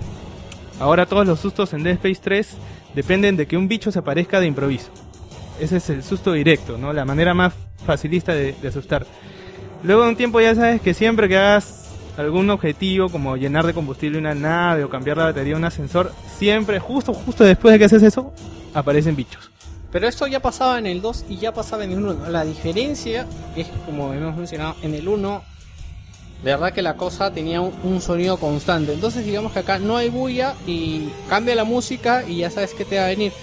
[0.79, 2.57] Ahora todos los sustos en Dead Space 3
[2.95, 4.89] dependen de que un bicho se aparezca de improviso.
[5.59, 6.93] Ese es el susto directo, ¿no?
[6.93, 7.53] La manera más
[7.85, 9.05] facilista de, de asustar.
[9.83, 11.85] Luego de un tiempo ya sabes que siempre que hagas
[12.17, 16.11] algún objetivo como llenar de combustible una nave o cambiar la batería de un ascensor,
[16.37, 18.31] siempre, justo, justo después de que haces eso,
[18.73, 19.49] aparecen bichos.
[19.91, 22.29] Pero esto ya pasaba en el 2 y ya pasaba en el 1.
[22.29, 25.43] La diferencia es, como hemos mencionado, en el 1,
[26.43, 28.93] de verdad que la cosa tenía un, un sonido constante.
[28.93, 32.85] Entonces, digamos que acá no hay bulla y cambia la música y ya sabes que
[32.85, 33.33] te va a venir.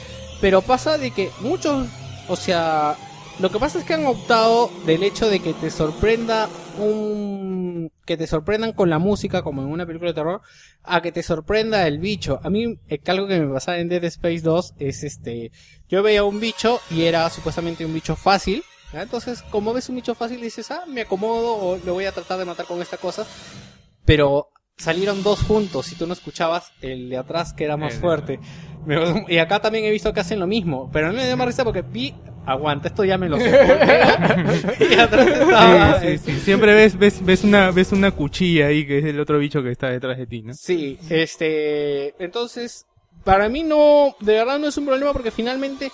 [0.41, 1.87] Pero pasa de que muchos,
[2.29, 2.97] o sea,
[3.41, 7.93] lo que pasa es que han optado del hecho de que te sorprenda un.
[8.05, 10.41] que te sorprendan con la música, como en una película de terror,
[10.83, 12.41] a que te sorprenda el bicho.
[12.43, 15.53] A mí, eh, algo que me pasaba en Dead Space 2 es este.
[15.89, 18.63] Yo veía un bicho y era supuestamente un bicho fácil.
[18.93, 19.03] ¿ya?
[19.03, 22.39] Entonces, como ves un bicho fácil, dices, ah, me acomodo o lo voy a tratar
[22.39, 23.27] de matar con esta cosa.
[24.05, 28.01] Pero salieron dos juntos y tú no escuchabas el de atrás que era más El-
[28.01, 28.41] fuerte.
[29.29, 30.89] Y acá también he visto que hacen lo mismo.
[30.93, 32.15] Pero mí me dio más risa porque vi,
[32.49, 33.49] aguanta, esto ya me lo sé.
[34.91, 36.01] y atrás estaba.
[36.01, 36.41] Sí, sí, sí.
[36.41, 39.71] Siempre ves, ves, ves, una, ves una cuchilla ahí que es el otro bicho que
[39.71, 40.55] está detrás de ti, ¿no?
[40.55, 42.87] Sí, este, entonces,
[43.25, 45.91] para mí no, de verdad no es un problema porque finalmente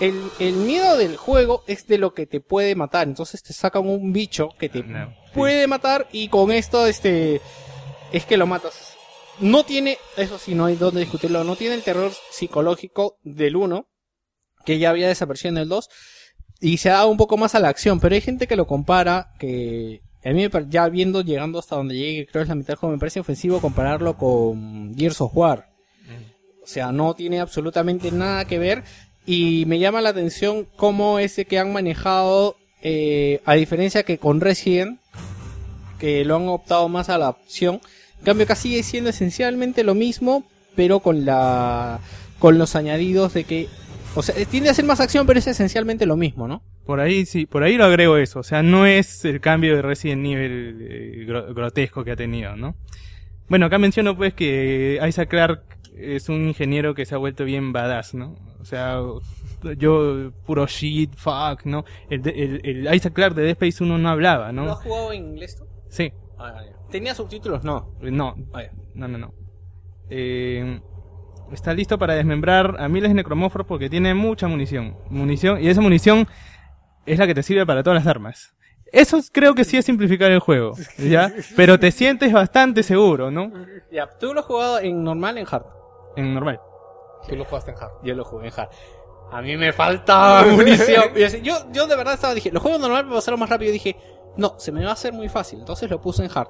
[0.00, 3.08] el, el miedo del juego es de lo que te puede matar.
[3.08, 7.40] Entonces te sacan un bicho que te No, puede matar y con esto, este,
[8.12, 8.94] es que lo matas.
[9.38, 13.86] No tiene, eso sí, no hay donde discutirlo, no tiene el terror psicológico del 1,
[14.66, 15.88] que ya había desaparecido en el 2,
[16.60, 18.66] y se ha dado un poco más a la acción, pero hay gente que lo
[18.66, 22.68] compara, que a mí ya viendo, llegando hasta donde llegue, creo que es la mitad
[22.68, 25.68] del juego, me parece ofensivo compararlo con Gears of War.
[26.66, 28.82] O sea, no tiene absolutamente nada que ver.
[29.24, 34.40] Y me llama la atención cómo ese que han manejado, eh, a diferencia que con
[34.40, 34.98] Resident,
[36.00, 37.80] que lo han optado más a la opción.
[38.18, 40.42] En cambio, acá sigue siendo esencialmente lo mismo,
[40.74, 42.00] pero con la
[42.40, 43.68] con los añadidos de que,
[44.16, 46.62] o sea, tiende a ser más acción, pero es esencialmente lo mismo, ¿no?
[46.84, 48.40] Por ahí sí, por ahí lo agrego eso.
[48.40, 52.56] O sea, no es el cambio de Resident Evil eh, gro- grotesco que ha tenido,
[52.56, 52.74] ¿no?
[53.48, 55.62] Bueno, acá menciono pues que Isaac Clarke
[55.96, 58.34] es un ingeniero que se ha vuelto bien badass, ¿no?
[58.60, 59.00] O sea,
[59.78, 61.84] yo puro shit, fuck, ¿no?
[62.10, 64.74] El, de- el, el Isaac Clarke de Dead Space 1 no hablaba, ¿Lo has ¿no?
[64.76, 65.64] jugado en inglés tú?
[65.88, 66.12] Sí,
[66.90, 67.64] ¿Tenía subtítulos?
[67.64, 67.92] No.
[68.02, 68.34] no,
[68.94, 69.34] no, no, no.
[70.10, 70.80] Eh,
[71.52, 74.96] está listo para desmembrar a miles de necromorfos porque tiene mucha munición.
[75.10, 76.26] Munición, y esa munición
[77.06, 78.52] es la que te sirve para todas las armas.
[78.92, 81.32] Eso es- creo que sí es simplificar el juego, ¿ya?
[81.56, 83.52] Pero te sientes bastante seguro, ¿no?
[83.90, 85.64] Ya, tú lo has jugado en normal, en hard.
[86.16, 86.60] En normal.
[87.28, 87.92] Tú lo jugaste en hard.
[88.04, 88.68] Yo lo jugué en hard.
[89.32, 91.04] A mí me falta munición.
[91.42, 93.70] Yo, yo de verdad estaba, dije, los juegos normales me pasaron más rápido.
[93.70, 93.96] Y dije,
[94.36, 95.58] no, se me va a hacer muy fácil.
[95.58, 96.48] Entonces lo puse en hard.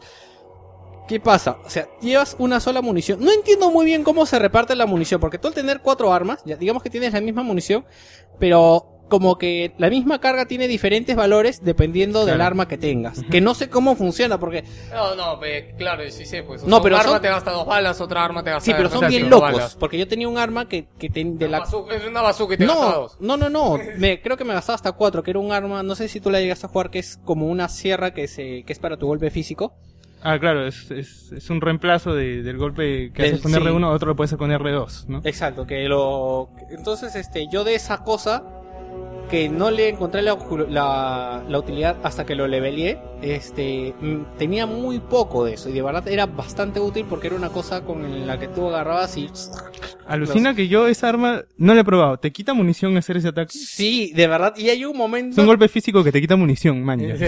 [1.09, 1.59] ¿Qué pasa?
[1.65, 3.21] O sea, llevas una sola munición.
[3.21, 6.43] No entiendo muy bien cómo se reparte la munición, porque tú al tener cuatro armas,
[6.45, 7.85] ya digamos que tienes la misma munición,
[8.41, 13.23] pero como que la misma carga tiene diferentes valores dependiendo del arma que tengas.
[13.31, 16.65] Que no sé cómo funciona, porque No, no, pe- claro, sí sé, pues.
[16.65, 18.75] No, Son- pero un arma son- te gasta dos balas, otra arma te gasta sí,
[18.77, 19.53] pero son bien locos.
[19.53, 19.77] balas.
[19.77, 22.57] Porque yo tenía un arma que, que ten- de la Bazooka- es una bazooka y
[22.57, 23.17] te gasta No, dos.
[23.21, 23.79] no, no, no.
[23.97, 26.29] Me, creo que me gastaba hasta cuatro, que era un arma, no sé si tú
[26.29, 29.07] la llegas a jugar, que es como una sierra que se, que es para tu
[29.07, 29.75] golpe físico.
[30.29, 33.59] Ah, claro, es, es, es un reemplazo de- del golpe que haces con sí.
[33.59, 35.21] R1, otro lo puedes hacer con R2, ¿no?
[35.25, 36.51] Exacto, que lo...
[36.71, 38.43] Entonces, este, yo de esa cosa,
[39.31, 40.37] que no le encontré la,
[40.69, 45.73] la, la utilidad hasta que lo leveleé, este, mm, tenía muy poco de eso, y
[45.73, 49.29] de verdad era bastante útil porque era una cosa con la que tú agarrabas y...
[50.07, 52.19] Alucina que yo esa arma no la he probado.
[52.19, 53.51] ¿Te quita munición hacer ese ataque?
[53.53, 55.33] Sí, de verdad, y hay un momento...
[55.33, 57.01] Es un golpe físico que te quita munición, man.
[57.17, 57.25] Sí,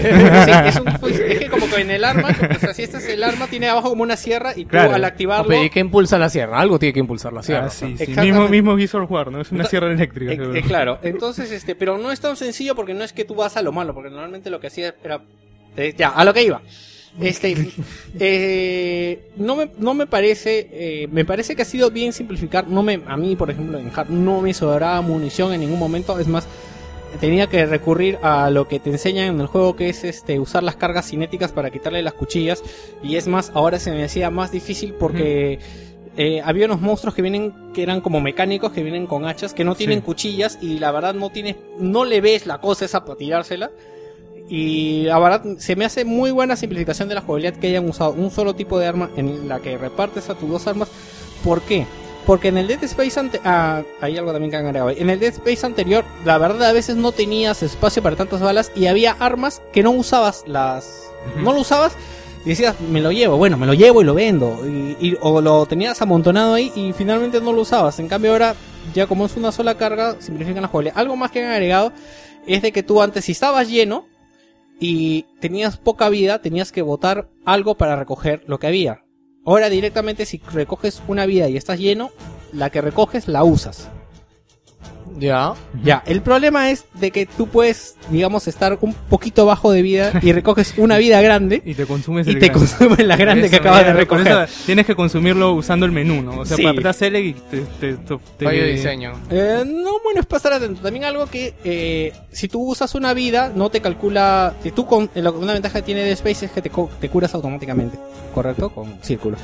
[0.65, 3.09] es, un, pues, es que como que en el arma, o sea, si este es
[3.09, 4.95] el arma, tiene abajo como una sierra y tú Claro.
[4.95, 5.63] al activarlo...
[5.63, 6.59] ¿y qué impulsa la sierra?
[6.59, 7.65] Algo tiene que impulsar la sierra.
[7.65, 8.03] Ah, sí, sí.
[8.03, 8.31] Exactamente.
[8.31, 9.41] Mismo, mismo Gears War, ¿no?
[9.41, 10.31] Es una sierra eléctrica.
[10.31, 13.35] Eh, eh, claro, entonces, este, pero no es tan sencillo porque no es que tú
[13.35, 15.21] vas a lo malo, porque normalmente lo que hacía era,
[15.77, 16.61] eh, ya, a lo que iba.
[17.19, 17.55] Este,
[18.19, 22.83] eh, no me, no me parece, eh, me parece que ha sido bien simplificar, no
[22.83, 26.27] me, a mí, por ejemplo, en Hard no me sobraba munición en ningún momento, es
[26.27, 26.47] más,
[27.19, 30.63] tenía que recurrir a lo que te enseñan en el juego que es este usar
[30.63, 32.63] las cargas cinéticas para quitarle las cuchillas.
[33.03, 35.57] Y es más ahora se me hacía más difícil porque
[36.17, 39.63] eh, había unos monstruos que vienen que eran como mecánicos que vienen con hachas que
[39.63, 40.05] no tienen Sí.
[40.05, 43.71] cuchillas y la verdad no tienes no le ves la cosa esa para tirársela
[44.49, 48.11] y la verdad se me hace muy buena simplificación de la jugabilidad que hayan usado
[48.13, 50.89] un solo tipo de arma en la que repartes a tus dos armas
[51.43, 51.85] ¿por qué?
[52.25, 54.91] Porque en el Dead Space ante ah, hay algo también que han agregado.
[54.91, 58.71] En el Dead Space anterior, la verdad a veces no tenías espacio para tantas balas
[58.75, 61.05] y había armas que no usabas las
[61.41, 61.93] no lo usabas
[62.45, 65.41] y decías, me lo llevo, bueno, me lo llevo y lo vendo y, y- o
[65.41, 67.99] lo tenías amontonado ahí y finalmente no lo usabas.
[67.99, 68.53] En cambio ahora
[68.93, 70.99] ya como es una sola carga, simplifican la jugabilidad.
[70.99, 71.93] Algo más que han agregado
[72.45, 74.05] es de que tú antes si estabas lleno
[74.79, 79.03] y tenías poca vida, tenías que botar algo para recoger lo que había.
[79.45, 82.11] Ahora directamente si recoges una vida y estás lleno,
[82.53, 83.89] la que recoges la usas.
[85.17, 85.53] Ya.
[85.83, 90.11] Ya, el problema es de que tú puedes, digamos, estar un poquito bajo de vida
[90.21, 92.67] y recoges una vida grande Y te consumes y el te grande.
[92.67, 94.27] consume la grande Eso, que acabas de por recoger.
[94.27, 96.39] eso tienes que consumirlo usando el menú, ¿no?
[96.41, 96.63] O sea, Sí.
[96.63, 97.57] para apretar select y te...
[97.79, 99.13] te, te- te- Fallo de diseño.
[99.29, 100.81] Eh, no, bueno, es pasar atento.
[100.81, 104.53] También algo que eh, si tú usas una vida, no te calcula.
[104.63, 106.89] Si tú con eh, lo- una ventaja que tiene de Space es que te, co-
[106.99, 107.97] te curas automáticamente,
[108.33, 108.69] ¿correcto?
[108.69, 109.37] Con círculo.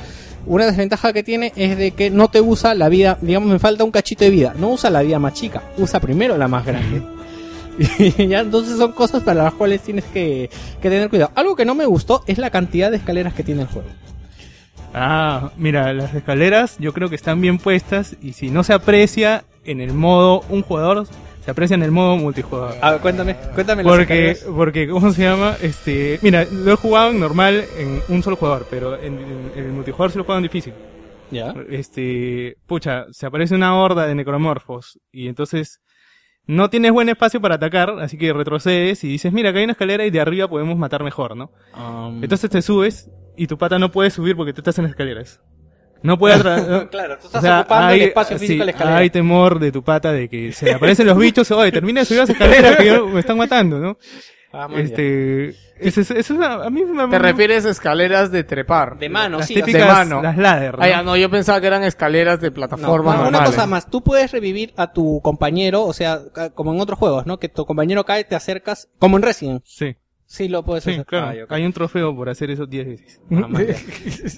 [0.46, 3.84] Una desventaja que tiene es de que no te usa la vida, digamos, me falta
[3.84, 4.54] un cachito de vida.
[4.58, 7.02] No usa la vida más chica, usa primero la más grande.
[7.78, 10.48] Y ya, entonces son cosas para las cuales tienes que,
[10.80, 11.32] que tener cuidado.
[11.34, 13.88] Algo que no me gustó es la cantidad de escaleras que tiene el juego.
[14.94, 19.44] Ah, mira, las escaleras yo creo que están bien puestas y si no se aprecia
[19.64, 21.06] en el modo un jugador,
[21.46, 22.74] se aprecia en el modo multijugador.
[22.82, 25.54] A ver, cuéntame, cuéntame Porque, porque, ¿cómo se llama?
[25.62, 29.16] Este, mira, lo he jugado en normal en un solo jugador, pero en,
[29.54, 30.74] en el multijugador sí lo juego en difícil.
[31.30, 31.54] Ya.
[31.70, 35.80] Este, pucha, se aparece una horda de necromorfos y entonces
[36.48, 39.74] no tienes buen espacio para atacar, así que retrocedes y dices, mira, acá hay una
[39.74, 41.52] escalera y de arriba podemos matar mejor, ¿no?
[41.78, 44.90] Um, Entonces te subes y tu pata no puede subir porque tú estás en las
[44.90, 45.40] escaleras.
[46.06, 46.40] No puede
[46.90, 48.96] claro, tú O estás sea, ocupando el hay- espacio físico sí, de la escalera.
[48.98, 52.06] Hay temor de tu pata de que se le aparecen los bichos, oye, termina de
[52.06, 53.98] subir las escaleras que yo- me están matando, ¿no?
[54.52, 54.68] Ah.
[54.76, 58.96] Este, eso es, eso es una- a mí me ¿Te refieres a escaleras de trepar?
[58.98, 59.54] De mano, las sí.
[59.54, 60.22] típicas, de mano.
[60.22, 60.82] las ladder, ¿no?
[60.84, 64.02] Ah, ya, no, yo pensaba que eran escaleras de plataforma no, una cosa más, tú
[64.02, 66.20] puedes revivir a tu compañero, o sea,
[66.54, 67.38] como en otros juegos, ¿no?
[67.38, 69.62] Que tu compañero cae, te acercas, como en Resident.
[69.66, 69.96] Sí,
[70.28, 71.06] Sí, lo puedes sí, hacer.
[71.06, 71.46] claro.
[71.48, 71.54] Ah.
[71.54, 73.20] Hay un trofeo por hacer esos 10 veces.
[73.32, 73.46] Ah.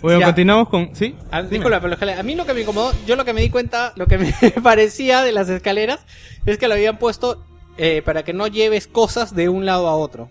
[0.02, 0.26] Bueno, Ya.
[0.26, 1.17] continuamos con, ¿sí?
[1.31, 3.49] Ah, disculpa, pero escalera- a mí lo que me incomodó, yo lo que me di
[3.50, 6.05] cuenta, lo que me parecía de las escaleras,
[6.47, 7.42] es que lo habían puesto
[7.78, 10.31] eh, para que no lleves cosas de un lado a otro.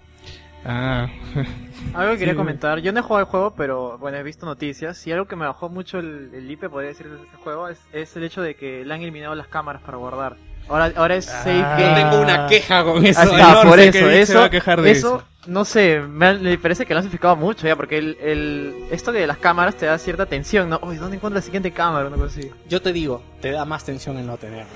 [0.65, 1.07] Ah,
[1.93, 2.37] Algo que quería Sí.
[2.37, 5.35] comentar, yo no he jugado el juego, pero bueno, he visto noticias y algo que
[5.37, 8.41] me bajó mucho el, el IP, podría decir, de este juego, es, es el hecho
[8.41, 10.35] de que le han eliminado las cámaras para guardar.
[10.69, 11.77] Ahora, ahora es save Ah.
[11.79, 11.95] Yo game.
[12.01, 13.19] tengo una queja con eso.
[13.19, 16.25] Ah, está, no por sé eso, eso, va a quejar de eso, no sé, me,
[16.27, 19.37] ha- me parece que lo han simplificado mucho ya, porque el, el, esto de las
[19.37, 20.77] cámaras te da cierta tensión, ¿no?
[20.83, 22.07] Uy, ¿dónde encuentro la siguiente cámara?
[22.07, 22.51] Una cosa así.
[22.67, 24.67] Yo te digo, te da más tensión el no tenerlas.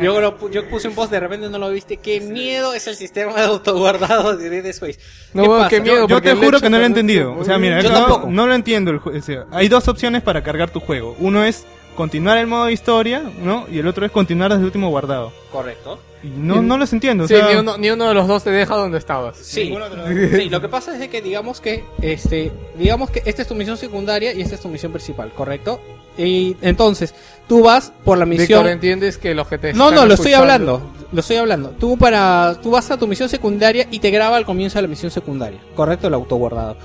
[0.00, 1.96] yo, lo yo puse un post, de repente no lo viste.
[1.96, 5.00] Qué miedo es el sistema de autoguardado de Dead Space.
[5.34, 5.70] No, ¿Qué bueno, pasa?
[5.76, 6.06] qué miedo.
[6.06, 7.36] yo te juro que no lo he entendido.
[7.36, 8.28] O sea, mira, Yo no, tampoco.
[8.30, 8.92] no lo entiendo.
[8.92, 11.16] el jue- o sea, hay dos opciones para cargar tu juego.
[11.18, 11.64] Uno es
[11.96, 13.66] continuar el modo historia, ¿no?
[13.70, 15.32] Y el otro es continuar desde el último guardado.
[15.50, 15.98] Correcto.
[16.22, 17.24] Y no, no los entiendo.
[17.24, 19.36] o Sí, sea, ni uno, ni uno de los dos te deja donde estabas.
[19.38, 19.74] Sí,
[20.30, 23.54] sí, lo que pasa es de que digamos que este, digamos que esta es tu
[23.54, 25.80] misión secundaria y esta es tu misión principal, ¿correcto?
[26.18, 27.14] Y entonces,
[27.46, 30.14] tú vas por la misión Víctor, ¿entiendes que los que te No, están no, lo
[30.14, 30.80] estoy hablando.
[31.12, 31.70] Lo estoy hablando.
[31.70, 34.88] Tú para tú vas a tu misión secundaria y te graba al comienzo de la
[34.88, 35.60] misión secundaria.
[35.74, 36.76] Correcto, el autoguardado.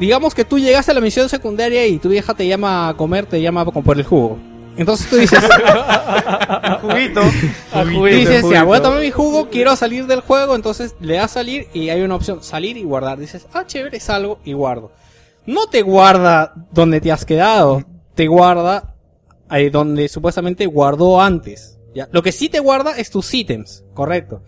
[0.00, 3.26] Digamos que tú llegas a la misión secundaria y tu vieja te llama a comer,
[3.26, 4.38] te llama a por el jugo.
[4.78, 5.38] Entonces tú dices,
[6.80, 7.20] Juguito.
[7.70, 11.32] Juguito, dices, ya, voy a tomar mi jugo, quiero salir del juego, entonces le das
[11.32, 13.18] salir y hay una opción, salir y guardar.
[13.18, 14.90] Dices, ah, chévere, salgo y guardo.
[15.44, 18.94] No te guarda donde te has quedado, te guarda
[19.50, 21.78] ahí donde supuestamente guardó antes.
[21.94, 22.08] ¿ya?
[22.10, 24.42] Lo que sí te guarda es tus ítems, correcto.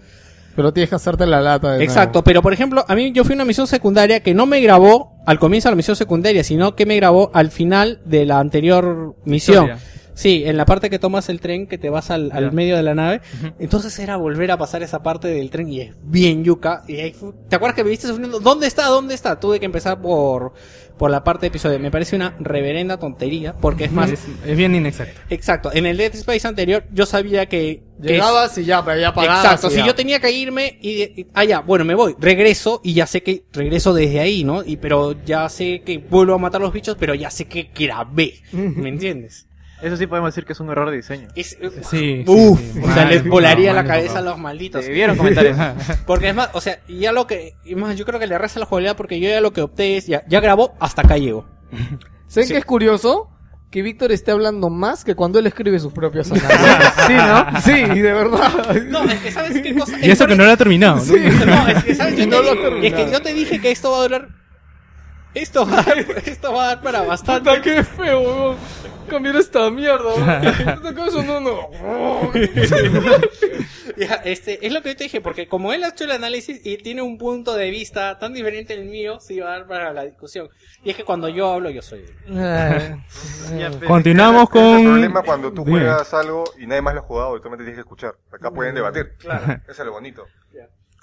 [0.55, 3.33] Pero tienes que hacerte la lata de Exacto, pero por ejemplo, a mí yo fui
[3.33, 6.75] a una misión secundaria que no me grabó al comienzo de la misión secundaria, sino
[6.75, 9.65] que me grabó al final de la anterior misión.
[9.65, 9.93] Historia.
[10.15, 12.95] Sí, en la parte que tomas el tren, que te vas al, medio de la
[12.95, 13.21] nave.
[13.59, 16.83] Entonces era volver a pasar esa parte del tren y es bien yuca.
[16.87, 17.15] Y ahí
[17.49, 18.41] ¿Te acuerdas que me viste sufriendo?
[18.41, 18.87] ¿Dónde está?
[18.87, 19.41] ¿Dónde está?
[19.41, 20.53] Tuve que empezar por,
[20.99, 21.79] por la parte de episodio.
[21.79, 24.11] Me parece una reverenda tontería, porque es más...
[24.11, 25.21] es, es bien inexacto.
[25.31, 27.83] Exacto, en el Dead Space anterior yo sabía que...
[28.01, 29.45] que es- Llegabas y ya, pero ya pagabas.
[29.45, 29.87] Exacto, si ya.
[29.87, 33.23] yo tenía que irme y, y- ah ya, bueno, me voy, regreso y ya sé
[33.23, 34.63] que regreso desde ahí, ¿no?
[34.65, 38.35] Y pero ya sé que vuelvo a matar los bichos, pero ya sé que grabé,
[38.53, 39.47] ¿me entiendes?
[39.83, 41.29] Eso sí podemos decir que es un error de diseño.
[41.35, 41.59] Es,
[41.91, 42.25] Sí.
[42.27, 42.81] Uf, sí, sí.
[42.85, 44.25] o sea, les volaría mal, la mal, cabeza a mal.
[44.27, 44.85] los malditos.
[44.85, 45.57] Te vieron comentarios.
[46.07, 48.61] Porque es más, o sea, ya lo que, y más, yo creo que le resta
[48.61, 51.47] la jugabilidad porque yo ya lo que opté es, ya, ya grabó, hasta acá llego.
[52.29, 52.53] ¿Saben Sí.
[52.55, 53.29] qué es curioso?
[53.71, 56.59] Que Víctor esté hablando más que cuando él escribe sus propios análisis.
[57.07, 57.61] sí, ¿no?
[57.63, 58.83] Sí, de verdad.
[58.89, 59.97] No, es que sabes qué cosa.
[60.01, 60.97] Y eso que no lo ha terminado.
[60.97, 61.03] ¿no?
[61.03, 61.15] Sí.
[61.47, 62.17] No, es que, ¿sabes?
[62.19, 62.87] Yo no te lo dije- ha terminado.
[62.99, 64.29] es que yo te dije que esto va a durar.
[65.35, 67.51] Esto va a dar, esto va a dar para bastante.
[67.51, 68.57] Puta, qué feo, weón.
[69.09, 70.77] Cambiar esta mierda, weón.
[70.77, 71.69] Puta, ¿qué eso no, no?
[73.97, 76.65] Ya, este, es lo que yo te dije, porque como él ha hecho el análisis
[76.65, 79.93] y tiene un punto de vista tan diferente del mío, sí va a dar para
[79.93, 80.49] la discusión.
[80.83, 82.05] Y es que cuando yo hablo, yo soy.
[82.27, 82.97] Eh,
[83.87, 84.85] Continuamos Ese es el con...
[84.85, 87.77] problema cuando tú juegas algo y nadie más lo ha jugado y tú solamente tienes
[87.77, 88.15] que escuchar.
[88.33, 89.15] Acá pueden debatir.
[89.19, 89.61] Claro.
[89.69, 90.27] Eso es lo bonito.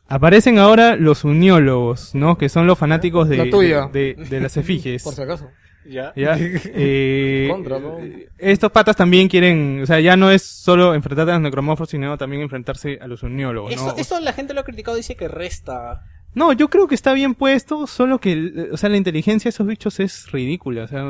[0.10, 2.38] Aparecen ahora los uniólogos, ¿no?
[2.38, 3.90] Que son los fanáticos de, La tuya.
[3.94, 5.04] de, de- de las efigies.
[5.06, 5.50] Por si acaso.
[5.88, 6.14] Ya.
[6.16, 6.38] ¿Ya?
[6.74, 7.98] Eh, Contra, ¿no?
[8.38, 12.18] Estos patas también quieren, o sea, ya no es solo enfrentarte a los necromorfos, sino
[12.18, 13.88] también enfrentarse a los uniólogos, ¿no?
[13.92, 16.04] Eso, eso la gente lo ha criticado, dice que resta.
[16.36, 19.66] No, yo creo que está bien puesto, solo que, o sea, la inteligencia de esos
[19.66, 21.04] bichos es ridícula, o sea,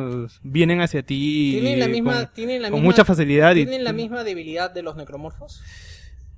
[0.44, 3.84] vienen hacia ti Tienen la misma, con, tienen la con misma, mucha facilidad y tienen
[3.84, 5.61] la misma debilidad de los necromorfos.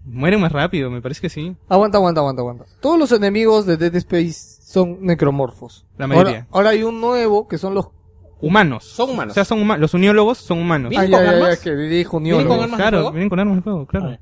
[0.06, 1.56] Mueren más rápido, me parece que sí.
[1.70, 2.66] Aguanta, aguanta, aguanta, aguanta.
[2.82, 5.86] Todos los enemigos de Dead Space son necromorfos.
[5.98, 6.32] La mayoría.
[6.32, 7.88] Ahora, ahora hay un nuevo que son los...
[8.44, 8.86] Humanos.
[8.86, 9.34] Son humanos.
[9.34, 9.82] O sea, son humanos.
[9.82, 10.90] Los uniólogos son humanos.
[10.90, 11.58] ¿Vienen Ah, con ya, ya, armas?
[11.60, 13.12] ya, que dijo ¿Vienen con armas Claro, fuego?
[13.12, 14.18] vienen con armas de fuego, claro.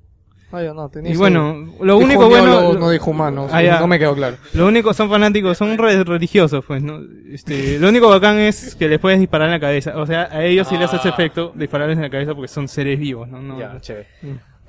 [0.51, 3.51] Ah, ya, no, tenía Y bueno, lo Dijo único bueno, no dijo humanos.
[3.53, 4.35] Ah, no me quedó claro.
[4.53, 6.99] Lo único son fanáticos, son re- religiosos, pues, ¿no?
[7.32, 9.93] Este, lo único bacán es que les puedes disparar en la cabeza.
[9.95, 12.99] O sea, a ellos sí les hace efecto dispararles en la cabeza porque son seres
[12.99, 13.40] vivos, ¿no?
[13.41, 14.08] no Ya, chévere.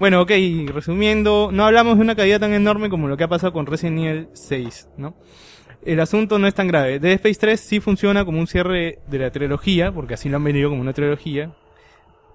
[0.00, 0.30] Bueno, ok,
[0.72, 3.98] resumiendo, no hablamos de una caída tan enorme como lo que ha pasado con Resident
[3.98, 5.14] Evil 6, ¿no?
[5.84, 6.98] El asunto no es tan grave.
[6.98, 10.44] Dead Space 3 sí funciona como un cierre de la trilogía, porque así lo han
[10.44, 11.52] venido como una trilogía.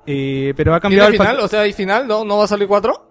[0.06, 1.44] Eh, pero ha cambiado ¿Tiene el final?
[1.44, 2.08] O sea, ¿hay final?
[2.08, 3.10] ¿No, ¿No va a salir cuatro?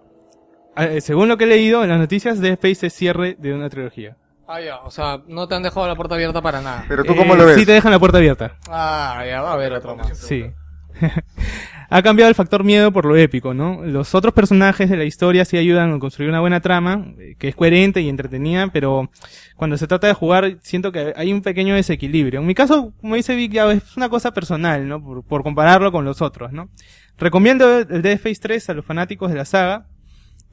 [0.77, 3.69] Eh, según lo que he leído en las noticias, Dead Space es cierre de una
[3.69, 4.15] trilogía.
[4.47, 4.77] Ah, ya.
[4.83, 6.85] O sea, no te han dejado la puerta abierta para nada.
[6.87, 7.57] Pero tú Eh, cómo lo ves.
[7.57, 8.55] Sí te dejan la puerta abierta.
[8.69, 10.17] Ah, ya va a haber otro más.
[10.17, 10.45] Sí.
[11.89, 13.83] ha cambiado el factor miedo por lo épico, ¿no?
[13.83, 17.47] Los otros personajes de la historia sí ayudan a construir una buena trama, eh, que
[17.47, 19.09] es coherente y entretenida, pero
[19.55, 22.39] cuando se trata de jugar siento que hay un pequeño desequilibrio.
[22.39, 25.03] En mi caso, como dice Vic, es una cosa personal, ¿no?
[25.03, 26.69] Por, por compararlo con los otros, ¿no?
[27.17, 29.87] Recomiendo el Dead Space 3 a los fanáticos de la saga,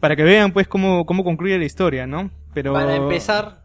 [0.02, 2.30] para que vean pues cómo, cómo concluye la historia, ¿no?
[2.54, 2.72] Pero...
[2.72, 3.61] Para empezar,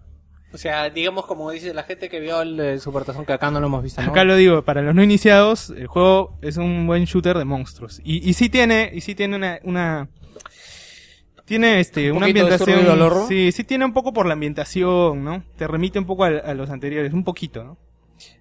[0.57, 3.59] o sea, digamos como dice la gente que vio el, el Supertazón, que acá no
[3.59, 4.09] lo hemos visto, ¿no?
[4.09, 8.01] Acá lo digo, para los no iniciados, el juego es un buen shooter de monstruos.
[8.03, 10.09] Y, y sí tiene, y sí tiene una, una
[11.45, 12.99] tiene este, ¿Un una de ambientación.
[12.99, 13.27] Horror?
[13.27, 15.43] Sí, sí tiene un poco por la ambientación, ¿no?
[15.57, 17.77] Te remite un poco a, a los anteriores, un poquito, ¿no?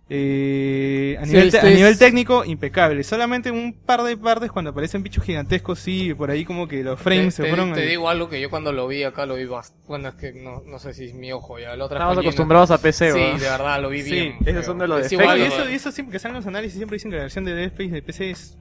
[0.08, 3.02] Eh, a, Sí, nivel te- este a es- nivel técnico, impecable.
[3.02, 7.00] Solamente un par de partes cuando aparecen bichos gigantescos, sí, por ahí como que los
[7.00, 7.72] frames te, se te- fueron.
[7.72, 9.82] te digo algo que yo cuando lo vi acá lo vi bastante.
[9.88, 11.74] Bueno, es que no, no sé si es mi ojo ya.
[11.74, 13.34] La otra Estamos acostumbrados a PC, Sí, ¿verdad?
[13.40, 14.36] de verdad, lo vi Sí, bien.
[14.46, 15.70] esos son de los Es igual, eso, ¿no?
[15.70, 18.02] eso siempre que salen los análisis siempre dicen que la versión de Dead Space de
[18.02, 18.56] PC es.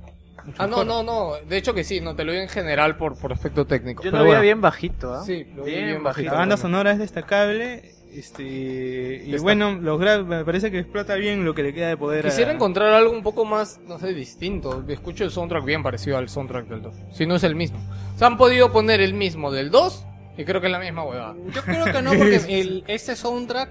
[0.46, 0.86] mucho Ah, no, mejor.
[0.88, 1.32] no, no.
[1.48, 4.04] De hecho que sí, no te lo digo en general por, por aspecto técnico.
[4.04, 4.42] Yo Pero lo veía bueno.
[4.44, 5.24] bien bajito, ¿ah?
[5.24, 6.32] Sí, lo vi bien, bien bajito.
[6.32, 7.92] La banda sonora es destacable.
[8.20, 9.44] Este, y Está.
[9.44, 12.26] bueno, los gra- me parece que explota bien lo que le queda de poder.
[12.26, 14.84] a- Quisiera encontrar algo un poco más, no sé, distinto.
[14.88, 16.96] Escucho el soundtrack bien parecido al soundtrack del 2.
[17.12, 17.78] Si no es el mismo.
[18.18, 20.06] Se han podido poner el mismo del 2
[20.38, 21.36] y creo que es la misma huevada.
[21.54, 23.70] Yo creo que no, porque el, este soundtrack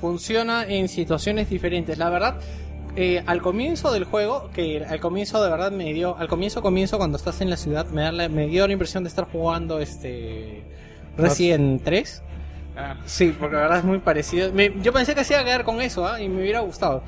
[0.00, 1.96] funciona en situaciones diferentes.
[1.96, 2.38] La verdad,
[2.96, 6.98] eh, al comienzo del juego, que al comienzo de verdad me dio, al comienzo comienzo
[6.98, 9.78] cuando estás en la ciudad, me, da la- me dio la impresión de estar jugando
[9.80, 10.64] este
[11.16, 12.22] Resident 3.
[12.76, 14.52] Ah, Sí, porque la verdad es muy parecido.
[14.52, 16.20] Me- yo pensé que se iba a quedar con eso, ¿ah?
[16.20, 17.02] y me hubiera gustado.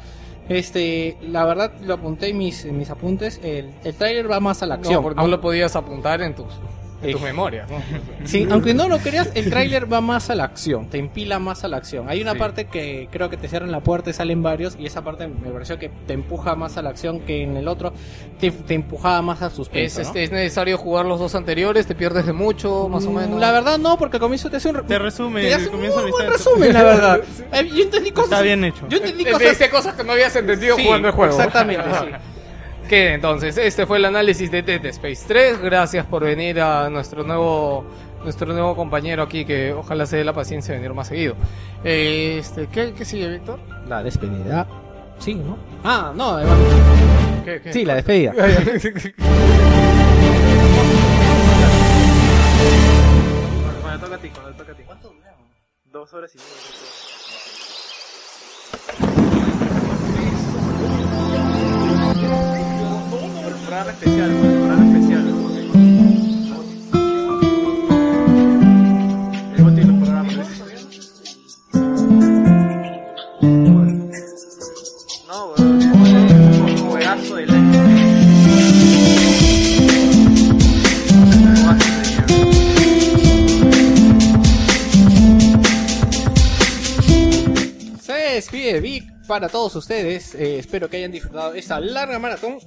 [0.48, 3.38] Este, la verdad lo apunté en mis, en mis apuntes.
[3.42, 4.94] El, el tráiler va más a la acción.
[4.94, 6.46] No, porque no lo podías apuntar en tus,
[7.02, 7.24] en tus Eh.
[7.24, 7.70] memorias.
[7.70, 7.76] ¿no?
[8.24, 11.64] Sí, aunque no lo creas, el tráiler va más a la acción, te empila más
[11.64, 12.08] a la acción.
[12.08, 12.38] Hay una Sí.
[12.38, 15.50] parte que creo que te cierran la puerta y salen varios, y esa parte me
[15.50, 17.92] pareció que te empuja más a la acción que en el otro,
[18.40, 20.00] te, te empujaba más al Es, suspenso.
[20.00, 20.06] ¿no?
[20.06, 23.40] este, es necesario jugar los dos anteriores, te pierdes de mucho, más o Mm, menos.
[23.40, 24.84] La verdad no, porque al comienzo te hace un...
[24.86, 27.20] Te resume te hace un muy buen resumen, la verdad.
[27.52, 28.32] Eh, Yo entendí cosas...
[28.32, 28.86] Está bien hecho.
[28.88, 29.30] Yo entendí Te
[29.70, 29.94] cosas...
[29.94, 31.32] que no habías entendido Sí, jugando el juego.
[31.36, 32.06] Exactamente, sí.
[32.90, 35.60] Entonces, este fue el análisis de Dead Space 3.
[35.60, 37.84] Gracias por venir a nuestro nuevo
[38.22, 41.36] nuestro nuevo compañero aquí, que ojalá se dé la paciencia de venir más seguido.
[41.84, 43.60] Este, ¿qué, qué sigue, Víctor?
[43.86, 44.66] La despedida...
[45.18, 45.58] Sí, ¿no?
[45.82, 46.44] Ah, no, eh,
[47.44, 47.72] ¿Qué, qué?
[47.72, 48.32] sí, la despedida.
[53.82, 54.82] Cuando toca a ti, cuando toca a ti.
[54.84, 55.48] ¿Cuánto duramos?
[55.86, 56.52] Dos horas y media.
[63.78, 65.22] Programa especial, programa especial.
[69.54, 70.34] El los programas.
[75.28, 75.86] No, weón, es
[76.58, 77.78] un juegazo del año.
[81.22, 82.40] Juegazo del año.
[88.00, 90.34] Se despide Vic para todos ustedes.
[90.34, 92.58] Eh, espero que hayan disfrutado esta larga maratón.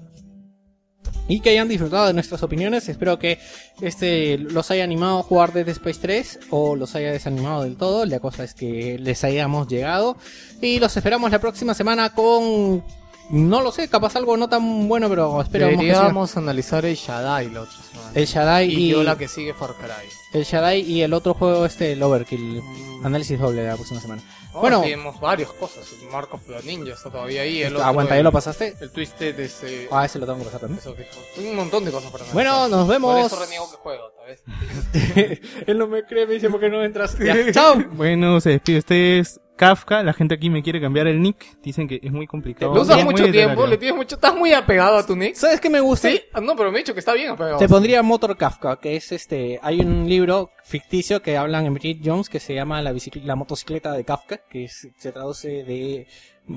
[1.28, 2.90] Y que hayan disfrutado de nuestras opiniones.
[2.90, 3.40] Espero que
[3.80, 8.06] este los haya animado a jugar Dead Space 3 o los haya desanimado del todo.
[8.06, 10.18] La cosa es que les hayamos llegado.
[10.62, 12.84] Y los esperamos la próxima semana con...
[13.30, 17.62] No lo sé, capaz algo no tan bueno, pero esperamos que analizar el Shaddai la
[17.62, 18.12] otra semana.
[18.14, 20.10] El Shaddai y, la que sigue Far Cry.
[20.34, 22.62] el Shaddai y el otro juego este, el Overkill.
[23.06, 24.22] Análisis doble la próxima semana.
[24.54, 24.82] Oh, Bueno.
[24.82, 25.86] tenemos varias cosas.
[26.12, 27.62] Mark of the Ninja está todavía ahí.
[27.64, 28.76] El otro, Aguanta, ¿ya lo pasaste?
[28.82, 29.88] El Twisted, ese...
[29.92, 30.80] Ah, ese lo tengo que pasar también.
[30.80, 30.96] Eso,
[31.38, 32.34] un montón de cosas para analizar.
[32.34, 33.26] Bueno, nos Por vemos.
[33.32, 35.42] eso reniego que juego, tal vez.
[35.68, 37.18] Él no me cree, me dice, ¿por qué no entras?
[37.18, 37.76] Ya, chao.
[37.94, 39.40] Bueno, se despide ustedes.
[39.62, 41.62] Kafka, la gente aquí me quiere cambiar el nick.
[41.62, 42.74] Dicen que es muy complicado.
[42.74, 44.16] Lo usas mucho tiempo, le tienes mucho...
[44.16, 45.36] Estás muy apegado a tu nick.
[45.36, 46.10] ¿Sabes qué me gusta?
[46.10, 47.60] Sí, ah, no, pero me he dicho que está bien apegado.
[47.60, 52.00] Te pondría Motor Kafka, que es este, hay un libro ficticio que hablan en Bridget
[52.04, 52.92] Jones que se llama La,
[53.24, 56.08] la motocicleta de Kafka, que es- se traduce de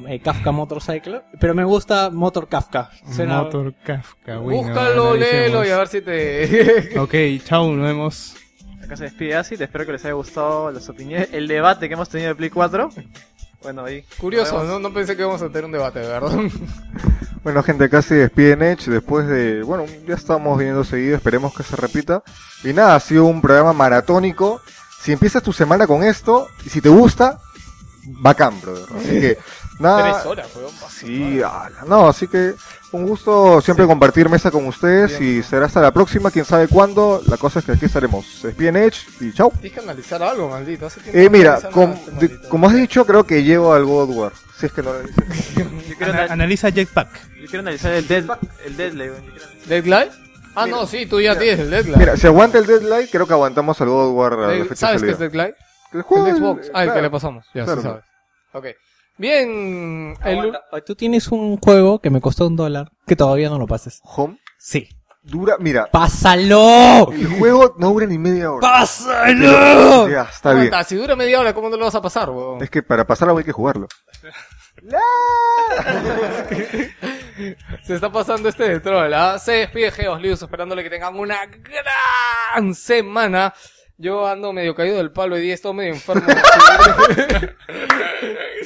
[0.08, 2.90] eh, Kafka Motorcycle, pero me gusta Motor Kafka.
[3.12, 6.98] Suena- Motor Kafka, bueno, Búscalo, léelo y a ver si te...
[6.98, 8.36] Ok, chao, nos vemos.
[8.84, 12.08] Acá se despide Acid, espero que les haya gustado las opiniones, el debate que hemos
[12.10, 12.90] tenido de Play 4.
[13.62, 14.04] Bueno, ahí.
[14.18, 14.62] Curioso.
[14.62, 14.78] ¿no?
[14.78, 16.30] No pensé que íbamos a tener un debate, de verdad.
[17.42, 19.62] Bueno, gente, casi despiden Edge después de.
[19.64, 22.22] Bueno, ya estamos viniendo seguido, esperemos que se repita.
[22.62, 24.62] Y nada, ha sido un programa maratónico.
[24.98, 27.40] Si empiezas tu semana con esto, y si te gusta,
[28.06, 28.84] bacán, brother.
[28.96, 29.38] Así que,
[29.78, 30.12] nada.
[30.12, 30.70] Tres horas, weón.
[30.90, 32.54] Sí, ala, no, así que
[32.92, 37.20] un gusto siempre compartir mesa con ustedes y será hasta la próxima, quién sabe cuándo.
[37.26, 38.24] La cosa es que aquí estaremos.
[38.42, 39.50] Despiden Edge y chao.
[39.60, 40.86] Tienes que analizar algo, maldito.
[40.86, 42.48] Hace Eh, mira, analizas com- nada, este de- maldito.
[42.48, 44.32] como has dicho, creo que llego al God of War.
[44.58, 45.16] Si es que no lo dices.
[45.56, 45.64] Yo
[45.98, 47.08] quiero, Ana- anal- analiza Jetpack.
[47.40, 48.24] yo quiero analizar el Dead,
[48.64, 49.22] el analizar-
[49.66, 50.12] ¿Deadlight?
[50.56, 51.98] Ah, Mira, no, sí, tú ya tienes el Deadlight.
[51.98, 55.02] Mira, si aguanta el Deadlight, creo que aguantamos al God War a la fecha ¿Sabes
[55.02, 55.18] qué es.
[55.18, 55.56] Deadlight?
[55.94, 56.70] El juego Xbox.
[56.74, 57.46] Ah, el que le pasamos.
[57.54, 57.80] Ya, Claro.
[57.80, 58.04] sí sabes.
[58.52, 58.66] Ok.
[59.16, 60.58] Bien, el...
[60.84, 64.00] Tú tienes un juego que me costó un dólar que todavía no lo pases.
[64.04, 64.88] Home Sí.
[65.22, 67.10] dura, mira, ¡Pásalo!
[67.12, 68.60] el juego no dura ni media hora.
[68.68, 70.08] ¡Pásalo!
[70.08, 70.70] Ya, está bien.
[70.86, 72.60] Si dura media hora, ¿cómo no lo vas a pasar, weón?
[72.62, 73.86] Es que para pasarlo hay que jugarlo.
[77.84, 79.38] Se está pasando este de troll, ¿ah?
[79.38, 83.52] Se despide Geos Lius esperándole que tengan una gran semana.
[83.96, 86.26] Yo ando medio caído del palo y día estoy medio enfermo.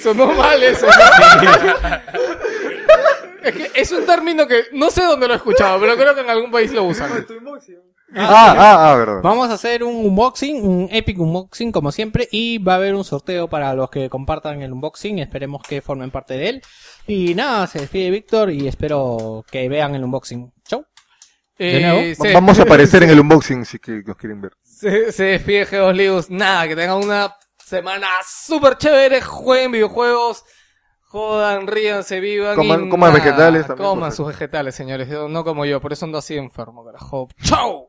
[0.02, 0.86] Sonó mal eso,
[3.42, 6.20] es que es un término que no sé dónde lo he escuchado, pero creo que
[6.20, 7.10] en algún país lo usan.
[8.14, 9.20] Ah, ah, ah, verdad.
[9.22, 13.04] Vamos a hacer un unboxing, un epic unboxing como siempre y va a haber un
[13.04, 16.62] sorteo para los que compartan el unboxing, esperemos que formen parte de él.
[17.06, 20.52] Y nada, se despide Víctor y espero que vean el unboxing.
[20.64, 20.86] Chau.
[21.58, 24.52] Eh, Vamos a aparecer en el unboxing si que nos quieren ver.
[24.62, 29.20] Se, se despide Geos Nada, que tengan una semana súper chévere.
[29.20, 30.44] Jueguen videojuegos.
[31.10, 32.54] Jodan, ríanse, vivan.
[32.56, 35.08] Coman- coman vegetales también, Coman sus vegetales, señores.
[35.08, 37.28] No como yo, por eso ando así enfermo, carajo.
[37.42, 37.87] ¡Chau!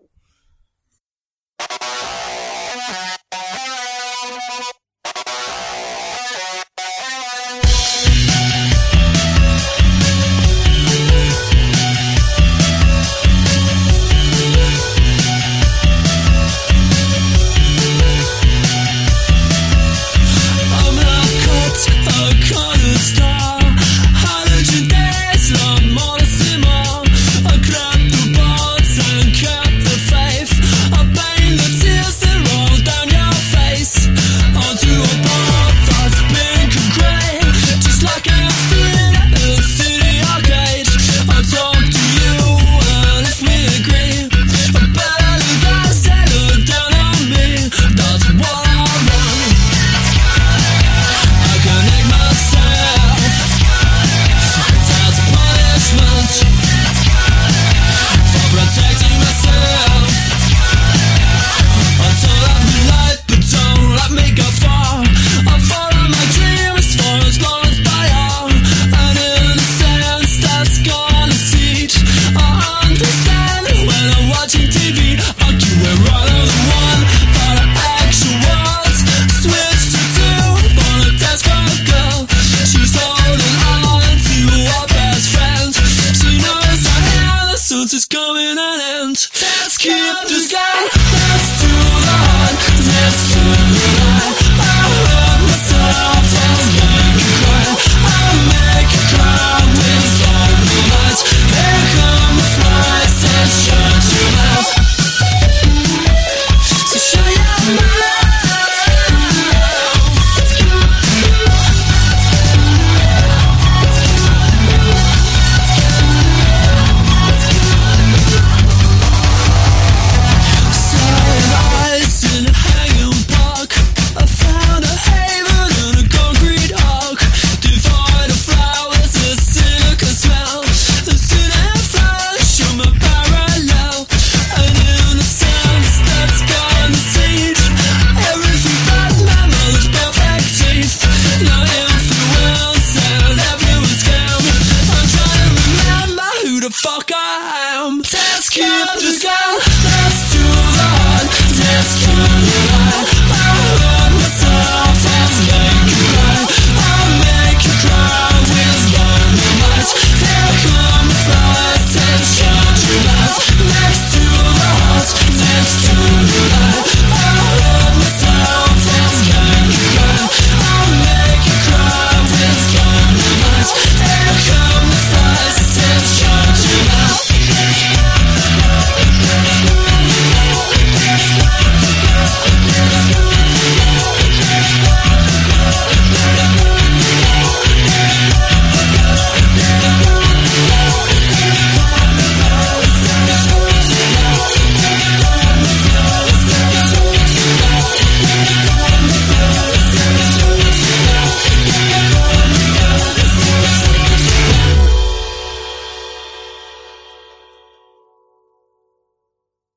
[87.90, 89.28] silence is coming an end.
[89.42, 89.94] Let's keep
[90.28, 90.99] the sky.